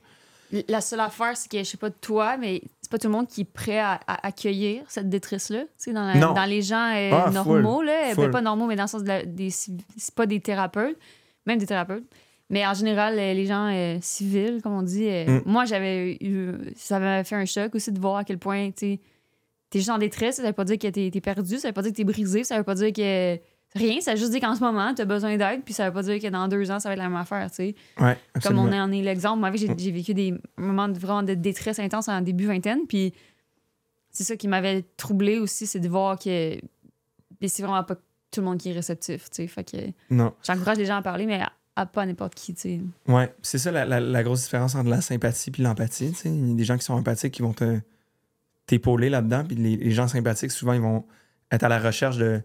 La 0.66 0.80
seule 0.80 0.98
affaire, 1.00 1.36
c'est 1.36 1.48
que, 1.48 1.58
je 1.58 1.62
sais 1.64 1.76
pas 1.76 1.90
de 1.90 1.94
toi, 2.00 2.36
mais 2.38 2.62
c'est 2.80 2.90
pas 2.90 2.98
tout 2.98 3.06
le 3.06 3.12
monde 3.12 3.28
qui 3.28 3.42
est 3.42 3.52
prêt 3.52 3.78
à, 3.78 4.00
à 4.08 4.26
accueillir 4.26 4.82
cette 4.88 5.08
détresse-là. 5.08 5.64
Dans, 5.92 6.06
la- 6.06 6.18
dans 6.32 6.44
les 6.44 6.62
gens 6.62 6.92
euh, 6.92 7.10
Ah, 7.12 7.30
normaux, 7.30 7.76
full. 7.76 7.86
là. 7.86 8.14
Full. 8.14 8.24
Ben, 8.24 8.30
pas 8.32 8.40
normaux, 8.40 8.66
mais 8.66 8.74
dans 8.74 8.82
le 8.84 8.88
sens 8.88 9.02
de 9.02 9.08
la- 9.08 9.24
des. 9.24 9.50
C'est 9.50 10.14
pas 10.16 10.26
des 10.26 10.40
thérapeutes, 10.40 10.96
même 11.46 11.58
des 11.58 11.66
thérapeutes. 11.66 12.02
Mais 12.48 12.66
en 12.66 12.74
général, 12.74 13.16
euh, 13.16 13.32
les 13.34 13.46
gens 13.46 13.68
euh, 13.72 13.98
civils, 14.00 14.60
comme 14.62 14.72
on 14.72 14.82
dit, 14.82 15.06
Mm. 15.08 15.42
moi, 15.46 15.66
j'avais 15.66 16.16
eu. 16.20 16.52
Ça 16.74 16.98
m'avait 16.98 17.22
fait 17.22 17.36
un 17.36 17.44
choc 17.44 17.72
aussi 17.76 17.92
de 17.92 18.00
voir 18.00 18.16
à 18.16 18.24
quel 18.24 18.38
point, 18.38 18.70
tu 18.72 18.78
sais, 18.78 19.00
t'es 19.70 19.78
juste 19.78 19.90
en 19.90 19.98
détresse. 19.98 20.36
Ça 20.38 20.42
veut 20.42 20.52
pas 20.52 20.64
dire 20.64 20.78
que 20.78 20.88
t'es 20.88 21.10
t'es 21.12 21.20
perdu, 21.20 21.58
ça 21.58 21.68
veut 21.68 21.74
pas 21.74 21.82
dire 21.82 21.92
que 21.92 21.96
t'es 21.98 22.02
brisé, 22.04 22.42
ça 22.42 22.56
veut 22.58 22.64
pas 22.64 22.74
dire 22.74 22.92
que. 22.92 23.38
Rien, 23.74 24.00
ça 24.00 24.12
veut 24.12 24.16
juste 24.18 24.32
dire 24.32 24.40
qu'en 24.40 24.56
ce 24.56 24.60
moment, 24.60 24.92
t'as 24.94 25.04
besoin 25.04 25.36
d'aide, 25.36 25.62
puis 25.64 25.72
ça 25.74 25.86
veut 25.88 25.92
pas 25.94 26.02
dire 26.02 26.20
que 26.20 26.26
dans 26.26 26.48
deux 26.48 26.70
ans, 26.72 26.80
ça 26.80 26.88
va 26.88 26.94
être 26.94 26.98
la 26.98 27.08
même 27.08 27.16
affaire, 27.18 27.48
tu 27.50 27.56
sais. 27.56 27.74
Ouais, 28.00 28.18
Comme 28.42 28.58
on 28.58 28.72
en 28.72 28.90
est 28.90 29.02
l'exemple. 29.02 29.38
Moi, 29.38 29.52
j'ai 29.54 29.68
Mm. 29.68 29.78
j'ai 29.78 29.92
vécu 29.92 30.12
des 30.12 30.34
moments 30.56 30.88
de, 30.88 30.98
vraiment 30.98 31.22
de 31.22 31.34
détresse 31.34 31.78
intense 31.78 32.08
en 32.08 32.20
début 32.20 32.46
vingtaine. 32.46 32.80
Puis 32.88 33.14
c'est 34.10 34.24
ça 34.24 34.34
qui 34.36 34.48
m'avait 34.48 34.82
troublé 34.96 35.38
aussi, 35.38 35.66
c'est 35.68 35.78
de 35.78 35.88
voir 35.88 36.18
que 36.18 36.58
c'est 37.46 37.62
vraiment 37.62 37.84
pas 37.84 37.94
tout 38.32 38.40
le 38.40 38.42
monde 38.46 38.58
qui 38.58 38.70
est 38.70 38.74
réceptif. 38.74 39.30
tu 39.30 39.36
sais. 39.42 39.46
Fait 39.46 39.62
que 39.64 39.76
Non. 40.10 40.32
j'encourage 40.42 40.78
les 40.78 40.86
gens 40.86 40.96
à 40.96 41.02
parler, 41.02 41.26
mais 41.26 41.40
à, 41.40 41.52
à 41.76 41.86
pas 41.86 42.04
n'importe 42.06 42.34
qui. 42.34 42.54
tu 42.54 42.60
sais. 42.60 42.80
Ouais, 43.06 43.32
c'est 43.40 43.58
ça 43.58 43.70
la, 43.70 43.84
la- 43.84 44.00
la 44.00 44.22
grosse 44.24 44.42
différence 44.42 44.74
entre 44.74 44.90
la 44.90 45.00
sympathie 45.00 45.52
puis 45.52 45.62
l'empathie. 45.62 46.10
tu 46.10 46.16
sais. 46.16 46.28
Il 46.28 46.48
y 46.48 46.52
a 46.52 46.54
des 46.56 46.64
gens 46.64 46.76
qui 46.76 46.84
sont 46.84 46.94
empathiques 46.94 47.34
qui 47.34 47.42
vont 47.42 47.52
te 47.54 47.78
t'épauler 48.66 49.10
là-dedans, 49.10 49.44
puis 49.44 49.56
les, 49.56 49.76
les 49.76 49.90
gens 49.92 50.06
sympathiques, 50.08 50.50
souvent, 50.52 50.72
ils 50.72 50.80
vont 50.80 51.04
être 51.50 51.62
à 51.64 51.68
la 51.68 51.78
recherche 51.80 52.16
de, 52.18 52.40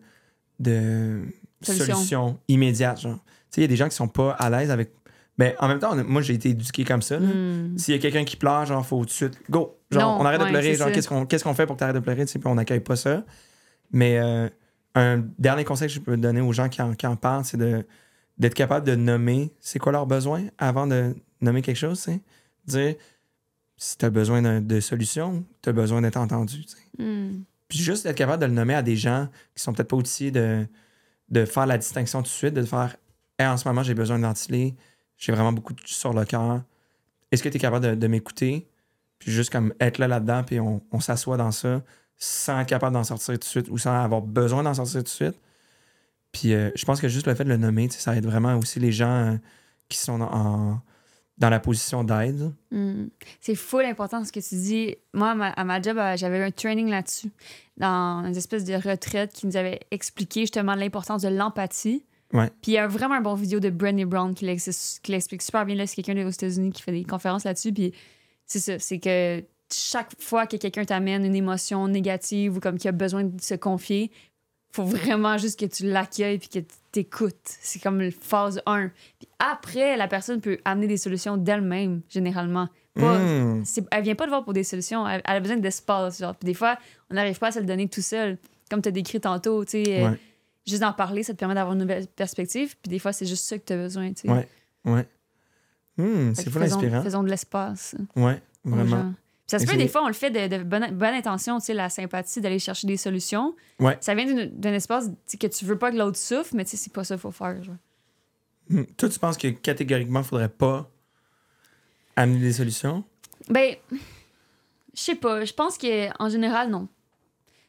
de 0.60 1.22
Solution. 1.62 1.86
solutions 1.96 2.40
immédiates. 2.48 3.02
Genre. 3.02 3.16
Tu 3.16 3.22
sais, 3.50 3.62
il 3.62 3.64
y 3.64 3.66
a 3.66 3.68
des 3.68 3.76
gens 3.76 3.90
qui 3.90 3.96
sont 3.96 4.08
pas 4.08 4.32
à 4.32 4.50
l'aise 4.50 4.72
avec. 4.72 4.92
Ben, 5.38 5.54
en 5.60 5.68
même 5.68 5.80
temps, 5.80 5.92
on 5.98 6.04
moi, 6.06 6.22
j'ai 6.22 6.34
été 6.34 6.50
éduqué 6.50 6.86
comme 6.86 7.02
ça. 7.02 7.20
Hmm. 7.20 7.78
S'il 7.78 7.94
y 7.94 7.98
a 7.98 8.02
quelqu'un 8.02 8.24
qui 8.24 8.38
pleure, 8.38 8.66
genre, 8.66 8.86
faut 8.86 9.00
tout 9.00 9.06
de 9.06 9.10
suite, 9.12 9.38
go! 9.50 9.78
Genre, 9.92 10.02
Non, 10.18 10.22
on 10.22 10.26
arrête 10.26 10.40
ouais, 10.40 10.46
de 10.48 10.52
pleurer, 10.52 10.76
genre, 10.76 10.92
qu'est-ce 10.92 11.10
qu'on 11.10 11.26
qu'est-ce 11.26 11.44
qu'on 11.44 11.54
fait 11.54 11.66
pour 11.66 11.76
que 11.76 11.80
tu 11.80 11.84
arrêtes 11.84 11.96
de 11.96 12.00
pleurer, 12.02 12.26
tu 12.26 12.32
sais, 12.32 12.40
puis 12.40 12.48
on 12.48 12.56
n'accueille 12.56 12.80
pas 12.80 12.96
ça. 12.96 13.24
Mais 13.92 14.18
euh, 14.18 14.48
un 14.96 15.24
dernier 15.38 15.66
conseil 15.66 15.88
que 15.90 15.94
je 15.94 16.00
peux 16.00 16.16
donner 16.16 16.40
aux 16.42 16.54
gens 16.54 16.70
qui 16.70 16.82
en, 16.82 16.94
qui 16.94 17.06
en 17.06 17.16
parlent, 17.18 17.44
c'est 17.46 17.58
de 17.58 17.86
d'être 18.38 18.54
capable 18.54 18.86
de 18.88 18.96
nommer 18.96 19.54
c'est 19.62 19.80
quoi 19.80 19.92
leurs 19.92 20.06
besoins 20.08 20.44
avant 20.58 20.88
de 20.88 21.16
nommer 21.42 21.62
quelque 21.62 21.78
chose, 21.78 22.02
tu 22.02 22.12
sais. 22.12 22.22
Dire 22.68 22.96
si 23.78 23.98
tu 23.98 24.06
as 24.06 24.10
besoin 24.10 24.42
d'un- 24.42 24.62
de 24.62 24.80
solutions, 24.80 25.44
tu 25.62 25.70
as 25.70 25.74
besoin 25.74 26.02
d'être 26.02 26.18
entendu. 26.18 26.64
Hmm. 26.98 27.42
Puis 27.68 27.80
juste 27.80 28.04
d'être 28.06 28.18
capable 28.18 28.42
de 28.42 28.48
le 28.48 28.54
nommer 28.54 28.76
à 28.76 28.82
des 28.82 28.96
gens 28.96 29.28
qui 29.56 29.64
sont 29.64 29.74
peut-être 29.74 29.90
pas 29.90 29.98
outillés 29.98 30.32
de, 30.32 30.68
faire 31.46 31.66
la 31.66 31.78
distinction 31.78 32.20
tout 32.20 32.26
de 32.26 32.30
suite, 32.30 32.54
de 32.54 32.64
faire 32.64 32.96
Hey, 33.38 33.48
en 33.48 33.58
ce 33.58 33.68
moment, 33.68 33.84
j'ai 33.84 33.94
besoin 33.96 34.18
de 34.18 34.24
ventiler, 34.24 34.76
j'ai 35.18 35.34
vraiment 35.34 35.52
beaucoup 35.52 35.74
de- 35.74 35.82
sur 35.86 36.14
le 36.14 36.24
cœur. 36.24 36.64
Est-ce 37.32 37.44
que 37.44 37.50
tu 37.50 37.58
es 37.58 37.60
capable 37.60 37.98
de, 37.98 38.08
m'écouter? 38.08 38.70
Puis 39.20 39.32
juste 39.32 39.52
comme 39.52 39.74
être 39.82 39.98
là 39.98 40.08
là-dedans, 40.08 40.44
puis 40.44 40.60
on, 40.60 41.00
s'assoit 41.02 41.38
dans 41.38 41.52
ça 41.52 41.84
sans 42.18 42.62
être 42.62 42.68
capable 42.68 42.94
d'en 42.94 43.04
sortir 43.04 43.34
tout 43.34 43.40
de 43.40 43.44
suite 43.44 43.68
ou 43.70 43.78
sans 43.78 43.92
avoir 44.04 44.22
besoin 44.22 44.64
d'en 44.64 44.74
sortir 44.74 45.00
tout 45.00 45.04
de 45.04 45.10
suite. 45.10 45.40
Puis 46.32 46.54
euh, 46.54 46.72
je 46.76 46.86
pense 46.86 47.02
que 47.02 47.10
juste 47.10 47.28
le 47.28 47.36
fait 47.36 47.44
de 47.44 47.50
le 47.50 47.58
nommer, 47.58 47.90
ça 47.90 48.16
aide 48.16 48.26
vraiment 48.26 48.56
aussi 48.58 48.80
les 48.80 48.92
gens 48.92 49.34
euh, 49.34 49.38
qui 49.90 49.98
sont 49.98 50.22
en, 50.22 50.82
dans 51.38 51.50
la 51.50 51.60
position 51.60 52.04
d'aide. 52.04 52.54
Hmm. 52.72 53.08
C'est 53.42 53.56
full 53.56 53.84
important 53.86 54.24
ce 54.24 54.32
que 54.32 54.40
tu 54.40 54.56
dis. 54.56 54.96
Moi, 55.14 55.32
à 55.32 55.36
ma, 55.36 55.50
à 55.50 55.64
ma 55.66 55.82
job, 55.82 55.98
euh, 55.98 56.16
j'avais 56.16 56.42
un 56.44 56.52
training 56.52 56.90
là-dessus, 56.90 57.30
dans 57.78 58.24
une 58.26 58.36
espèce 58.36 58.64
de 58.64 58.74
retraite 58.76 59.34
qui 59.34 59.46
nous 59.46 59.58
avait 59.58 59.82
expliqué 59.92 60.42
justement 60.42 60.76
l'importance 60.76 61.24
de 61.24 61.28
l'empathie. 61.30 62.06
Ouais. 62.34 62.50
Puis 62.62 62.72
il 62.72 62.76
y 62.76 62.78
a 62.78 62.88
vraiment 62.88 63.16
un 63.16 63.22
bon 63.22 63.36
vidéo 63.36 63.60
de 63.60 63.70
Brené 63.70 64.06
Brown 64.06 64.34
qui 64.34 64.46
l'ex- 64.46 65.00
qui 65.04 65.12
l'explique 65.12 65.42
super 65.42 65.66
bien. 65.66 65.76
là. 65.76 65.86
C'est 65.88 66.02
quelqu'un 66.02 66.26
aux 66.26 66.30
États-Unis 66.30 66.72
qui 66.72 66.82
fait 66.82 66.92
des 66.92 67.04
conférences 67.04 67.44
là-dessus. 67.44 67.72
Puis 67.74 67.94
c'est 68.46 68.60
ça, 68.60 68.80
c'est 68.80 69.00
que 69.00 69.44
chaque 69.74 70.12
fois 70.22 70.48
que 70.48 70.58
quelqu'un 70.58 70.86
t'amène 70.86 71.26
une 71.26 71.36
émotion 71.36 71.88
négative 71.88 72.58
ou 72.58 72.60
comme 72.60 72.78
qui 72.78 72.88
a 72.88 72.92
besoin 72.92 73.24
de 73.26 73.42
se 73.42 73.56
confier, 73.56 74.12
faut 74.72 74.84
vraiment 74.86 75.38
juste 75.38 75.60
que 75.60 75.66
tu 75.66 75.86
l'accueilles 75.86 76.38
puis 76.38 76.50
que 76.50 76.60
t'écoutes. 76.96 77.36
C'est 77.44 77.82
comme 77.82 78.00
le 78.00 78.10
phase 78.12 78.62
1. 78.66 78.88
Puis 79.20 79.28
après, 79.40 79.98
la 79.98 80.08
personne 80.08 80.40
peut 80.42 80.58
amener 80.66 80.88
des 80.88 80.98
solutions 80.98 81.38
d'elle-même, 81.38 82.02
généralement. 82.10 82.68
Pas, 82.96 83.18
Mm. 83.20 83.66
c'est- 83.66 83.86
elle 83.92 84.04
vient 84.04 84.16
pas 84.16 84.24
de 84.26 84.30
voir 84.30 84.44
pour 84.46 84.54
des 84.54 84.64
solutions. 84.64 85.08
Elle, 85.08 85.22
elle 85.26 85.36
a 85.36 85.40
besoin 85.42 85.58
d'espace. 85.58 86.20
Genre. 86.20 86.34
Puis 86.36 86.46
des 86.48 86.54
fois, 86.54 86.78
on 87.12 87.16
n'arrive 87.16 87.38
pas 87.38 87.48
à 87.48 87.52
se 87.52 87.60
le 87.60 87.66
donner 87.66 87.88
tout 87.90 88.02
seul. 88.02 88.38
Comme 88.70 88.82
tu 88.82 88.90
as 88.90 88.92
décrit 88.94 89.20
tantôt, 89.20 89.64
tu 89.66 89.84
sais. 89.84 90.04
euh. 90.04 90.12
Juste 90.66 90.82
d'en 90.82 90.94
parler, 90.94 91.22
ça 91.22 91.34
te 91.34 91.38
permet 91.38 91.54
d'avoir 91.54 91.74
une 91.76 91.82
nouvelle 91.82 92.08
perspective. 92.08 92.76
Puis 92.82 92.90
des 92.90 92.98
fois, 93.00 93.14
c'est 93.14 93.26
juste 93.28 93.46
ça 93.46 93.58
que 93.60 93.64
tu 93.66 93.74
as 93.74 93.78
besoin, 93.78 94.10
tu 94.14 94.22
sais. 94.22 94.30
Ouais. 94.32 94.48
Ouais. 94.86 95.08
Fait 95.98 96.34
c'est 96.36 96.50
fou 96.50 96.60
faisons, 96.60 96.78
inspirant. 96.78 97.02
faisons 97.04 97.24
de 97.24 97.30
l'espace 97.30 97.96
Ouais, 98.16 98.42
vraiment. 98.64 99.14
Ça 99.48 99.60
se 99.60 99.66
peut, 99.66 99.78
des 99.78 99.88
fois, 99.88 100.04
on 100.04 100.08
le 100.08 100.14
fait 100.14 100.32
de, 100.32 100.58
de 100.58 100.64
bonne, 100.64 100.90
bonne 100.92 101.14
intention, 101.14 101.60
tu 101.60 101.66
sais, 101.66 101.74
la 101.74 101.90
sympathie, 101.90 102.42
d'aller 102.42 102.58
chercher 102.58 102.88
des 102.88 102.98
solutions. 102.98 103.56
Ouais. 103.80 103.96
Ça 104.02 104.16
vient 104.16 104.48
d'un 104.48 104.74
espace 104.74 105.10
que 105.40 105.48
tu 105.48 105.66
veux 105.66 105.78
pas 105.78 105.92
que 105.92 105.98
l'autre 105.98 106.18
souffre, 106.18 106.56
mais 106.56 106.66
tu 106.66 106.72
sais, 106.72 106.78
c'est 106.78 106.94
pas 106.94 107.04
ça 107.04 107.16
qu'il 107.16 107.22
faut 107.22 107.32
faire. 107.32 107.62
Genre. 107.62 107.76
Hmm. 108.70 108.86
Toi, 108.98 109.10
tu 109.10 109.20
penses 109.20 109.38
que 109.38 109.50
catégoriquement, 109.50 110.22
il 110.22 110.26
faudrait 110.26 110.50
pas 110.50 110.90
amener 112.16 112.40
des 112.40 112.54
solutions? 112.54 113.04
Ben, 113.50 113.76
je 113.92 114.00
sais 115.00 115.16
pas. 115.16 115.46
Je 115.46 115.54
pense 115.54 115.78
que 115.78 116.10
en 116.22 116.30
général, 116.30 116.70
non. 116.70 116.88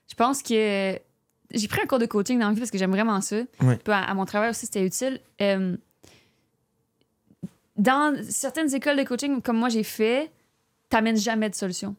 Je 0.08 0.14
pense 0.14 0.42
que 0.42 0.98
j'ai 1.50 1.68
pris 1.68 1.80
un 1.82 1.86
cours 1.86 1.98
de 1.98 2.06
coaching 2.06 2.38
dans 2.38 2.48
la 2.48 2.54
vie 2.54 2.60
parce 2.60 2.70
que 2.70 2.78
j'aime 2.78 2.92
vraiment 2.92 3.20
ça. 3.20 3.36
Ouais. 3.60 3.76
Puis 3.76 3.92
à, 3.92 4.04
à 4.04 4.14
mon 4.14 4.24
travail 4.24 4.50
aussi, 4.50 4.66
c'était 4.66 4.86
utile. 4.86 5.20
Euh, 5.40 5.76
dans 7.76 8.16
certaines 8.28 8.74
écoles 8.74 8.96
de 8.96 9.02
coaching, 9.02 9.42
comme 9.42 9.58
moi 9.58 9.68
j'ai 9.68 9.82
fait, 9.82 10.30
t'amènes 10.88 11.16
jamais 11.16 11.50
de 11.50 11.54
solution. 11.54 11.94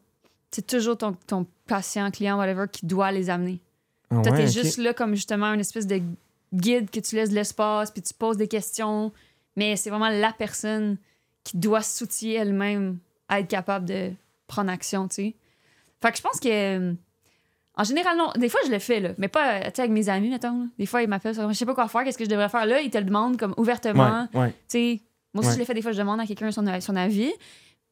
C'est 0.50 0.66
toujours 0.66 0.96
ton, 0.96 1.12
ton 1.26 1.46
patient, 1.66 2.10
client, 2.10 2.38
whatever, 2.38 2.64
qui 2.70 2.86
doit 2.86 3.12
les 3.12 3.28
amener. 3.30 3.60
Ah 4.10 4.22
Toi, 4.22 4.32
ouais, 4.32 4.38
t'es 4.38 4.46
juste 4.46 4.78
là 4.78 4.94
comme 4.94 5.14
justement 5.14 5.52
une 5.52 5.60
espèce 5.60 5.86
de 5.86 6.00
guide 6.54 6.90
que 6.90 7.00
tu 7.00 7.14
laisses 7.16 7.28
de 7.30 7.34
l'espace, 7.34 7.90
puis 7.90 8.00
tu 8.00 8.14
poses 8.14 8.38
des 8.38 8.48
questions. 8.48 9.12
Mais 9.56 9.76
c'est 9.76 9.90
vraiment 9.90 10.08
la 10.08 10.32
personne 10.32 10.96
qui 11.44 11.58
doit 11.58 11.82
s'outiller 11.82 12.36
elle-même 12.36 12.98
à 13.28 13.40
être 13.40 13.48
capable 13.48 13.84
de 13.86 14.12
prendre 14.46 14.70
action, 14.70 15.08
tu 15.08 15.14
sais. 15.16 15.34
Fait 16.00 16.10
que 16.12 16.16
je 16.16 16.22
pense 16.22 16.40
que. 16.40 16.94
En 17.76 17.84
général, 17.84 18.16
non. 18.16 18.32
Des 18.36 18.48
fois, 18.48 18.60
je 18.66 18.70
le 18.72 18.78
fais, 18.78 18.98
là. 19.00 19.10
Mais 19.18 19.28
pas, 19.28 19.60
tu 19.60 19.70
sais, 19.74 19.82
avec 19.82 19.92
mes 19.92 20.08
amis, 20.08 20.30
mettons. 20.30 20.60
là. 20.62 20.66
Des 20.78 20.86
fois, 20.86 21.02
ils 21.02 21.08
m'appellent, 21.08 21.34
je 21.34 21.52
sais 21.52 21.66
pas 21.66 21.74
quoi 21.74 21.86
faire, 21.88 22.02
qu'est-ce 22.04 22.18
que 22.18 22.24
je 22.24 22.30
devrais 22.30 22.48
faire? 22.48 22.64
Là, 22.66 22.80
ils 22.80 22.90
te 22.90 22.98
le 22.98 23.04
demandent 23.04 23.36
comme 23.36 23.54
ouvertement. 23.56 24.26
Ouais, 24.32 24.40
ouais. 24.40 24.50
Tu 24.50 24.56
sais, 24.68 25.00
moi 25.34 25.40
aussi, 25.42 25.48
Ouais. 25.50 25.54
je 25.54 25.58
l'ai 25.60 25.64
fait 25.66 25.74
des 25.74 25.82
fois, 25.82 25.92
je 25.92 25.98
demande 25.98 26.18
à 26.20 26.26
quelqu'un 26.26 26.50
son, 26.50 26.64
son 26.80 26.96
avis. 26.96 27.30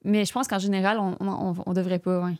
Mais 0.06 0.24
je 0.24 0.32
pense 0.32 0.46
qu'en 0.48 0.58
général, 0.58 0.98
on, 0.98 1.16
on, 1.66 1.72
devrait 1.72 1.98
pas, 1.98 2.24
ouais. 2.24 2.34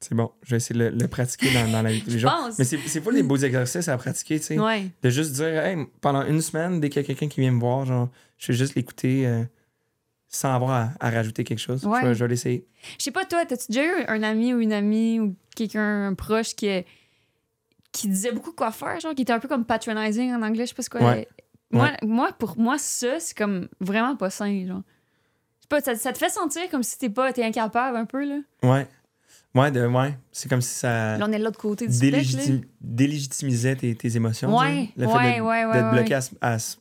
C'est 0.00 0.14
bon. 0.14 0.30
Je 0.42 0.50
vais 0.50 0.56
essayer 0.58 0.78
de 0.78 0.84
le, 0.84 0.90
le 0.96 1.08
pratiquer 1.08 1.52
dans, 1.52 1.70
dans 1.70 1.82
la 1.82 1.92
vie 1.92 2.00
de 2.00 2.04
tous 2.04 2.10
les 2.12 2.18
Je 2.18 2.26
jours. 2.26 2.30
pense. 2.30 2.58
Mais 2.58 2.64
c'est 2.64 3.00
pas 3.00 3.12
des 3.12 3.22
beaux 3.22 3.36
exercices 3.36 3.88
à 3.88 3.96
pratiquer, 3.96 4.38
tu 4.40 4.46
sais. 4.46 4.58
Ouais. 4.58 4.88
De 5.02 5.10
juste 5.10 5.32
dire, 5.32 5.46
hey, 5.64 5.76
pendant 6.00 6.24
une 6.24 6.40
semaine, 6.40 6.80
dès 6.80 6.88
qu'il 6.88 7.02
y 7.02 7.04
a 7.04 7.06
quelqu'un 7.06 7.28
qui 7.28 7.40
vient 7.40 7.52
me 7.52 7.60
voir, 7.60 7.84
genre, 7.84 8.08
je 8.38 8.52
vais 8.52 8.58
juste 8.58 8.74
l'écouter 8.74 9.26
euh, 9.26 9.44
sans 10.28 10.54
avoir 10.54 10.70
à, 10.70 10.90
à 11.00 11.10
rajouter 11.10 11.44
quelque 11.44 11.58
chose. 11.58 11.84
Ouais. 11.84 12.00
Je 12.02 12.06
vais, 12.06 12.14
je 12.14 12.24
vais 12.24 12.28
l'essayer. 12.28 12.66
Je 12.98 13.04
sais 13.04 13.10
pas, 13.10 13.24
toi, 13.24 13.44
t'as-tu 13.44 13.66
déjà 13.72 13.84
eu 13.84 14.04
un 14.08 14.22
ami 14.22 14.54
ou 14.54 14.60
une 14.60 14.72
amie 14.72 15.20
ou 15.20 15.36
quelqu'un 15.56 16.06
un 16.08 16.14
proche 16.14 16.54
qui, 16.54 16.68
qui 17.92 18.08
disait 18.08 18.32
beaucoup 18.32 18.52
quoi 18.52 18.70
faire, 18.72 18.98
genre, 19.00 19.14
qui 19.14 19.22
était 19.22 19.32
un 19.32 19.40
peu 19.40 19.48
comme 19.48 19.64
patronizing 19.64 20.32
en 20.32 20.42
anglais, 20.42 20.64
je 20.64 20.70
sais 20.70 20.74
pas 20.74 20.82
ce 20.82 20.90
quoi. 20.90 21.00
Ouais. 21.02 21.28
Moi, 21.70 21.90
moi, 22.02 22.32
pour 22.38 22.58
moi, 22.58 22.76
ça, 22.78 23.18
c'est 23.18 23.36
comme 23.36 23.68
vraiment 23.80 24.14
pas 24.16 24.30
sain, 24.30 24.66
genre. 24.66 24.82
Pas, 25.72 25.80
ça, 25.80 25.94
ça 25.94 26.12
te 26.12 26.18
fait 26.18 26.28
sentir 26.28 26.62
comme 26.70 26.82
si 26.82 26.98
t'es 26.98 27.08
pas, 27.08 27.32
t'es 27.32 27.42
incapable 27.44 27.96
un 27.96 28.04
peu, 28.04 28.24
là? 28.28 28.38
Ouais. 28.62 28.86
Ouais, 29.54 29.70
de, 29.70 29.86
ouais. 29.86 30.16
C'est 30.30 30.48
comme 30.48 30.60
si 30.60 30.74
ça 30.74 31.16
Là, 31.16 31.26
on 31.26 31.32
est 31.32 31.38
de 31.38 31.44
l'autre 31.44 31.58
côté 31.58 31.86
du 31.86 31.92
spectre, 31.94 32.16
là. 32.16 32.22
délégitim- 32.22 32.64
délégitimisait 32.80 33.76
tes, 33.76 33.94
tes 33.94 34.16
émotions. 34.16 34.54
Ouais, 34.56 34.90
le 34.98 35.06
ouais, 35.06 35.12
fait 35.32 35.36
de, 35.38 35.42
ouais, 35.42 35.64
ouais, 35.64 35.72
d'être 35.72 35.90
bloqué 35.92 36.14
à 36.14 36.20
ce, 36.20 36.30
à 36.42 36.58
ce 36.58 36.76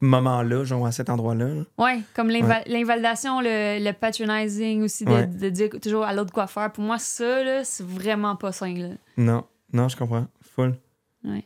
moment-là, 0.00 0.62
genre 0.64 0.86
à 0.86 0.92
cet 0.92 1.10
endroit-là. 1.10 1.46
là. 1.54 1.62
Ouais, 1.76 2.00
comme 2.14 2.28
l'inva- 2.30 2.62
l'invalidation, 2.66 3.40
le, 3.40 3.84
le 3.84 3.92
patronizing 3.92 4.82
aussi, 4.84 5.04
de, 5.04 5.10
Ouais. 5.10 5.26
de 5.26 5.48
dire 5.50 5.70
toujours 5.82 6.04
à 6.04 6.12
l'autre 6.12 6.32
quoi 6.32 6.46
faire. 6.46 6.70
Pour 6.72 6.84
moi, 6.84 6.98
ça, 6.98 7.42
là, 7.42 7.64
c'est 7.64 7.84
vraiment 7.84 8.36
pas 8.36 8.52
sain, 8.52 8.74
là. 8.74 8.88
Non, 9.16 9.44
non, 9.72 9.88
je 9.88 9.96
comprends. 9.96 10.26
Full. 10.54 10.76
Ouais. 11.24 11.44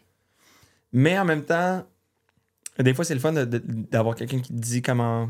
Mais 0.93 1.19
en 1.19 1.25
même 1.25 1.45
temps, 1.45 1.83
des 2.79 2.93
fois, 2.95 3.05
c'est 3.07 3.15
le 3.15 3.21
fun 3.21 3.33
d'avoir 3.33 4.15
quelqu'un 4.17 4.41
qui 4.41 4.53
te 4.53 4.59
dit 4.61 4.83
comment. 4.83 5.29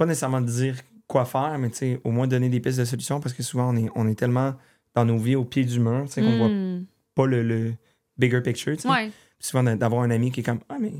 Pas 0.00 0.06
nécessairement 0.06 0.40
dire 0.40 0.76
quoi 1.06 1.26
faire, 1.26 1.58
mais 1.58 1.68
tu 1.68 1.76
sais, 1.76 2.00
au 2.04 2.10
moins 2.10 2.26
donner 2.26 2.48
des 2.48 2.58
pistes 2.58 2.78
de 2.78 2.86
solutions 2.86 3.20
parce 3.20 3.34
que 3.34 3.42
souvent, 3.42 3.68
on 3.68 3.76
est, 3.76 3.90
on 3.94 4.08
est 4.08 4.14
tellement 4.14 4.54
dans 4.94 5.04
nos 5.04 5.18
vies 5.18 5.36
au 5.36 5.44
pied 5.44 5.62
du 5.62 5.78
mur, 5.78 6.04
tu 6.06 6.12
sais, 6.12 6.22
qu'on 6.22 6.38
voit 6.38 6.48
Mm. 6.48 6.86
pas 7.14 7.26
le, 7.26 7.42
le 7.42 7.74
bigger 8.16 8.40
picture. 8.40 8.74
tu 8.76 8.82
sais. 8.82 8.88
Ouais, 8.88 9.10
souvent, 9.38 9.62
d'a- 9.62 9.76
d'avoir 9.76 10.00
un 10.02 10.10
ami 10.10 10.32
qui 10.32 10.40
est 10.40 10.42
comme 10.42 10.60
Ah, 10.70 10.78
mais. 10.80 10.92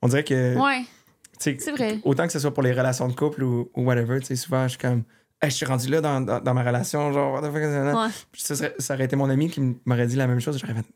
On 0.00 0.06
dirait 0.08 0.22
que. 0.22 0.56
ouais, 0.56 0.84
c'est 1.38 1.58
vrai. 1.72 1.98
Autant 2.04 2.26
que 2.26 2.32
ce 2.32 2.38
soit 2.38 2.54
pour 2.54 2.62
les 2.62 2.72
relations 2.72 3.08
de 3.08 3.14
couple 3.14 3.42
ou, 3.42 3.68
ou 3.74 3.82
whatever, 3.82 4.20
tu 4.20 4.26
sais, 4.26 4.36
souvent, 4.36 4.62
je 4.64 4.68
suis 4.70 4.78
comme. 4.78 5.02
Hey, 5.42 5.50
je 5.50 5.56
suis 5.56 5.66
rendu 5.66 5.88
là 5.88 6.00
dans, 6.00 6.20
dans, 6.20 6.38
dans 6.40 6.54
ma 6.54 6.62
relation, 6.62 7.12
genre. 7.12 7.42
Ouais. 7.42 8.08
Ça, 8.34 8.54
serait- 8.54 8.74
ça 8.78 8.94
aurait 8.94 9.06
été 9.06 9.16
mon 9.16 9.28
ami 9.28 9.48
qui 9.50 9.60
m'aurait 9.86 10.06
dit 10.06 10.16
la 10.16 10.28
même 10.28 10.38
chose. 10.40 10.56
J'aurais 10.60 10.74
fait 10.74 10.86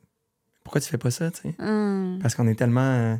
Pourquoi 0.62 0.80
tu 0.80 0.88
fais 0.88 0.98
pas 0.98 1.10
ça, 1.10 1.30
tu 1.32 1.40
sais? 1.42 1.54
Hum. 1.58 2.18
Parce 2.22 2.34
qu'on 2.36 2.46
est 2.46 2.54
tellement. 2.54 2.80
euh, 2.82 3.16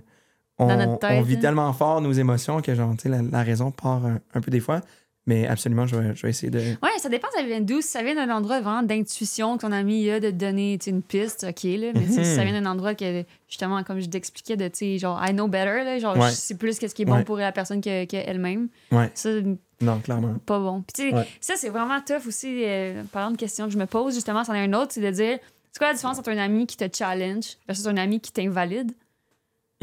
on, 0.58 0.68
Dans 0.68 0.76
notre 0.76 0.98
tête, 0.98 1.18
on 1.18 1.22
vit 1.22 1.36
hein. 1.36 1.40
tellement 1.40 1.72
fort 1.72 2.00
nos 2.00 2.12
émotions 2.12 2.60
que, 2.62 2.74
genre, 2.74 2.94
la, 3.04 3.22
la 3.22 3.42
raison 3.42 3.70
part 3.70 4.04
un, 4.06 4.20
un 4.34 4.40
peu 4.40 4.50
des 4.50 4.60
fois. 4.60 4.80
Mais 5.26 5.46
absolument, 5.46 5.86
je 5.86 5.96
vais, 5.96 6.14
je 6.14 6.20
vais 6.20 6.28
essayer 6.28 6.50
de. 6.50 6.58
Ouais, 6.58 6.90
ça 6.98 7.08
dépend 7.08 7.28
ça 7.34 7.42
vient 7.42 7.62
d'où. 7.62 7.80
Si 7.80 7.88
ça 7.88 8.02
vient 8.02 8.14
d'un 8.14 8.28
endroit 8.30 8.60
vraiment 8.60 8.82
d'intuition 8.82 9.56
que 9.56 9.62
ton 9.62 9.72
ami 9.72 10.10
a 10.10 10.20
de 10.20 10.28
te 10.28 10.34
donner 10.34 10.78
une 10.86 11.00
piste, 11.00 11.46
ok, 11.48 11.62
là. 11.64 11.92
Mais 11.94 12.06
si 12.06 12.22
ça 12.26 12.44
Mhm. 12.44 12.50
vient 12.50 12.60
d'un 12.60 12.70
endroit 12.70 12.94
que, 12.94 13.24
justement, 13.48 13.82
comme 13.84 14.00
je 14.00 14.06
t'expliquais, 14.06 14.56
de, 14.58 14.68
tu 14.68 14.76
sais, 14.76 14.98
genre, 14.98 15.18
I 15.26 15.32
know 15.32 15.48
better, 15.48 15.82
là, 15.82 15.98
genre, 15.98 16.14
Ouais. 16.18 16.28
je 16.28 16.34
sais 16.34 16.56
plus 16.56 16.78
qu'est-ce 16.78 16.94
qui 16.94 17.02
est 17.02 17.06
bon 17.06 17.14
Ouais. 17.14 17.24
pour 17.24 17.38
la 17.38 17.52
personne 17.52 17.80
que- 17.80 18.04
qu'elle-même. 18.04 18.68
Ouais, 18.92 19.10
Ça, 19.14 19.30
non, 19.80 19.98
clairement. 20.00 20.34
pas 20.44 20.58
bon. 20.58 20.82
Puis, 20.82 21.04
tu 21.04 21.10
sais, 21.10 21.16
Ouais. 21.16 21.26
ça, 21.40 21.54
c'est 21.56 21.70
vraiment 21.70 22.02
tough 22.02 22.26
aussi, 22.26 22.62
euh, 22.62 23.02
parlant 23.10 23.30
de 23.30 23.38
questions 23.38 23.64
que 23.64 23.72
je 23.72 23.78
me 23.78 23.86
pose, 23.86 24.12
justement, 24.14 24.44
c'en 24.44 24.52
est 24.52 24.60
un 24.62 24.74
autre, 24.74 24.92
c'est 24.92 25.00
de 25.00 25.10
dire, 25.10 25.38
c'est 25.72 25.78
quoi 25.78 25.88
la 25.88 25.94
différence 25.94 26.18
entre 26.18 26.28
un 26.32 26.36
ami 26.38 26.66
qui 26.66 26.76
te 26.76 26.84
challenge 26.94 27.56
versus 27.66 27.86
un 27.86 27.96
ami 27.96 28.20
qui 28.20 28.30
t'invalide? 28.30 28.92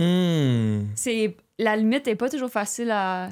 Hmm. 0.02 0.88
c'est 0.96 1.36
la 1.60 1.76
limite 1.76 2.08
est 2.08 2.16
pas 2.16 2.30
toujours 2.30 2.50
facile 2.50 2.90
à, 2.92 3.30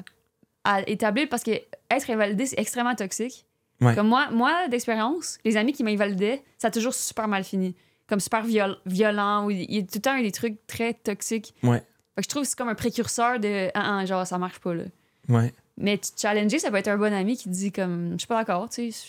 à 0.64 0.88
établir 0.88 1.28
parce 1.28 1.42
que 1.42 1.50
être 1.90 2.10
invalidé 2.10 2.46
c'est 2.46 2.58
extrêmement 2.60 2.94
toxique. 2.94 3.44
Ouais. 3.80 3.94
Comme 3.94 4.08
moi, 4.08 4.28
moi 4.30 4.68
d'expérience, 4.68 5.38
les 5.44 5.56
amis 5.56 5.72
qui 5.72 5.82
m'invalidaient, 5.82 6.42
ça 6.58 6.68
a 6.68 6.70
toujours 6.70 6.92
super 6.94 7.26
mal 7.28 7.42
fini, 7.44 7.74
comme 8.06 8.20
super 8.20 8.44
viol- 8.44 8.76
violent 8.86 9.46
ou 9.46 9.50
il 9.50 9.72
y 9.74 9.78
a 9.78 9.82
tout 9.82 9.88
le 9.96 10.00
temps 10.00 10.16
eu 10.16 10.22
des 10.22 10.32
trucs 10.32 10.64
très 10.66 10.92
toxiques. 10.94 11.54
Ouais. 11.62 11.78
Fait 12.14 12.20
que 12.20 12.22
je 12.24 12.28
trouve 12.28 12.42
que 12.42 12.48
c'est 12.48 12.58
comme 12.58 12.68
un 12.68 12.74
précurseur 12.74 13.40
de 13.40 13.68
ah, 13.74 13.98
ah, 14.00 14.04
genre 14.06 14.26
ça 14.26 14.36
marche 14.38 14.58
pas 14.60 14.74
là. 14.74 14.84
Ouais. 15.28 15.52
Mais 15.78 15.98
challenger, 16.16 16.58
ça 16.58 16.70
peut 16.70 16.76
être 16.76 16.88
un 16.88 16.98
bon 16.98 17.12
ami 17.12 17.36
qui 17.38 17.44
te 17.44 17.48
dit 17.54 17.72
comme 17.72 18.12
je 18.12 18.18
suis 18.18 18.26
pas 18.28 18.36
d'accord, 18.44 18.68
tu 18.68 18.92
sais, 18.92 19.08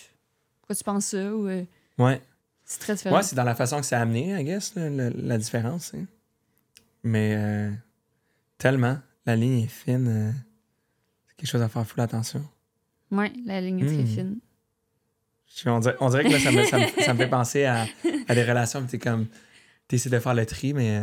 pourquoi 0.62 0.76
tu 0.76 0.84
penses 0.86 1.05
ça 1.07 1.36
ou 1.36 1.47
euh, 1.47 1.64
Ouais. 1.97 2.22
c'est 2.64 2.80
très 2.80 2.93
différent. 2.95 3.18
Ouais, 3.18 3.24
c'est 3.24 3.36
dans 3.36 3.43
la 3.43 3.55
façon 3.55 3.82
que 3.82 3.86
c'est 3.86 3.95
amené, 3.97 4.39
I 4.39 4.43
guess, 4.45 4.74
la 4.76 5.38
différence. 5.38 5.91
hein. 5.93 6.05
Mais 7.04 7.36
euh, 7.38 7.72
tellement, 8.58 8.97
la 9.26 9.36
ligne 9.36 9.64
est 9.64 9.68
fine. 9.68 10.08
euh, 10.08 10.32
c'est 11.28 11.36
quelque 11.38 11.49
chose 11.49 11.62
à 11.62 11.70
faire 11.70 11.86
full 11.86 12.02
attention. 12.02 12.43
Ouais, 13.12 13.32
la 13.45 13.60
ligne 13.62 13.80
est 13.80 13.86
très 13.88 14.04
Mm. 14.04 14.08
fine. 14.08 14.39
Je- 15.54 15.70
On 15.70 15.80
dirait, 15.80 15.95
on 15.99 16.10
dirait 16.10 16.24
que 16.24 16.30
là, 16.30 16.39
ça 16.39 16.52
me, 16.52 16.64
ça 16.64 16.80
me- 16.80 17.02
ça 17.04 17.14
me 17.14 17.18
fait 17.18 17.28
penser 17.30 17.66
à, 17.66 17.86
à 18.28 18.36
des 18.36 18.43
relations 18.43 18.86
t'es 18.86 18.99
comme. 18.99 19.28
T'essaies 19.88 20.10
de 20.10 20.20
faire 20.20 20.34
le 20.34 20.45
tri, 20.45 20.74
mais. 20.74 21.02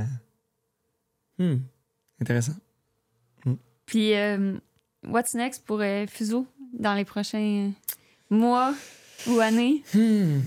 euh, 1.38 1.54
hmm, 1.54 1.60
intéressant. 2.20 2.54
Puis, 3.84 4.14
euh, 4.14 4.58
what's 5.06 5.34
next 5.34 5.64
pour 5.66 5.82
Fuso 6.08 6.46
dans 6.74 6.94
les 6.94 7.04
prochains 7.04 7.72
mois 8.30 8.74
ou 9.26 9.38
années? 9.40 9.82
Hmm. 9.94 10.40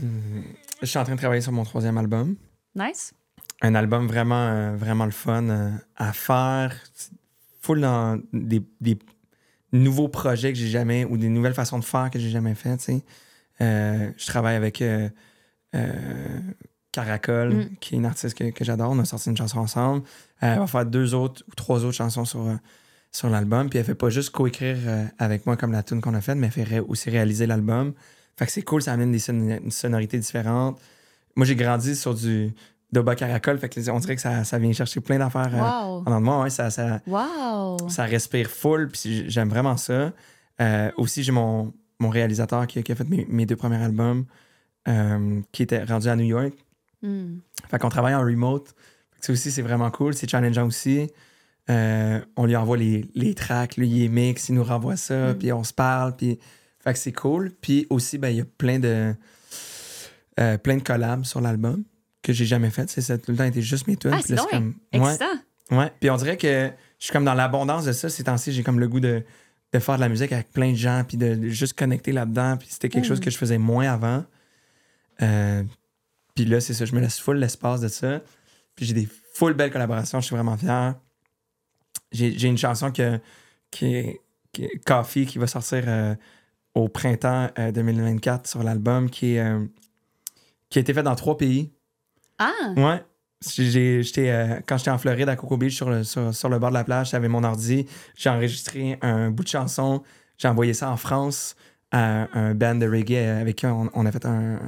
Je 0.82 0.86
suis 0.88 0.98
en 1.00 1.04
train 1.04 1.14
de 1.16 1.20
travailler 1.20 1.42
sur 1.42 1.52
mon 1.52 1.64
troisième 1.64 1.98
album. 1.98 2.36
Nice. 2.76 3.14
Un 3.62 3.76
album 3.76 4.08
vraiment, 4.08 4.48
euh, 4.48 4.76
vraiment 4.76 5.06
le 5.06 5.12
fun 5.12 5.48
euh, 5.50 5.70
à 5.96 6.14
faire. 6.14 6.76
Full 7.62 7.82
dans 7.82 8.20
des, 8.34 8.64
des 8.82 8.98
nouveaux 9.72 10.08
projets 10.08 10.52
que 10.52 10.58
j'ai 10.58 10.68
jamais, 10.70 11.06
ou 11.06 11.18
des 11.18 11.30
nouvelles 11.30 11.54
façons 11.54 11.78
de 11.80 11.84
faire 11.86 12.10
que 12.10 12.18
j'ai 12.20 12.30
jamais 12.32 12.56
fait, 12.56 12.76
tu 12.78 12.84
sais. 12.86 13.02
Euh, 13.62 14.10
je 14.18 14.26
travaille 14.26 14.56
avec 14.56 14.84
Caracol, 16.92 17.54
Mm. 17.54 17.70
qui 17.80 17.96
est 17.96 17.98
une 17.98 18.06
artiste 18.06 18.38
que, 18.38 18.50
que 18.52 18.66
j'adore. 18.66 18.92
On 18.92 19.00
a 19.00 19.06
sorti 19.06 19.30
une 19.30 19.38
chanson 19.38 19.60
ensemble. 19.60 20.04
Elle 20.42 20.60
va 20.60 20.68
faire 20.68 20.86
deux 20.86 21.14
autres 21.14 21.44
ou 21.48 21.56
trois 21.56 21.86
autres 21.86 21.96
chansons 21.96 22.26
sur, 22.26 22.46
sur 23.12 23.30
l'album. 23.30 23.70
Puis 23.70 23.80
elle 23.80 23.86
fait 23.86 23.96
pas 23.96 24.10
juste 24.10 24.32
coécrire 24.32 24.78
euh, 24.88 25.06
avec 25.20 25.46
moi 25.46 25.56
comme 25.56 25.72
la 25.72 25.84
tune 25.84 26.02
qu'on 26.02 26.14
a 26.16 26.22
faite, 26.22 26.38
mais 26.38 26.48
elle 26.48 26.54
fait 26.54 26.64
ré- 26.64 26.80
aussi 26.80 27.10
réaliser 27.10 27.46
l'album. 27.46 27.94
Fait 28.38 28.46
que 28.46 28.52
c'est 28.52 28.64
cool, 28.64 28.82
ça 28.82 28.92
amène 28.94 29.12
des 29.12 29.20
son- 29.20 29.34
une 29.34 29.72
sonorité 29.72 30.18
différentes. 30.18 30.80
Moi, 31.36 31.46
j'ai 31.46 31.56
grandi 31.56 31.96
sur 31.96 32.14
du 32.16 32.52
Doba 32.92 33.16
Caracol, 33.16 33.58
fait 33.58 33.70
que 33.70 33.90
on 33.90 34.00
dirait 34.00 34.16
que 34.16 34.22
ça, 34.22 34.44
ça 34.44 34.58
vient 34.60 34.74
chercher 34.74 35.00
plein 35.00 35.18
d'affaires 35.18 35.52
euh, 35.54 35.60
en 36.12 36.20
de 36.20 36.24
moi. 36.24 36.42
Ouais, 36.44 36.50
ça, 36.50 36.70
ça, 36.70 37.00
Wow. 37.08 37.90
ça 37.90 38.04
respire 38.04 38.50
full, 38.50 38.90
puis 38.90 39.30
j'aime 39.30 39.48
vraiment 39.50 39.78
ça. 39.78 40.12
Euh, 40.60 40.92
aussi, 40.98 41.24
j'ai 41.24 41.32
mon, 41.32 41.74
mon 42.00 42.10
réalisateur 42.10 42.68
qui, 42.68 42.84
qui 42.84 42.92
a 42.92 42.96
fait 42.96 43.08
mes, 43.08 43.26
mes 43.30 43.46
deux 43.46 43.56
premiers 43.56 43.82
albums, 43.82 44.26
euh, 44.88 45.40
qui 45.54 45.64
était 45.64 45.84
rendu 45.84 46.08
à 46.10 46.16
New 46.16 46.26
York. 46.26 46.54
Hmm. 47.02 47.38
Fait 47.70 47.80
qu'on 47.80 47.90
travaille 47.90 48.14
en 48.16 48.22
remote. 48.22 48.68
Fait 49.14 49.20
que 49.22 49.26
ça 49.28 49.34
aussi, 49.34 49.52
c'est 49.52 49.62
vraiment 49.62 49.90
cool. 49.90 50.14
C'est 50.14 50.30
challengeant 50.30 50.66
aussi. 50.68 51.10
On 51.70 52.46
lui 52.46 52.56
envoie 52.58 52.76
les, 52.76 53.10
les 53.16 53.34
tracks, 53.34 53.78
lui, 53.78 53.88
il 53.88 54.04
est 54.04 54.10
mix, 54.10 54.50
il 54.50 54.56
nous 54.56 54.64
renvoie 54.66 54.98
ça, 54.98 55.32
Mm. 55.32 55.38
puis 55.38 55.54
on 55.54 55.64
se 55.64 55.72
parle. 55.74 56.16
Puis... 56.18 56.38
Fait 56.80 56.92
que 56.92 57.00
c'est 57.00 57.14
cool. 57.14 57.52
Puis 57.62 57.88
aussi, 57.90 58.18
ben, 58.18 58.28
il 58.30 58.38
y 58.38 58.42
a 58.42 58.46
plein 58.58 58.80
de, 58.80 59.16
plein 60.36 60.76
de 60.78 60.84
collabs 60.84 61.24
sur 61.24 61.40
l'album 61.40 61.84
que 62.22 62.34
j'ai 62.34 62.46
jamais 62.46 62.70
fait. 62.70 62.90
C'est 62.90 63.02
ça 63.02 63.14
a 63.14 63.18
tout 63.18 63.32
le 63.32 63.38
temps 63.38 63.44
été 63.46 63.62
juste 63.62 63.88
mes 63.88 63.98
tunes. 63.98 64.12
Ah, 64.14 64.20
c'est 64.26 64.36
comme... 64.50 64.76
Ouais. 64.94 65.00
Excitant. 65.00 65.26
Ouais, 65.72 65.92
puis 66.00 66.10
on 66.10 66.18
dirait 66.18 66.38
que 66.38 66.70
je 67.00 67.04
suis 67.06 67.14
comme 67.14 67.26
dans 67.26 67.34
l'abondance 67.34 67.86
de 67.86 67.92
ça. 67.94 68.10
Ces 68.10 68.24
temps-ci, 68.26 68.52
j'ai 68.52 68.62
comme 68.64 68.80
le 68.80 68.88
goût 68.88 69.00
de, 69.00 69.24
de 69.74 69.80
faire 69.80 69.96
de 69.96 70.02
la 70.02 70.10
musique 70.10 70.32
avec 70.34 70.52
plein 70.52 70.72
de 70.72 70.78
gens, 70.78 71.04
puis 71.08 71.18
de, 71.18 71.36
de 71.36 71.48
juste 71.48 71.74
connecter 71.74 72.12
là-dedans. 72.12 72.58
Puis 72.58 72.68
c'était 72.72 72.90
quelque 72.90 73.06
Mm. 73.06 73.08
chose 73.08 73.20
que 73.22 73.30
je 73.32 73.38
faisais 73.38 73.58
moins 73.58 73.88
avant. 73.92 74.26
Euh, 75.22 75.64
puis 76.36 76.46
là, 76.46 76.60
c'est 76.62 76.74
ça, 76.74 76.86
je 76.86 76.94
me 76.94 77.00
laisse 77.00 77.20
full 77.20 77.38
l'espace 77.38 77.80
de 77.82 77.88
ça. 77.88 78.22
Puis 78.76 78.86
j'ai 78.86 78.94
des 78.94 79.08
full 79.34 79.54
belles 79.54 79.72
collaborations, 79.72 80.20
je 80.20 80.26
suis 80.26 80.36
vraiment 80.36 80.58
fier. 80.58 80.96
J'ai 82.12 82.48
une 82.48 82.58
chanson 82.58 82.92
que, 82.92 83.20
qui 83.70 83.96
est, 83.96 84.22
qui 84.52 84.68
Coffee 84.86 85.26
qui 85.26 85.38
va 85.38 85.48
sortir 85.48 85.84
euh, 85.88 86.14
au 86.76 86.90
printemps 86.90 87.50
euh, 87.58 87.72
2024 87.72 88.48
sur 88.48 88.64
l'album, 88.64 89.10
qui 89.10 89.36
est, 89.36 89.40
euh, 89.40 89.66
qui 90.70 90.80
a 90.80 90.82
été 90.82 90.94
fait 90.94 91.04
dans 91.04 91.16
trois 91.16 91.38
pays. 91.38 91.72
Ah! 92.42 92.74
Ouais. 92.78 93.04
J'étais, 93.44 94.30
euh, 94.30 94.60
quand 94.68 94.78
j'étais 94.78 94.92
en 94.92 94.98
Floride, 94.98 95.28
à 95.30 95.36
Coco 95.36 95.58
Beach, 95.58 95.76
sur 95.76 95.90
le, 95.90 96.04
sur, 96.04 96.34
sur 96.34 96.48
le 96.50 96.60
bord 96.60 96.70
de 96.70 96.76
la 96.76 96.84
plage, 96.84 97.10
j'avais 97.10 97.28
mon 97.28 97.44
ordi. 97.44 97.88
J'ai 98.16 98.30
enregistré 98.30 98.98
un 99.02 99.32
bout 99.32 99.44
de 99.44 99.48
chanson. 99.50 100.04
J'ai 100.38 100.48
envoyé 100.48 100.74
ça 100.74 100.90
en 100.92 100.98
France 100.98 101.56
à 101.92 102.28
un 102.38 102.54
band 102.54 102.76
de 102.76 102.88
reggae 102.88 103.18
avec 103.42 103.56
qui 103.58 103.66
on, 103.66 103.90
on 103.94 104.06
a 104.06 104.12
fait 104.12 104.26
un- 104.26 104.60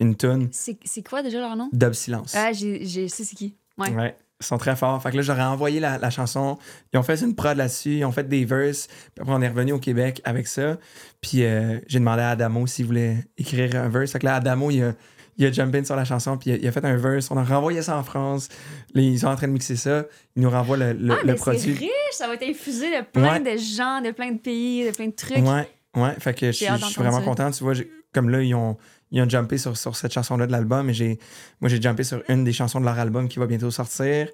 une 0.00 0.16
tune. 0.16 0.48
C'est 0.52 0.78
c'est 0.84 1.06
quoi 1.06 1.22
déjà 1.22 1.40
leur 1.40 1.56
nom? 1.56 1.68
Dub 1.72 1.92
Silence. 1.92 2.34
Ah, 2.36 2.52
j'ai, 2.52 2.84
j'ai, 2.84 3.08
sais 3.08 3.24
c'est 3.24 3.36
qui. 3.36 3.56
Ouais. 3.78 3.90
Ouais. 3.90 4.16
Ils 4.40 4.46
sont 4.46 4.58
très 4.58 4.74
forts. 4.76 5.00
Fait 5.02 5.10
que 5.10 5.16
là, 5.16 5.22
j'aurais 5.22 5.42
envoyé 5.42 5.78
la, 5.80 5.98
la 5.98 6.10
chanson. 6.10 6.58
Ils 6.92 6.98
ont 6.98 7.02
fait 7.02 7.20
une 7.20 7.34
prod 7.34 7.56
là-dessus. 7.56 7.98
Ils 7.98 8.04
ont 8.04 8.12
fait 8.12 8.28
des 8.28 8.44
verses. 8.44 8.86
Puis 8.88 9.22
après, 9.22 9.32
on 9.32 9.40
est 9.40 9.48
revenu 9.48 9.72
au 9.72 9.78
Québec 9.78 10.20
avec 10.24 10.46
ça. 10.48 10.76
Puis 11.20 11.44
euh, 11.44 11.78
j'ai 11.86 11.98
demandé 12.00 12.22
à 12.22 12.30
Adamo 12.30 12.66
s'il 12.66 12.86
voulait 12.86 13.24
écrire 13.38 13.76
un 13.76 13.88
verse. 13.88 14.10
Fait 14.12 14.18
que 14.18 14.26
là, 14.26 14.36
Adamo, 14.36 14.70
il 14.70 14.82
a, 14.82 14.92
il 15.36 15.46
a 15.46 15.52
jumpé 15.52 15.78
in 15.78 15.84
sur 15.84 15.96
la 15.96 16.04
chanson. 16.04 16.36
Puis 16.38 16.50
il 16.50 16.52
a, 16.54 16.56
il 16.56 16.66
a 16.68 16.72
fait 16.72 16.84
un 16.84 16.96
verse. 16.96 17.30
On 17.30 17.36
a 17.36 17.44
renvoyé 17.44 17.82
ça 17.82 17.96
en 17.98 18.02
France. 18.04 18.48
Ils 18.94 19.18
sont 19.18 19.26
en 19.26 19.36
train 19.36 19.48
de 19.48 19.52
mixer 19.52 19.76
ça. 19.76 20.04
Ils 20.36 20.42
nous 20.42 20.50
renvoient 20.50 20.76
le, 20.76 20.92
le, 20.92 21.12
ah, 21.14 21.16
le 21.22 21.26
mais 21.26 21.32
c'est 21.32 21.42
produit. 21.42 21.72
riche! 21.72 21.90
Ça 22.12 22.26
va 22.28 22.34
être 22.34 22.48
infusé 22.48 22.90
de 22.90 23.04
plein 23.04 23.42
Ouais. 23.42 23.54
de 23.54 23.58
gens, 23.58 24.00
de 24.00 24.10
plein 24.12 24.32
de 24.32 24.38
pays, 24.38 24.84
de 24.86 24.90
plein 24.90 25.06
de 25.06 25.12
trucs. 25.12 25.36
Ouais, 25.38 25.68
ouais. 25.96 26.14
Fait 26.20 26.34
que 26.34 26.46
je 26.46 26.52
suis 26.52 26.66
je 26.66 27.00
vraiment 27.00 27.20
content. 27.22 27.50
Tu 27.50 27.64
vois, 27.64 27.74
comme 28.12 28.28
là, 28.30 28.40
ils 28.42 28.54
ont, 28.54 28.76
ils 29.10 29.20
ont 29.22 29.28
jumpé 29.28 29.58
sur, 29.58 29.76
sur 29.76 29.96
cette 29.96 30.12
chanson-là 30.12 30.46
de 30.46 30.52
l'album. 30.52 30.88
Et 30.90 30.94
j'ai, 30.94 31.18
moi, 31.60 31.68
j'ai 31.68 31.80
jumpé 31.82 32.04
sur 32.04 32.22
une 32.28 32.44
des 32.44 32.52
chansons 32.52 32.80
de 32.80 32.84
leur 32.84 32.98
album 32.98 33.28
qui 33.28 33.38
va 33.38 33.46
bientôt 33.46 33.70
sortir. 33.70 34.28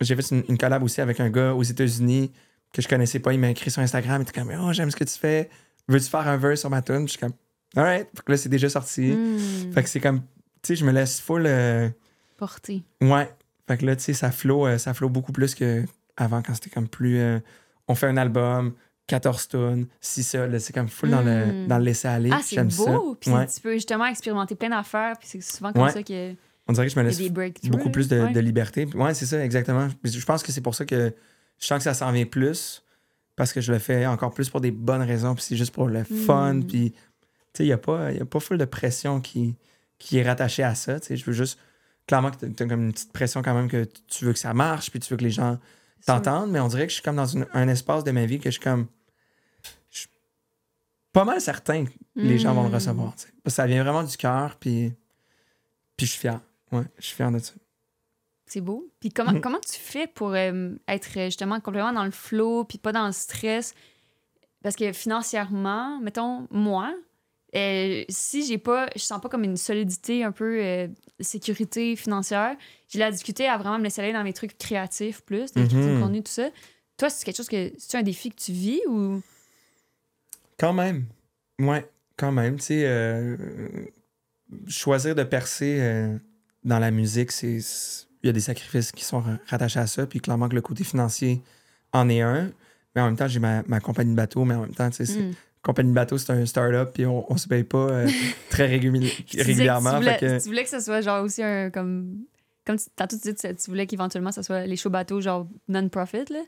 J'ai 0.00 0.16
fait 0.16 0.30
une, 0.34 0.42
une 0.48 0.58
collab 0.58 0.82
aussi 0.82 1.00
avec 1.00 1.20
un 1.20 1.30
gars 1.30 1.54
aux 1.54 1.62
États-Unis 1.62 2.32
que 2.72 2.82
je 2.82 2.88
connaissais 2.88 3.18
pas. 3.20 3.32
Il 3.32 3.38
m'a 3.38 3.50
écrit 3.50 3.70
sur 3.70 3.80
Instagram. 3.82 4.22
Il 4.22 4.28
était 4.28 4.40
comme, 4.40 4.52
oh, 4.60 4.72
j'aime 4.72 4.90
ce 4.90 4.96
que 4.96 5.04
tu 5.04 5.18
fais. 5.18 5.48
Veux-tu 5.86 6.06
faire 6.08 6.26
un 6.26 6.36
verse 6.36 6.60
sur 6.60 6.70
ma 6.70 6.82
tune? 6.82 7.02
Je 7.06 7.12
suis 7.12 7.20
comme, 7.20 7.32
alright. 7.76 8.08
Fait 8.14 8.22
que 8.24 8.32
là, 8.32 8.36
c'est 8.38 8.48
déjà 8.48 8.68
sorti. 8.68 9.12
Hmm. 9.12 9.72
Fait 9.72 9.82
que 9.82 9.88
c'est 9.88 10.00
comme, 10.00 10.20
tu 10.20 10.24
sais, 10.68 10.76
je 10.76 10.84
me 10.84 10.92
laisse 10.92 11.20
full. 11.20 11.44
euh, 11.46 11.88
Porté. 12.36 12.82
Ouais. 13.00 13.30
Fait 13.68 13.78
que 13.78 13.86
là, 13.86 13.96
tu 13.96 14.02
sais, 14.02 14.12
ça 14.12 14.30
flow, 14.30 14.66
euh, 14.66 14.78
ça 14.78 14.92
flow 14.94 15.08
beaucoup 15.08 15.32
plus 15.32 15.54
que 15.54 15.84
avant 16.16 16.42
quand 16.42 16.54
c'était 16.54 16.70
comme 16.70 16.88
plus. 16.88 17.18
euh, 17.18 17.38
on 17.88 17.94
fait 17.94 18.06
un 18.06 18.16
album, 18.16 18.72
14 19.06 19.48
tonnes, 19.48 19.86
si 20.00 20.22
ça, 20.22 20.46
là, 20.46 20.58
c'est 20.58 20.72
comme 20.72 20.88
full 20.88 21.10
dans 21.10 21.22
le, 21.22 21.64
Mm. 21.64 21.66
dans 21.68 21.78
le 21.78 21.84
laisser-aller. 21.84 22.30
Ah, 22.32 22.40
c'est 22.42 22.62
beau! 22.76 23.14
Puis 23.20 23.30
Ouais. 23.30 23.46
tu 23.46 23.60
peux 23.60 23.74
justement 23.74 24.06
expérimenter 24.06 24.54
plein 24.54 24.70
d'affaires, 24.70 25.16
puis 25.18 25.28
c'est 25.30 25.42
souvent 25.42 25.72
comme 25.72 25.82
Ouais. 25.82 25.90
ça 25.92 26.00
y 26.00 26.36
On 26.66 26.72
dirait 26.72 26.86
que 26.86 26.92
je 26.94 26.98
me 26.98 27.04
laisse 27.04 27.20
beaucoup 27.68 27.90
plus 27.90 28.08
de, 28.08 28.20
Ouais. 28.22 28.32
de 28.32 28.40
liberté. 28.40 28.88
Ouais, 28.94 29.12
c'est 29.12 29.26
ça, 29.26 29.44
exactement. 29.44 29.88
Je 30.02 30.24
pense 30.24 30.42
que 30.42 30.50
c'est 30.50 30.62
pour 30.62 30.74
ça 30.74 30.86
que 30.86 31.12
je 31.60 31.66
sens 31.66 31.76
que 31.78 31.84
ça 31.84 31.92
s'en 31.94 32.10
vient 32.10 32.24
plus, 32.24 32.82
parce 33.36 33.52
que 33.52 33.60
je 33.60 33.70
le 33.70 33.78
fais 33.78 34.06
encore 34.06 34.32
plus 34.32 34.48
pour 34.48 34.62
des 34.62 34.70
bonnes 34.70 35.02
raisons, 35.02 35.34
puis 35.34 35.44
c'est 35.46 35.56
juste 35.56 35.74
pour 35.74 35.88
le 35.88 36.04
fun, 36.04 36.54
Mm. 36.54 36.64
puis 36.66 36.94
il 37.60 37.66
n'y 37.66 37.72
a 37.72 37.78
pas, 37.78 38.12
y 38.12 38.20
a 38.20 38.24
pas 38.24 38.40
full 38.40 38.58
de 38.58 38.64
pression 38.64 39.20
qui, 39.20 39.54
qui 39.98 40.18
est 40.18 40.22
rattachée 40.22 40.62
à 40.62 40.74
ça. 40.74 40.98
Tu 41.00 41.06
sais, 41.08 41.16
je 41.16 41.24
veux 41.24 41.32
juste. 41.32 41.58
Clairement 42.06 42.30
que 42.30 42.44
tu 42.44 42.62
as 42.62 42.66
comme 42.66 42.82
une 42.84 42.92
petite 42.92 43.12
pression 43.14 43.40
quand 43.42 43.54
même 43.54 43.70
que 43.70 43.84
tu 44.08 44.26
veux 44.26 44.34
que 44.34 44.38
ça 44.38 44.52
marche, 44.52 44.90
puis 44.90 45.00
tu 45.00 45.08
veux 45.10 45.16
que 45.16 45.24
les 45.24 45.30
gens 45.30 45.58
t'entendre, 46.04 46.48
mais 46.52 46.60
on 46.60 46.68
dirait 46.68 46.82
que 46.86 46.90
je 46.90 46.96
suis 46.96 47.02
comme 47.02 47.16
dans 47.16 47.24
une- 47.24 47.46
un 47.54 47.66
espace 47.68 48.04
de 48.04 48.10
ma 48.10 48.26
vie 48.26 48.38
que 48.38 48.50
je 48.50 48.56
suis 48.56 48.60
comme. 48.62 48.88
Je 49.90 50.00
suis 50.00 50.08
pas 51.12 51.24
mal 51.24 51.40
certain 51.40 51.86
que 51.86 51.90
les 52.14 52.38
gens 52.38 52.52
vont 52.52 52.64
le 52.64 52.68
Mm. 52.68 52.74
recevoir. 52.74 53.14
ça 53.46 53.66
vient 53.66 53.82
vraiment 53.82 54.02
du 54.02 54.16
cœur, 54.18 54.56
puis. 54.56 54.92
Puis 55.96 56.04
je 56.06 56.10
suis 56.12 56.20
fier. 56.20 56.40
Ouais, 56.72 56.82
je 56.98 57.06
suis 57.06 57.16
fier 57.16 57.30
de 57.30 57.38
ça. 57.38 57.52
C'est 58.46 58.60
beau. 58.60 58.90
Puis 59.00 59.08
comment, 59.08 59.32
Mhm. 59.32 59.40
comment 59.40 59.60
tu 59.60 59.80
fais 59.80 60.06
pour 60.06 60.32
euh, 60.34 60.74
être 60.86 61.08
euh, 61.18 61.24
justement 61.26 61.58
complètement 61.60 61.92
dans 61.94 62.04
le 62.04 62.10
flow, 62.10 62.64
puis 62.64 62.76
pas 62.76 62.92
dans 62.92 63.06
le 63.06 63.12
stress? 63.12 63.74
Parce 64.62 64.76
que 64.76 64.92
financièrement, 64.92 65.98
mettons, 66.00 66.46
moi, 66.50 66.94
euh, 67.56 68.04
si 68.08 68.44
j'ai 68.46 68.58
pas, 68.58 68.88
je 68.96 69.00
sens 69.02 69.20
pas 69.20 69.28
comme 69.28 69.44
une 69.44 69.56
solidité, 69.56 70.24
un 70.24 70.32
peu 70.32 70.58
euh, 70.60 70.88
sécurité 71.20 71.94
financière, 71.96 72.56
j'ai 72.88 72.98
la 72.98 73.10
difficulté 73.10 73.46
à 73.48 73.56
vraiment 73.58 73.78
me 73.78 73.84
laisser 73.84 74.00
aller 74.02 74.12
dans 74.12 74.24
mes 74.24 74.32
trucs 74.32 74.56
créatifs 74.58 75.20
plus, 75.22 75.52
des 75.52 75.66
créations 75.68 75.94
de 75.94 76.00
contenu, 76.00 76.22
tout 76.22 76.32
ça. 76.32 76.48
Toi, 76.96 77.10
c'est 77.10 77.24
quelque 77.24 77.36
chose 77.36 77.48
que. 77.48 77.72
C'est 77.78 77.98
un 77.98 78.02
défi 78.02 78.30
que 78.30 78.36
tu 78.40 78.52
vis 78.52 78.80
ou? 78.88 79.20
Quand 80.58 80.72
même. 80.72 81.06
Ouais, 81.58 81.88
quand 82.16 82.30
même. 82.32 82.56
Tu 82.56 82.66
sais, 82.66 82.82
euh, 82.86 83.36
choisir 84.68 85.14
de 85.14 85.22
percer 85.24 85.78
dans 86.62 86.78
la 86.78 86.90
musique, 86.90 87.32
c'est. 87.32 87.58
Il 88.22 88.26
y 88.28 88.30
a 88.30 88.32
des 88.32 88.40
sacrifices 88.40 88.90
qui 88.90 89.04
sont 89.04 89.20
ra- 89.20 89.38
rattachés 89.48 89.80
à 89.80 89.86
ça, 89.86 90.06
puis 90.06 90.18
clairement 90.20 90.48
que 90.48 90.54
le 90.54 90.62
côté 90.62 90.82
financier 90.82 91.42
en 91.92 92.08
est 92.08 92.22
un. 92.22 92.50
Mais 92.94 93.02
en 93.02 93.06
même 93.06 93.16
temps, 93.16 93.28
j'ai 93.28 93.40
ma, 93.40 93.62
ma 93.66 93.80
compagnie 93.80 94.12
de 94.12 94.16
bateau, 94.16 94.44
mais 94.44 94.54
en 94.54 94.62
même 94.62 94.74
temps, 94.74 94.88
tu 94.88 94.96
sais, 94.96 95.06
c'est- 95.06 95.20
Hmm. 95.20 95.32
Compagnie 95.64 95.90
de 95.90 95.94
bateau, 95.94 96.18
c'est 96.18 96.30
un 96.32 96.46
start-up, 96.46 96.90
puis 96.94 97.06
on, 97.06 97.30
on 97.32 97.36
se 97.36 97.48
paye 97.48 97.64
pas 97.64 97.78
euh, 97.90 98.08
très 98.50 98.66
régulièrement. 98.66 99.90
Tu 99.90 99.96
voulais, 99.96 100.18
fait 100.18 100.26
que- 100.26 100.42
tu 100.42 100.48
voulais 100.48 100.64
que 100.64 100.70
ce 100.70 100.80
soit 100.80 101.00
genre 101.00 101.24
aussi 101.24 101.42
un. 101.42 101.70
Comme, 101.70 102.18
comme 102.66 102.76
tu, 102.76 102.84
tantôt, 102.96 103.16
tu 103.16 103.32
disais 103.32 103.54
que 103.54 103.60
tu 103.60 103.70
voulais 103.70 103.86
qu'éventuellement, 103.86 104.32
ça 104.32 104.42
soit 104.42 104.66
les 104.66 104.76
shows 104.76 104.90
bateaux 104.90 105.20
genre 105.20 105.46
non-profit, 105.68 106.24
là? 106.30 106.40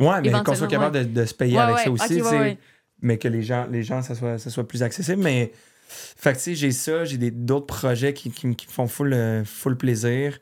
ouais, 0.00 0.20
mais 0.22 0.32
qu'on 0.44 0.54
soit 0.54 0.66
capable 0.68 0.98
de, 0.98 1.04
de 1.20 1.24
se 1.24 1.32
payer 1.34 1.56
Ouais, 1.56 1.62
avec 1.62 1.76
ouais, 1.76 1.84
ça 1.84 1.90
aussi, 1.90 2.04
ok, 2.04 2.10
tu 2.18 2.22
ouais, 2.22 2.30
sais, 2.30 2.38
ouais. 2.38 2.58
mais 3.00 3.18
que 3.18 3.28
les 3.28 3.42
gens, 3.42 3.66
les 3.70 3.82
gens 3.82 4.02
ça, 4.02 4.14
soit, 4.14 4.38
ça 4.38 4.50
soit 4.50 4.66
plus 4.68 4.82
accessible. 4.82 5.22
Mais, 5.22 5.52
fait 5.88 6.32
que 6.32 6.36
tu 6.38 6.42
sais, 6.44 6.54
j'ai 6.54 6.72
ça, 6.72 7.04
j'ai 7.04 7.16
d'autres 7.30 7.66
projets 7.66 8.12
qui, 8.12 8.30
qui, 8.30 8.46
me- 8.48 8.54
qui 8.54 8.66
me 8.66 8.72
font 8.72 8.86
full, 8.88 9.12
euh, 9.14 9.44
full 9.44 9.76
plaisir. 9.78 10.38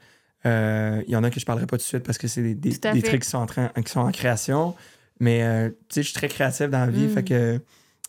Euh, 0.46 1.02
Il 1.06 1.12
y 1.12 1.16
en 1.16 1.22
a 1.24 1.30
que 1.30 1.38
je 1.38 1.46
parlerai 1.46 1.66
pas 1.66 1.76
tout 1.76 1.82
de 1.82 1.86
suite 1.86 2.02
parce 2.02 2.18
que 2.18 2.26
c'est 2.28 2.42
des, 2.42 2.54
des, 2.54 2.70
Tout 2.76 3.00
trucs 3.02 3.22
qui 3.22 3.28
sont, 3.28 3.38
en 3.38 3.46
train, 3.46 3.68
qui 3.68 3.90
sont 3.90 4.00
en 4.00 4.10
création. 4.10 4.74
Mais 5.20 5.42
euh, 5.44 5.68
tu 5.68 5.76
sais, 5.90 6.02
je 6.02 6.08
suis 6.08 6.14
très 6.14 6.28
créatif 6.28 6.68
dans 6.70 6.80
la 6.80 6.90
vie, 6.90 7.06
Mm. 7.06 7.10
fait 7.10 7.22
que 7.22 7.60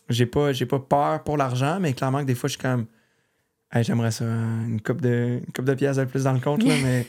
j'ai 0.08 0.26
pas, 0.26 0.52
j'ai 0.52 0.66
pas 0.66 0.78
peur 0.80 1.22
pour 1.24 1.36
l'argent, 1.36 1.78
mais 1.80 1.92
clairement 1.92 2.20
que 2.20 2.26
des 2.26 2.34
fois, 2.34 2.48
je 2.48 2.52
suis 2.52 2.62
comme, 2.62 2.86
Hey, 3.72 3.82
j'aimerais 3.82 4.12
ça, 4.12 4.24
une 4.24 4.80
coupe 4.80 5.00
de, 5.00 5.40
une 5.44 5.52
coupe 5.52 5.64
de 5.64 5.74
pièces 5.74 5.96
de 5.96 6.04
plus 6.04 6.24
dans 6.24 6.32
le 6.32 6.40
compte, 6.40 6.62
là, 6.64 6.74
mais, 6.82 7.06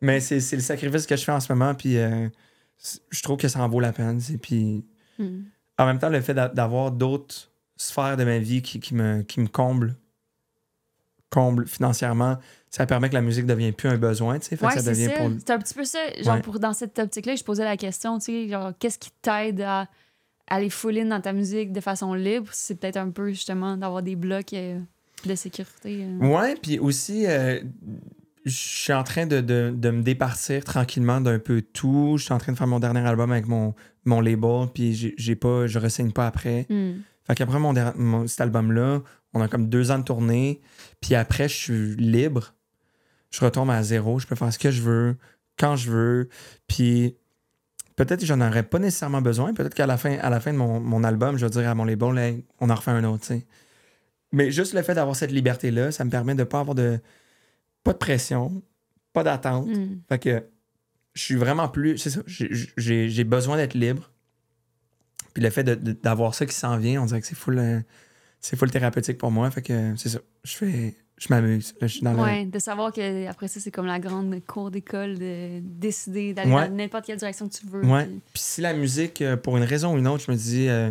mais 0.00 0.20
c'est 0.20 0.40
c'est 0.40 0.56
le 0.56 0.62
sacrifice 0.62 1.06
que 1.06 1.16
je 1.16 1.24
fais 1.24 1.32
en 1.32 1.40
ce 1.40 1.52
moment, 1.52 1.74
puis 1.74 1.98
euh, 1.98 2.28
je 3.10 3.22
trouve 3.22 3.36
que 3.38 3.48
ça 3.48 3.60
en 3.60 3.68
vaut 3.68 3.80
la 3.80 3.92
peine. 3.92 4.20
c'est- 4.20 4.38
Puis 4.38 4.84
Hmm. 5.18 5.42
en 5.78 5.86
même 5.86 5.98
temps, 5.98 6.08
le 6.08 6.20
fait 6.20 6.32
d'a- 6.34 6.48
d'avoir 6.48 6.92
d'autres 6.92 7.50
sphères 7.76 8.16
de 8.16 8.24
ma 8.24 8.38
vie 8.38 8.62
qui, 8.62 8.78
qui 8.80 8.94
me, 8.94 9.22
qui 9.22 9.40
me 9.40 9.48
comblent, 9.48 9.96
comblent 11.30 11.66
financièrement, 11.66 12.38
ça 12.70 12.86
permet 12.86 13.08
que 13.08 13.14
la 13.14 13.20
musique 13.20 13.44
ne 13.44 13.48
devienne 13.50 13.72
plus 13.74 13.88
un 13.88 13.98
besoin, 13.98 14.38
tu 14.38 14.46
sais, 14.48 14.56
fait 14.56 14.66
que 14.66 14.72
Ouais, 14.72 14.78
ça 14.80 14.90
devient 14.90 15.06
ça. 15.06 15.12
pour... 15.12 15.30
C'est 15.38 15.50
un 15.50 15.58
petit 15.58 15.74
peu 15.74 15.84
ça. 15.84 15.98
Genre, 16.22 16.34
Ouais. 16.36 16.42
pour, 16.42 16.58
dans 16.58 16.72
cette 16.72 16.98
optique-là, 16.98 17.36
je 17.36 17.44
posais 17.44 17.64
la 17.64 17.76
question, 17.76 18.18
tu 18.18 18.24
sais, 18.26 18.48
genre, 18.48 18.72
qu'est-ce 18.78 18.98
qui 18.98 19.10
t'aide 19.22 19.60
à 19.60 19.88
aller 20.50 20.68
full 20.70 20.98
in 20.98 21.06
dans 21.06 21.20
ta 21.20 21.32
musique 21.32 21.72
de 21.72 21.80
façon 21.80 22.12
libre? 22.14 22.48
C'est 22.52 22.78
peut-être 22.78 22.96
un 22.98 23.10
peu, 23.10 23.28
justement, 23.30 23.76
d'avoir 23.76 24.02
des 24.02 24.16
blocs 24.16 24.52
euh, 24.52 24.78
de 25.26 25.34
sécurité. 25.34 26.04
euh. 26.04 26.18
Ouais, 26.26 26.54
puis 26.60 26.78
aussi, 26.78 27.26
euh, 27.26 27.60
je 28.44 28.50
suis 28.56 28.92
en 28.92 29.04
train 29.04 29.26
de, 29.26 29.40
de- 29.40 29.72
de 29.74 29.90
me 29.90 30.02
départir 30.02 30.64
tranquillement 30.64 31.20
d'un 31.20 31.38
peu 31.38 31.62
tout. 31.62 32.14
Je 32.18 32.24
suis 32.24 32.32
en 32.32 32.38
train 32.38 32.52
de 32.52 32.58
faire 32.58 32.66
mon 32.66 32.80
dernier 32.80 33.00
album 33.00 33.30
avec 33.32 33.46
mon, 33.46 33.74
mon 34.04 34.20
label, 34.20 34.66
puis 34.74 34.94
j'ai- 35.16 35.36
pas, 35.36 35.66
je 35.66 35.78
ressigne 35.78 36.10
pas 36.12 36.26
après. 36.26 36.66
Hmm. 36.68 37.00
Fait 37.26 37.34
qu'après 37.34 37.58
mon, 37.58 37.74
mon- 37.96 38.26
cet 38.26 38.40
album-là, 38.40 39.02
on 39.34 39.40
a 39.40 39.46
comme 39.48 39.68
deux 39.68 39.90
ans 39.90 39.98
de 39.98 40.04
tournée, 40.04 40.60
puis 41.00 41.14
après, 41.14 41.48
je 41.48 41.54
suis 41.54 41.96
libre. 41.96 42.54
Je 43.30 43.44
retombe 43.44 43.70
à 43.70 43.82
zéro, 43.84 44.18
je 44.18 44.26
peux 44.26 44.34
faire 44.34 44.52
ce 44.52 44.58
que 44.58 44.72
je 44.72 44.82
veux, 44.82 45.16
quand 45.56 45.76
je 45.76 45.90
veux, 45.90 46.28
puis 46.66 47.14
peut-être 48.04 48.20
que 48.20 48.26
j'en 48.26 48.40
aurais 48.40 48.62
pas 48.62 48.78
nécessairement 48.78 49.20
besoin. 49.20 49.52
Peut-être 49.52 49.74
qu'à 49.74 49.86
la 49.86 49.98
fin, 49.98 50.16
à 50.18 50.30
la 50.30 50.40
fin 50.40 50.52
de 50.54 50.58
mon, 50.58 50.80
mon 50.80 51.04
album, 51.04 51.36
je 51.36 51.44
vais 51.44 51.50
dire 51.50 51.68
à 51.68 51.74
mon 51.74 51.84
label, 51.84 52.16
Hey, 52.16 52.44
on 52.58 52.70
en 52.70 52.74
refait 52.74 52.92
un 52.92 53.04
autre. 53.04 53.26
Mais 54.32 54.50
juste 54.50 54.72
le 54.72 54.82
fait 54.82 54.94
d'avoir 54.94 55.16
cette 55.16 55.32
liberté-là, 55.32 55.92
ça 55.92 56.04
me 56.04 56.10
permet 56.10 56.34
de 56.34 56.44
pas 56.44 56.60
avoir 56.60 56.74
de. 56.74 56.98
pas 57.84 57.92
de 57.92 57.98
pression, 57.98 58.62
pas 59.12 59.22
d'attente. 59.22 59.66
Hmm. 59.68 59.98
Fait 60.08 60.18
que 60.18 60.42
je 61.12 61.22
suis 61.22 61.34
vraiment 61.34 61.68
plus. 61.68 61.98
C'est 61.98 62.10
ça, 62.10 62.20
j'ai- 62.26 63.24
besoin 63.24 63.56
d'être 63.58 63.74
libre. 63.74 64.10
Puis 65.34 65.42
le 65.42 65.50
fait 65.50 65.62
d'avoir 65.64 66.34
ça 66.34 66.46
qui 66.46 66.54
s'en 66.54 66.78
vient, 66.78 67.02
on 67.02 67.06
dirait 67.06 67.20
que 67.20 67.26
c'est 67.26 67.36
full, 67.36 67.58
euh, 67.58 67.80
c'est 68.40 68.56
full 68.56 68.70
thérapeutique 68.70 69.18
pour 69.18 69.30
moi. 69.30 69.50
Fait 69.50 69.62
que 69.62 69.94
c'est 69.96 70.08
ça. 70.08 70.20
Je 70.44 70.56
fais. 70.56 70.94
Je 71.20 71.26
m'amuse. 71.28 71.74
Là, 71.80 71.86
je 71.86 71.92
suis 71.92 72.02
dans 72.02 72.14
le- 72.14 72.18
Ouais, 72.20 72.46
de 72.46 72.58
savoir 72.58 72.92
que 72.92 73.26
après 73.28 73.46
ça, 73.46 73.60
c'est 73.60 73.70
comme 73.70 73.84
la 73.86 73.98
grande 74.00 74.34
cour 74.46 74.70
d'école 74.70 75.18
de 75.18 75.60
décider 75.60 76.32
d'aller 76.32 76.50
Ouais. 76.52 76.68
dans 76.68 76.74
n'importe 76.74 77.04
quelle 77.04 77.18
direction 77.18 77.46
que 77.48 77.54
tu 77.54 77.66
veux. 77.66 77.84
Ouais. 77.84 78.06
puis- 78.06 78.20
Puis 78.32 78.42
si 78.42 78.60
la 78.62 78.72
musique, 78.72 79.20
euh, 79.20 79.36
pour 79.36 79.56
une 79.58 79.62
raison 79.64 79.94
ou 79.94 79.98
une 79.98 80.08
autre, 80.08 80.24
je 80.26 80.32
me 80.32 80.36
dis, 80.36 80.66
euh, 80.68 80.90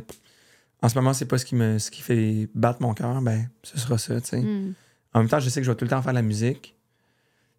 en 0.83 0.87
ce 0.87 0.95
moment, 0.95 1.13
c'est 1.13 1.25
pas 1.25 1.39
ce 1.39 1.45
qui, 1.45 1.55
me, 1.55 1.79
ce 1.79 1.89
qui 1.89 2.01
fait 2.03 2.47
battre 2.53 2.79
mon 2.81 2.93
cœur, 2.93 3.19
ben, 3.23 3.49
ce 3.63 3.77
sera 3.79 3.97
ça, 3.97 4.21
tu 4.21 4.27
sais. 4.27 4.39
Hmm. 4.41 4.73
En 5.15 5.19
même 5.19 5.29
temps, 5.29 5.39
je 5.39 5.49
sais 5.49 5.59
que 5.61 5.65
je 5.65 5.71
vais 5.71 5.75
tout 5.75 5.83
le 5.85 5.89
temps 5.89 6.01
faire 6.03 6.11
de 6.13 6.17
la 6.17 6.21
musique. 6.21 6.75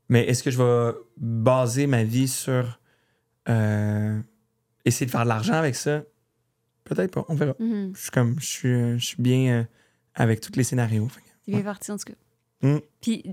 Mais 0.08 0.24
est-ce 0.28 0.42
que 0.44 0.50
je 0.52 0.58
vais 0.62 0.96
baser 1.16 1.86
ma 1.88 2.04
vie 2.04 2.28
sur 2.28 2.78
euh, 3.48 4.20
essayer 4.84 5.06
de 5.06 5.10
faire 5.10 5.24
de 5.24 5.28
l'argent 5.28 5.54
avec 5.54 5.74
ça? 5.74 6.02
Peut-être 6.84 7.12
pas, 7.12 7.24
on 7.28 7.34
verra. 7.34 7.54
Mhm. 7.58 7.92
Je 7.96 8.00
suis 8.00 8.10
comme 8.10 8.36
je 8.40 8.46
suis, 8.46 8.98
je 8.98 9.04
suis 9.04 9.20
bien 9.22 9.66
avec 10.14 10.40
tous 10.40 10.52
les 10.56 10.62
scénarios. 10.64 11.08
Fait 11.08 11.20
C'est 11.44 11.50
bien 11.52 11.58
Ouais. 11.58 11.64
parti, 11.64 11.90
en 11.90 11.96
tout 11.96 12.04
cas. 12.04 12.18
Hmm. 12.62 12.78
Puis, 13.00 13.24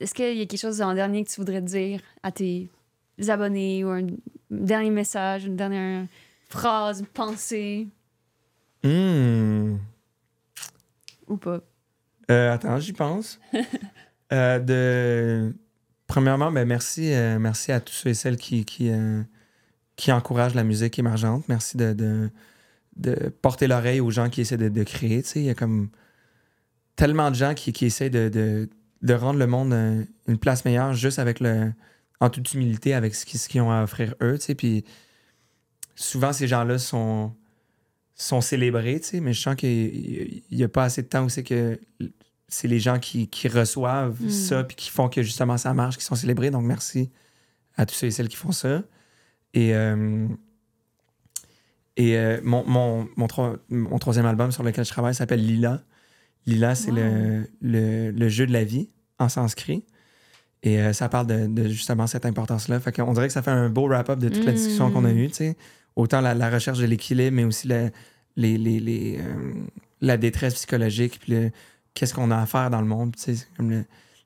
est-ce 0.00 0.14
qu'il 0.14 0.36
y 0.36 0.42
a 0.42 0.46
quelque 0.46 0.60
chose 0.60 0.82
en 0.82 0.94
dernier 0.94 1.24
que 1.24 1.30
tu 1.30 1.40
voudrais 1.40 1.62
dire 1.62 2.00
à 2.22 2.30
tes 2.30 2.68
abonnés 3.28 3.84
ou 3.84 3.88
un 3.88 4.06
dernier 4.50 4.90
message, 4.90 5.44
une 5.44 5.56
dernière 5.56 6.06
phrase, 6.48 7.00
une 7.00 7.06
pensée? 7.06 7.88
Hmm. 8.82 9.76
ou 11.28 11.36
pas? 11.36 11.60
Euh, 12.30 12.52
attends, 12.52 12.78
j'y 12.78 12.92
pense. 12.92 13.40
Euh, 14.32 14.60
de... 14.60 15.52
Premièrement, 16.06 16.52
ben, 16.52 16.64
merci, 16.64 17.12
euh, 17.12 17.40
merci 17.40 17.72
à 17.72 17.80
tous 17.80 17.92
ceux 17.92 18.10
et 18.10 18.14
celles 18.14 18.36
qui, 18.36 18.64
qui, 18.64 18.88
qui 19.96 20.12
encouragent 20.12 20.54
la 20.54 20.62
musique 20.62 21.00
émergente. 21.00 21.48
Merci 21.48 21.76
de, 21.76 21.92
de, 21.94 22.30
de 22.94 23.28
porter 23.42 23.66
l'oreille 23.66 23.98
aux 23.98 24.12
gens 24.12 24.30
qui 24.30 24.42
essaient 24.42 24.56
de, 24.56 24.68
de 24.68 24.84
créer. 24.84 25.24
Tu 25.24 25.28
sais, 25.28 25.40
Il 25.40 25.46
y 25.46 25.50
a 25.50 25.56
comme 25.56 25.90
tellement 27.00 27.30
de 27.30 27.36
gens 27.36 27.54
qui, 27.54 27.72
qui 27.72 27.86
essaient 27.86 28.10
de, 28.10 28.28
de, 28.28 28.68
de 29.02 29.14
rendre 29.14 29.38
le 29.38 29.46
monde 29.46 29.72
euh, 29.72 30.04
une 30.28 30.38
place 30.38 30.64
meilleure 30.64 30.92
juste 30.94 31.18
avec 31.18 31.40
le, 31.40 31.72
en 32.20 32.28
toute 32.30 32.52
humilité 32.54 32.94
avec 32.94 33.14
ce 33.14 33.24
qu'ils 33.48 33.60
ont 33.62 33.70
à 33.72 33.82
offrir 33.82 34.14
eux. 34.22 34.36
tu 34.38 34.44
sais. 34.46 34.54
Puis 34.54 34.84
souvent, 35.94 36.32
ces 36.32 36.46
gens-là 36.46 36.78
sont, 36.78 37.32
sont 38.14 38.40
célébrés, 38.40 39.00
tu 39.00 39.06
sais, 39.08 39.20
mais 39.20 39.32
je 39.32 39.40
sens 39.40 39.56
qu'il 39.56 40.42
n'y 40.50 40.62
a 40.62 40.68
pas 40.68 40.84
assez 40.84 41.02
de 41.02 41.08
temps 41.08 41.24
où 41.24 41.28
c'est 41.28 41.42
que 41.42 41.80
c'est 42.48 42.68
les 42.68 42.80
gens 42.80 42.98
qui, 42.98 43.28
qui 43.28 43.48
reçoivent 43.48 44.20
Mm. 44.20 44.30
ça 44.30 44.64
puis 44.64 44.76
qui 44.76 44.90
font 44.90 45.08
que 45.08 45.22
justement 45.22 45.56
ça 45.56 45.72
marche, 45.72 45.96
qui 45.96 46.04
sont 46.04 46.16
célébrés. 46.16 46.50
Donc 46.50 46.64
merci 46.64 47.10
à 47.76 47.86
tous 47.86 47.94
ceux 47.94 48.08
et 48.08 48.10
celles 48.10 48.28
qui 48.28 48.36
font 48.36 48.52
ça. 48.52 48.82
Et, 49.54 49.74
euh, 49.74 50.26
et 51.96 52.16
euh, 52.18 52.40
mon, 52.42 52.64
mon, 52.66 53.08
mon, 53.16 53.26
tro- 53.26 53.56
mon 53.68 53.98
troisième 53.98 54.26
album 54.26 54.52
sur 54.52 54.62
lequel 54.62 54.84
je 54.84 54.90
travaille 54.90 55.14
s'appelle 55.14 55.44
Lila. 55.46 55.82
Lila, 56.46 56.74
c'est 56.74 56.90
Wow. 56.90 56.96
le, 56.96 57.46
le, 57.60 58.10
le 58.10 58.28
jeu 58.28 58.46
de 58.46 58.52
la 58.52 58.64
vie 58.64 58.88
en 59.18 59.28
sanskrit. 59.28 59.84
Et 60.62 60.78
euh, 60.80 60.92
ça 60.92 61.08
parle 61.08 61.26
de, 61.26 61.46
de 61.46 61.68
justement 61.68 62.06
cette 62.06 62.26
importance-là. 62.26 62.80
Fait 62.80 62.92
qu'on 62.92 63.12
dirait 63.12 63.28
que 63.28 63.32
ça 63.32 63.42
fait 63.42 63.50
un 63.50 63.68
beau 63.70 63.86
wrap-up 63.88 64.18
de 64.18 64.28
toute 64.28 64.44
la 64.44 64.52
Mm. 64.52 64.56
discussion 64.56 64.90
qu'on 64.90 65.04
a 65.04 65.12
eue, 65.12 65.28
tu 65.28 65.34
sais. 65.34 65.56
Autant 65.96 66.20
la, 66.20 66.34
la 66.34 66.50
recherche 66.50 66.78
de 66.78 66.86
l'équilibre, 66.86 67.34
mais 67.36 67.44
aussi 67.44 67.66
la, 67.68 67.90
les, 68.36 68.58
les, 68.58 68.78
les, 68.80 69.18
euh, 69.18 69.52
la 70.00 70.16
détresse 70.16 70.54
psychologique, 70.54 71.18
puis 71.20 71.34
qu'est-ce 71.94 72.14
qu'on 72.14 72.30
a 72.30 72.38
à 72.38 72.46
faire 72.46 72.70
dans 72.70 72.80
le 72.80 72.86
monde. 72.86 73.16
tu 73.16 73.22
sais, 73.22 73.34
c'est 73.36 73.48
comme 73.56 73.70
le, 73.70 73.84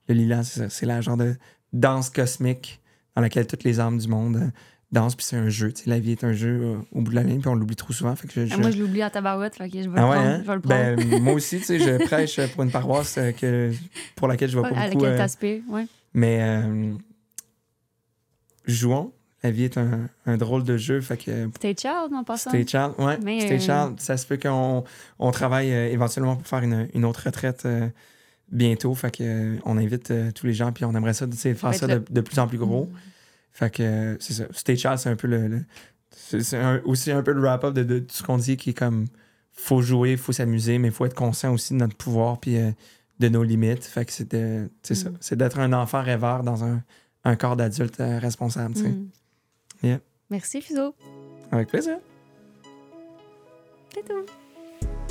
le 0.08 0.42
ça. 0.42 0.68
C'est 0.68 0.86
la 0.86 1.00
genre 1.00 1.16
de 1.16 1.34
danse 1.72 2.10
cosmique 2.10 2.80
dans 3.16 3.22
laquelle 3.22 3.46
toutes 3.46 3.64
les 3.64 3.80
âmes 3.80 3.98
du 3.98 4.08
monde 4.08 4.52
dansent, 4.92 5.16
puis 5.16 5.24
c'est 5.26 5.36
un 5.36 5.48
jeu. 5.48 5.72
La 5.86 5.98
vie 5.98 6.12
est 6.12 6.22
un 6.24 6.32
jeu 6.32 6.60
euh, 6.62 6.76
au 6.92 7.00
bout 7.00 7.10
de 7.10 7.16
la 7.16 7.22
ligne, 7.24 7.40
puis 7.40 7.48
on 7.48 7.54
l'oublie 7.54 7.74
trop 7.76 7.92
souvent. 7.92 8.14
Fait 8.14 8.28
que 8.28 8.46
je- 8.46 8.52
Ah, 8.52 8.56
je- 8.56 8.60
Moi, 8.60 8.70
je 8.70 8.78
l'oublie 8.78 9.02
en 9.04 9.10
tabarouette, 9.10 9.56
fait 9.56 9.68
que 9.68 9.82
je 9.82 9.88
vais 9.88 9.98
ah 9.98 10.02
le 10.02 10.08
ouais, 10.08 10.14
prendre. 10.16 10.28
hein? 10.30 10.40
Je 10.42 10.46
vais 10.46 10.54
le 10.54 10.60
prendre. 10.60 10.96
Ben, 11.10 11.20
moi 11.22 11.32
aussi, 11.34 11.58
tu 11.58 11.64
sais, 11.64 11.78
je 11.80 12.04
prêche 12.04 12.40
pour 12.52 12.62
une 12.62 12.70
paroisse 12.70 13.16
euh, 13.18 13.32
que, 13.32 13.72
pour 14.14 14.28
laquelle 14.28 14.50
je 14.50 14.56
vais 14.56 14.62
pas 14.62 14.68
à 14.68 14.88
beaucoup. 14.88 15.02
laquelle 15.04 15.14
euh, 15.14 15.18
t'aspires, 15.18 15.62
ouais. 15.68 15.86
mais 16.14 16.40
jouons. 18.66 19.12
La 19.42 19.50
vie 19.50 19.64
est 19.64 19.76
un, 19.76 20.08
un 20.24 20.36
drôle 20.38 20.64
de 20.64 20.78
jeu. 20.78 21.00
Fait 21.02 21.18
que 21.18 21.50
Stay 21.56 21.74
child 21.78 22.14
en 22.14 22.24
passant. 22.24 22.48
Stay 22.48 22.66
Child, 22.66 22.92
ouais, 22.98 23.18
Mais, 23.22 23.40
Stay 23.40 23.60
Child, 23.60 23.96
ça 24.00 24.16
se 24.16 24.26
peut 24.26 24.38
qu'on 24.38 24.84
on 25.18 25.30
travaille 25.32 25.70
éventuellement 25.70 26.36
pour 26.36 26.46
faire 26.46 26.60
une, 26.62 26.88
une 26.94 27.04
autre 27.04 27.24
retraite 27.26 27.68
bientôt. 28.50 28.94
Fait 28.94 29.14
que 29.14 29.56
on 29.66 29.76
invite 29.76 30.12
tous 30.34 30.46
les 30.46 30.54
gens, 30.54 30.72
puis 30.72 30.86
on 30.86 30.94
aimerait 30.94 31.12
ça, 31.12 31.26
faire 31.30 31.74
ça 31.74 31.86
de, 31.86 32.02
de 32.08 32.20
plus 32.22 32.38
en 32.38 32.46
plus 32.48 32.56
gros. 32.56 32.90
Fait 33.54 33.70
que 33.70 34.16
c'est 34.20 34.34
ça. 34.34 34.44
Stay 34.50 34.76
Child, 34.76 34.98
c'est 34.98 35.08
un 35.08 35.16
peu 35.16 35.28
le. 35.28 35.48
le- 35.48 35.64
c'est 36.10 36.80
aussi 36.84 37.10
un 37.12 37.22
peu 37.22 37.32
le 37.32 37.40
wrap-up 37.40 37.72
de, 37.74 37.82
de 37.82 37.98
tout 38.00 38.14
ce 38.14 38.22
qu'on 38.22 38.36
dit 38.36 38.56
qui 38.56 38.70
est 38.70 38.74
comme 38.78 39.06
faut 39.52 39.80
jouer, 39.82 40.16
faut 40.16 40.32
s'amuser, 40.32 40.78
mais 40.78 40.90
faut 40.90 41.06
être 41.06 41.14
conscient 41.14 41.52
aussi 41.52 41.72
de 41.74 41.78
notre 41.78 41.96
pouvoir 41.96 42.38
puis 42.40 42.56
euh, 42.58 42.70
de 43.20 43.28
nos 43.28 43.42
limites. 43.44 43.84
Fait 43.84 44.04
que 44.04 44.12
c'est 44.12 44.94
ça. 44.94 45.10
Mm. 45.10 45.16
C'est 45.20 45.36
d'être 45.36 45.58
un 45.58 45.72
enfant 45.72 46.02
rêveur 46.02 46.42
dans 46.42 46.64
un, 46.64 46.82
un 47.24 47.36
corps 47.36 47.54
d'adulte 47.56 48.00
euh, 48.00 48.18
responsable, 48.18 48.74
tu 48.74 48.82
sais. 48.82 48.88
Mm. 48.88 49.08
Yeah. 49.82 50.00
Merci, 50.30 50.60
Fiso. 50.60 50.94
Avec 51.52 51.68
plaisir. 51.68 51.98
C'est 53.94 54.02
tout. 54.08 54.24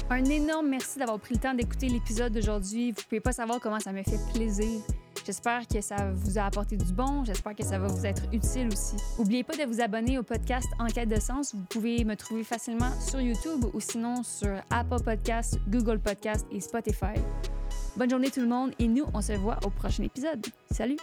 Un 0.09 0.25
énorme 0.25 0.67
merci 0.69 0.99
d'avoir 0.99 1.19
pris 1.19 1.35
le 1.35 1.39
temps 1.39 1.53
d'écouter 1.53 1.87
l'épisode 1.87 2.33
d'aujourd'hui. 2.33 2.91
Vous 2.91 3.01
pouvez 3.07 3.21
pas 3.21 3.31
savoir 3.31 3.59
comment 3.61 3.79
ça 3.79 3.93
me 3.93 4.03
fait 4.03 4.19
plaisir. 4.33 4.81
J'espère 5.25 5.67
que 5.67 5.81
ça 5.81 6.11
vous 6.13 6.37
a 6.37 6.43
apporté 6.43 6.75
du 6.75 6.91
bon. 6.91 7.23
J'espère 7.23 7.55
que 7.55 7.63
ça 7.63 7.79
va 7.79 7.87
vous 7.87 8.05
être 8.05 8.23
utile 8.33 8.67
aussi. 8.67 8.95
N'oubliez 9.17 9.43
pas 9.43 9.55
de 9.55 9.63
vous 9.63 9.81
abonner 9.81 10.17
au 10.17 10.23
podcast 10.23 10.67
Enquête 10.79 11.09
de 11.09 11.19
sens. 11.19 11.55
Vous 11.55 11.63
pouvez 11.69 12.03
me 12.03 12.15
trouver 12.15 12.43
facilement 12.43 12.91
sur 12.99 13.21
YouTube 13.21 13.65
ou 13.73 13.79
sinon 13.79 14.23
sur 14.23 14.55
Apple 14.69 15.01
Podcasts, 15.03 15.57
Google 15.69 15.99
Podcasts 15.99 16.45
et 16.51 16.59
Spotify. 16.59 17.15
Bonne 17.95 18.09
journée 18.09 18.31
tout 18.31 18.41
le 18.41 18.47
monde 18.47 18.71
et 18.79 18.87
nous, 18.87 19.05
on 19.13 19.21
se 19.21 19.33
voit 19.33 19.59
au 19.65 19.69
prochain 19.69 20.03
épisode. 20.03 20.45
Salut! 20.71 20.97